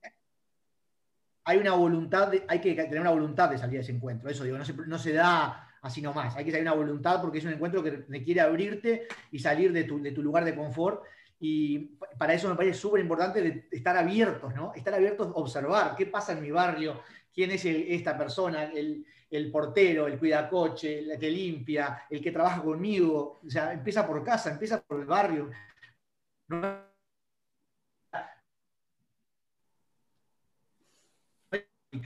hay 1.50 1.58
una 1.58 1.72
voluntad, 1.72 2.32
hay 2.46 2.60
que 2.60 2.74
tener 2.74 3.00
una 3.00 3.10
voluntad 3.10 3.50
de 3.50 3.58
salir 3.58 3.74
de 3.74 3.80
ese 3.80 3.92
encuentro. 3.92 4.30
Eso 4.30 4.44
digo, 4.44 4.56
no 4.58 4.98
se, 4.98 5.12
da 5.12 5.68
así 5.82 6.00
nomás. 6.00 6.36
Hay 6.36 6.44
que 6.44 6.52
tener 6.52 6.66
una 6.66 6.76
voluntad 6.76 7.20
porque 7.20 7.38
es 7.38 7.44
un 7.44 7.52
encuentro 7.52 7.82
que 7.82 8.04
requiere 8.08 8.40
abrirte 8.40 9.08
y 9.32 9.38
salir 9.38 9.72
de 9.72 9.84
tu, 9.84 10.00
de 10.00 10.12
lugar 10.12 10.44
de 10.44 10.54
confort 10.54 11.02
y 11.40 11.96
para 12.18 12.34
eso 12.34 12.48
me 12.48 12.54
parece 12.54 12.78
súper 12.78 13.00
importante 13.00 13.66
estar 13.70 13.96
abiertos, 13.96 14.54
¿no? 14.54 14.72
Estar 14.76 14.94
abiertos 14.94 15.28
a 15.28 15.30
observar 15.32 15.96
qué 15.96 16.06
pasa 16.06 16.32
en 16.32 16.42
mi 16.42 16.50
barrio, 16.50 17.00
quién 17.34 17.50
es 17.50 17.64
esta 17.64 18.16
persona, 18.16 18.64
el, 18.64 19.50
portero, 19.50 20.06
el 20.06 20.18
cuidacoche, 20.18 20.98
el 20.98 21.18
que 21.18 21.30
limpia, 21.30 22.04
el 22.10 22.20
que 22.20 22.30
trabaja 22.30 22.62
conmigo. 22.62 23.40
O 23.44 23.50
sea, 23.50 23.72
empieza 23.72 24.06
por 24.06 24.22
casa, 24.22 24.52
empieza 24.52 24.82
por 24.82 25.00
el 25.00 25.06
barrio. 25.06 25.50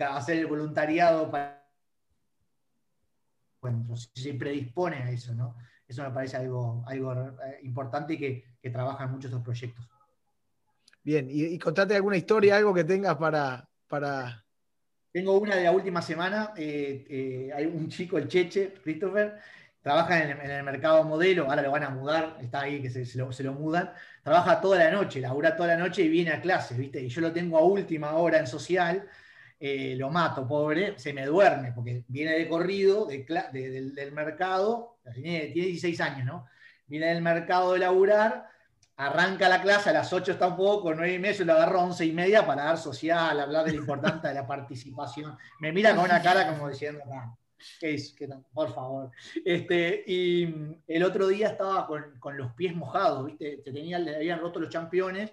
Hacer 0.08 0.38
el 0.38 0.46
voluntariado 0.46 1.30
para 1.30 1.64
si 3.96 4.22
se 4.22 4.34
predispone 4.34 4.96
a 4.96 5.10
eso, 5.10 5.34
¿no? 5.34 5.56
Eso 5.86 6.02
me 6.02 6.10
parece 6.10 6.36
algo, 6.36 6.84
algo 6.86 7.12
eh, 7.12 7.60
importante 7.62 8.14
y 8.14 8.18
que, 8.18 8.44
que 8.60 8.70
trabaja 8.70 9.04
en 9.04 9.10
muchos 9.10 9.30
de 9.30 9.36
estos 9.36 9.44
proyectos. 9.44 9.88
Bien, 11.02 11.28
y, 11.30 11.58
contate 11.58 11.94
alguna 11.94 12.16
historia, 12.16 12.56
algo 12.56 12.72
que 12.72 12.84
tengas 12.84 13.16
para, 13.16 13.68
para... 13.88 14.42
Tengo 15.12 15.38
una 15.38 15.54
de 15.56 15.64
la 15.64 15.72
última 15.72 16.00
semana. 16.00 16.54
Eh, 16.56 17.06
eh, 17.08 17.50
hay 17.54 17.66
un 17.66 17.88
chico, 17.88 18.16
el 18.16 18.26
Cheche, 18.26 18.72
Christopher, 18.82 19.38
trabaja 19.82 20.22
en 20.22 20.50
el, 20.50 20.62
mercado 20.62 21.04
modelo, 21.04 21.44
ahora 21.44 21.60
lo 21.60 21.70
van 21.70 21.84
a 21.84 21.90
mudar, 21.90 22.38
está 22.40 22.62
ahí 22.62 22.80
que 22.80 22.88
se, 22.88 23.18
lo, 23.18 23.30
se, 23.32 23.44
lo, 23.44 23.52
mudan. 23.52 23.92
Trabaja 24.22 24.62
toda 24.62 24.78
la 24.78 24.90
noche, 24.90 25.20
labura 25.20 25.54
toda 25.54 25.68
la 25.68 25.76
noche 25.76 26.02
y 26.02 26.08
viene 26.08 26.32
a 26.32 26.40
clases, 26.40 26.78
¿viste? 26.78 27.02
Y 27.02 27.08
yo 27.08 27.20
lo 27.20 27.32
tengo 27.32 27.58
a 27.58 27.62
última 27.62 28.14
hora 28.14 28.38
en 28.38 28.46
social 28.46 29.06
eh, 29.66 29.96
lo 29.96 30.10
mato, 30.10 30.46
pobre, 30.46 30.98
se 30.98 31.14
me 31.14 31.24
duerme, 31.24 31.72
porque 31.72 32.04
viene 32.08 32.32
de 32.32 32.46
corrido 32.46 33.06
del, 33.06 34.12
mercado, 34.12 34.98
tiene, 35.14 35.46
16 35.46 36.02
años, 36.02 36.26
¿no? 36.26 36.46
Viene 36.86 37.06
del 37.06 37.22
mercado 37.22 37.72
de 37.72 37.78
laburar, 37.78 38.46
arranca 38.98 39.48
la 39.48 39.62
clase, 39.62 39.88
a 39.88 39.94
las 39.94 40.12
8 40.12 40.32
está 40.32 40.48
un 40.48 40.56
poco, 40.56 40.94
9 40.94 41.14
y 41.14 41.18
media, 41.18 41.46
lo 41.46 41.54
agarro 41.54 41.80
a 41.80 41.84
11 41.84 42.04
y 42.04 42.12
media 42.12 42.46
para 42.46 42.64
dar 42.64 42.76
social, 42.76 43.40
hablar 43.40 43.64
de 43.64 43.72
lo 43.72 43.78
importante 43.80 44.28
de 44.28 44.34
la 44.34 44.46
participación. 44.46 45.34
Me 45.60 45.72
mira 45.72 45.96
con 45.96 46.04
una 46.04 46.20
cara 46.20 46.46
como 46.46 46.68
diciendo, 46.68 47.00
¿qué 47.80 47.94
es? 47.94 48.14
por 48.52 48.74
favor. 48.74 49.12
Este, 49.46 50.04
y 50.06 50.76
el 50.86 51.02
otro 51.02 51.26
día 51.28 51.48
estaba 51.48 51.86
con, 51.86 52.36
los 52.36 52.52
pies 52.52 52.76
mojados, 52.76 53.24
¿viste? 53.24 53.62
tenía, 53.64 53.98
le 53.98 54.16
habían 54.16 54.40
roto 54.40 54.60
los 54.60 54.68
championes 54.68 55.32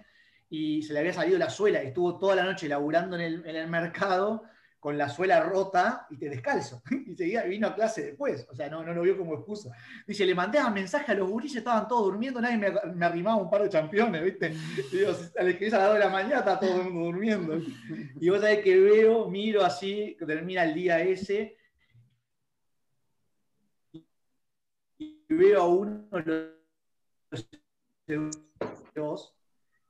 y 0.52 0.82
se 0.82 0.92
le 0.92 1.00
había 1.00 1.14
salido 1.14 1.40
la 1.40 1.50
suela 1.50 1.82
y 1.82 1.88
estuvo 1.88 2.20
toda 2.20 2.36
la 2.36 2.44
noche 2.44 2.68
laburando 2.68 3.18
en 3.18 3.42
el, 3.46 3.68
mercado 3.70 4.44
con 4.82 4.98
la 4.98 5.08
suela 5.08 5.40
rota 5.40 6.08
y 6.10 6.18
te 6.18 6.30
descalzo. 6.30 6.84
Y 7.08 7.16
seguía, 7.16 7.44
vino 7.44 7.68
a 7.68 7.76
clase 7.76 8.04
después, 8.04 8.46
o 8.50 8.56
sea, 8.56 8.70
no, 8.70 8.84
no 8.84 8.94
lo 8.94 9.02
vio 9.02 9.18
como 9.18 9.36
excusa. 9.36 9.72
Dice, 10.06 10.26
le 10.26 10.36
mandé 10.36 10.62
un 10.62 10.74
mensaje 10.74 11.14
a 11.14 11.16
los 11.16 11.30
gurises, 11.30 11.60
estaban 11.60 11.88
todos 11.88 12.04
durmiendo, 12.04 12.42
nadie 12.42 12.58
me, 12.58 13.06
arrimaba 13.06 13.38
un 13.38 13.50
par 13.50 13.64
de 13.64 13.70
championes, 13.70 14.22
¿viste? 14.24 14.54
Y 14.92 14.98
digo, 14.98 15.12
a 15.12 15.44
las 15.44 15.74
a 15.74 15.78
las 15.78 15.88
2 15.88 15.94
de 15.94 16.00
la 16.00 16.10
mañana 16.10 16.40
está 16.40 16.60
todo 16.60 16.82
el 16.82 16.90
mundo 16.90 17.06
durmiendo. 17.06 17.58
Y 18.20 18.30
vos 18.30 18.42
sabés 18.42 18.60
que 18.60 18.78
veo, 18.78 19.30
miro 19.30 19.64
así, 19.64 20.18
termina 20.26 20.66
el 20.66 20.74
día 20.74 21.00
ese, 21.00 21.56
y 24.98 25.16
veo 25.30 25.62
a 25.62 25.68
uno 25.68 26.10
los 28.94 29.34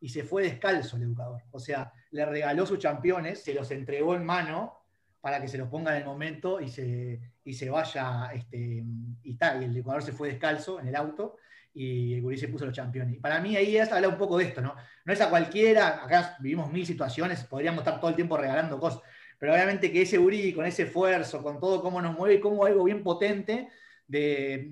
y 0.02 0.10
se 0.10 0.24
fue 0.24 0.44
descalzo 0.44 0.98
el 0.98 1.04
educador. 1.04 1.44
O 1.52 1.60
sea, 1.60 1.94
le 2.10 2.26
regaló 2.26 2.66
sus 2.66 2.80
championes, 2.80 3.44
se 3.44 3.54
los 3.54 3.70
entregó 3.72 4.16
en 4.16 4.26
mano 4.26 4.80
para 5.22 5.40
que 5.40 5.48
se 5.48 5.60
los 5.60 5.70
ponga 5.70 5.92
en 5.92 6.02
el 6.02 6.06
momento 6.06 6.60
y 6.60 6.68
se, 6.68 7.22
y 7.46 7.54
se 7.54 7.70
vaya, 7.70 8.32
este, 8.34 8.84
y 9.24 9.36
tal, 9.36 9.62
y 9.62 9.66
el 9.66 9.78
educador 9.78 10.02
se 10.02 10.12
fue 10.12 10.30
descalzo 10.30 10.80
en 10.80 10.88
el 10.88 10.96
auto 10.96 11.38
y 11.74 12.16
el 12.16 12.22
gurí 12.24 12.38
se 12.38 12.48
puso 12.48 12.66
los 12.66 12.74
championes. 12.74 13.16
Y 13.16 13.20
para 13.20 13.40
mí 13.40 13.56
ahí 13.56 13.78
es 13.78 13.92
hablar 13.92 14.10
un 14.10 14.18
poco 14.18 14.40
de 14.40 14.46
esto, 14.46 14.60
¿no? 14.62 14.76
No 15.06 15.14
es 15.14 15.22
a 15.22 15.30
cualquiera, 15.30 16.04
acá 16.04 16.36
vivimos 16.40 16.72
mil 16.72 16.86
situaciones, 16.86 17.44
podríamos 17.44 17.82
estar 17.82 18.00
todo 18.00 18.10
el 18.10 18.16
tiempo 18.16 18.36
regalando 18.36 18.80
cosas, 18.80 19.02
pero 19.38 19.54
obviamente 19.54 19.92
que 19.92 20.02
ese 20.02 20.18
gurí, 20.18 20.52
con 20.52 20.66
ese 20.66 20.84
esfuerzo, 20.84 21.44
con 21.44 21.60
todo 21.60 21.82
cómo 21.82 22.02
nos 22.02 22.18
mueve, 22.18 22.40
como 22.40 22.66
algo 22.66 22.84
bien 22.84 23.04
potente, 23.04 23.70
de, 24.08 24.68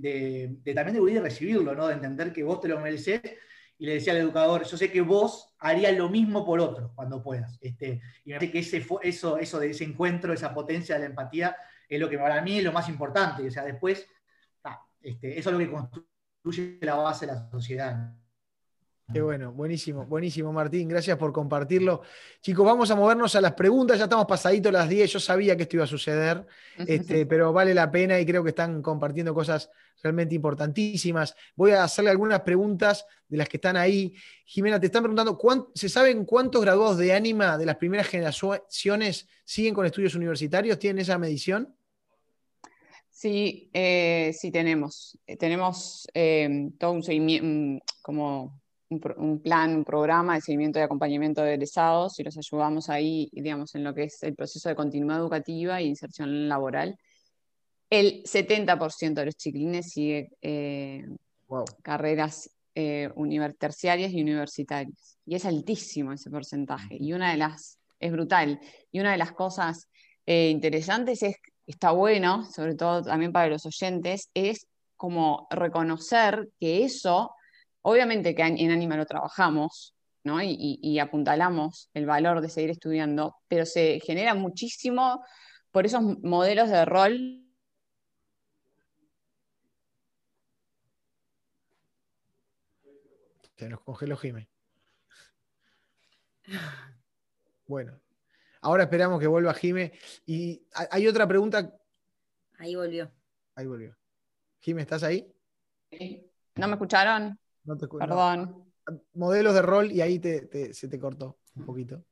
de, 0.64 0.74
también 0.74 1.06
de 1.06 1.22
recibirlo, 1.22 1.76
¿no? 1.76 1.88
De 1.88 1.94
entender 1.94 2.34
que 2.34 2.44
vos 2.44 2.60
te 2.60 2.68
lo 2.68 2.80
mereces 2.80 3.22
y 3.80 3.86
le 3.86 3.94
decía 3.94 4.12
al 4.12 4.20
educador, 4.20 4.66
yo 4.66 4.78
sé 4.78 4.92
que 4.92 5.00
vos 5.00 5.56
harías 5.58 5.98
lo 5.98 6.10
mismo 6.10 6.46
por 6.46 6.60
otro 6.60 6.92
cuando 6.94 7.24
puedas. 7.24 7.58
Este, 7.62 8.02
y 8.26 8.30
me 8.30 8.36
parece 8.36 8.52
que 8.52 8.60
ese, 8.60 8.86
eso, 9.04 9.38
eso 9.38 9.60
de 9.60 9.70
ese 9.70 9.86
encuentro, 9.86 10.34
esa 10.34 10.54
potencia 10.54 10.96
de 10.96 11.02
la 11.02 11.08
empatía, 11.08 11.56
es 11.88 11.98
lo 11.98 12.10
que 12.10 12.18
para 12.18 12.42
mí 12.42 12.58
es 12.58 12.64
lo 12.66 12.74
más 12.74 12.90
importante. 12.90 13.48
O 13.48 13.52
sea, 13.52 13.64
después, 13.64 14.06
este, 15.02 15.40
eso 15.40 15.50
es 15.50 15.54
lo 15.54 15.60
que 15.60 15.72
construye 15.72 16.78
la 16.82 16.96
base 16.96 17.26
de 17.26 17.32
la 17.32 17.50
sociedad. 17.50 18.19
Qué 19.12 19.22
bueno, 19.22 19.52
buenísimo, 19.52 20.06
buenísimo 20.06 20.54
Martín, 20.54 20.88
gracias 20.88 21.18
por 21.18 21.34
compartirlo. 21.34 22.04
Chicos, 22.42 22.64
vamos 22.64 22.92
a 22.92 22.96
movernos 22.96 23.36
a 23.36 23.42
las 23.42 23.54
preguntas, 23.54 23.98
ya 23.98 24.04
estamos 24.04 24.28
pasaditos 24.28 24.72
las 24.72 24.88
10, 24.88 25.14
yo 25.14 25.20
sabía 25.20 25.58
que 25.58 25.64
esto 25.64 25.78
iba 25.78 25.86
a 25.86 25.88
suceder, 25.88 26.46
este, 26.78 27.26
pero 27.26 27.52
vale 27.52 27.74
la 27.74 27.90
pena 27.90 28.20
y 28.20 28.26
creo 28.26 28.44
que 28.44 28.50
están 28.50 28.84
compartiendo 28.84 29.34
cosas 29.34 29.72
realmente 30.04 30.36
importantísimas. 30.36 31.36
Voy 31.56 31.72
a 31.72 31.84
hacerle 31.84 32.12
algunas 32.12 32.42
preguntas 32.42 33.06
de 33.28 33.38
las 33.38 33.50
que 33.50 33.58
están 33.58 33.78
ahí. 33.78 34.14
Jimena, 34.46 34.80
te 34.80 34.86
están 34.86 35.02
preguntando, 35.02 35.40
¿se 35.74 35.90
saben 35.90 36.24
cuántos 36.26 36.62
graduados 36.62 36.98
de 36.98 37.12
Anima 37.12 37.58
de 37.58 37.66
las 37.66 37.78
primeras 37.78 38.08
generaciones 38.08 39.28
siguen 39.44 39.74
con 39.74 39.88
estudios 39.88 40.14
universitarios? 40.14 40.78
¿Tienen 40.78 41.02
esa 41.02 41.18
medición? 41.18 41.74
Sí, 43.10 43.70
eh, 43.74 44.34
sí 44.38 44.52
tenemos. 44.52 45.18
Eh, 45.26 45.36
tenemos 45.36 46.08
eh, 46.14 46.70
todo 46.78 46.92
un 46.92 47.04
seguimiento, 47.04 47.84
como 48.02 48.59
un, 48.90 49.40
plan, 49.40 49.76
un 49.76 49.84
programa 49.84 50.36
de 50.36 50.42
seguimiento 50.42 50.80
y 50.80 50.82
acompañamiento 50.82 51.42
de 51.44 51.54
egresados 51.54 52.20
y 52.20 52.24
los 52.24 52.38
ayudamos 52.38 52.90
ahí, 52.90 53.30
digamos, 53.32 53.76
en 53.76 53.84
lo 53.84 53.94
que 53.94 54.04
es 54.04 54.24
el 54.24 54.36
proceso 54.36 54.70
de 54.70 54.76
continuidad 54.76 55.20
educativa 55.20 55.80
e 55.80 55.86
inserción 55.86 56.50
laboral. 56.50 56.98
El 57.90 58.24
70% 58.24 59.14
de 59.14 59.26
los 59.26 59.36
chiquilines 59.36 59.92
sigue 59.92 60.32
eh, 60.42 61.06
carreras 61.82 62.50
eh, 62.76 63.10
terciarias 63.58 64.12
y 64.12 64.22
universitarias. 64.22 65.18
Y 65.26 65.36
es 65.36 65.46
altísimo 65.46 66.14
ese 66.14 66.30
porcentaje. 66.30 66.98
Y 67.00 67.14
una 67.14 67.32
de 67.32 67.38
las, 67.38 67.80
es 68.00 68.12
brutal. 68.12 68.60
Y 68.92 69.00
una 69.00 69.12
de 69.12 69.18
las 69.18 69.34
cosas 69.34 69.88
eh, 70.26 70.50
interesantes 70.50 71.22
es, 71.24 71.36
está 71.68 71.92
bueno, 71.92 72.46
sobre 72.46 72.76
todo 72.76 73.04
también 73.04 73.32
para 73.32 73.50
los 73.50 73.66
oyentes, 73.66 74.30
es 74.34 74.68
como 74.96 75.48
reconocer 75.50 76.50
que 76.60 76.84
eso 76.84 77.32
Obviamente 77.82 78.36
que 78.36 78.42
en 78.42 78.72
Anima 78.72 78.98
lo 78.98 79.06
trabajamos, 79.06 79.96
¿no? 80.24 80.42
Y, 80.42 81.00
apuntalamos 81.00 81.90
el 81.94 82.06
valor 82.06 82.42
de 82.42 82.50
seguir 82.50 82.72
estudiando, 82.72 83.36
pero 83.48 83.66
se 83.66 84.00
genera 84.02 84.34
muchísimo 84.34 85.24
por 85.72 85.86
esos 85.86 86.02
modelos 86.22 86.70
de 86.70 86.86
rol. 86.86 87.46
Se 93.56 93.70
nos 93.70 93.82
congeló 93.82 94.18
Jimé. 94.18 94.48
Bueno, 97.68 98.00
ahora 98.62 98.84
esperamos 98.84 99.20
que 99.20 99.28
vuelva 99.28 99.54
Jime. 99.54 99.94
Y 100.26 100.66
hay 100.74 101.08
otra 101.08 101.28
pregunta. 101.28 101.72
Ahí 102.58 102.76
volvió. 102.76 103.12
Ahí 103.56 103.68
volvió. 103.68 103.96
Jime, 104.60 104.82
¿estás 104.82 105.04
ahí? 105.04 105.32
¿No 106.56 106.68
me 106.68 106.74
escucharon? 106.74 107.40
Perdón. 107.78 108.66
Modelos 109.14 109.54
de 109.54 109.62
rol 109.62 109.92
y 109.92 110.02
ahí 110.02 110.20
se 110.72 110.88
te 110.88 111.00
cortó 111.00 111.40
un 111.56 111.66
poquito. 111.66 112.04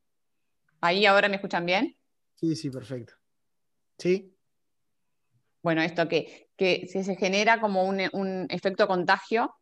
¿Ahí 0.82 1.06
ahora 1.06 1.28
me 1.28 1.36
escuchan 1.36 1.66
bien? 1.66 1.98
Sí, 2.36 2.56
sí, 2.56 2.70
perfecto. 2.70 3.14
¿Sí? 3.98 4.36
Bueno, 5.64 5.82
esto 5.82 6.08
que, 6.08 6.52
que 6.56 6.86
se 6.88 7.16
genera 7.16 7.60
como 7.60 7.84
un, 7.84 8.02
un 8.14 8.46
efecto 8.50 8.88
contagio 8.88 9.56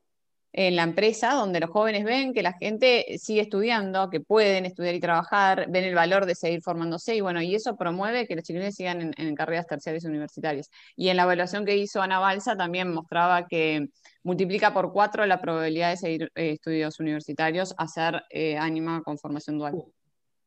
en 0.58 0.78
la 0.78 0.84
empresa, 0.84 1.34
donde 1.34 1.60
los 1.60 1.70
jóvenes 1.70 2.06
ven 2.06 2.34
que 2.34 2.41
la 2.41 2.53
gente 2.53 3.18
sigue 3.20 3.41
estudiando, 3.41 4.10
que 4.10 4.22
pueden 4.22 4.66
estudiar 4.66 4.95
y 4.95 5.01
trabajar, 5.01 5.66
ven 5.70 5.84
el 5.84 5.93
valor 5.93 6.26
de 6.26 6.34
seguir 6.34 6.62
formándose, 6.62 7.14
y 7.14 7.20
bueno, 7.20 7.41
y 7.41 7.56
eso 7.56 7.76
promueve 7.76 8.26
que 8.26 8.38
los 8.38 8.45
chilenos 8.45 8.74
sigan 8.74 9.14
en, 9.18 9.36
carreras 9.36 9.68
terciarias 9.68 10.06
universitarias. 10.06 10.72
Y 10.95 11.10
en 11.10 11.18
la 11.18 11.24
evaluación 11.24 11.66
que 11.66 11.76
hizo 11.76 12.01
Ana 12.01 12.20
Balsa 12.20 12.56
también 12.56 12.93
mostraba 12.93 13.47
que 13.47 13.89
multiplica 14.24 14.74
por 14.74 14.93
cuatro 14.93 15.26
la 15.26 15.41
probabilidad 15.41 15.89
de 15.89 15.97
seguir 15.97 16.32
eh, 16.36 16.51
estudios 16.51 17.01
universitarios 17.01 17.76
a 17.78 17.89
ser 17.89 18.24
eh, 18.30 18.58
ánima 18.58 19.03
con 19.03 19.18
formación 19.18 19.58
dual. 19.58 19.74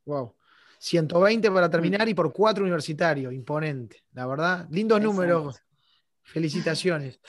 Wow. 0.07 0.35
120 0.79 1.51
para 1.51 1.69
terminar 1.69 2.09
y 2.09 2.15
por 2.15 2.33
cuatro 2.33 2.65
universitarios, 2.65 3.35
imponente, 3.35 4.05
la 4.15 4.27
verdad. 4.27 4.67
Lindos 4.71 5.03
números. 5.03 5.61
Felicitaciones. 6.23 7.21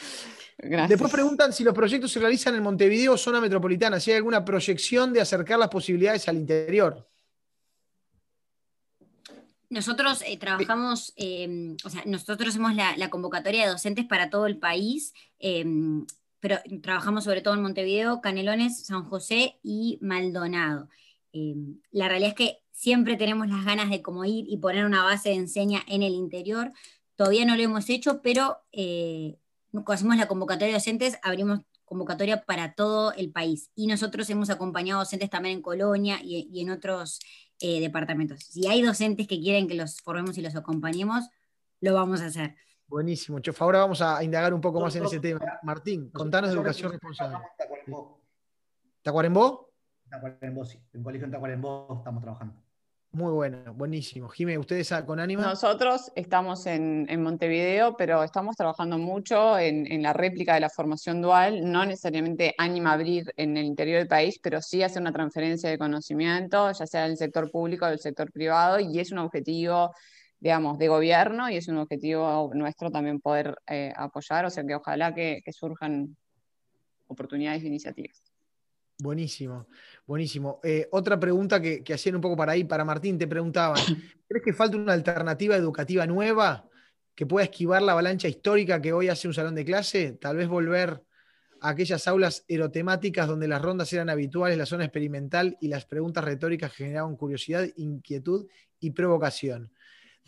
Después 0.62 1.12
preguntan 1.12 1.54
si 1.54 1.64
los 1.64 1.74
proyectos 1.74 2.12
se 2.12 2.20
realizan 2.20 2.54
en 2.54 2.64
Montevideo 2.64 3.14
o 3.14 3.18
zona 3.18 3.40
metropolitana, 3.40 4.00
si 4.00 4.12
hay 4.12 4.18
alguna 4.18 4.44
proyección 4.44 5.14
de 5.14 5.22
acercar 5.22 5.58
las 5.58 5.70
posibilidades 5.70 6.28
al 6.28 6.36
interior. 6.36 7.08
Nosotros 9.70 10.22
eh, 10.26 10.38
trabajamos, 10.38 11.14
em, 11.16 11.78
o 11.86 11.90
sea, 11.90 12.04
nosotros 12.06 12.50
hacemos 12.50 12.74
la, 12.76 13.10
convocatoria 13.10 13.64
de 13.64 13.72
docentes 13.72 14.06
para 14.06 14.30
todo 14.30 14.48
el 14.48 14.58
país, 14.58 15.14
em, 15.38 16.06
pero 16.40 16.58
trabajamos 16.82 17.24
sobre 17.24 17.42
todo 17.42 17.54
en 17.54 17.62
Montevideo, 17.62 18.20
Canelones, 18.20 18.86
San 18.86 19.06
José 19.06 19.60
y 19.64 19.98
Maldonado. 20.02 20.90
Em, 21.32 21.80
la 21.92 22.10
realidad 22.10 22.30
es 22.32 22.36
que 22.36 22.58
siempre 22.72 23.16
tenemos 23.16 23.48
las 23.48 23.64
ganas 23.64 23.90
de 23.90 24.02
como 24.02 24.26
ir 24.26 24.46
y 24.50 24.58
poner 24.58 24.86
una 24.86 25.04
base 25.04 25.30
de 25.30 25.36
enseña 25.36 25.84
en 25.88 26.04
el 26.04 26.14
interior. 26.14 26.74
Todavía 27.16 27.46
no 27.46 27.56
lo 27.56 27.62
hemos 27.62 27.90
hecho, 27.90 28.22
pero 28.22 28.58
eh, 28.72 29.38
hacemos 29.88 30.18
la 30.18 30.28
convocatoria 30.28 30.68
de 30.68 30.74
docentes, 30.74 31.20
abrimos 31.24 31.62
convocatoria 31.86 32.44
para 32.44 32.74
todo 32.74 33.14
el 33.14 33.32
país. 33.32 33.72
Y 33.76 33.88
nosotros 33.88 34.30
hemos 34.30 34.50
acompañado 34.50 35.00
docentes 35.00 35.30
también 35.30 35.58
en 35.58 35.62
Colonia 35.62 36.20
y, 36.24 36.62
en 36.62 36.70
otros 36.70 37.20
eh, 37.60 37.82
departamentos. 37.82 38.40
Si 38.44 38.68
hay 38.68 38.82
docentes 38.82 39.28
que 39.28 39.40
quieren 39.40 39.68
que 39.68 39.76
los 39.76 40.00
formemos 40.02 40.38
y 40.38 40.42
los 40.42 40.56
acompañemos, 40.56 41.28
lo 41.82 41.94
vamos 41.94 42.22
a 42.22 42.28
hacer. 42.28 42.56
Buenísimo, 42.88 43.40
Chofa. 43.40 43.66
Ahora 43.66 43.80
vamos 43.80 44.02
a 44.02 44.24
indagar 44.24 44.54
un 44.54 44.62
poco 44.62 44.80
más 44.82 44.96
en 44.96 45.06
ese 45.06 45.20
tema. 45.20 45.40
Martín, 45.64 46.10
contanos 46.12 46.50
de 46.50 46.56
educación 46.56 46.92
responsable. 46.92 47.38
¿Tacuarembó? 49.02 49.70
Tacuarembó, 50.10 50.66
sí. 50.66 50.80
En 50.94 51.04
colegio 51.04 51.26
en 51.26 51.32
Tacuarembó 51.32 51.96
estamos 52.00 52.22
trabajando. 52.22 52.56
Muy 53.12 53.32
bueno, 53.32 53.74
buenísimo. 53.74 54.30
Jimé, 54.30 54.60
¿ustedes 54.60 54.94
con 55.08 55.20
ánimo? 55.20 55.42
Nosotros 55.42 56.12
estamos 56.16 56.68
en, 56.68 57.08
Montevideo, 57.24 57.96
pero 57.98 58.24
estamos 58.24 58.56
trabajando 58.56 59.00
mucho 59.00 59.58
en, 59.58 60.04
la 60.04 60.14
réplica 60.14 60.54
de 60.54 60.60
la 60.60 60.70
formación 60.70 61.20
dual, 61.20 61.72
no 61.72 61.84
necesariamente 61.86 62.54
ánima 62.56 62.94
abrir 62.94 63.34
en 63.36 63.58
el 63.58 63.66
interior 63.66 63.98
del 63.98 64.08
país, 64.08 64.40
pero 64.44 64.62
sí 64.62 64.84
hacer 64.84 65.02
una 65.02 65.12
transferencia 65.12 65.72
de 65.72 65.80
conocimiento, 65.80 66.72
ya 66.72 66.86
sea 66.86 67.08
del 67.08 67.18
sector 67.18 67.50
público 67.50 67.86
o 67.86 67.90
del 67.90 68.00
sector 68.00 68.32
privado, 68.32 68.80
y 68.80 69.00
es 69.00 69.12
un 69.12 69.18
objetivo, 69.18 69.92
digamos, 70.40 70.78
de 70.78 70.88
gobierno 70.88 71.50
y 71.50 71.56
es 71.58 71.68
un 71.68 71.78
objetivo 71.78 72.52
nuestro 72.54 72.92
también 72.92 73.20
poder 73.20 73.56
eh, 73.66 73.92
apoyar, 73.96 74.46
o 74.46 74.52
sea 74.52 74.64
que 74.64 74.76
ojalá 74.76 75.16
que, 75.16 75.42
que 75.44 75.52
surjan 75.52 76.16
oportunidades 77.08 77.64
e 77.64 77.68
iniciativas. 77.68 78.29
Buenísimo, 79.02 79.70
buenísimo. 80.06 80.60
Eh, 80.62 80.90
otra 80.92 81.18
pregunta 81.18 81.62
que, 81.62 81.82
hacían 81.94 82.16
un 82.16 82.22
poco 82.22 82.36
para 82.36 82.52
ahí, 82.52 82.66
para 82.66 82.84
Martín, 82.84 83.18
te 83.18 83.28
preguntaban, 83.28 83.78
¿crees 84.28 84.44
que 84.44 84.52
falta 84.52 84.76
una 84.76 84.92
alternativa 84.92 85.56
educativa 85.56 86.06
nueva 86.06 86.68
que 87.16 87.26
pueda 87.26 87.46
esquivar 87.46 87.82
la 87.82 87.94
avalancha 87.94 88.28
histórica 88.28 88.82
que 88.82 88.92
hoy 88.92 89.08
hace 89.08 89.30
un 89.30 89.34
salón 89.34 89.56
de 89.56 89.64
clase? 89.64 90.18
Tal 90.20 90.36
vez 90.36 90.50
volver 90.50 91.02
a 91.62 91.70
aquellas 91.70 92.10
aulas 92.10 92.44
erotemáticas 92.50 93.26
donde 93.26 93.48
las 93.48 93.62
rondas 93.62 93.92
eran 93.94 94.10
habituales, 94.10 94.58
la 94.58 94.66
zona 94.66 94.84
experimental 94.84 95.58
y 95.62 95.70
las 95.70 95.86
preguntas 95.86 96.26
retóricas 96.26 96.74
generaban 96.74 97.16
curiosidad, 97.16 97.66
inquietud 97.78 98.48
y 98.82 98.92
provocación 98.92 99.72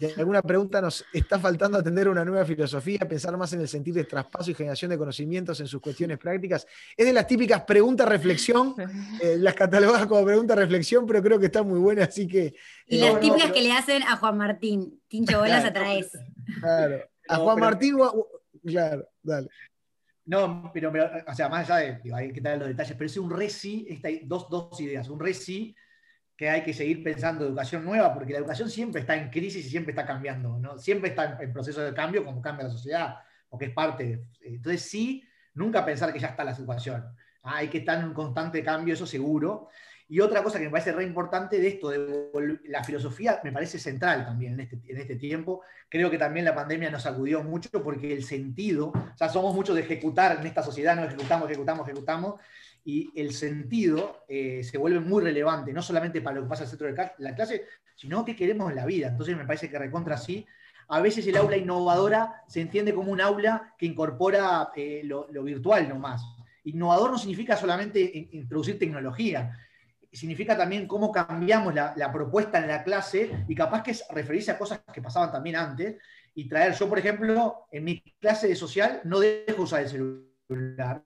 de 0.08 0.16
alguna 0.18 0.42
pregunta 0.42 0.82
nos 0.82 1.06
está 1.14 1.40
faltando 1.40 1.78
atender 1.78 2.10
una 2.10 2.26
nueva 2.26 2.44
filosofía, 2.44 3.00
pensar 3.08 3.38
más 3.38 3.54
en 3.54 3.62
el 3.62 3.68
sentido 3.68 3.98
de 3.98 4.06
traspaso 4.06 4.50
y 4.50 4.56
generación 4.56 4.90
de 4.90 4.98
conocimientos 4.98 5.60
en 5.60 5.68
sus 5.68 5.80
cuestiones 5.80 6.18
prácticas. 6.18 6.66
Es 6.98 7.06
de 7.06 7.14
las 7.14 7.28
típicas 7.28 7.62
preguntas-reflexión, 7.62 8.76
eh, 9.22 9.36
las 9.38 9.54
catalogadas 9.54 10.08
como 10.08 10.26
pregunta-reflexión, 10.26 11.06
pero 11.06 11.22
creo 11.22 11.40
que 11.40 11.46
está 11.46 11.62
muy 11.62 11.80
buena, 11.80 12.06
así 12.06 12.28
que... 12.28 12.56
Y 12.88 12.98
las 12.98 13.16
eh, 13.16 13.18
típicas 13.22 13.52
que 13.52 13.62
le 13.62 13.70
valen 13.70 14.04
a 14.04 14.16
Juan 14.18 14.38
Martín, 14.38 15.02
Tincho, 15.08 15.40
vos 15.40 15.50
las 15.50 15.66
atraes. 15.66 16.12
Claro, 16.60 17.04
a 17.28 17.36
Juan 17.38 17.60
Martín, 17.60 17.98
claro, 18.66 19.08
dale. 19.22 19.50
No, 20.26 20.72
pero, 20.74 20.92
o 21.28 21.36
sea, 21.36 21.48
más 21.50 21.70
allá 21.70 22.00
de, 22.04 22.14
hay 22.14 22.32
que 22.32 22.42
dar 22.42 22.58
los 22.58 22.68
detalles, 22.68 22.96
pero 22.98 23.06
es 23.06 23.18
un 23.18 23.40
hay 24.04 24.22
dos, 24.26 24.50
dos 24.50 24.80
ideas, 24.82 25.10
un 25.10 25.20
reci 25.20 25.76
que 26.42 26.50
hay 26.50 26.64
que 26.64 26.74
seguir 26.74 27.04
pensando 27.04 27.46
educación 27.46 27.86
nueva, 27.86 28.12
porque 28.16 28.34
la 28.34 28.40
educación 28.40 28.68
siempre 28.68 29.02
está 29.02 29.16
en 29.16 29.30
crisis 29.30 29.64
y 29.64 29.70
siempre 29.70 29.92
está 29.92 30.08
cambiando, 30.08 30.58
¿no? 30.58 30.76
Siempre 30.80 31.12
está 31.12 31.38
en, 31.40 31.54
proceso 31.54 31.82
de 31.82 31.94
cambio 31.94 32.26
como 32.26 32.42
cambia 32.42 32.64
la 32.64 32.72
sociedad, 32.72 33.18
porque 33.48 33.66
es 33.66 33.72
parte. 33.72 34.24
entonces 34.42 34.82
sí, 34.82 35.24
nunca 35.54 35.86
pensar 35.86 36.12
que 36.12 36.18
ya 36.18 36.30
está 36.30 36.44
la 36.44 36.56
situación. 36.56 37.06
Ah, 37.44 37.58
hay 37.58 37.68
que 37.68 37.78
estar 37.78 38.00
en 38.00 38.06
un 38.06 38.16
constante 38.16 38.64
cambio, 38.64 38.96
eso 38.96 39.06
seguro. 39.06 39.68
Y 40.08 40.20
otra 40.20 40.42
cosa 40.42 40.58
que 40.58 40.66
me 40.66 40.72
parece 40.72 40.94
re 40.94 41.04
importante 41.04 41.60
de 41.60 41.68
esto, 41.68 41.90
de 41.90 42.60
la 42.64 42.84
filosofía, 42.84 43.40
me 43.44 43.52
parece 43.52 43.78
central 43.78 44.26
también 44.26 44.54
en 44.54 44.62
este, 44.62 44.82
en 44.88 44.98
este 44.98 45.18
tiempo. 45.18 45.62
Creo 45.90 46.10
que 46.10 46.18
también 46.18 46.44
la 46.44 46.56
pandemia 46.56 46.90
nos 46.90 47.04
sacudió 47.04 47.44
mucho 47.44 47.70
porque 47.84 48.12
el 48.12 48.24
sentido, 48.24 48.88
o 48.88 49.16
sea, 49.16 49.30
somos 49.30 49.54
muchos 49.54 49.76
de 49.76 49.82
ejecutar 49.82 50.40
en 50.40 50.48
esta 50.48 50.64
sociedad, 50.64 50.96
no 50.96 51.04
ejecutamos, 51.04 51.48
ejecutamos, 51.48 51.88
ejecutamos, 51.88 52.42
y 52.84 53.12
el 53.20 53.34
sentido 53.34 54.24
eh, 54.28 54.64
se 54.64 54.78
vuelve 54.78 55.00
muy 55.00 55.24
relevante, 55.24 55.74
no 55.74 55.82
solamente 55.82 56.22
para 56.22 56.38
lo 56.38 56.44
que 56.44 56.50
pasa 56.50 56.64
al 56.64 56.70
centro 56.70 56.88
de 56.88 57.12
la 57.20 57.36
clase, 57.36 57.66
sino 57.96 58.26
que 58.26 58.36
queremos 58.36 58.70
en 58.70 58.76
la 58.76 58.86
vida. 58.86 59.08
Entonces 59.08 59.38
me 59.38 59.46
parece 59.46 59.70
que 59.70 59.78
recontra 59.78 60.18
sí. 60.18 60.46
A 60.88 61.00
veces 61.00 61.26
el 61.28 61.38
aula 61.38 61.58
innovadora 61.58 62.44
se 62.48 62.62
entiende 62.62 62.94
como 62.94 63.12
un 63.12 63.22
aula 63.22 63.76
que 63.78 63.86
incorpora 63.86 64.72
eh, 64.76 65.02
lo, 65.04 65.28
virtual 65.44 65.88
nomás. 65.88 66.24
Innovador 66.64 67.12
no 67.12 67.18
significa 67.18 67.56
solamente 67.56 68.30
introducir 68.32 68.78
tecnología, 68.78 69.58
significa 70.12 70.58
también 70.58 70.88
cómo 70.88 71.12
cambiamos 71.12 71.74
la, 71.74 71.94
la, 71.96 72.12
propuesta 72.12 72.60
en 72.60 72.68
la 72.68 72.84
clase 72.84 73.46
y 73.48 73.56
capaz 73.56 73.82
que 73.82 73.92
es 73.92 74.04
referirse 74.12 74.52
a 74.52 74.58
cosas 74.58 74.82
que 74.94 75.02
pasaban 75.02 75.32
también 75.32 75.56
antes 75.56 75.96
y 76.34 76.48
traer, 76.48 76.74
yo 76.74 76.88
por 76.88 77.00
ejemplo, 77.00 77.66
en 77.72 77.84
mi 77.84 78.02
clase 78.20 78.48
de 78.48 78.56
social 78.56 79.02
no 79.04 79.20
dejo 79.20 79.64
usar 79.64 79.82
el 79.82 79.90
celular, 79.90 81.04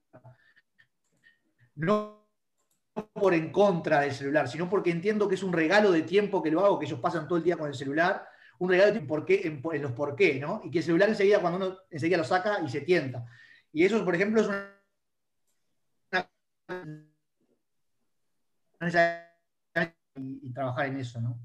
no 1.75 2.25
por 3.13 3.33
en 3.33 3.51
contra 3.51 4.01
del 4.01 4.13
celular, 4.13 4.47
sino 4.47 4.69
porque 4.69 4.89
entiendo 4.89 5.27
que 5.27 5.35
es 5.35 5.43
un 5.43 5.51
regalo 5.51 5.91
de 5.91 6.03
tiempo 6.03 6.41
que 6.41 6.51
lo 6.51 6.65
hago, 6.65 6.79
que 6.79 6.85
ellos 6.85 6.99
pasan 6.99 7.27
todo 7.27 7.37
el 7.37 7.43
día 7.43 7.57
con 7.57 7.67
el 7.67 7.75
celular, 7.75 8.25
un 8.59 8.69
regalo 8.69 8.93
de 8.93 8.99
tiempo 9.39 9.73
en, 9.73 9.81
los 9.81 9.91
por 9.91 10.15
qué, 10.15 10.39
¿no? 10.39 10.61
Y 10.63 10.71
que 10.71 10.77
el 10.79 10.83
celular 10.85 11.09
enseguida, 11.09 11.41
cuando 11.41 11.57
uno 11.57 11.77
enseguida 11.89 12.17
lo 12.17 12.23
saca 12.23 12.61
y 12.63 12.69
se 12.69 12.81
tienta. 12.81 13.25
Y 13.73 13.83
eso, 13.83 14.03
por 14.05 14.15
ejemplo, 14.15 14.41
es 14.41 14.47
una... 14.47 14.71
Y, 20.17 20.53
trabajar 20.53 20.85
en 20.85 20.97
eso, 20.97 21.19
¿no? 21.19 21.37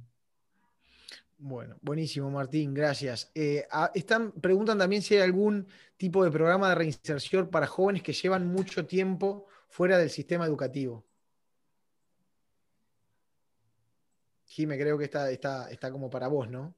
Bueno, 1.38 1.76
buenísimo, 1.80 2.30
Martín, 2.30 2.72
gracias. 2.74 3.32
Eh, 3.34 3.66
están, 3.94 4.30
preguntan 4.32 4.78
también 4.78 5.02
si 5.02 5.16
hay 5.16 5.22
algún 5.22 5.66
tipo 5.96 6.22
de 6.22 6.30
programa 6.30 6.68
de 6.68 6.74
reinserción 6.76 7.48
para 7.48 7.66
jóvenes 7.66 8.02
que 8.02 8.12
llevan 8.12 8.46
mucho 8.46 8.86
tiempo 8.86 9.46
fuera 9.70 9.96
del 9.96 10.10
sistema 10.10 10.44
educativo. 10.44 11.06
Jime, 14.46 14.76
creo 14.76 14.98
que 14.98 15.04
está, 15.04 15.30
está, 15.30 15.70
está 15.70 15.90
como 15.92 16.10
para 16.10 16.28
vos, 16.28 16.50
¿no? 16.50 16.74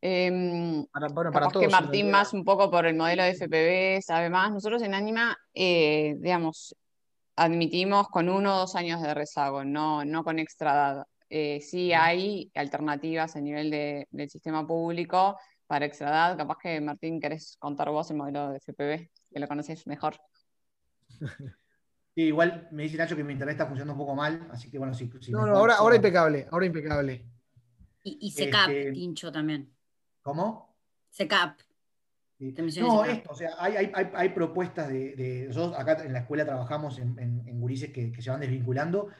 Eh, 0.00 0.84
para, 0.92 1.08
bueno, 1.08 1.32
para 1.32 1.48
todos, 1.48 1.66
que 1.66 1.70
Martín 1.70 2.10
más 2.10 2.32
un 2.32 2.44
poco 2.44 2.70
por 2.70 2.86
el 2.86 2.96
modelo 2.96 3.24
de 3.24 3.34
FPV, 3.34 4.02
sabe 4.02 4.30
más. 4.30 4.52
Nosotros 4.52 4.82
en 4.82 4.94
Anima, 4.94 5.36
eh, 5.52 6.14
digamos, 6.18 6.76
admitimos 7.36 8.08
con 8.08 8.28
uno 8.28 8.54
o 8.54 8.58
dos 8.60 8.76
años 8.76 9.02
de 9.02 9.14
rezago, 9.14 9.64
no, 9.64 10.04
no 10.04 10.22
con 10.22 10.38
extra 10.38 10.72
edad. 10.72 11.06
Eh, 11.28 11.60
sí 11.60 11.92
hay 11.92 12.50
alternativas 12.54 13.34
a 13.36 13.40
nivel 13.40 13.70
del 14.10 14.30
sistema 14.30 14.66
público 14.66 15.38
para 15.66 15.86
extra 15.86 16.08
edad. 16.08 16.36
Capaz 16.36 16.58
que, 16.62 16.80
Martín, 16.80 17.20
querés 17.20 17.56
contar 17.58 17.90
vos 17.90 18.10
el 18.10 18.16
modelo 18.16 18.50
de 18.50 18.58
FPV, 18.58 19.10
que 19.32 19.40
lo 19.40 19.48
conocés 19.48 19.86
mejor. 19.86 20.20
Sí, 22.14 22.22
igual 22.22 22.68
me 22.72 22.82
dice 22.82 22.96
Nacho 22.96 23.16
que 23.16 23.24
mi 23.24 23.32
internet 23.32 23.54
está 23.54 23.66
funcionando 23.66 23.94
un 23.94 23.98
poco 23.98 24.14
mal, 24.14 24.46
así 24.50 24.70
que 24.70 24.78
bueno, 24.78 24.92
sí. 24.92 25.10
no, 25.28 25.46
no, 25.46 25.56
ahora, 25.56 25.76
ahora 25.76 25.96
impecable, 25.96 26.46
ahora 26.50 26.66
impecable. 26.66 27.24
Y, 28.04 28.18
y 28.20 28.30
SECAP, 28.30 28.68
este, 28.68 28.92
Tincho, 28.92 29.32
también. 29.32 29.72
¿Cómo? 30.22 30.76
SECAP. 31.10 31.60
No, 32.80 33.04
esto, 33.04 33.30
o 33.30 33.36
sea, 33.36 33.50
hay, 33.56 33.76
hay, 33.76 34.10
hay, 34.14 34.28
propuestas 34.30 34.88
de, 34.88 35.44
Nosotros 35.46 35.78
acá 35.78 36.02
en 36.04 36.12
la 36.12 36.20
escuela 36.20 36.44
trabajamos 36.44 36.98
en, 36.98 37.16
en, 37.16 37.60
gurises 37.60 37.90
que, 37.90 38.12
se 38.20 38.30
van 38.30 38.40
desvinculando, 38.40 39.10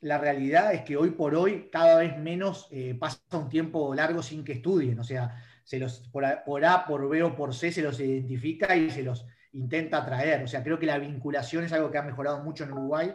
la 0.00 0.18
realidad 0.18 0.74
es 0.74 0.82
que 0.82 0.96
hoy 0.96 1.10
por 1.10 1.36
hoy 1.36 1.68
cada 1.70 1.98
vez 1.98 2.18
menos 2.18 2.66
eh, 2.72 2.96
pasa 2.98 3.20
un 3.30 3.48
tiempo 3.48 3.94
largo 3.94 4.24
sin 4.24 4.42
que 4.42 4.54
estudien, 4.54 4.98
o 4.98 5.04
sea, 5.04 5.40
se 5.62 5.78
los, 5.78 6.00
por, 6.08 6.24
a, 6.24 6.44
por 6.44 6.64
A, 6.64 6.84
por 6.84 7.08
B 7.08 7.22
o 7.22 7.36
por 7.36 7.54
C 7.54 7.70
se 7.70 7.80
los 7.80 8.00
identifica 8.00 8.74
y 8.74 8.90
se 8.90 9.04
los 9.04 9.24
intenta 9.54 9.98
atraer. 9.98 10.42
O 10.42 10.46
sea, 10.46 10.62
creo 10.62 10.78
que 10.78 10.86
la 10.86 10.98
vinculación 10.98 11.64
es 11.64 11.72
algo 11.72 11.90
que 11.90 11.98
ha 11.98 12.02
mejorado 12.02 12.42
mucho 12.42 12.64
en 12.64 12.72
Uruguay. 12.72 13.14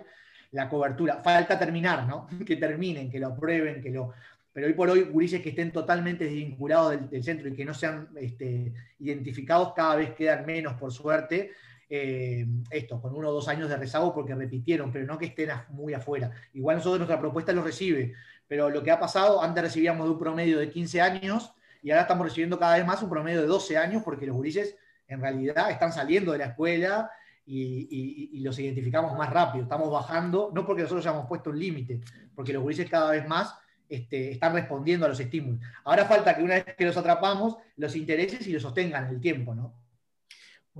La 0.52 0.68
cobertura, 0.68 1.18
falta 1.18 1.60
terminar, 1.60 2.08
¿no? 2.08 2.28
Que 2.46 2.56
terminen, 2.56 3.10
que 3.10 3.20
lo 3.20 3.28
aprueben, 3.28 3.82
que 3.82 3.92
lo... 3.92 4.14
Pero 4.52 4.68
hoy 4.68 4.74
por 4.74 4.90
hoy, 4.90 5.04
gurises 5.04 5.42
que 5.42 5.50
estén 5.50 5.72
totalmente 5.72 6.24
desvinculados 6.24 7.10
del, 7.10 7.24
centro 7.24 7.48
y 7.48 7.54
que 7.54 7.64
no 7.64 7.74
sean 7.74 8.10
este, 8.16 8.74
identificados 9.00 9.74
cada 9.76 9.96
vez 9.96 10.16
quedan 10.16 10.46
menos, 10.46 10.74
por 10.74 10.92
suerte. 10.92 11.52
Eh, 11.92 12.46
esto, 12.70 13.02
con 13.02 13.16
uno 13.16 13.30
o 13.30 13.32
dos 13.32 13.48
años 13.48 13.70
de 13.70 13.78
rezago 13.78 14.14
porque 14.14 14.36
repitieron, 14.36 14.92
pero 14.92 15.06
no 15.06 15.18
que 15.18 15.28
estén 15.28 15.50
muy 15.70 15.94
afuera. 15.94 16.32
Igual 16.54 16.78
nosotros 16.78 17.00
nuestra 17.00 17.20
propuesta 17.20 17.52
lo 17.52 17.64
recibe, 17.64 18.14
pero 18.48 18.70
lo 18.70 18.84
que 18.84 18.92
ha 18.92 19.00
pasado, 19.00 19.42
antes 19.42 19.64
recibíamos 19.64 20.06
de 20.06 20.14
un 20.14 20.20
promedio 20.20 20.60
de 20.60 20.70
15 20.70 21.02
años 21.02 21.54
y 21.82 21.92
ahora 21.92 22.02
estamos 22.04 22.28
recibiendo 22.28 22.60
cada 22.60 22.78
vez 22.78 22.86
más 22.86 23.02
un 23.02 23.10
promedio 23.10 23.42
de 23.42 23.48
12 23.48 23.78
años 23.78 24.04
porque 24.04 24.28
los 24.28 24.36
gurises 24.36 24.76
en 25.10 25.22
realidad 25.22 25.72
están 25.72 25.92
saliendo 25.92 26.32
de 26.32 26.38
la 26.38 26.46
escuela 26.46 27.12
y, 27.46 28.40
los 28.42 28.58
identificamos 28.60 29.18
más 29.18 29.30
rápido. 29.32 29.64
Estamos 29.64 29.92
bajando, 29.92 30.52
no 30.54 30.66
porque 30.66 30.84
nosotros 30.84 31.06
hayamos 31.06 31.28
puesto 31.28 31.50
un 31.50 31.60
límite, 31.60 32.00
porque 32.36 32.54
los 32.54 32.62
gurises 32.62 32.90
cada 32.90 33.12
vez 33.12 33.28
más 33.28 33.56
este, 33.90 34.32
están 34.32 34.54
respondiendo 34.54 35.06
a 35.06 35.10
los 35.10 35.20
estímulos. 35.20 35.60
Ahora 35.84 36.06
falta 36.06 36.36
que 36.36 36.44
una 36.44 36.56
vez 36.56 36.76
que 36.78 36.86
los 36.86 36.96
atrapamos, 36.96 37.58
los 37.76 37.96
intereses 37.96 38.46
y 38.48 38.54
los 38.54 38.62
sostengan 38.62 39.08
en 39.08 39.16
el 39.16 39.20
tiempo, 39.20 39.56
¿no? 39.56 39.74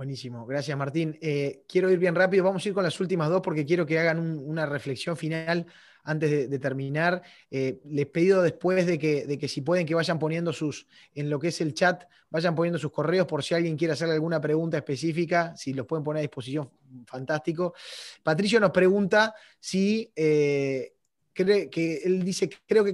Buenísimo, 0.00 0.46
gracias 0.46 0.78
Martín. 0.78 1.18
Eh, 1.20 1.62
quiero 1.68 1.90
ir 1.90 1.98
bien 1.98 2.14
rápido, 2.14 2.42
vamos 2.42 2.64
a 2.64 2.68
ir 2.70 2.74
con 2.74 2.82
las 2.82 2.98
últimas 3.00 3.28
dos 3.28 3.42
porque 3.42 3.66
quiero 3.66 3.84
que 3.84 3.98
hagan 3.98 4.18
un, 4.18 4.38
una 4.38 4.64
reflexión 4.64 5.14
final 5.14 5.66
antes 6.04 6.48
de, 6.48 6.58
terminar. 6.58 7.20
Eh, 7.50 7.82
les 7.84 8.06
pido 8.06 8.40
después 8.40 8.86
de 8.86 8.98
que, 8.98 9.26
de 9.26 9.36
que, 9.36 9.46
si 9.46 9.60
pueden 9.60 9.84
que 9.84 9.94
vayan 9.94 10.18
poniendo 10.18 10.54
sus, 10.54 10.86
en 11.14 11.28
lo 11.28 11.38
que 11.38 11.48
es 11.48 11.60
el 11.60 11.74
chat, 11.74 12.04
vayan 12.30 12.54
poniendo 12.54 12.78
sus 12.78 12.90
correos 12.90 13.26
por 13.26 13.44
si 13.44 13.52
alguien 13.52 13.76
quiere 13.76 13.92
hacerle 13.92 14.14
alguna 14.14 14.40
pregunta 14.40 14.78
específica, 14.78 15.54
si 15.54 15.74
los 15.74 15.84
pueden 15.86 16.02
poner 16.02 16.20
a 16.20 16.22
disposición, 16.22 16.70
fantástico. 17.04 17.74
Patricio 18.22 18.58
nos 18.58 18.70
pregunta 18.70 19.34
si... 19.58 20.10
Eh, 20.16 20.94
cree 21.32 21.70
que 21.70 21.98
él 21.98 22.24
dice, 22.24 22.50
creo 22.66 22.84
que 22.84 22.92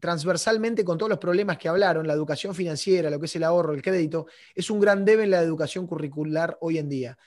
transversalmente 0.00 0.84
con 0.84 0.98
todos 0.98 1.10
los 1.10 1.18
problemas 1.18 1.58
que 1.58 1.68
hablaron, 1.68 2.06
la 2.06 2.14
educación 2.14 2.54
financiera, 2.54 3.10
lo 3.10 3.20
que 3.20 3.26
es 3.26 3.36
el 3.36 3.44
ahorro, 3.44 3.74
el 3.74 3.82
crédito, 3.82 4.26
es 4.54 4.70
un 4.70 4.80
gran 4.80 5.04
debe 5.04 5.24
en 5.24 5.30
la 5.30 5.40
educación 5.40 5.86
curricular 5.86 6.56
hoy 6.60 6.78
en 6.78 6.88
día 6.88 7.18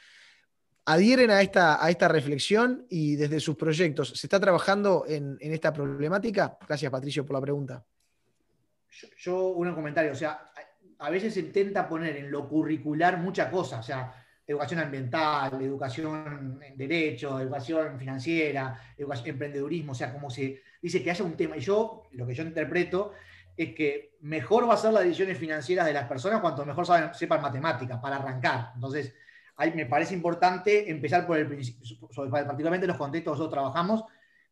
adhieren 0.85 1.31
a 1.31 1.41
esta, 1.41 1.83
a 1.83 1.89
esta 1.89 2.07
reflexión 2.07 2.85
y 2.89 3.15
desde 3.15 3.39
sus 3.39 3.55
proyectos, 3.55 4.09
¿se 4.09 4.27
está 4.27 4.39
trabajando 4.39 5.05
en, 5.07 5.37
en 5.39 5.53
esta 5.53 5.71
problemática? 5.71 6.57
Gracias, 6.67 6.91
Patricio, 6.91 7.25
por 7.25 7.35
la 7.35 7.41
pregunta. 7.41 7.85
Yo, 8.89 9.07
yo, 9.17 9.47
un 9.49 9.73
comentario, 9.73 10.11
o 10.11 10.15
sea, 10.15 10.51
a 10.99 11.09
veces 11.09 11.33
se 11.33 11.39
intenta 11.39 11.87
poner 11.87 12.17
en 12.17 12.29
lo 12.29 12.47
curricular 12.47 13.17
mucha 13.17 13.49
cosa, 13.49 13.79
o 13.79 13.83
sea, 13.83 14.22
educación 14.45 14.79
ambiental, 14.81 15.61
educación 15.61 16.59
en 16.61 16.77
derecho, 16.77 17.39
educación 17.39 17.97
financiera, 17.97 18.79
emprendedurismo, 18.97 19.93
o 19.93 19.95
sea, 19.95 20.11
como 20.11 20.29
se 20.29 20.61
dice 20.81 21.01
que 21.01 21.11
haya 21.11 21.23
un 21.23 21.37
tema. 21.37 21.57
Y 21.57 21.61
yo, 21.61 22.03
lo 22.11 22.27
que 22.27 22.35
yo 22.35 22.43
interpreto 22.43 23.13
es 23.55 23.73
que 23.73 24.17
mejor 24.21 24.67
va 24.67 24.73
a 24.73 24.77
ser 24.77 24.91
las 24.91 25.03
decisiones 25.03 25.37
financieras 25.37 25.85
de 25.85 25.93
las 25.93 26.07
personas 26.07 26.41
cuanto 26.41 26.65
mejor 26.65 26.85
saben, 26.85 27.13
sepan 27.13 27.41
matemáticas, 27.41 27.99
para 27.99 28.17
arrancar. 28.17 28.71
Entonces, 28.75 29.13
me 29.75 29.85
parece 29.85 30.13
importante 30.13 30.89
empezar 30.89 31.25
por 31.25 31.37
el 31.37 31.47
principio, 31.47 31.97
particularmente 32.29 32.85
en 32.85 32.89
los 32.89 32.97
contextos 32.97 33.37
donde 33.37 33.43
nosotros 33.43 33.51
trabajamos, 33.51 34.03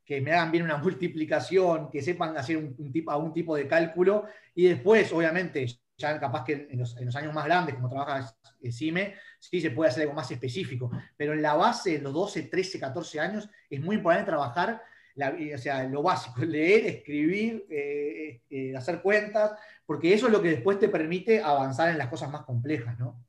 que 0.05 0.21
me 0.21 0.31
hagan 0.31 0.51
bien 0.51 0.63
una 0.63 0.77
multiplicación, 0.83 1.89
que 1.89 2.01
sepan 2.01 2.37
hacer 2.37 2.57
un, 2.57 2.75
un 2.77 2.91
tipo, 2.91 3.11
algún 3.11 3.33
tipo 3.33 3.55
de 3.55 3.67
cálculo, 3.67 4.25
y 4.55 4.67
después, 4.67 5.11
obviamente, 5.11 5.65
ya 6.01 6.19
capaz 6.19 6.43
que 6.43 6.67
en 6.69 6.79
los, 6.79 6.97
en 6.97 7.05
los 7.05 7.15
años 7.15 7.33
más 7.33 7.45
grandes, 7.45 7.75
como 7.75 7.89
trabaja 7.89 8.35
CIME, 8.71 9.15
sí 9.39 9.61
se 9.61 9.71
puede 9.71 9.89
hacer 9.89 10.03
algo 10.03 10.15
más 10.15 10.29
específico, 10.31 10.91
pero 11.15 11.33
en 11.33 11.41
la 11.41 11.53
base, 11.53 11.95
en 11.95 12.03
los 12.03 12.13
12, 12.13 12.43
13, 12.43 12.79
14 12.79 13.19
años, 13.19 13.49
es 13.69 13.79
muy 13.79 13.95
importante 13.95 14.29
trabajar 14.29 14.81
la, 15.15 15.35
o 15.55 15.57
sea, 15.57 15.83
lo 15.83 16.01
básico, 16.03 16.41
leer, 16.45 16.85
escribir, 16.87 17.65
eh, 17.69 18.41
eh, 18.49 18.75
hacer 18.75 19.01
cuentas, 19.01 19.51
porque 19.85 20.13
eso 20.13 20.27
es 20.27 20.33
lo 20.33 20.41
que 20.41 20.49
después 20.49 20.79
te 20.79 20.89
permite 20.89 21.41
avanzar 21.41 21.89
en 21.89 21.97
las 21.97 22.07
cosas 22.07 22.29
más 22.29 22.43
complejas, 22.43 22.97
¿no? 22.99 23.23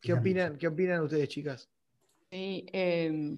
¿Qué 0.00 0.12
opinan, 0.12 0.58
¿Qué 0.58 0.66
opinan 0.66 1.02
ustedes, 1.02 1.28
chicas? 1.28 1.68
Sí, 2.30 2.66
eh, 2.72 3.36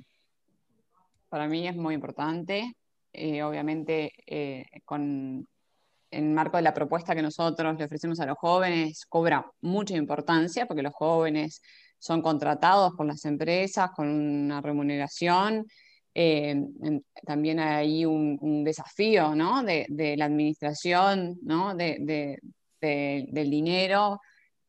para 1.29 1.47
mí 1.47 1.69
es 1.69 1.77
muy 1.77 1.95
importante. 1.95 2.75
Eh, 3.13 3.43
obviamente, 3.43 4.13
eh, 4.27 4.67
con 4.85 5.47
en 6.15 6.35
marco 6.35 6.57
de 6.57 6.63
la 6.63 6.75
propuesta 6.75 7.15
que 7.15 7.23
nosotros 7.23 7.77
le 7.79 7.85
ofrecemos 7.85 8.21
a 8.21 8.27
los 8.27 8.39
jóvenes, 8.39 9.05
cobra 9.09 9.45
mucha 9.61 9.97
importancia 9.97 10.67
porque 10.67 10.83
los 10.83 10.95
jóvenes 10.95 11.61
son 11.99 12.23
contratados 12.23 12.93
por 12.97 13.07
las 13.07 13.25
empresas 13.25 13.91
con 13.91 14.09
una 14.09 14.61
remuneración. 14.61 15.67
Eh, 16.15 16.63
también 17.27 17.59
hay 17.59 18.05
un, 18.05 18.39
un 18.41 18.63
desafío 18.65 19.35
¿no? 19.35 19.63
de, 19.63 20.15
la 20.17 20.27
administración 20.27 21.39
¿no? 21.43 21.75
de, 21.75 22.39
del 22.81 23.51
dinero 23.51 24.21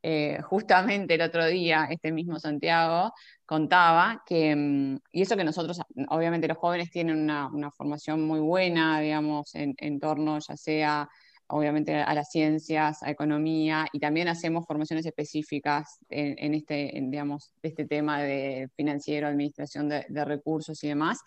eh, 0.08 0.40
justamente 0.44 1.16
el 1.16 1.22
otro 1.22 1.48
día, 1.48 1.88
este 1.90 2.12
mismo 2.12 2.40
Santiago 2.40 3.12
contaba 3.44 4.22
que, 4.24 4.56
mm, 4.56 5.00
y 5.12 5.24
eso 5.24 5.36
que 5.36 5.44
nosotros, 5.44 5.82
obviamente 6.10 6.48
los 6.48 6.60
jóvenes 6.60 6.92
tienen 6.92 7.18
una, 7.18 7.48
una 7.48 7.72
formación 7.72 8.22
muy 8.22 8.40
buena, 8.40 9.00
digamos, 9.00 9.56
en, 9.56 9.74
en, 9.80 10.00
torno 10.00 10.38
ya 10.38 10.56
sea, 10.56 11.10
obviamente, 11.48 11.96
a 11.96 12.14
las 12.14 12.30
ciencias, 12.32 13.04
a 13.04 13.12
economía, 13.12 13.88
y 13.94 14.00
también 14.00 14.28
hacemos 14.28 14.66
formaciones 14.66 15.06
específicas 15.06 16.00
en, 16.10 16.36
en 16.40 16.54
este, 16.54 16.98
en, 16.98 17.12
digamos, 17.12 17.52
este 17.62 17.86
tema 17.86 18.22
de 18.22 18.70
financiero, 18.76 19.28
administración 19.28 19.90
de, 19.90 20.06
de 20.10 20.26
recursos 20.26 20.84
y 20.84 20.88
demás, 20.88 21.20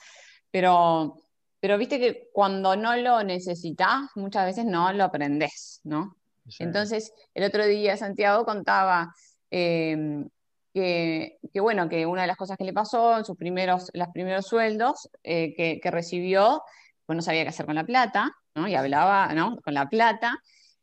pero 0.51 1.23
pero 1.61 1.77
viste 1.77 1.99
que 1.99 2.29
cuando 2.33 2.77
no 2.77 2.97
lo 2.97 3.23
necesitas, 3.25 4.11
muchas 4.15 4.47
veces 4.47 4.65
no 4.65 4.93
lo 4.93 5.05
aprendes, 5.05 5.81
¿no? 5.85 6.17
Entonces, 6.61 7.13
el 7.35 7.45
otro 7.45 7.67
día 7.67 7.97
Santiago 7.97 8.45
contaba 8.45 9.13
eh, 9.51 10.25
que, 10.73 11.39
que, 11.53 11.61
bueno, 11.61 11.89
que 11.89 12.07
una 12.07 12.23
de 12.23 12.29
las 12.29 12.37
cosas 12.37 12.57
que 12.57 12.65
le 12.65 12.73
pasó 12.73 13.19
en 13.19 13.25
sus 13.25 13.37
primeros, 13.37 13.91
los 13.93 14.09
primeros 14.09 14.47
sueldos 14.47 15.11
eh, 15.25 15.53
que, 15.55 15.81
que, 15.83 15.91
recibió, 15.91 16.63
pues 17.05 17.17
no 17.17 17.23
sabía 17.23 17.43
qué 17.43 17.49
hacer 17.49 17.67
con 17.67 17.75
la 17.75 17.85
plata, 17.85 18.31
Y 18.67 18.75
hablaba. 18.75 19.29
Con 19.63 19.75
la 19.75 19.89
plata. 19.89 20.39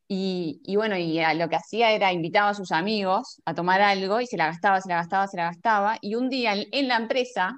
Y, 0.07 0.75
bueno, 0.75 0.95
y 0.95 1.19
lo 1.35 1.49
que 1.49 1.55
hacía 1.55 1.91
era 1.91 2.13
invitaba 2.13 2.49
a 2.49 2.53
sus 2.53 2.71
amigos 2.71 3.41
a 3.43 3.55
tomar 3.55 3.81
algo 3.81 4.21
y 4.21 4.27
se 4.27 4.37
la 4.37 4.45
gastaba, 4.45 4.79
se 4.79 4.89
la 4.89 4.97
gastaba, 4.97 5.27
se 5.27 5.37
la 5.37 5.45
gastaba. 5.45 5.97
Y 5.99 6.15
un 6.15 6.29
día 6.29 6.53
en, 6.53 6.67
en 6.71 6.87
la 6.87 6.97
empresa 6.97 7.57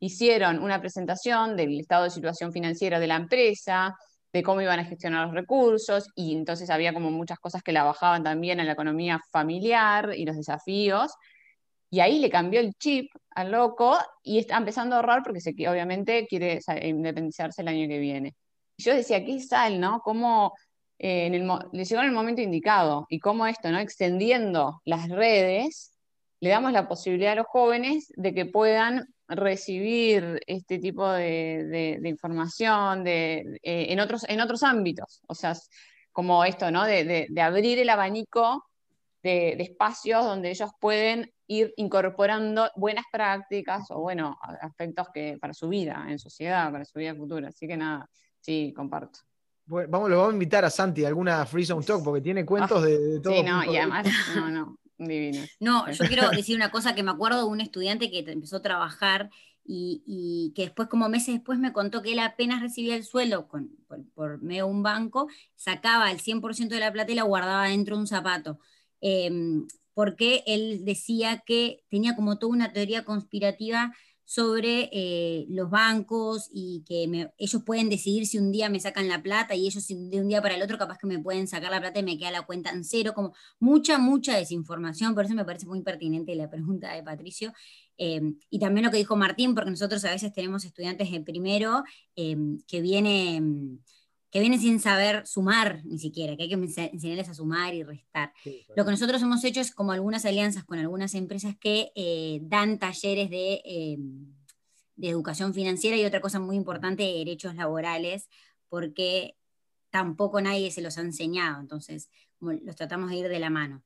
hicieron 0.00 0.62
una 0.62 0.80
presentación 0.80 1.56
del 1.56 1.78
estado 1.78 2.04
de 2.04 2.10
situación 2.10 2.52
financiera 2.52 2.98
de 2.98 3.06
la 3.06 3.16
empresa, 3.16 3.94
de 4.32 4.42
cómo 4.42 4.62
iban 4.62 4.80
a 4.80 4.84
gestionar 4.84 5.26
los 5.26 5.34
recursos, 5.34 6.08
y 6.16 6.34
entonces 6.34 6.70
había 6.70 6.92
como 6.94 7.10
muchas 7.10 7.38
cosas 7.38 7.62
que 7.62 7.72
la 7.72 7.84
bajaban 7.84 8.22
también 8.24 8.58
a 8.58 8.64
la 8.64 8.72
economía 8.72 9.20
familiar 9.30 10.12
y 10.16 10.24
los 10.24 10.36
desafíos, 10.36 11.12
y 11.90 12.00
ahí 12.00 12.18
le 12.20 12.30
cambió 12.30 12.58
el 12.60 12.72
chip 12.74 13.10
al 13.30 13.52
loco 13.52 13.98
y 14.22 14.38
está 14.38 14.56
empezando 14.56 14.96
a 14.96 15.00
ahorrar 15.00 15.22
porque 15.22 15.40
obviamente 15.68 16.26
quiere 16.26 16.60
independizarse 16.82 17.60
el 17.60 17.68
año 17.68 17.86
que 17.86 17.98
viene. 17.98 18.34
Yo 18.78 18.94
decía, 18.94 19.24
qué 19.24 19.40
sal, 19.40 19.80
¿no? 19.80 20.00
Cómo 20.00 20.54
eh, 20.98 21.26
en 21.26 21.34
el, 21.34 21.48
le 21.72 21.84
llegó 21.84 22.00
en 22.00 22.08
el 22.08 22.14
momento 22.14 22.40
indicado 22.42 23.06
y 23.08 23.18
cómo 23.20 23.46
esto, 23.46 23.70
¿no? 23.70 23.78
Extendiendo 23.78 24.80
las 24.84 25.08
redes, 25.08 25.92
le 26.40 26.50
damos 26.50 26.72
la 26.72 26.88
posibilidad 26.88 27.32
a 27.32 27.36
los 27.36 27.46
jóvenes 27.46 28.12
de 28.16 28.34
que 28.34 28.46
puedan 28.46 29.06
recibir 29.28 30.40
este 30.46 30.78
tipo 30.78 31.08
de, 31.10 32.00
información 32.04 33.04
de, 33.04 33.60
eh, 33.62 33.86
en, 33.90 34.00
otros, 34.00 34.24
en 34.28 34.40
otros 34.40 34.62
ámbitos, 34.62 35.22
o 35.28 35.34
sea, 35.34 35.54
como 36.10 36.44
esto, 36.44 36.70
¿no? 36.70 36.84
De 36.84 37.28
abrir 37.40 37.78
el 37.78 37.88
abanico 37.88 38.64
de, 39.22 39.56
espacios 39.62 40.24
donde 40.24 40.50
ellos 40.50 40.70
pueden 40.80 41.32
ir 41.46 41.72
incorporando 41.76 42.70
buenas 42.76 43.04
prácticas 43.12 43.90
o, 43.90 44.00
bueno, 44.00 44.38
aspectos 44.60 45.08
que 45.12 45.38
para 45.40 45.54
su 45.54 45.68
vida 45.68 46.04
en 46.08 46.18
sociedad, 46.18 46.70
para 46.72 46.84
su 46.84 46.98
vida 46.98 47.14
futura. 47.14 47.48
Así 47.48 47.66
que 47.66 47.76
nada, 47.76 48.08
sí, 48.42 48.74
comparto. 48.76 49.20
Bueno, 49.64 49.88
vamos, 49.90 50.10
lo 50.10 50.18
vamos 50.18 50.32
a 50.32 50.34
invitar 50.34 50.64
a 50.64 50.70
Santi 50.70 51.04
a 51.04 51.08
alguna 51.08 51.46
Free 51.46 51.64
Zone 51.64 51.84
Talk 51.84 52.04
porque 52.04 52.20
tiene 52.20 52.44
cuentos 52.44 52.82
de, 52.82 52.98
de 52.98 53.20
todo. 53.20 53.32
Sí, 53.32 53.42
no, 53.42 53.64
y 53.64 53.76
además, 53.76 54.06
no, 54.36 54.50
no. 54.50 54.78
Divino. 54.98 55.40
No, 55.60 55.90
yo 55.90 56.04
quiero 56.06 56.28
decir 56.30 56.56
una 56.56 56.70
cosa 56.70 56.94
que 56.94 57.02
me 57.02 57.10
acuerdo 57.10 57.38
de 57.38 57.44
un 57.44 57.60
estudiante 57.60 58.10
que 58.10 58.18
empezó 58.18 58.56
a 58.56 58.62
trabajar 58.62 59.30
y, 59.64 60.02
y, 60.06 60.52
que 60.54 60.62
después, 60.62 60.88
como 60.88 61.08
meses 61.08 61.34
después, 61.34 61.58
me 61.58 61.72
contó 61.72 62.02
que 62.02 62.12
él 62.12 62.18
apenas 62.18 62.60
recibía 62.60 62.96
el 62.96 63.04
sueldo 63.04 63.46
con, 63.48 63.70
por, 63.86 64.04
por, 64.12 64.42
medio 64.42 64.66
de 64.66 64.72
un 64.72 64.82
banco, 64.82 65.28
sacaba 65.54 66.10
el 66.10 66.18
100% 66.18 66.68
de 66.68 66.80
la 66.80 66.92
plata 66.92 67.12
y 67.12 67.14
la 67.14 67.22
guardaba 67.22 67.68
dentro 67.68 67.94
de 67.96 68.00
un 68.02 68.08
zapato. 68.08 68.58
Eh, 69.00 69.30
porque 69.94 70.42
él 70.46 70.84
decía 70.84 71.42
que 71.44 71.84
tenía 71.90 72.16
como 72.16 72.38
toda 72.38 72.52
una 72.52 72.72
teoría 72.72 73.04
conspirativa 73.04 73.92
sobre 74.32 74.88
eh, 74.92 75.44
los 75.50 75.68
bancos 75.68 76.48
y 76.50 76.82
que 76.86 77.30
ellos 77.36 77.62
pueden 77.66 77.90
decidir 77.90 78.26
si 78.26 78.38
un 78.38 78.50
día 78.50 78.70
me 78.70 78.80
sacan 78.80 79.06
la 79.06 79.22
plata 79.22 79.54
y 79.54 79.66
ellos 79.66 79.86
de 79.86 80.20
un 80.22 80.28
día 80.28 80.40
para 80.40 80.54
el 80.54 80.62
otro 80.62 80.78
capaz 80.78 80.96
que 80.96 81.06
me 81.06 81.18
pueden 81.18 81.46
sacar 81.46 81.70
la 81.70 81.80
plata 81.80 82.00
y 82.00 82.02
me 82.02 82.16
queda 82.16 82.30
la 82.30 82.46
cuenta 82.46 82.70
en 82.70 82.82
cero, 82.82 83.12
como 83.14 83.34
mucha, 83.60 83.98
mucha 83.98 84.34
desinformación, 84.34 85.14
por 85.14 85.26
eso 85.26 85.34
me 85.34 85.44
parece 85.44 85.66
muy 85.66 85.82
pertinente 85.82 86.34
la 86.34 86.48
pregunta 86.48 86.94
de 86.94 87.02
Patricio. 87.02 87.52
Em, 87.98 88.38
y 88.48 88.58
también 88.58 88.86
lo 88.86 88.90
que 88.90 88.96
dijo 88.96 89.16
Martín, 89.16 89.54
porque 89.54 89.70
nosotros 89.70 90.02
a 90.06 90.12
veces 90.12 90.32
tenemos 90.32 90.64
estudiantes 90.64 91.10
de 91.10 91.20
primero 91.20 91.84
em, 92.16 92.58
que 92.66 92.80
vienen 92.80 93.82
que 94.32 94.40
vienen 94.40 94.58
sin 94.58 94.80
saber 94.80 95.26
sumar 95.26 95.84
ni 95.84 95.98
siquiera, 95.98 96.34
que 96.36 96.44
hay 96.44 96.48
que 96.48 96.54
enseñarles 96.54 97.28
a 97.28 97.34
sumar 97.34 97.74
y 97.74 97.82
restar. 97.82 98.32
Lo 98.74 98.86
que 98.86 98.90
nosotros 98.90 99.20
hemos 99.20 99.44
hecho 99.44 99.60
es 99.60 99.74
como 99.74 99.92
algunas 99.92 100.24
alianzas 100.24 100.64
con 100.64 100.78
algunas 100.78 101.14
empresas 101.14 101.54
que 101.60 101.92
eh, 101.94 102.40
dan 102.42 102.78
talleres 102.78 103.28
de, 103.28 103.60
em, 103.62 104.34
de, 104.96 105.10
educación 105.10 105.52
financiera 105.52 105.98
y 105.98 106.06
otra 106.06 106.22
cosa 106.22 106.40
muy 106.40 106.56
importante, 106.56 107.02
derechos 107.02 107.54
laborales, 107.56 108.30
porque 108.70 109.36
tampoco 109.90 110.40
nadie 110.40 110.70
se 110.70 110.80
los 110.80 110.96
ha 110.96 111.02
enseñado, 111.02 111.60
entonces 111.60 112.08
los 112.40 112.74
tratamos 112.74 113.10
de 113.10 113.16
ir 113.16 113.28
de 113.28 113.38
la 113.38 113.50
mano. 113.50 113.82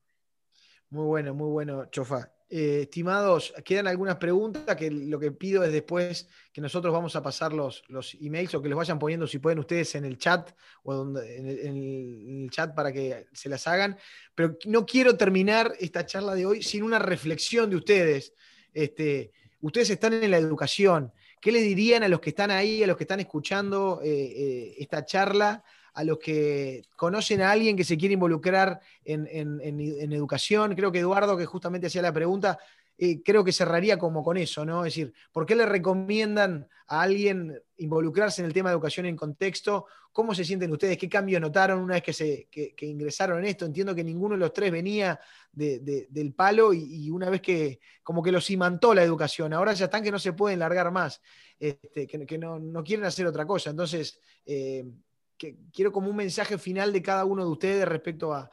Muy 0.89 1.07
bueno, 1.07 1.33
muy 1.33 1.49
bueno, 1.49 1.87
Chofa. 1.87 2.31
Eh, 2.49 2.83
estimados, 2.83 3.53
quedan 3.65 3.87
algunas 3.87 4.15
preguntas 4.15 4.73
que 4.77 4.89
lo 4.89 5.19
que 5.19 5.33
pido 5.33 5.65
es 5.65 5.71
después 5.73 6.29
que 6.53 6.61
nosotros 6.61 6.93
vamos 6.93 7.13
a 7.17 7.21
pasar 7.21 7.51
los, 7.51 7.83
los 7.89 8.15
emails 8.21 8.55
o 8.55 8.61
que 8.61 8.69
los 8.69 8.77
vayan 8.77 8.97
poniendo 8.97 9.27
si 9.27 9.39
pueden 9.39 9.59
ustedes 9.59 9.95
en 9.95 10.05
el 10.05 10.17
chat 10.17 10.51
o 10.83 10.93
donde, 10.93 11.35
en, 11.35 12.45
el, 12.45 12.49
chat 12.49 12.73
para 12.73 12.93
que 12.93 13.27
se 13.33 13.49
las 13.49 13.67
hagan. 13.67 13.97
Pero 14.33 14.57
no 14.65 14.85
quiero 14.85 15.17
terminar 15.17 15.73
esta 15.77 16.05
charla 16.05 16.35
de 16.35 16.45
hoy 16.45 16.63
sin 16.63 16.83
una 16.83 16.99
reflexión 16.99 17.69
de 17.69 17.75
ustedes. 17.75 18.33
Este, 18.73 19.33
ustedes 19.59 19.89
están 19.89 20.13
en 20.13 20.31
la 20.31 20.37
educación. 20.37 21.11
¿Qué 21.41 21.51
le 21.51 21.59
dirían 21.59 22.03
a 22.03 22.07
los 22.07 22.21
que 22.21 22.29
están 22.29 22.49
ahí, 22.51 22.81
a 22.81 22.87
los 22.87 22.95
que 22.95 23.03
están 23.03 23.19
escuchando 23.19 23.99
eh, 24.01 24.09
eh, 24.09 24.75
esta 24.77 25.03
charla? 25.03 25.65
A 25.97 26.03
los 26.03 26.19
que 26.19 26.83
conocen 26.95 27.41
a 27.41 27.49
alguien 27.49 27.75
que 27.75 27.83
se 27.83 27.97
quiere 27.97 28.13
involucrar 28.13 28.79
en, 29.03 30.13
educación. 30.13 30.75
Creo 30.75 30.91
que 30.91 30.99
Eduardo, 30.99 31.35
que 31.35 31.47
justamente 31.47 31.87
hacía 31.87 32.03
la 32.03 32.13
pregunta, 32.13 32.59
eh, 32.99 33.23
creo 33.23 33.43
que 33.43 33.51
cerraría 33.51 33.97
como 33.97 34.23
con 34.23 34.37
eso, 34.37 34.63
¿no? 34.63 34.85
Es 34.85 34.93
decir, 34.93 35.11
¿por 35.31 35.47
qué 35.47 35.55
le 35.55 35.65
recomiendan 35.65 36.67
a 36.85 37.01
alguien 37.01 37.59
involucrarse 37.77 38.43
en 38.43 38.45
el 38.45 38.53
tema 38.53 38.69
de 38.69 38.75
educación 38.75 39.07
en 39.07 39.15
contexto? 39.15 39.87
¿Cómo 40.11 40.35
se 40.35 40.45
sienten 40.45 40.71
ustedes? 40.71 40.99
¿Qué 40.99 41.09
cambios 41.09 41.41
notaron 41.41 41.79
una 41.79 41.95
vez 41.95 42.03
que, 42.03 42.13
se, 42.13 42.47
ingresaron 42.81 43.39
en 43.39 43.45
esto? 43.45 43.65
Entiendo 43.65 43.95
que 43.95 44.03
ninguno 44.03 44.35
de 44.35 44.39
los 44.39 44.53
tres 44.53 44.71
venía 44.71 45.19
del 45.51 46.33
palo 46.35 46.75
y, 46.75 47.09
una 47.09 47.31
vez 47.31 47.41
que 47.41 47.79
como 48.03 48.21
que 48.21 48.31
los 48.31 48.47
imantó 48.51 48.93
la 48.93 49.01
educación, 49.01 49.51
ahora 49.51 49.73
ya 49.73 49.85
están 49.85 50.03
que 50.03 50.11
no 50.11 50.19
se 50.19 50.33
pueden 50.33 50.59
largar 50.59 50.91
más, 50.91 51.23
este, 51.59 52.05
que, 52.05 52.37
no, 52.37 52.83
quieren 52.83 53.05
hacer 53.05 53.25
otra 53.25 53.47
cosa. 53.47 53.71
Entonces, 53.71 54.19
eh, 54.45 54.85
quiero 55.37 55.91
como 55.91 56.09
un 56.09 56.15
mensaje 56.15 56.57
final 56.57 56.91
de 56.91 57.01
cada 57.01 57.25
uno 57.25 57.43
de 57.43 57.51
ustedes 57.51 57.87
respecto 57.87 58.33
a, 58.33 58.49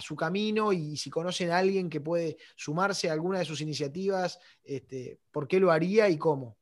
su 0.00 0.16
camino 0.16 0.72
y 0.72 0.96
si 0.96 1.10
conocen 1.10 1.50
a 1.50 1.58
alguien 1.58 1.90
que 1.90 2.00
puede 2.00 2.38
sumarse 2.54 3.10
a 3.10 3.12
alguna 3.12 3.40
de 3.40 3.44
sus 3.44 3.60
iniciativas, 3.60 4.38
este, 4.64 5.20
por 5.30 5.46
qué 5.46 5.60
lo 5.60 5.70
haría 5.70 6.08
y 6.08 6.16
cómo. 6.16 6.56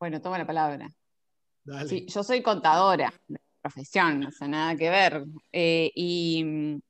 Bueno, 0.00 0.20
toma 0.20 0.38
la 0.38 0.46
palabra. 0.46 0.92
Sí, 1.88 2.06
yo 2.08 2.24
soy 2.24 2.42
contadora 2.42 3.12
de 3.28 3.38
profesión, 3.62 4.20
no 4.20 4.30
sea, 4.32 4.48
nada 4.48 4.76
que 4.76 4.90
ver. 4.90 5.24
Eh, 5.52 5.92
y, 5.94 6.80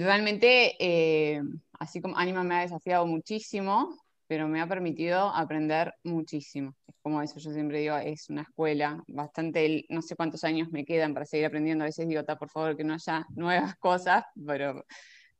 realmente, 0.00 0.76
eh, 0.78 1.42
así 1.78 2.00
como 2.00 2.16
Anima 2.16 2.42
me 2.42 2.56
ha 2.56 2.60
desafiado 2.62 3.06
muchísimo, 3.06 3.98
pero 4.26 4.48
me 4.48 4.60
ha 4.60 4.66
permitido 4.66 5.28
aprender 5.34 5.94
muchísimo. 6.02 6.74
Como 7.02 7.22
eso, 7.22 7.38
yo 7.38 7.52
siempre 7.52 7.80
digo, 7.80 7.96
es 7.96 8.28
una 8.28 8.42
escuela, 8.42 9.02
bastante, 9.06 9.84
no 9.88 10.02
sé 10.02 10.16
cuántos 10.16 10.42
años 10.44 10.68
me 10.70 10.84
quedan 10.84 11.14
para 11.14 11.26
seguir 11.26 11.46
aprendiendo, 11.46 11.84
a 11.84 11.86
veces 11.86 12.08
digo, 12.08 12.22
por 12.38 12.50
favor, 12.50 12.76
que 12.76 12.84
no 12.84 12.94
haya 12.94 13.24
nuevas 13.36 13.76
cosas, 13.76 14.24
pero, 14.46 14.84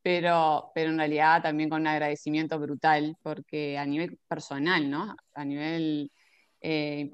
pero, 0.01 0.71
pero 0.73 0.89
en 0.89 0.97
realidad 0.97 1.41
también 1.41 1.69
con 1.69 1.81
un 1.81 1.87
agradecimiento 1.87 2.57
brutal, 2.59 3.15
porque 3.21 3.77
a 3.77 3.85
nivel 3.85 4.17
personal, 4.27 4.89
¿no? 4.89 5.15
A 5.33 5.45
nivel, 5.45 6.11
eh, 6.61 7.09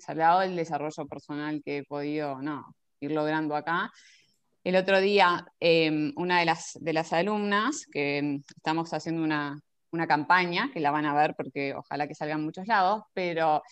salado 0.00 0.42
el 0.42 0.56
desarrollo 0.56 1.06
personal 1.06 1.62
que 1.64 1.78
he 1.78 1.84
podido, 1.84 2.42
no, 2.42 2.74
ir 3.00 3.12
logrando 3.12 3.54
acá. 3.54 3.90
El 4.64 4.76
otro 4.76 5.00
día, 5.00 5.44
em, 5.60 6.12
una 6.16 6.38
de 6.40 6.46
las, 6.46 6.78
de 6.80 6.92
las 6.92 7.12
alumnas, 7.12 7.86
que 7.92 8.18
em, 8.18 8.42
estamos 8.56 8.92
haciendo 8.92 9.22
una, 9.22 9.60
una 9.92 10.06
campaña, 10.06 10.70
que 10.72 10.80
la 10.80 10.90
van 10.90 11.06
a 11.06 11.14
ver 11.14 11.34
porque 11.36 11.74
ojalá 11.74 12.08
que 12.08 12.14
salga 12.14 12.34
en 12.34 12.44
muchos 12.44 12.66
lados, 12.66 13.04
pero 13.12 13.62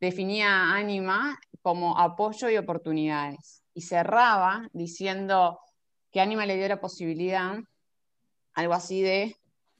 definía 0.00 0.74
Anima 0.74 1.38
como 1.62 1.98
apoyo 1.98 2.50
y 2.50 2.56
oportunidades. 2.56 3.62
Y 3.72 3.82
cerraba 3.82 4.68
diciendo 4.72 5.60
que 6.10 6.20
Anima 6.20 6.44
le 6.44 6.56
dio 6.56 6.68
la 6.68 6.80
posibilidad, 6.80 7.56
algo 8.54 8.74
así 8.74 9.00
de 9.00 9.36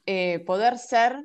eh, 0.06 0.38
poder 0.46 0.78
ser 0.78 1.20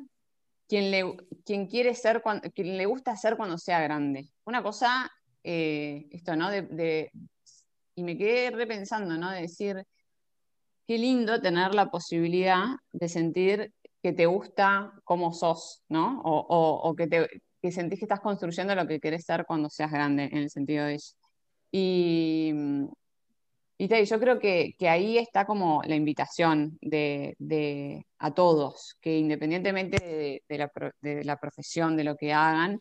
quien, 0.68 0.92
le, 0.92 1.16
quien 1.46 1.68
quiere 1.68 1.94
ser, 1.94 2.22
cuando, 2.22 2.50
quien 2.52 2.78
le 2.78 2.86
gusta 2.86 3.16
ser 3.16 3.38
cuando 3.38 3.58
sea 3.58 3.80
grande. 3.82 4.30
Una 4.46 4.64
cosa, 4.64 5.12
eh, 5.44 6.08
esto, 6.12 6.36
¿no? 6.36 6.50
De, 6.50 7.12
y 7.94 8.04
me 8.04 8.18
quedé 8.18 8.50
repensando, 8.50 9.16
¿no? 9.16 9.30
De 9.30 9.42
decir, 9.42 9.86
qué 10.88 10.98
lindo 10.98 11.40
tener 11.40 11.76
la 11.76 11.90
posibilidad 11.90 12.66
de 12.92 13.10
sentir 13.10 13.74
que 14.06 14.14
te 14.14 14.28
gusta 14.28 14.94
cómo 15.04 15.34
sos, 15.34 15.82
¿no? 15.90 16.22
O, 16.24 16.94
que, 16.96 17.08
te, 17.08 17.28
que 17.60 17.72
sentís 17.72 17.98
que 17.98 18.06
estás 18.06 18.20
construyendo 18.20 18.76
lo 18.76 18.86
que 18.86 19.00
querés 19.00 19.26
ser 19.26 19.46
cuando 19.48 19.68
seas 19.68 19.92
grande, 19.92 20.26
en 20.26 20.38
el 20.38 20.52
sentido 20.52 20.86
de 20.86 20.94
eso. 20.94 21.16
Y, 21.72 22.54
y 23.80 24.06
yo 24.06 24.20
creo 24.20 24.38
que, 24.38 24.76
ahí 24.82 25.18
está 25.18 25.48
como 25.48 25.82
la 25.88 25.96
invitación 25.96 26.78
de, 26.82 28.06
a 28.20 28.32
todos, 28.32 28.96
que 29.02 29.18
independientemente 29.18 30.44
de, 30.48 31.24
la, 31.24 31.38
profesión, 31.38 31.98
de 31.98 32.04
lo 32.04 32.16
que 32.16 32.32
hagan, 32.32 32.80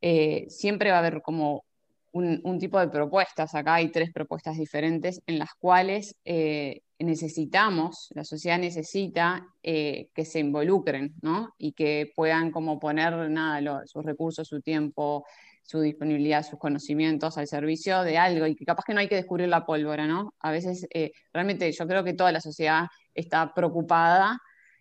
eh, 0.00 0.46
siempre 0.48 0.90
va 0.90 0.96
a 0.96 1.06
haber 1.06 1.22
como 1.22 1.64
un, 2.10 2.58
tipo 2.58 2.80
de 2.80 2.88
propuestas. 2.88 3.54
Acá 3.54 3.74
hay 3.74 3.92
tres 3.92 4.10
propuestas 4.12 4.58
diferentes 4.58 5.22
en 5.28 5.38
las 5.38 5.50
cuales 5.60 6.16
eh, 6.24 6.80
necesitamos, 6.98 8.08
la 8.14 8.24
sociedad 8.24 8.58
necesita 8.58 9.46
eh, 9.62 10.10
que 10.14 10.24
se 10.24 10.40
involucren, 10.40 11.14
¿no? 11.22 11.54
Y 11.58 11.72
que 11.72 12.12
puedan 12.14 12.50
como 12.50 12.78
poner 12.80 13.30
nada, 13.30 13.86
sus 13.86 14.04
recursos, 14.04 14.48
su 14.48 14.60
tiempo, 14.60 15.24
su 15.62 15.80
disponibilidad, 15.80 16.44
sus 16.44 16.58
conocimientos 16.58 17.38
al 17.38 17.46
servicio 17.46 18.02
de 18.02 18.18
algo 18.18 18.46
y 18.46 18.56
que 18.56 18.64
capaz 18.64 18.84
que 18.86 18.94
no 18.94 19.00
hay 19.00 19.08
que 19.08 19.16
descubrir 19.16 19.48
la 19.48 19.64
pólvora, 19.66 20.06
¿no? 20.06 20.34
A 20.40 20.50
veces, 20.50 20.86
eh, 20.92 21.12
realmente 21.32 21.70
yo 21.70 21.86
creo 21.86 22.02
que 22.02 22.14
toda 22.14 22.32
la 22.32 22.40
sociedad 22.40 22.86
está 23.14 23.54
preocupada 23.54 24.40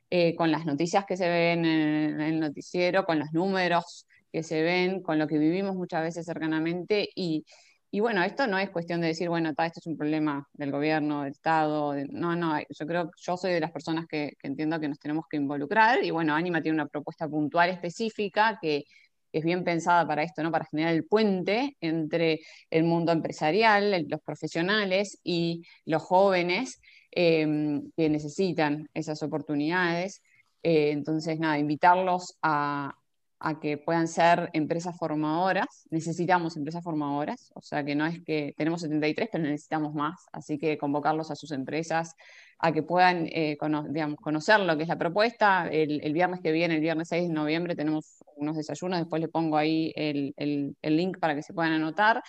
eh, 0.09 0.35
con 0.35 0.51
las 0.51 0.65
noticias 0.65 1.05
que 1.05 1.17
se 1.17 1.27
ven 1.27 1.65
en 1.65 2.21
el 2.21 2.39
noticiero, 2.39 3.05
con 3.05 3.19
los 3.19 3.33
números 3.33 4.07
que 4.31 4.43
se 4.43 4.61
ven, 4.61 5.01
con 5.01 5.19
lo 5.19 5.27
que 5.27 5.37
vivimos 5.37 5.75
muchas 5.75 6.01
veces 6.01 6.25
cercanamente 6.25 7.09
y 7.13 7.45
y 7.89 8.01
bueno, 8.01 8.21
esto 8.23 8.47
no 8.47 8.57
es 8.57 8.69
cuestión 8.69 8.99
de 8.99 9.07
decir, 9.07 9.29
bueno, 9.29 9.49
esto 9.49 9.79
es 9.79 9.87
un 9.87 9.97
problema 9.97 10.45
del 10.53 10.71
gobierno, 10.71 11.23
del 11.23 11.31
Estado, 11.31 11.95
no, 12.09 12.35
no, 12.35 12.59
yo 12.59 12.85
creo, 12.85 13.11
yo 13.17 13.37
soy 13.37 13.53
de 13.53 13.61
las 13.61 13.71
personas 13.71 14.05
que, 14.07 14.33
entiendo 14.43 14.79
que 14.79 14.89
nos 14.89 14.99
tenemos 14.99 15.25
que 15.29 15.37
involucrar 15.37 16.03
y 16.03 16.11
bueno, 16.11 16.35
Anima 16.35 16.61
tiene 16.61 16.75
una 16.75 16.87
propuesta 16.87 17.29
puntual 17.29 17.69
específica 17.69 18.59
que 18.61 18.83
es 19.31 19.43
bien 19.43 19.63
pensada 19.63 20.05
para 20.05 20.23
esto, 20.23 20.43
¿no? 20.43 20.51
Para 20.51 20.65
generar 20.65 20.93
el 20.93 21.05
puente 21.05 21.77
entre 21.79 22.39
el 22.69 22.83
mundo 22.83 23.11
empresarial, 23.11 24.05
los 24.07 24.21
profesionales 24.21 25.19
y 25.23 25.63
los 25.85 26.01
jóvenes 26.03 26.81
em, 27.11 27.91
que 27.95 28.09
necesitan 28.09 28.89
esas 28.93 29.23
oportunidades. 29.23 30.21
Eh, 30.63 30.91
entonces, 30.91 31.39
nada, 31.39 31.59
invitarlos 31.59 32.37
a, 32.41 32.96
a 33.39 33.59
que 33.59 33.77
puedan 33.77 34.07
ser 34.07 34.49
empresas 34.53 34.97
formadoras. 34.97 35.87
Necesitamos 35.89 36.57
empresas 36.57 36.83
formadoras, 36.83 37.51
o 37.53 37.61
sea 37.61 37.83
que 37.83 37.95
no 37.95 38.05
es 38.05 38.23
que 38.23 38.53
tenemos 38.57 38.81
73, 38.81 39.29
pero 39.31 39.43
necesitamos 39.43 39.93
más, 39.93 40.25
así 40.31 40.57
que 40.57 40.77
convocarlos 40.77 41.31
a 41.31 41.35
sus 41.35 41.51
empresas 41.51 42.15
a 42.59 42.71
que 42.71 42.81
puedan 42.81 43.27
eh, 43.27 43.57
conocer 43.57 44.59
lo 44.61 44.75
que 44.77 44.83
es 44.83 44.89
la 44.89 44.97
propuesta. 44.97 45.67
El, 45.67 46.13
viernes 46.13 46.41
que 46.41 46.51
viene, 46.51 46.75
el 46.75 46.81
viernes 46.81 47.09
6 47.09 47.27
de 47.27 47.33
noviembre, 47.33 47.75
tenemos 47.75 48.23
unos 48.35 48.57
desayunos, 48.57 48.99
después 48.99 49.21
le 49.21 49.27
pongo 49.27 49.57
ahí 49.57 49.93
el, 49.95 50.33
el 50.35 50.97
link 50.97 51.19
para 51.19 51.35
que 51.35 51.43
se 51.43 51.53
puedan 51.53 51.73
anotar 51.73 52.23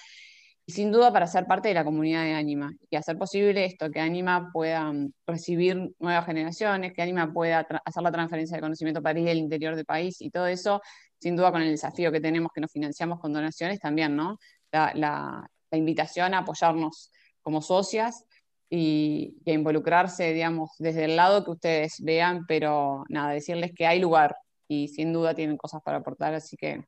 y 0.69 0.73
sin 0.73 0.93
duda 0.93 1.11
para 1.11 1.27
ser 1.27 1.47
parte 1.47 1.69
de 1.69 1.74
la 1.74 1.82
comunidad 1.82 2.24
de 2.24 2.35
Anima 2.35 2.70
y 2.90 2.97
hacer 2.97 3.16
posible 3.16 3.65
esto, 3.65 3.90
que 3.90 4.01
Anima 4.01 4.51
pueda 4.53 4.93
mm, 4.93 5.12
recibir 5.27 5.95
nuevas 5.99 6.27
generaciones, 6.27 6.93
que 6.93 7.01
Anima 7.01 7.32
pueda 7.32 7.66
hacer 7.86 8.03
la 8.03 8.12
transferencia 8.12 8.55
de 8.59 8.61
conocimiento 8.61 9.01
para 9.01 9.19
ir 9.19 9.31
al 9.31 9.39
interior 9.39 9.77
del 9.77 9.86
país 9.86 10.20
y 10.20 10.28
todo 10.28 10.47
eso, 10.47 10.82
sin 11.19 11.36
duda 11.36 11.53
con 11.53 11.62
el 11.62 11.70
desafío 11.70 12.12
que 12.12 12.20
tenemos 12.20 12.53
que 12.55 12.61
nos 12.61 12.70
financiamos 12.70 13.19
con 13.19 13.32
donaciones 13.32 13.81
también, 13.81 14.15
¿no? 14.15 14.39
La, 14.70 15.49
invitación 15.73 16.35
a 16.35 16.40
apoyarnos 16.40 17.12
como 17.40 17.62
socias 17.62 18.27
y, 18.69 19.39
y, 19.47 19.51
a 19.51 19.55
involucrarse, 19.55 20.35
digamos, 20.35 20.73
desde 20.78 21.07
el 21.07 21.16
lado 21.16 21.45
que 21.45 21.51
ustedes 21.53 21.95
vean, 22.03 22.45
pero 22.47 23.05
nada, 23.09 23.32
decirles 23.32 23.73
que 23.74 23.86
hay 23.86 24.01
lugar, 24.01 24.36
y 24.69 24.89
sin 24.89 25.15
duda 25.15 25.32
tienen 25.35 25.57
cosas 25.57 25.81
para 25.82 25.99
aportar, 25.99 26.35
así 26.35 26.59
que, 26.59 26.85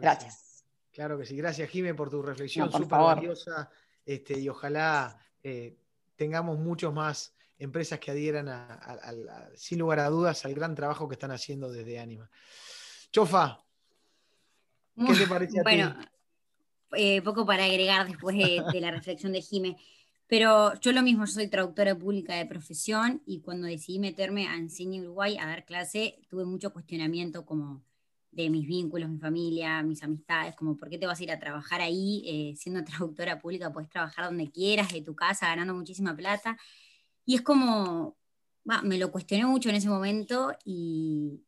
gracias. 0.00 0.51
Claro 0.92 1.18
que 1.18 1.24
sí, 1.24 1.36
gracias 1.36 1.70
Jimé 1.70 1.94
por 1.94 2.10
tu 2.10 2.22
reflexión 2.22 2.70
súper 2.70 2.98
valiosa 2.98 3.70
este, 4.04 4.38
y 4.38 4.48
ojalá 4.48 5.18
eh, 5.42 5.76
tengamos 6.16 6.58
muchos 6.58 6.92
más 6.92 7.34
empresas 7.58 7.98
que 7.98 8.10
adhieran 8.10 8.48
sin 9.54 9.78
lugar 9.78 10.00
a 10.00 10.10
dudas 10.10 10.44
al 10.44 10.54
gran 10.54 10.74
trabajo 10.74 11.08
que 11.08 11.14
están 11.14 11.30
haciendo 11.30 11.70
desde 11.70 11.98
Anima. 11.98 12.30
Chofa, 13.10 13.64
¿qué 14.94 15.14
te 15.14 15.26
parece 15.26 15.60
a 15.60 15.62
bueno, 15.62 15.96
eh, 16.94 17.22
poco 17.22 17.46
para 17.46 17.64
agregar 17.64 18.06
después 18.06 18.36
de, 18.36 18.80
la 18.80 18.90
reflexión 18.90 19.32
de 19.32 19.40
Jimé. 19.40 19.76
Pero 20.26 20.78
yo 20.80 20.92
lo 20.92 21.02
mismo, 21.02 21.24
yo 21.24 21.32
soy 21.32 21.48
traductora 21.48 21.94
pública 21.94 22.34
de 22.34 22.46
profesión 22.46 23.22
y 23.26 23.40
cuando 23.40 23.66
decidí 23.66 23.98
meterme 23.98 24.48
a 24.48 24.56
Enseña 24.56 25.00
Uruguay 25.00 25.36
a 25.38 25.46
dar 25.46 25.64
clase, 25.64 26.18
tuve 26.28 26.44
mucho 26.44 26.72
cuestionamiento 26.72 27.44
como 27.44 27.82
de 28.32 28.50
mis 28.50 28.66
vínculos, 28.66 29.08
mi 29.08 29.18
familia, 29.18 29.82
mis 29.82 30.02
amistades, 30.02 30.56
como 30.56 30.76
por 30.76 30.88
qué 30.88 30.98
te 30.98 31.06
vas 31.06 31.20
a 31.20 31.22
ir 31.22 31.30
a 31.30 31.38
trabajar 31.38 31.80
ahí, 31.80 32.24
eh, 32.26 32.56
siendo 32.56 32.82
traductora 32.84 33.38
pública, 33.38 33.72
puedes 33.72 33.90
trabajar 33.90 34.24
donde 34.24 34.50
quieras, 34.50 34.92
de 34.92 35.02
tu 35.02 35.14
casa, 35.14 35.46
ganando 35.48 35.74
muchísima 35.74 36.16
plata. 36.16 36.56
Y 37.24 37.36
es 37.36 37.42
como, 37.42 38.16
me 38.82 38.98
lo 38.98 39.12
cuestioné 39.12 39.46
mucho 39.46 39.68
en 39.68 39.76
ese 39.76 39.88
momento 39.88 40.52
y, 40.64 41.42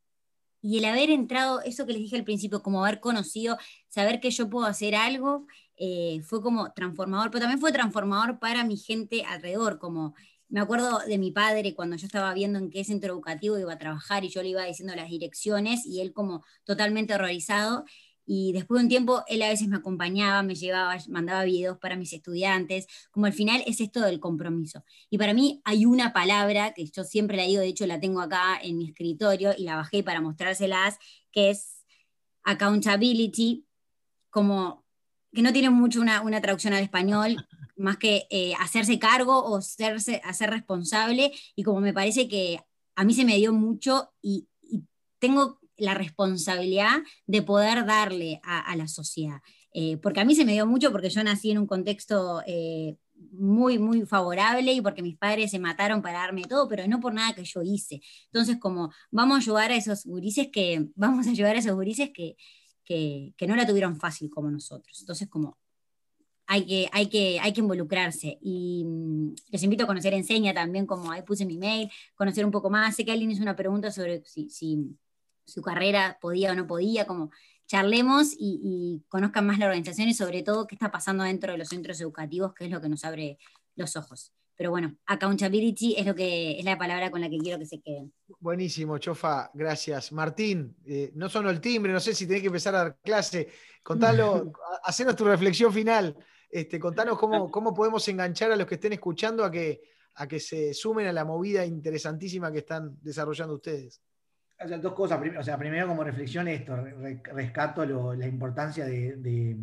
y 0.61 0.77
el 0.77 0.85
haber 0.85 1.09
entrado, 1.09 1.61
eso 1.61 1.85
que 1.85 1.93
les 1.93 2.01
dije 2.01 2.15
al 2.15 2.23
principio, 2.23 2.61
como 2.63 2.85
haber 2.85 2.99
conocido, 2.99 3.57
saber 3.87 4.19
que 4.19 4.31
yo 4.31 4.49
puedo 4.49 4.65
hacer 4.65 4.95
algo 4.95 5.47
eh, 5.77 6.21
fue 6.23 6.41
como 6.41 6.71
transformador, 6.71 7.31
pero 7.31 7.41
también 7.41 7.59
fue 7.59 7.71
transformador 7.71 8.39
para 8.39 8.63
mi 8.63 8.77
gente 8.77 9.25
alrededor, 9.25 9.77
como 9.77 10.15
me 10.49 10.59
acuerdo 10.59 10.99
de 10.99 11.17
mi 11.17 11.31
padre 11.31 11.73
cuando 11.73 11.95
yo 11.95 12.05
estaba 12.05 12.33
viendo 12.33 12.59
en 12.59 12.69
qué 12.69 12.83
centro 12.83 13.13
educativo 13.13 13.57
iba 13.57 13.73
a 13.73 13.77
trabajar 13.77 14.23
y 14.23 14.29
yo 14.29 14.41
le 14.43 14.49
iba 14.49 14.63
diciendo 14.63 14.95
las 14.95 15.09
direcciones 15.09 15.85
y 15.85 16.01
él 16.01 16.13
como 16.13 16.43
totalmente 16.63 17.13
horrorizado. 17.13 17.85
Y 18.27 18.53
después 18.53 18.79
de 18.79 18.85
un 18.85 18.89
tiempo, 18.89 19.23
él 19.27 19.43
a 19.43 19.49
veces 19.49 19.67
me 19.67 19.77
acompañaba, 19.77 20.41
me 20.41 20.55
llevaba, 20.55 20.97
mandaba 21.09 21.43
videos 21.43 21.77
para 21.77 21.95
mis 21.95 22.11
estudiantes. 22.11 22.87
Como 23.11 23.27
al 23.27 23.33
final 23.33 23.63
es 23.67 23.79
esto 23.81 24.01
del 24.01 24.19
compromiso. 24.19 24.83
Y 25.11 25.17
para 25.17 25.33
mí 25.33 25.61
hay 25.63 25.85
una 25.85 26.11
palabra 26.11 26.73
que 26.73 26.85
yo 26.85 27.03
siempre 27.03 27.37
la 27.37 27.43
digo, 27.43 27.61
de 27.61 27.67
hecho 27.67 27.85
la 27.85 27.99
tengo 27.99 28.21
acá 28.21 28.59
en 28.61 28.77
mi 28.77 28.87
escritorio 28.89 29.53
y 29.55 29.63
la 29.63 29.75
bajé 29.75 30.03
para 30.03 30.21
mostrárselas, 30.21 30.97
que 31.31 31.51
es 31.51 31.85
accountability, 32.43 33.65
como 34.29 34.85
que 35.33 35.41
no 35.41 35.53
tiene 35.53 35.69
mucho 35.69 36.01
una, 36.01 36.41
traducción 36.41 36.73
al 36.73 36.83
español, 36.83 37.35
más 37.75 37.97
que 37.97 38.27
eh, 38.29 38.53
hacerse 38.59 38.99
cargo 38.99 39.37
o 39.39 39.57
hacerse, 39.57 40.21
hacer 40.23 40.49
responsable, 40.49 41.31
y 41.55 41.63
como 41.63 41.81
me 41.81 41.93
parece 41.93 42.27
que 42.27 42.59
a 42.95 43.03
mí 43.03 43.13
se 43.13 43.25
me 43.25 43.37
dio 43.37 43.53
mucho 43.53 44.11
y, 44.21 44.47
tengo 45.19 45.59
la 45.77 45.95
responsabilidad 45.95 46.97
de 47.25 47.41
poder 47.41 47.85
darle 47.85 48.39
a, 48.43 48.75
la 48.75 48.87
sociedad. 48.87 49.39
Eh, 49.73 49.97
porque 49.97 50.19
a 50.19 50.25
mí 50.25 50.35
se 50.35 50.45
me 50.45 50.53
dio 50.53 50.67
mucho 50.67 50.91
porque 50.91 51.09
yo 51.09 51.23
nací 51.23 51.51
en 51.51 51.57
un 51.57 51.65
contexto 51.65 52.43
eh, 52.45 52.97
muy, 53.31 53.79
muy 53.79 54.05
favorable 54.05 54.73
y 54.73 54.81
porque 54.81 55.01
mis 55.01 55.17
padres 55.17 55.51
se 55.51 55.59
mataron 55.59 56.01
para 56.01 56.19
darme 56.19 56.43
todo, 56.43 56.67
pero 56.67 56.87
no 56.87 56.99
por 56.99 57.13
nada 57.13 57.33
que 57.33 57.43
yo 57.43 57.61
hice. 57.63 58.01
Entonces, 58.25 58.57
como 58.59 58.91
vamos 59.11 59.35
a 59.35 59.39
ayudar 59.39 59.71
a 59.71 59.75
esos 59.75 60.05
gurises 60.05 60.49
que, 60.51 60.87
vamos 60.95 61.27
a 61.27 61.31
ayudar 61.31 61.55
a 61.55 61.59
esos 61.59 61.73
gurises 61.73 62.11
que, 62.13 62.35
que, 62.85 63.47
no 63.47 63.55
la 63.55 63.65
tuvieron 63.65 63.97
fácil 63.97 64.29
como 64.29 64.49
nosotros. 64.51 64.99
Entonces, 64.99 65.27
como 65.27 65.57
hay 66.47 66.65
que, 66.65 66.89
hay 66.91 67.07
que, 67.07 67.39
hay 67.39 67.53
que 67.53 67.61
involucrarse. 67.61 68.37
Y 68.41 68.83
mm, 68.85 69.35
les 69.51 69.63
invito 69.63 69.83
a 69.83 69.87
conocer 69.87 70.13
Enseña 70.13 70.53
también, 70.53 70.85
como 70.85 71.11
ahí 71.11 71.21
puse 71.21 71.45
mi 71.45 71.57
mail, 71.57 71.89
conocer 72.15 72.45
un 72.45 72.51
poco 72.51 72.69
más. 72.69 72.95
Sé 72.95 73.05
que 73.05 73.11
alguien 73.11 73.31
hizo 73.31 73.41
una 73.41 73.55
pregunta 73.55 73.91
sobre 73.91 74.23
si, 74.25 74.97
su 75.45 75.61
carrera 75.61 76.17
podía 76.19 76.51
o 76.51 76.55
no 76.55 76.65
podía, 76.65 77.05
como 77.05 77.29
charlemos 77.67 78.33
y, 78.33 78.59
y, 78.63 79.03
conozcan 79.07 79.45
más 79.45 79.59
la 79.59 79.65
organización 79.67 80.07
y 80.07 80.13
sobre 80.13 80.43
todo 80.43 80.67
qué 80.67 80.75
está 80.75 80.91
pasando 80.91 81.23
dentro 81.23 81.51
de 81.51 81.57
los 81.57 81.69
centros 81.69 81.99
educativos, 82.01 82.53
que 82.53 82.65
es 82.65 82.71
lo 82.71 82.81
que 82.81 82.89
nos 82.89 83.03
abre 83.05 83.37
los 83.75 83.95
ojos. 83.95 84.33
Pero 84.57 84.71
bueno, 84.71 84.95
accountability 85.05 85.95
es 85.97 86.05
lo 86.05 86.15
que 86.15 86.57
es 86.57 86.63
la 86.63 86.77
palabra 86.77 87.11
con 87.11 87.19
la 87.19 87.29
que 87.29 87.37
quiero 87.37 87.59
que 87.59 87.65
se 87.65 87.81
queden. 87.81 88.13
Buenísimo, 88.39 88.97
Chofa, 88.97 89.51
gracias. 89.53 90.13
Martín, 90.13 90.77
eh, 90.85 91.11
no 91.13 91.27
sonó 91.27 91.49
el 91.49 91.59
timbre, 91.59 91.91
no 91.91 91.99
sé 91.99 92.15
si 92.15 92.25
tenés 92.25 92.41
que 92.41 92.47
empezar 92.47 92.73
a 92.75 92.77
dar 92.77 92.97
clase. 93.03 93.49
Contalo, 93.83 94.53
hacenos 94.83 95.15
tu 95.15 95.25
reflexión 95.25 95.73
final. 95.73 96.15
Este, 96.55 96.79
contanos 96.79 97.17
cómo, 97.17 97.51
cómo 97.51 97.73
podemos 97.73 98.07
enganchar 98.07 98.51
a 98.51 98.55
los 98.55 98.65
que 98.65 98.75
estén 98.75 98.93
escuchando 98.93 99.43
a 99.43 99.51
que, 99.51 99.81
a 100.15 100.27
que 100.27 100.39
se 100.39 100.73
sumen 100.73 101.07
a 101.07 101.13
la 101.13 101.25
movida 101.25 101.65
interesantísima 101.65 102.51
que 102.51 102.59
están 102.59 102.97
desarrollando 103.01 103.55
ustedes. 103.55 104.01
dos 104.81 104.93
cosas. 104.93 105.19
O 105.37 105.43
sea, 105.43 105.57
primero 105.57 105.87
como 105.87 106.03
reflexión 106.03 106.47
esto, 106.47 106.75
rescato 107.33 107.85
la 108.15 108.27
importancia 108.27 108.85
de 108.85 109.57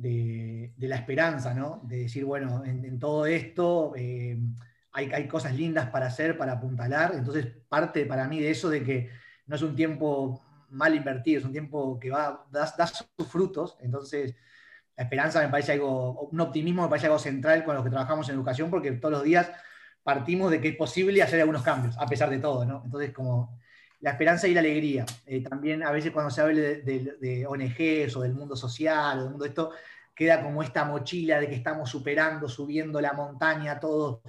de, 0.00 0.88
la 0.88 0.96
esperanza, 0.96 1.54
¿no? 1.54 1.82
De 1.84 1.98
decir, 1.98 2.24
bueno, 2.24 2.64
en, 2.64 2.98
todo 2.98 3.26
esto 3.26 3.92
eh, 3.96 4.38
hay, 4.92 5.12
hay, 5.12 5.28
cosas 5.28 5.54
lindas 5.54 5.90
para 5.90 6.06
hacer, 6.06 6.38
para 6.38 6.52
apuntalar. 6.52 7.14
Entonces, 7.14 7.46
parte 7.68 8.06
para 8.06 8.26
mí 8.26 8.40
de 8.40 8.50
eso 8.50 8.70
de 8.70 8.82
que 8.82 9.10
no 9.46 9.56
es 9.56 9.62
un 9.62 9.76
tiempo 9.76 10.42
mal 10.70 10.94
invertido, 10.94 11.40
es 11.40 11.44
un 11.44 11.52
tiempo 11.52 11.98
que 11.98 12.10
va, 12.10 12.46
da, 12.50 12.72
da 12.76 12.86
sus 12.86 13.28
frutos. 13.28 13.76
Entonces, 13.80 14.34
la 15.00 15.04
esperanza 15.04 15.40
me 15.40 15.48
parece 15.48 15.72
algo, 15.72 16.28
un 16.30 16.38
optimismo 16.42 16.82
me 16.82 16.88
parece 16.90 17.06
algo 17.06 17.18
central 17.18 17.64
con 17.64 17.74
los 17.74 17.82
que 17.82 17.88
trabajamos 17.88 18.28
en 18.28 18.34
educación, 18.34 18.68
porque 18.68 18.92
todos 18.92 19.12
los 19.12 19.24
días 19.24 19.50
partimos 20.02 20.50
de 20.50 20.60
que 20.60 20.68
es 20.68 20.76
posible 20.76 21.22
hacer 21.22 21.40
algunos 21.40 21.62
cambios, 21.62 21.96
a 21.96 22.06
pesar 22.06 22.28
de 22.28 22.38
todo, 22.38 22.66
¿no? 22.66 22.82
Entonces, 22.84 23.10
como 23.10 23.58
la 24.00 24.10
esperanza 24.10 24.46
y 24.46 24.52
la 24.52 24.60
alegría. 24.60 25.06
Eh, 25.24 25.42
también 25.42 25.82
a 25.84 25.90
veces 25.90 26.12
cuando 26.12 26.30
se 26.30 26.42
habla 26.42 26.60
de, 26.60 27.46
ONGs 27.48 28.14
o 28.14 28.20
del 28.20 28.34
mundo 28.34 28.54
social 28.56 29.20
o 29.20 29.22
del 29.22 29.30
mundo 29.30 29.46
esto, 29.46 29.70
queda 30.14 30.42
como 30.42 30.62
esta 30.62 30.84
mochila 30.84 31.40
de 31.40 31.48
que 31.48 31.54
estamos 31.54 31.88
superando, 31.88 32.46
subiendo 32.46 33.00
la 33.00 33.14
montaña, 33.14 33.80
todos 33.80 34.20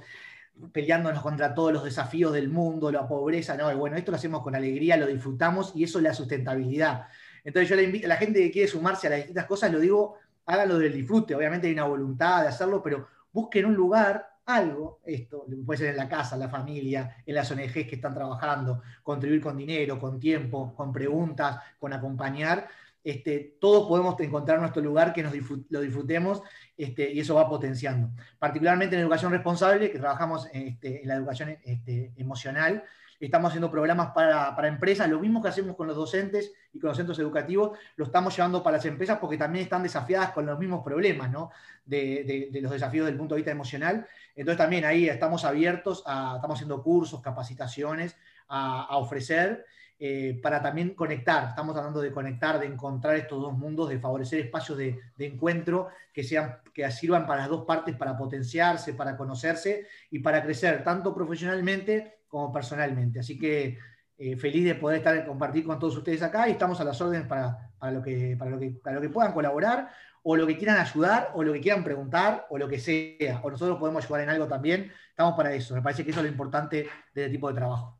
peleándonos 0.71 1.21
contra 1.21 1.53
todos 1.53 1.73
los 1.73 1.83
desafíos 1.83 2.31
del 2.31 2.47
mundo, 2.47 2.93
la 2.93 3.05
pobreza, 3.09 3.57
no, 3.57 3.75
bueno, 3.75 3.97
esto 3.97 4.11
lo 4.11 4.15
hacemos 4.15 4.41
con 4.41 4.55
alegría, 4.55 4.95
lo 4.95 5.07
disfrutamos 5.07 5.73
y 5.75 5.83
eso 5.83 5.97
es 5.99 6.03
la 6.05 6.13
sustentabilidad. 6.13 7.07
Entonces 7.43 7.67
yo 7.67 7.75
le 7.75 7.83
invito 7.83 8.05
a 8.05 8.09
la 8.09 8.15
gente 8.15 8.39
que 8.39 8.51
quiere 8.51 8.69
sumarse 8.69 9.07
a 9.07 9.09
las 9.09 9.19
distintas 9.19 9.47
cosas, 9.47 9.69
lo 9.69 9.79
digo, 9.81 10.17
háganlo 10.45 10.79
del 10.79 10.93
disfrute, 10.93 11.35
obviamente 11.35 11.67
hay 11.67 11.73
una 11.73 11.85
voluntad 11.85 12.41
de 12.41 12.49
hacerlo, 12.49 12.81
pero 12.81 13.07
busquen 13.31 13.65
un 13.65 13.75
lugar 13.75 14.31
algo, 14.45 14.99
esto 15.05 15.45
puede 15.65 15.77
ser 15.77 15.89
en 15.89 15.97
la 15.97 16.09
casa, 16.09 16.35
en 16.35 16.41
la 16.41 16.49
familia, 16.49 17.17
en 17.25 17.35
las 17.35 17.49
ONGs 17.51 17.71
que 17.71 17.95
están 17.95 18.13
trabajando, 18.13 18.81
contribuir 19.03 19.41
con 19.41 19.57
dinero, 19.57 19.99
con 19.99 20.19
tiempo, 20.19 20.73
con 20.75 20.91
preguntas, 20.91 21.59
con 21.79 21.93
acompañar. 21.93 22.67
Este, 23.03 23.57
todos 23.59 23.87
podemos 23.87 24.19
encontrar 24.19 24.59
nuestro 24.59 24.81
lugar 24.81 25.11
que 25.11 25.23
nos 25.23 25.33
lo 25.69 25.81
disfrutemos 25.81 26.43
este, 26.77 27.11
y 27.11 27.19
eso 27.19 27.35
va 27.35 27.49
potenciando. 27.49 28.11
Particularmente 28.37 28.95
en 28.95 29.01
educación 29.01 29.31
responsable, 29.31 29.91
que 29.91 29.99
trabajamos 29.99 30.47
este, 30.53 31.01
en 31.01 31.07
la 31.07 31.15
educación 31.15 31.57
este, 31.63 32.13
emocional, 32.17 32.83
estamos 33.25 33.49
haciendo 33.49 33.69
programas 33.69 34.11
para, 34.13 34.55
para, 34.55 34.67
empresas, 34.67 35.09
lo 35.09 35.19
mismo 35.19 35.41
que 35.41 35.49
hacemos 35.49 35.75
con 35.75 35.87
los 35.87 35.95
docentes 35.95 36.51
y 36.73 36.79
con 36.79 36.89
los 36.89 36.97
centros 36.97 37.19
educativos, 37.19 37.77
lo 37.95 38.05
estamos 38.05 38.35
llevando 38.35 38.63
para 38.63 38.77
las 38.77 38.85
empresas 38.85 39.19
porque 39.19 39.37
también 39.37 39.63
están 39.63 39.83
desafiadas 39.83 40.31
con 40.31 40.45
los 40.45 40.57
mismos 40.57 40.83
problemas, 40.83 41.29
¿no? 41.29 41.51
de, 41.85 42.49
de, 42.51 42.61
los 42.61 42.71
desafíos 42.71 43.05
del 43.05 43.17
punto 43.17 43.35
de 43.35 43.39
vista 43.39 43.51
emocional. 43.51 44.07
Entonces 44.35 44.57
también 44.57 44.85
ahí 44.85 45.09
estamos 45.09 45.45
abiertos, 45.45 46.03
a, 46.05 46.33
estamos 46.35 46.55
haciendo 46.55 46.81
cursos, 46.83 47.21
capacitaciones 47.21 48.15
a, 48.47 48.85
a 48.85 48.97
ofrecer 48.97 49.65
eh, 49.99 50.39
para 50.41 50.61
también 50.61 50.95
conectar. 50.95 51.49
Estamos 51.49 51.75
hablando 51.77 52.01
de 52.01 52.11
conectar, 52.11 52.59
de 52.59 52.65
encontrar 52.65 53.15
estos 53.15 53.41
dos 53.41 53.57
mundos, 53.57 53.89
de 53.89 53.99
favorecer 53.99 54.39
espacios 54.39 54.77
de, 54.77 54.99
de 55.15 55.25
encuentro 55.25 55.89
que, 56.13 56.23
sean, 56.23 56.57
que 56.73 56.89
sirvan 56.89 57.27
para 57.27 57.41
las 57.41 57.49
dos 57.49 57.65
partes, 57.65 57.95
para 57.95 58.17
potenciarse, 58.17 58.93
para 58.93 59.15
conocerse 59.15 59.87
y 60.09 60.19
para 60.19 60.41
crecer, 60.43 60.83
tanto 60.83 61.13
profesionalmente 61.13 62.20
como 62.31 62.51
personalmente. 62.51 63.19
Así 63.19 63.37
que 63.37 63.77
eh, 64.17 64.37
feliz 64.37 64.63
de 64.63 64.75
poder 64.75 64.99
estar 64.99 65.25
compartir 65.25 65.65
con 65.65 65.77
todos 65.77 65.97
ustedes 65.97 66.21
acá 66.23 66.47
y 66.47 66.53
estamos 66.53 66.79
a 66.79 66.85
las 66.85 66.99
órdenes 67.01 67.27
para, 67.27 67.69
para, 67.77 67.91
lo 67.91 68.01
que, 68.01 68.35
para, 68.39 68.49
lo 68.49 68.57
que, 68.57 68.71
para 68.71 68.95
lo 68.95 69.01
que 69.01 69.09
puedan 69.09 69.33
colaborar 69.33 69.89
o 70.23 70.35
lo 70.35 70.45
que 70.45 70.55
quieran 70.55 70.77
ayudar, 70.77 71.31
o 71.33 71.43
lo 71.43 71.51
que 71.51 71.61
quieran 71.61 71.83
preguntar, 71.83 72.45
o 72.49 72.57
lo 72.57 72.67
que 72.67 72.79
sea. 72.79 73.41
O 73.43 73.49
nosotros 73.49 73.79
podemos 73.79 74.05
ayudar 74.05 74.21
en 74.21 74.29
algo 74.29 74.47
también. 74.47 74.91
Estamos 75.09 75.33
para 75.33 75.53
eso. 75.53 75.73
Me 75.73 75.81
parece 75.81 76.03
que 76.03 76.11
eso 76.11 76.19
es 76.19 76.25
lo 76.25 76.31
importante 76.31 76.87
de 77.13 77.21
este 77.23 77.29
tipo 77.31 77.47
de 77.47 77.55
trabajo. 77.55 77.97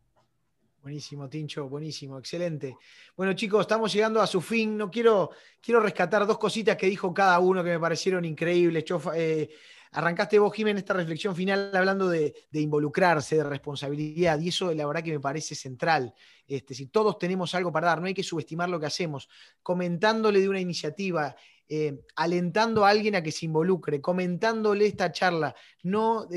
Buenísimo, 0.84 1.30
Tincho, 1.30 1.68
buenísimo, 1.68 2.20
excelente. 2.20 2.78
Bueno, 3.18 3.34
chicos, 3.34 3.62
estamos 3.62 3.92
llegando 3.92 4.22
a 4.22 4.28
su 4.28 4.40
fin. 4.40 4.78
No 4.78 4.90
quiero, 4.90 5.32
quiero 5.60 5.80
rescatar 5.80 6.26
dos 6.26 6.38
cositas 6.38 6.76
que 6.76 6.88
dijo 6.88 7.14
cada 7.14 7.40
uno 7.40 7.64
que 7.64 7.72
me 7.72 7.80
parecieron 7.80 8.24
increíbles. 8.26 8.86
Eh, 9.16 9.50
arrancaste 9.92 10.40
vos, 10.40 10.54
Jiménez, 10.54 10.82
esta 10.82 10.94
reflexión 10.94 11.36
final 11.36 11.72
hablando 11.76 12.10
de, 12.10 12.34
involucrarse, 12.54 13.38
de 13.38 13.44
responsabilidad, 13.44 14.40
y 14.40 14.50
eso 14.50 14.74
la 14.74 14.86
verdad 14.86 15.04
que 15.04 15.12
me 15.12 15.20
parece 15.20 15.56
central. 15.56 16.14
Este, 16.48 16.74
si 16.74 16.88
todos 16.88 17.18
tenemos 17.18 17.54
algo 17.56 17.72
para 17.72 17.88
dar, 17.88 18.02
no 18.02 18.08
hay 18.08 18.14
que 18.14 18.24
subestimar 18.24 18.70
lo 18.70 18.80
que 18.80 18.86
hacemos. 18.86 19.30
Comentándole 19.62 20.40
de 20.40 20.50
una 20.50 20.60
iniciativa, 20.60 21.36
eh, 21.68 22.02
alentando 22.16 22.86
a 22.86 22.90
alguien 22.90 23.16
a 23.16 23.24
que 23.24 23.32
se 23.32 23.46
involucre, 23.46 24.02
comentándole 24.02 24.86
esta 24.86 25.12
charla, 25.12 25.56
no 25.84 26.28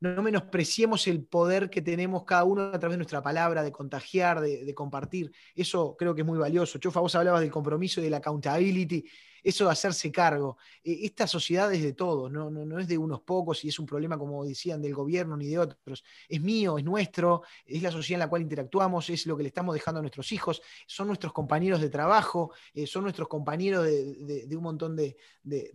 no 0.00 0.22
menospreciemos 0.22 1.06
el 1.06 1.24
poder 1.24 1.70
que 1.70 1.80
tenemos 1.80 2.24
cada 2.24 2.44
uno 2.44 2.64
a 2.64 2.78
través 2.78 2.94
de 2.94 2.98
nuestra 2.98 3.22
palabra, 3.22 3.62
de 3.62 3.72
contagiar, 3.72 4.40
de, 4.40 4.74
compartir. 4.74 5.32
Eso 5.54 5.96
creo 5.96 6.14
que 6.14 6.20
es 6.20 6.26
muy 6.26 6.38
valioso. 6.38 6.78
Chofa, 6.78 7.00
vos 7.00 7.14
hablabas 7.14 7.40
del 7.40 7.50
compromiso 7.50 8.00
y 8.00 8.04
de 8.04 8.10
la 8.10 8.18
accountability 8.18 9.04
eso 9.46 9.66
de 9.66 9.70
hacerse 9.70 10.10
cargo. 10.10 10.58
E, 10.82 11.06
esta 11.06 11.26
sociedad 11.28 11.72
es 11.72 11.82
de 11.82 11.92
todos, 11.92 12.30
no, 12.32 12.50
no, 12.50 12.78
es 12.80 12.88
de 12.88 12.98
unos 12.98 13.20
pocos 13.20 13.64
y 13.64 13.68
es 13.68 13.78
un 13.78 13.86
problema, 13.86 14.18
como 14.18 14.44
decían, 14.44 14.82
del 14.82 14.92
gobierno 14.92 15.36
ni 15.36 15.46
de 15.46 15.58
otros. 15.58 16.02
Es 16.28 16.40
mío, 16.40 16.78
es 16.78 16.84
nuestro, 16.84 17.42
es 17.64 17.80
la 17.80 17.92
sociedad 17.92 18.16
en 18.16 18.26
la 18.26 18.28
cual 18.28 18.42
interactuamos, 18.42 19.08
es 19.08 19.24
lo 19.24 19.36
que 19.36 19.44
le 19.44 19.48
estamos 19.48 19.72
dejando 19.72 20.00
a 20.00 20.02
nuestros 20.02 20.32
hijos, 20.32 20.60
son 20.86 21.06
nuestros 21.06 21.32
compañeros 21.32 21.80
de 21.80 21.88
trabajo, 21.88 22.52
eh, 22.74 22.88
son 22.88 23.04
nuestros 23.04 23.28
compañeros 23.28 23.84
de, 23.84 24.48
un 24.50 24.62
montón 24.62 24.96
de, 24.96 25.16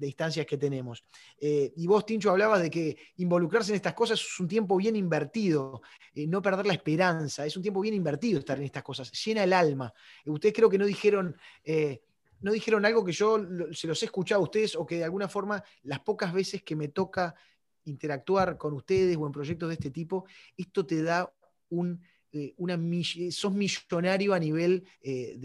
instancias 0.01 0.45
que 0.45 0.57
tenemos. 0.57 1.05
Eh, 1.39 1.71
y 1.77 1.87
vos, 1.87 2.05
Tincho, 2.05 2.29
hablabas 2.29 2.61
de 2.61 2.69
que 2.69 2.97
involucrarse 3.17 3.71
en 3.71 3.77
estas 3.77 3.93
cosas 3.93 4.19
es 4.19 4.39
un 4.41 4.49
tiempo 4.49 4.75
bien 4.75 4.97
invertido, 4.97 5.81
eh, 6.13 6.27
no 6.27 6.41
perder 6.41 6.65
la 6.65 6.73
esperanza, 6.73 7.45
es 7.45 7.55
un 7.55 7.63
tiempo 7.63 7.79
bien 7.79 7.95
invertido 7.95 8.39
estar 8.39 8.57
en 8.57 8.65
estas 8.65 8.83
cosas, 8.83 9.11
llena 9.23 9.45
el 9.45 9.53
alma. 9.53 9.93
ustedes 10.25 10.53
creo 10.53 10.69
que 10.69 10.77
no 10.77 10.85
dijeron 10.85 11.37
no 12.41 12.51
dijeron 12.51 12.85
algo 12.85 13.05
que 13.05 13.11
yo 13.11 13.39
se 13.71 13.87
los 13.87 14.01
he 14.01 14.05
escuchado 14.05 14.41
a 14.41 14.43
ustedes 14.43 14.75
o 14.75 14.85
que 14.85 14.97
de 14.97 15.03
alguna 15.03 15.27
forma 15.27 15.63
las 15.83 15.99
pocas 15.99 16.33
veces 16.33 16.63
que 16.63 16.75
me 16.75 16.89
toca 16.89 17.35
interactuar 17.85 18.57
con 18.57 18.73
ustedes 18.73 19.17
o 19.17 19.25
en 19.25 19.31
proyectos 19.31 19.69
de 19.69 19.73
este 19.75 19.91
tipo, 19.91 20.25
esto 20.57 20.85
te 20.85 21.01
da 21.01 21.31
un 21.69 22.01
eh, 22.33 22.53
una, 22.57 22.79
sos 23.29 23.53
millonario 23.53 24.33
a 24.33 24.39
nivel 24.39 24.85
eh, 25.01 25.35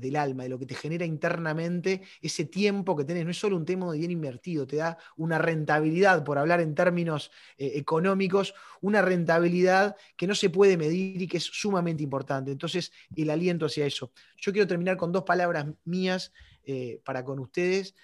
del 0.00 0.14
alma, 0.14 0.44
de 0.44 0.48
lo 0.48 0.58
que 0.60 0.66
te 0.66 0.76
genera 0.76 1.04
internamente 1.04 2.02
ese 2.22 2.44
tiempo 2.44 2.96
que 2.96 3.04
tenés. 3.04 3.24
No 3.24 3.32
es 3.32 3.38
solo 3.38 3.56
un 3.56 3.64
tema 3.64 3.90
de 3.90 3.98
bien 3.98 4.12
invertido, 4.12 4.66
te 4.66 4.76
da 4.76 4.96
una 5.16 5.38
rentabilidad, 5.38 6.22
por 6.22 6.38
hablar 6.38 6.60
en 6.60 6.74
términos 6.74 7.32
eh, 7.58 7.72
económicos, 7.74 8.54
una 8.80 9.02
rentabilidad 9.02 9.96
que 10.16 10.28
no 10.28 10.34
se 10.36 10.50
puede 10.50 10.76
medir 10.76 11.20
y 11.20 11.26
que 11.26 11.38
es 11.38 11.44
sumamente 11.44 12.04
importante. 12.04 12.52
Entonces, 12.52 12.92
el 13.16 13.30
aliento 13.30 13.66
hacia 13.66 13.86
eso. 13.86 14.12
Yo 14.36 14.52
quiero 14.52 14.68
terminar 14.68 14.96
con 14.96 15.10
dos 15.10 15.24
palabras 15.24 15.66
mías 15.84 16.32
para 17.04 17.24
con 17.24 17.38
ustedes. 17.40 17.94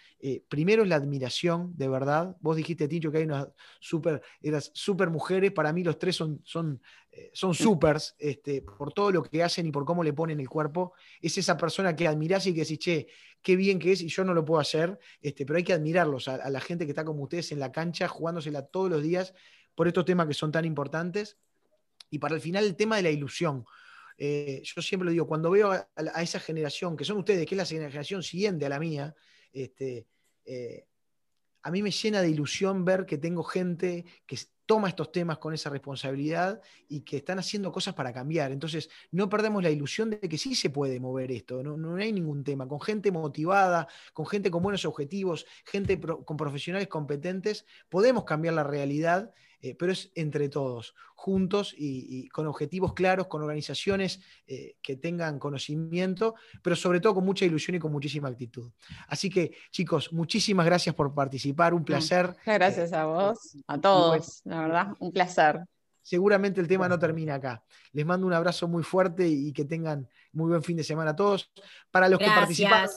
primero 0.49 0.83
es 0.83 0.89
la 0.89 0.97
admiración, 0.97 1.73
de 1.77 1.89
verdad. 1.89 2.37
Vos 2.41 2.57
dijiste, 2.57 2.89
Tincho, 2.89 3.13
que 3.13 3.19
hay 3.19 3.25
unas 3.25 3.49
super, 3.81 4.23
eras 4.43 4.71
super 4.75 5.11
mujeres. 5.11 5.53
Para 5.53 5.73
mí 5.73 5.85
los 5.85 5.99
tres 5.99 6.17
son, 6.17 6.41
son 6.45 6.81
eh, 7.17 7.31
son 7.33 7.55
supers 7.55 8.15
este, 8.19 8.61
por 8.61 8.93
todo 8.93 9.11
lo 9.11 9.23
que 9.23 9.43
hacen 9.43 9.67
y 9.67 9.73
por 9.73 9.87
cómo 9.87 10.05
le 10.05 10.13
ponen 10.13 10.39
el 10.39 10.51
cuerpo. 10.51 10.93
Es 11.23 11.39
esa 11.39 11.57
persona 11.57 11.97
que 11.97 12.07
admirás 12.07 12.47
y 12.47 12.53
que 12.53 12.61
decís, 12.61 12.79
che, 12.79 13.07
qué 13.41 13.57
bien 13.57 13.79
que 13.79 13.93
es 13.93 14.03
y 14.03 14.09
yo 14.09 14.23
no 14.23 14.35
lo 14.35 14.45
puedo 14.45 14.61
hacer, 14.61 14.99
este, 15.23 15.47
pero 15.47 15.57
hay 15.57 15.65
que 15.65 15.73
admirarlos 15.73 16.29
a, 16.29 16.51
la 16.51 16.61
gente 16.61 16.85
que 16.85 16.93
está 16.93 17.05
como 17.05 17.23
ustedes 17.23 17.53
en 17.53 17.61
la 17.61 17.73
cancha, 17.73 18.07
jugándosela 18.07 18.67
todos 18.67 18.91
los 18.91 19.03
días 19.03 19.33
por 19.75 19.89
estos 19.89 20.05
temas 20.05 20.27
que 20.27 20.35
son 20.35 20.53
tan 20.53 20.67
importantes. 20.67 21.39
Y 22.11 22.19
para 22.19 22.35
el 22.35 22.41
final, 22.43 22.65
el 22.65 22.77
tema 22.77 22.97
de 22.97 23.03
la 23.03 23.11
ilusión. 23.11 23.65
Eh, 24.19 24.63
yo 24.65 24.83
siempre 24.83 25.05
lo 25.05 25.13
digo, 25.13 25.27
cuando 25.27 25.51
veo 25.51 25.71
a, 25.71 26.23
esa 26.23 26.41
generación, 26.41 26.97
que 26.97 27.05
son 27.05 27.19
ustedes, 27.19 27.47
que 27.47 27.55
es 27.55 27.59
la 27.59 27.67
generación 27.67 28.23
siguiente 28.23 28.67
a 28.67 28.69
la 28.69 28.79
mía, 28.79 29.15
este, 29.53 30.07
eh, 30.45 30.87
a 31.63 31.71
mí 31.71 31.83
me 31.83 31.91
llena 31.91 32.23
de 32.23 32.31
ilusión 32.31 32.85
ver 32.85 33.05
que 33.05 33.19
tengo 33.19 33.43
gente 33.43 34.05
que 34.25 34.39
toma 34.67 34.89
estos 34.89 35.13
temas 35.13 35.39
con 35.39 35.55
esa 35.55 35.71
responsabilidad 35.71 36.61
y 36.89 37.01
que 37.01 37.19
están 37.19 37.39
haciendo 37.39 37.71
cosas 37.73 37.95
para 37.95 38.13
cambiar. 38.13 38.53
Entonces, 38.53 38.89
no 39.13 39.29
perdemos 39.29 39.63
la 39.63 39.71
ilusión 39.71 40.11
de 40.11 40.21
que 40.21 40.39
sí 40.39 40.55
se 40.55 40.71
puede 40.71 40.99
mover 40.99 41.31
esto, 41.31 41.63
no, 41.63 41.77
no 41.77 41.97
hay 41.97 42.13
ningún 42.13 42.43
tema. 42.43 42.67
Con 42.67 42.81
gente 42.81 43.11
motivada, 43.13 43.87
con 44.13 44.27
gente 44.27 44.51
con 44.51 44.63
buenos 44.63 44.85
objetivos, 44.85 45.47
gente 45.65 46.01
con 46.01 46.37
profesionales 46.37 46.89
competentes, 46.89 47.65
podemos 47.89 48.25
cambiar 48.25 48.55
la 48.55 48.65
realidad 48.65 49.33
eh, 49.67 49.75
pero 49.77 49.91
es 49.91 50.13
entre 50.15 50.49
todos, 50.49 50.95
juntos 51.17 51.75
y, 51.77 52.29
con 52.29 52.47
objetivos 52.47 52.95
claros, 52.95 53.27
con 53.27 53.43
organizaciones 53.43 54.21
eh, 54.47 54.77
que 54.81 54.95
tengan 54.95 55.41
conocimiento, 55.41 56.37
pero 56.63 56.77
sobre 56.77 57.01
todo 57.01 57.15
con 57.15 57.25
mucha 57.25 57.45
ilusión 57.45 57.75
y 57.75 57.81
con 57.81 57.91
muchísima 57.91 58.29
actitud. 58.29 58.71
Así 59.09 59.29
que, 59.29 59.57
chicos, 59.73 60.13
muchísimas 60.13 60.67
gracias 60.67 60.95
por 60.95 61.13
participar, 61.13 61.75
un 61.75 61.85
placer. 61.85 62.37
Gracias 62.47 62.93
a 62.93 63.07
vos, 63.07 63.57
a 63.67 63.81
todos, 63.81 64.41
la 64.45 64.61
verdad, 64.61 64.89
un 65.01 65.11
placer. 65.11 65.65
Seguramente 66.01 66.61
el 66.61 66.69
tema 66.69 66.89
no 66.89 66.97
termina 66.97 67.35
acá. 67.35 67.65
Les 67.91 68.07
mando 68.07 68.25
un 68.25 68.35
abrazo 68.35 68.69
muy 68.69 68.85
fuerte 68.85 69.27
y 69.27 69.53
que 69.53 69.65
tengan 69.65 70.09
muy 70.31 70.49
buen 70.49 70.63
fin 70.63 70.77
de 70.77 70.85
semana 70.85 71.11
a 71.11 71.17
todos. 71.17 71.51
Para 71.91 72.09
los 72.09 72.21
que 72.21 72.27
participaron 72.27 72.89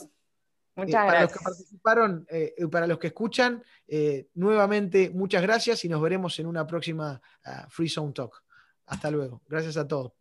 eh, 0.88 0.92
para 0.92 1.22
los 1.22 1.32
que 1.32 1.38
participaron, 1.42 2.26
eh, 2.30 2.54
para 2.70 2.86
los 2.86 2.98
que 2.98 3.08
escuchan, 3.08 3.62
eh, 3.86 4.28
nuevamente 4.34 5.10
muchas 5.10 5.42
gracias 5.42 5.84
y 5.84 5.88
nos 5.88 6.00
veremos 6.00 6.38
en 6.38 6.46
una 6.46 6.66
próxima 6.66 7.20
ah, 7.44 7.66
Free 7.68 7.88
Zone 7.88 8.12
Talk. 8.12 8.42
Hasta 8.86 9.10
luego. 9.10 9.42
Gracias 9.48 9.76
a 9.76 9.86
todos. 9.86 10.19